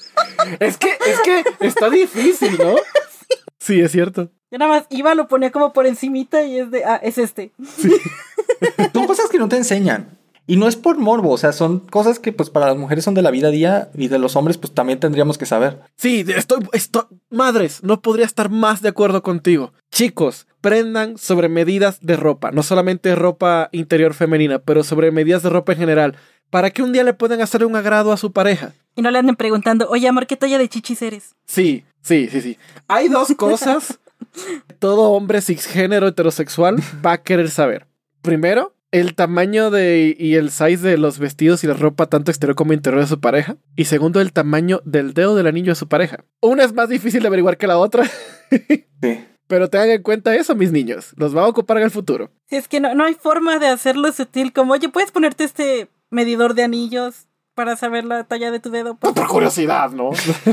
Es 0.59 0.77
que, 0.77 0.89
es 0.89 1.19
que 1.23 1.65
está 1.65 1.89
difícil, 1.89 2.57
¿no? 2.59 2.75
Sí, 3.57 3.79
es 3.81 3.91
cierto. 3.93 4.29
Yo 4.55 4.59
nada 4.59 4.71
más 4.71 4.85
iba, 4.89 5.13
lo 5.15 5.27
ponía 5.27 5.51
como 5.51 5.73
por 5.73 5.85
encimita 5.85 6.41
y 6.43 6.59
es 6.59 6.71
de, 6.71 6.85
ah, 6.85 6.95
es 7.03 7.17
este. 7.17 7.51
Son 8.93 9.05
cosas 9.05 9.29
que 9.29 9.37
no 9.37 9.49
te 9.49 9.57
enseñan. 9.57 10.17
Y 10.47 10.55
no 10.55 10.69
es 10.69 10.77
por 10.77 10.97
morbo, 10.97 11.31
o 11.31 11.37
sea, 11.37 11.51
son 11.51 11.79
cosas 11.79 12.19
que 12.19 12.31
pues 12.31 12.49
para 12.49 12.67
las 12.67 12.77
mujeres 12.77 13.03
son 13.03 13.15
de 13.15 13.21
la 13.21 13.31
vida 13.31 13.49
a 13.49 13.51
día 13.51 13.89
y 13.95 14.07
de 14.07 14.17
los 14.17 14.37
hombres 14.37 14.57
pues 14.57 14.73
también 14.73 14.99
tendríamos 14.99 15.37
que 15.37 15.45
saber. 15.45 15.81
Sí, 15.97 16.23
estoy, 16.27 16.59
estoy, 16.71 17.03
madres, 17.29 17.83
no 17.83 18.01
podría 18.01 18.25
estar 18.25 18.49
más 18.49 18.81
de 18.81 18.89
acuerdo 18.89 19.23
contigo. 19.23 19.73
Chicos, 19.91 20.47
prendan 20.61 21.17
sobre 21.17 21.49
medidas 21.49 21.99
de 21.99 22.15
ropa, 22.15 22.51
no 22.51 22.63
solamente 22.63 23.13
ropa 23.13 23.67
interior 23.73 24.13
femenina, 24.13 24.59
pero 24.59 24.85
sobre 24.85 25.11
medidas 25.11 25.43
de 25.43 25.49
ropa 25.49 25.73
en 25.73 25.79
general, 25.79 26.15
para 26.49 26.69
que 26.69 26.81
un 26.81 26.93
día 26.93 27.03
le 27.03 27.13
puedan 27.13 27.41
hacer 27.41 27.65
un 27.65 27.75
agrado 27.75 28.13
a 28.13 28.17
su 28.17 28.31
pareja. 28.31 28.71
Y 28.95 29.01
no 29.01 29.11
le 29.11 29.17
anden 29.17 29.35
preguntando, 29.35 29.89
oye 29.89 30.07
amor, 30.07 30.27
¿qué 30.27 30.37
talla 30.37 30.59
de 30.59 30.69
chichis 30.69 31.01
eres? 31.01 31.35
Sí, 31.45 31.83
sí, 32.01 32.29
sí, 32.31 32.39
sí. 32.39 32.57
Hay 32.87 33.09
dos 33.09 33.33
cosas 33.35 33.99
todo 34.80 35.11
hombre 35.11 35.41
cisgénero 35.41 36.07
heterosexual 36.07 36.78
va 37.05 37.13
a 37.13 37.24
querer 37.24 37.49
saber. 37.49 37.88
Primero, 38.22 38.76
el 38.91 39.13
tamaño 39.16 39.72
de 39.72 40.16
y 40.18 40.36
el 40.36 40.51
size 40.51 40.78
de 40.88 40.97
los 40.97 41.20
vestidos 41.20 41.63
y 41.63 41.68
la 41.68 41.74
ropa 41.74 42.05
tanto 42.07 42.32
exterior 42.32 42.55
como 42.55 42.74
interior 42.74 43.01
de 43.01 43.07
su 43.07 43.20
pareja. 43.20 43.57
Y 43.76 43.86
segundo, 43.86 44.22
el 44.22 44.32
tamaño 44.34 44.82
del 44.86 45.13
dedo 45.13 45.36
del 45.36 45.47
anillo 45.47 45.72
de 45.72 45.76
su 45.76 45.88
pareja. 45.88 46.24
Una 46.41 46.63
es 46.63 46.74
más 46.74 46.89
difícil 46.89 47.22
de 47.22 47.28
averiguar 47.28 47.57
que 47.57 47.68
la 47.68 47.78
otra, 47.78 48.09
Sí. 49.01 49.26
pero 49.47 49.70
tengan 49.70 49.89
en 49.91 50.01
cuenta 50.03 50.34
eso, 50.36 50.55
mis 50.55 50.72
niños. 50.72 51.13
Los 51.18 51.36
va 51.36 51.43
a 51.43 51.47
ocupar 51.47 51.78
en 51.78 51.84
el 51.84 51.91
futuro. 51.91 52.32
Si 52.49 52.55
es 52.55 52.68
que 52.68 52.80
no, 52.80 52.95
no 52.95 53.03
hay 53.03 53.16
forma 53.16 53.59
de 53.59 53.68
hacerlo 53.68 54.11
sutil 54.11 54.53
como, 54.53 54.74
oye, 54.74 54.89
¿puedes 54.89 55.11
ponerte 55.11 55.43
este 55.43 55.89
medidor 56.09 56.53
de 56.53 56.63
anillos 56.63 57.28
para 57.55 57.75
saber 57.75 58.05
la 58.05 58.25
talla 58.25 58.51
de 58.51 58.59
tu 58.59 58.69
dedo? 58.69 58.95
Por, 58.95 59.13
por 59.15 59.27
curiosidad, 59.27 59.89
¿no? 59.91 60.11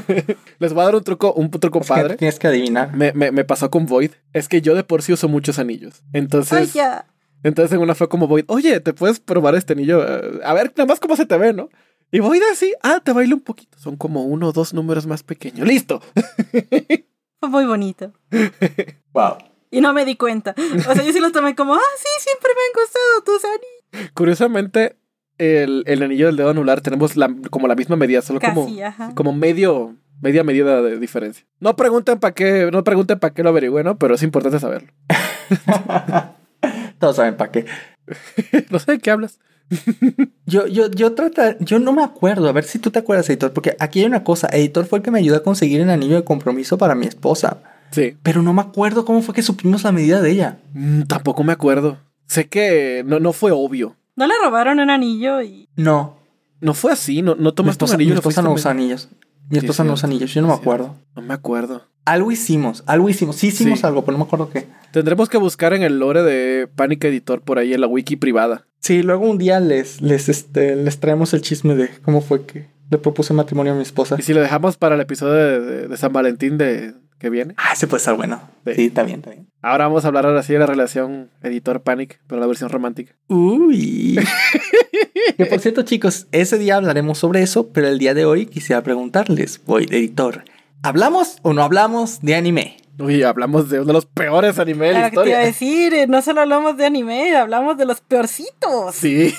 Les 0.58 0.72
voy 0.72 0.82
a 0.82 0.84
dar 0.86 0.94
un 0.96 1.04
truco, 1.04 1.32
un 1.34 1.50
truco 1.50 1.80
Es 1.80 1.86
que 1.86 1.92
padre. 1.94 2.16
tienes 2.16 2.38
que 2.38 2.46
adivinar. 2.46 2.94
Me, 2.96 3.12
me, 3.12 3.30
me 3.32 3.44
pasó 3.44 3.70
con 3.70 3.86
Void. 3.86 4.12
Es 4.32 4.48
que 4.48 4.62
yo 4.62 4.74
de 4.74 4.84
por 4.84 5.02
sí 5.02 5.12
uso 5.12 5.28
muchos 5.28 5.58
anillos. 5.58 6.02
Entonces. 6.12 6.52
Ay, 6.58 6.66
ya. 6.72 7.06
Entonces 7.42 7.72
en 7.74 7.80
una 7.82 7.94
fue 7.96 8.08
como 8.08 8.28
Void, 8.28 8.44
oye, 8.46 8.78
¿te 8.80 8.92
puedes 8.92 9.18
probar 9.20 9.54
este 9.56 9.72
anillo? 9.72 10.02
Eh, 10.06 10.40
A 10.44 10.54
ver, 10.54 10.72
nada 10.76 10.86
más 10.86 11.00
cómo 11.00 11.16
se 11.16 11.26
te 11.26 11.36
ve, 11.36 11.52
¿no? 11.52 11.68
Y 12.12 12.20
Void 12.20 12.42
así, 12.52 12.72
ah, 12.82 13.00
te 13.02 13.12
bailo 13.12 13.34
un 13.36 13.42
poquito. 13.42 13.76
Son 13.78 13.96
como 13.96 14.24
uno 14.24 14.48
o 14.48 14.52
dos 14.52 14.72
números 14.74 15.06
más 15.06 15.22
pequeños. 15.22 15.66
¡Listo! 15.66 16.00
Fue 17.40 17.48
muy 17.48 17.64
bonito. 17.66 18.12
Wow. 19.12 19.38
Y 19.70 19.80
no 19.80 19.92
me 19.92 20.04
di 20.04 20.16
cuenta. 20.16 20.54
O 20.88 20.94
sea, 20.94 21.02
yo 21.02 21.12
sí 21.12 21.18
lo 21.20 21.32
tomé 21.32 21.54
como, 21.56 21.74
ah, 21.74 21.80
sí, 21.98 22.08
siempre 22.20 22.50
me 22.54 22.60
han 22.62 22.84
gustado 22.84 23.22
tus 23.24 23.44
anillos. 23.44 24.12
Curiosamente, 24.14 24.96
el, 25.42 25.82
el 25.86 26.02
anillo 26.02 26.26
del 26.26 26.36
dedo 26.36 26.50
anular 26.50 26.80
tenemos 26.80 27.16
la, 27.16 27.34
como 27.50 27.66
la 27.68 27.74
misma 27.74 27.96
medida, 27.96 28.22
solo 28.22 28.40
como, 28.40 28.68
ajá. 28.84 29.14
como 29.14 29.32
medio, 29.32 29.96
media 30.20 30.44
medida 30.44 30.80
de 30.82 30.98
diferencia. 30.98 31.44
No 31.60 31.74
pregunten 31.76 32.18
para 32.18 32.34
qué, 32.34 32.70
no 32.72 32.84
pregunten 32.84 33.18
para 33.18 33.34
qué 33.34 33.42
lo 33.42 33.48
averigüe, 33.50 33.82
¿no? 33.84 33.98
Pero 33.98 34.14
es 34.14 34.22
importante 34.22 34.58
saberlo. 34.60 34.92
Todos 36.98 37.16
saben 37.16 37.36
para 37.36 37.50
qué. 37.50 37.66
no 38.70 38.78
sé 38.78 38.92
de 38.92 38.98
qué 38.98 39.10
hablas. 39.10 39.38
Yo, 40.44 40.66
yo, 40.66 40.90
yo 40.90 41.14
trata, 41.14 41.56
yo 41.60 41.78
no 41.78 41.92
me 41.92 42.02
acuerdo, 42.04 42.48
a 42.48 42.52
ver 42.52 42.64
si 42.64 42.78
tú 42.78 42.90
te 42.90 42.98
acuerdas, 42.98 43.28
editor, 43.30 43.52
porque 43.52 43.74
aquí 43.80 44.00
hay 44.00 44.06
una 44.06 44.22
cosa, 44.22 44.48
editor 44.52 44.84
fue 44.84 44.98
el 44.98 45.02
que 45.02 45.10
me 45.10 45.18
ayudó 45.18 45.36
a 45.36 45.42
conseguir 45.42 45.80
el 45.80 45.88
anillo 45.90 46.16
de 46.16 46.24
compromiso 46.24 46.76
para 46.76 46.94
mi 46.94 47.06
esposa, 47.06 47.62
Sí. 47.90 48.16
pero 48.22 48.42
no 48.42 48.52
me 48.52 48.60
acuerdo 48.62 49.04
cómo 49.06 49.22
fue 49.22 49.34
que 49.34 49.42
supimos 49.42 49.84
la 49.84 49.92
medida 49.92 50.20
de 50.20 50.30
ella. 50.30 50.58
Mm, 50.74 51.02
tampoco 51.04 51.42
me 51.42 51.52
acuerdo. 51.52 51.98
Sé 52.26 52.48
que 52.48 53.02
no, 53.06 53.18
no 53.18 53.32
fue 53.32 53.50
obvio. 53.52 53.96
No 54.16 54.26
le 54.26 54.34
robaron 54.42 54.80
un 54.80 54.90
anillo 54.90 55.40
y... 55.42 55.68
No, 55.76 56.18
No 56.60 56.74
fue 56.74 56.92
así, 56.92 57.22
no, 57.22 57.34
no 57.34 57.52
tomaste 57.54 57.84
un 57.84 57.86
esposa, 57.88 57.94
anillo. 57.94 58.10
mi 58.10 58.16
esposa 58.18 58.42
no 58.42 58.52
usa 58.52 58.70
anillos. 58.70 59.08
Mi 59.48 59.58
Sí, 59.60 59.66
esposa 59.66 59.84
no 59.84 59.92
usa 59.94 60.06
anillos, 60.06 60.32
yo 60.32 60.42
no 60.42 60.48
me 60.48 60.54
acuerdo. 60.54 60.94
No 61.16 61.22
me 61.22 61.34
acuerdo. 61.34 61.82
Algo 62.04 62.30
hicimos, 62.32 62.82
algo 62.86 63.08
hicimos, 63.08 63.36
sí 63.36 63.48
hicimos 63.48 63.80
Sí. 63.80 63.86
algo, 63.86 64.04
pero 64.04 64.16
no 64.18 64.24
me 64.24 64.26
acuerdo 64.28 64.50
qué. 64.50 64.66
Tendremos 64.92 65.28
que 65.28 65.38
buscar 65.38 65.72
en 65.72 65.82
el 65.82 65.98
lore 65.98 66.22
de 66.22 66.66
Panic 66.68 67.04
Editor 67.04 67.42
por 67.42 67.58
ahí 67.58 67.74
en 67.74 67.80
la 67.80 67.86
wiki 67.86 68.16
privada. 68.16 68.66
Sí, 68.80 69.02
luego 69.02 69.28
un 69.28 69.38
día 69.38 69.60
les, 69.60 70.00
les, 70.02 70.28
este, 70.28 70.74
les 70.76 70.98
traemos 71.00 71.32
el 71.34 71.42
chisme 71.42 71.74
de 71.76 71.88
cómo 72.02 72.20
fue 72.20 72.44
que 72.44 72.68
le 72.90 72.98
propuse 72.98 73.32
matrimonio 73.34 73.72
a 73.72 73.76
mi 73.76 73.82
esposa. 73.82 74.16
Y 74.18 74.22
si 74.22 74.34
lo 74.34 74.40
dejamos 74.40 74.76
para 74.76 74.94
el 74.96 75.00
episodio 75.00 75.34
de, 75.34 75.60
de- 75.60 75.88
de 75.88 75.96
San 75.96 76.12
Valentín 76.12 76.58
de 76.58 76.94
que 77.22 77.30
viene. 77.30 77.54
Ah, 77.56 77.70
ese 77.72 77.86
puede 77.86 77.98
estar 77.98 78.16
bueno. 78.16 78.40
Sí. 78.66 78.74
Sí, 78.74 78.86
está 78.86 79.04
bien, 79.04 79.20
está 79.20 79.30
bien. 79.30 79.48
Ahora 79.62 79.86
vamos 79.86 80.04
a 80.04 80.08
hablar 80.08 80.26
ahora 80.26 80.42
sí 80.42 80.52
de 80.52 80.58
la 80.58 80.66
relación 80.66 81.30
Editor 81.42 81.82
Panic, 81.82 82.20
pero 82.26 82.40
la 82.40 82.48
versión 82.48 82.68
romántica. 82.68 83.14
Uy. 83.28 84.18
que 85.36 85.46
por 85.46 85.60
cierto, 85.60 85.82
chicos, 85.82 86.26
ese 86.32 86.58
día 86.58 86.76
hablaremos 86.76 87.18
sobre 87.18 87.42
eso, 87.42 87.68
pero 87.68 87.86
el 87.86 87.98
día 88.00 88.12
de 88.12 88.24
hoy 88.24 88.46
quisiera 88.46 88.82
preguntarles, 88.82 89.60
voy, 89.64 89.84
editor, 89.88 90.44
¿hablamos 90.82 91.38
o 91.42 91.52
no 91.52 91.62
hablamos 91.62 92.20
de 92.22 92.34
anime? 92.34 92.76
Uy, 92.98 93.22
hablamos 93.22 93.70
de 93.70 93.78
uno 93.78 93.86
de 93.86 93.92
los 93.92 94.06
peores 94.06 94.58
animes 94.58 94.88
de 94.88 95.00
la 95.00 95.10
Claro 95.10 95.22
que 95.22 95.24
te 95.24 95.30
iba 95.30 95.38
a 95.38 95.48
historia. 95.48 95.78
decir, 95.78 95.94
eh, 95.94 96.06
no 96.08 96.20
solo 96.22 96.40
hablamos 96.40 96.76
de 96.76 96.86
anime, 96.86 97.36
hablamos 97.36 97.78
de 97.78 97.84
los 97.86 98.00
peorcitos. 98.00 98.94
Sí. 98.94 99.32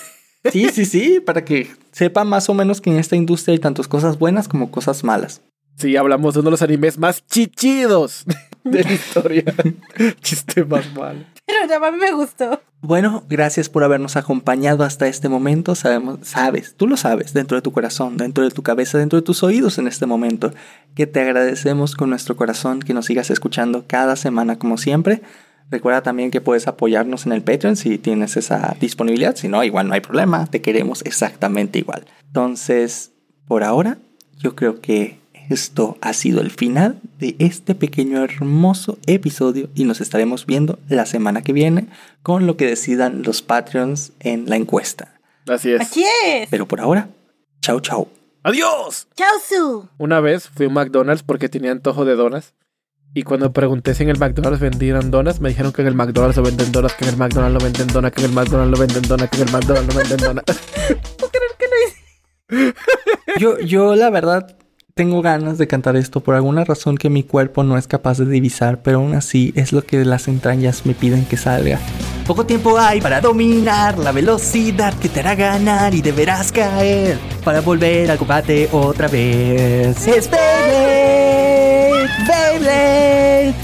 Sí, 0.51 0.69
sí, 0.69 0.85
sí, 0.85 1.19
para 1.19 1.45
que 1.45 1.69
sepan 1.91 2.27
más 2.27 2.49
o 2.49 2.53
menos 2.53 2.81
que 2.81 2.89
en 2.89 2.97
esta 2.97 3.15
industria 3.15 3.53
hay 3.53 3.59
tantas 3.59 3.87
cosas 3.87 4.19
buenas 4.19 4.47
como 4.47 4.71
cosas 4.71 5.03
malas. 5.03 5.41
Sí, 5.75 5.97
hablamos 5.97 6.33
de 6.33 6.41
uno 6.41 6.47
de 6.47 6.51
los 6.51 6.61
animes 6.61 6.97
más 6.97 7.25
chichidos 7.27 8.25
de 8.63 8.83
la 8.83 8.93
historia. 8.93 9.43
Chiste 10.21 10.63
más 10.65 10.93
malo. 10.93 11.19
Pero 11.45 11.67
ya 11.67 11.75
a 11.75 11.91
mí 11.91 11.97
me 11.97 12.11
gustó. 12.13 12.61
Bueno, 12.81 13.23
gracias 13.29 13.69
por 13.69 13.83
habernos 13.83 14.15
acompañado 14.15 14.83
hasta 14.83 15.07
este 15.07 15.29
momento. 15.29 15.75
Sabemos, 15.75 16.19
sabes, 16.23 16.75
tú 16.75 16.87
lo 16.87 16.97
sabes, 16.97 17.33
dentro 17.33 17.55
de 17.55 17.61
tu 17.61 17.71
corazón, 17.71 18.17
dentro 18.17 18.43
de 18.43 18.51
tu 18.51 18.63
cabeza, 18.63 18.97
dentro 18.97 19.17
de 19.17 19.25
tus 19.25 19.43
oídos 19.43 19.77
en 19.77 19.87
este 19.87 20.05
momento, 20.05 20.53
que 20.95 21.07
te 21.07 21.21
agradecemos 21.21 21.95
con 21.95 22.09
nuestro 22.09 22.35
corazón 22.35 22.79
que 22.79 22.93
nos 22.93 23.05
sigas 23.05 23.29
escuchando 23.29 23.85
cada 23.87 24.15
semana 24.15 24.57
como 24.57 24.77
siempre. 24.77 25.21
Recuerda 25.69 26.03
también 26.03 26.29
que 26.29 26.41
puedes 26.41 26.67
apoyarnos 26.67 27.25
en 27.25 27.31
el 27.31 27.41
Patreon 27.41 27.75
si 27.75 27.97
tienes 27.97 28.37
esa 28.37 28.75
disponibilidad. 28.79 29.35
Si 29.35 29.47
no, 29.47 29.63
igual 29.63 29.87
no 29.87 29.95
hay 29.95 30.01
problema. 30.01 30.45
Te 30.45 30.61
queremos 30.61 31.01
exactamente 31.03 31.79
igual. 31.79 32.05
Entonces, 32.27 33.11
por 33.47 33.63
ahora, 33.63 33.97
yo 34.37 34.55
creo 34.55 34.81
que 34.81 35.22
esto 35.49 35.97
ha 36.01 36.13
sido 36.13 36.41
el 36.41 36.51
final 36.51 36.99
de 37.19 37.35
este 37.39 37.75
pequeño 37.75 38.23
hermoso 38.23 38.97
episodio 39.05 39.69
y 39.75 39.85
nos 39.85 40.01
estaremos 40.01 40.45
viendo 40.45 40.79
la 40.89 41.05
semana 41.05 41.41
que 41.41 41.53
viene 41.53 41.87
con 42.21 42.47
lo 42.47 42.57
que 42.57 42.67
decidan 42.67 43.23
los 43.23 43.41
Patreons 43.41 44.13
en 44.19 44.49
la 44.49 44.55
encuesta. 44.55 45.19
Así 45.47 45.71
es. 45.71 45.81
Aquí 45.81 46.03
es. 46.25 46.49
Pero 46.49 46.67
por 46.67 46.81
ahora, 46.81 47.09
chao 47.61 47.79
chao. 47.79 48.07
¡Adiós! 48.43 49.07
Chao, 49.15 49.39
Su. 49.47 49.87
Una 49.97 50.19
vez 50.19 50.49
fui 50.49 50.65
a 50.65 50.67
un 50.67 50.73
McDonald's 50.73 51.23
porque 51.23 51.47
tenía 51.47 51.71
antojo 51.71 52.03
de 52.03 52.15
donas. 52.15 52.53
Y 53.13 53.23
cuando 53.23 53.53
pregunté 53.53 53.93
si 53.93 54.03
en 54.03 54.09
el 54.09 54.17
McDonald's 54.17 54.59
vendían 54.59 55.11
donas, 55.11 55.39
me 55.39 55.49
dijeron 55.49 55.71
que 55.71 55.81
en 55.81 55.87
el 55.87 55.95
McDonald's 55.95 56.35
lo 56.35 56.43
venden 56.43 56.71
donas, 56.71 56.93
que 56.95 57.05
en 57.05 57.11
el 57.11 57.17
McDonald's 57.17 57.53
lo 57.53 57.63
venden 57.63 57.87
donas, 57.87 58.11
que 58.11 58.21
en 58.21 58.29
el 58.29 58.33
McDonald's 58.33 58.71
lo 58.71 58.85
venden 58.85 59.01
donas, 59.03 59.29
que 59.29 59.37
en 59.37 59.47
el 59.47 59.53
McDonald's 59.53 59.93
lo 59.93 59.99
venden 59.99 60.17
donas. 60.17 60.45
¿Puedo 61.17 61.31
creer 61.31 61.51
que 61.57 61.65
lo 61.67 61.75
hice? 61.87 62.73
Yo, 63.39 63.59
yo 63.59 63.95
la 63.95 64.09
verdad 64.09 64.57
tengo 64.95 65.23
ganas 65.23 65.57
de 65.57 65.67
cantar 65.67 65.95
esto 65.95 66.19
por 66.19 66.35
alguna 66.35 66.63
razón 66.65 66.97
que 66.97 67.09
mi 67.09 67.23
cuerpo 67.23 67.63
no 67.63 67.77
es 67.77 67.87
capaz 67.87 68.19
de 68.19 68.25
divisar, 68.25 68.83
pero 68.83 68.99
aún 68.99 69.15
así 69.15 69.51
es 69.55 69.73
lo 69.73 69.83
que 69.83 70.05
las 70.05 70.27
entrañas 70.27 70.85
me 70.85 70.93
piden 70.93 71.25
que 71.25 71.35
salga. 71.35 71.79
Poco 72.27 72.45
tiempo 72.45 72.77
hay 72.77 73.01
para 73.01 73.19
dominar 73.19 73.97
la 73.97 74.11
velocidad 74.11 74.93
que 74.99 75.09
te 75.09 75.21
hará 75.21 75.33
ganar 75.33 75.95
y 75.95 76.01
deberás 76.01 76.51
caer 76.51 77.17
para 77.43 77.61
volver 77.61 78.11
al 78.11 78.19
combate 78.19 78.69
otra 78.71 79.07
vez. 79.07 80.07
Es 80.07 80.29
Beyblade, 80.29 82.05
Beyblade. 82.27 83.55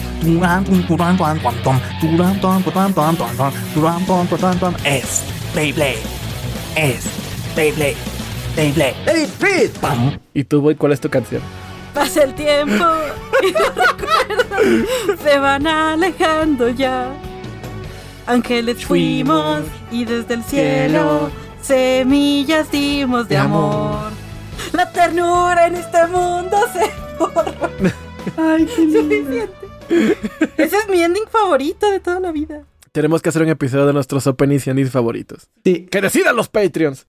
Es 4.84 5.24
Beyblade, 5.56 6.02
es 6.76 7.06
Beyblade, 7.56 8.19
Beyblade, 8.56 8.96
Beyblade. 9.06 9.70
Pam. 9.82 10.20
¿Y 10.34 10.44
tú, 10.44 10.62
Boy, 10.62 10.76
cuál 10.76 10.92
es 10.92 11.00
tu 11.00 11.10
canción? 11.10 11.42
Pasa 11.94 12.24
el 12.24 12.34
tiempo 12.34 12.86
y 13.42 13.52
los 13.52 13.76
recuerdos 13.76 15.20
se 15.24 15.40
van 15.40 15.66
alejando 15.68 16.70
ya. 16.70 17.12
Ángeles 18.28 18.86
fuimos 18.86 19.62
y 19.92 20.06
desde 20.06 20.36
el 20.36 20.44
cielo 20.44 21.32
semillas 21.62 22.70
dimos 22.72 23.28
de 23.28 23.36
De 23.36 23.42
amor. 23.42 23.86
amor. 23.96 24.12
La 24.74 24.92
ternura 24.92 25.68
en 25.68 25.76
este 25.78 26.06
mundo 26.08 26.58
se 26.74 26.92
borró. 27.18 27.54
Ay, 28.38 28.66
qué 28.76 28.82
lindo. 28.86 29.16
Suficiente. 29.90 30.54
Ese 30.58 30.78
es 30.78 30.88
mi 30.90 31.02
ending 31.02 31.28
favorito 31.32 31.90
de 31.90 32.00
toda 32.00 32.20
la 32.20 32.32
vida. 32.32 32.64
Tenemos 32.92 33.22
que 33.22 33.30
hacer 33.30 33.42
un 33.42 33.50
episodio 33.50 33.86
de 33.88 33.94
nuestros 33.94 34.28
openings 34.28 34.68
y 34.68 34.70
endings 34.70 34.92
favoritos. 34.92 35.48
Sí, 35.64 35.88
¡Que 35.90 36.02
decidan 36.02 36.36
los 36.36 36.50
Patreons! 36.50 37.08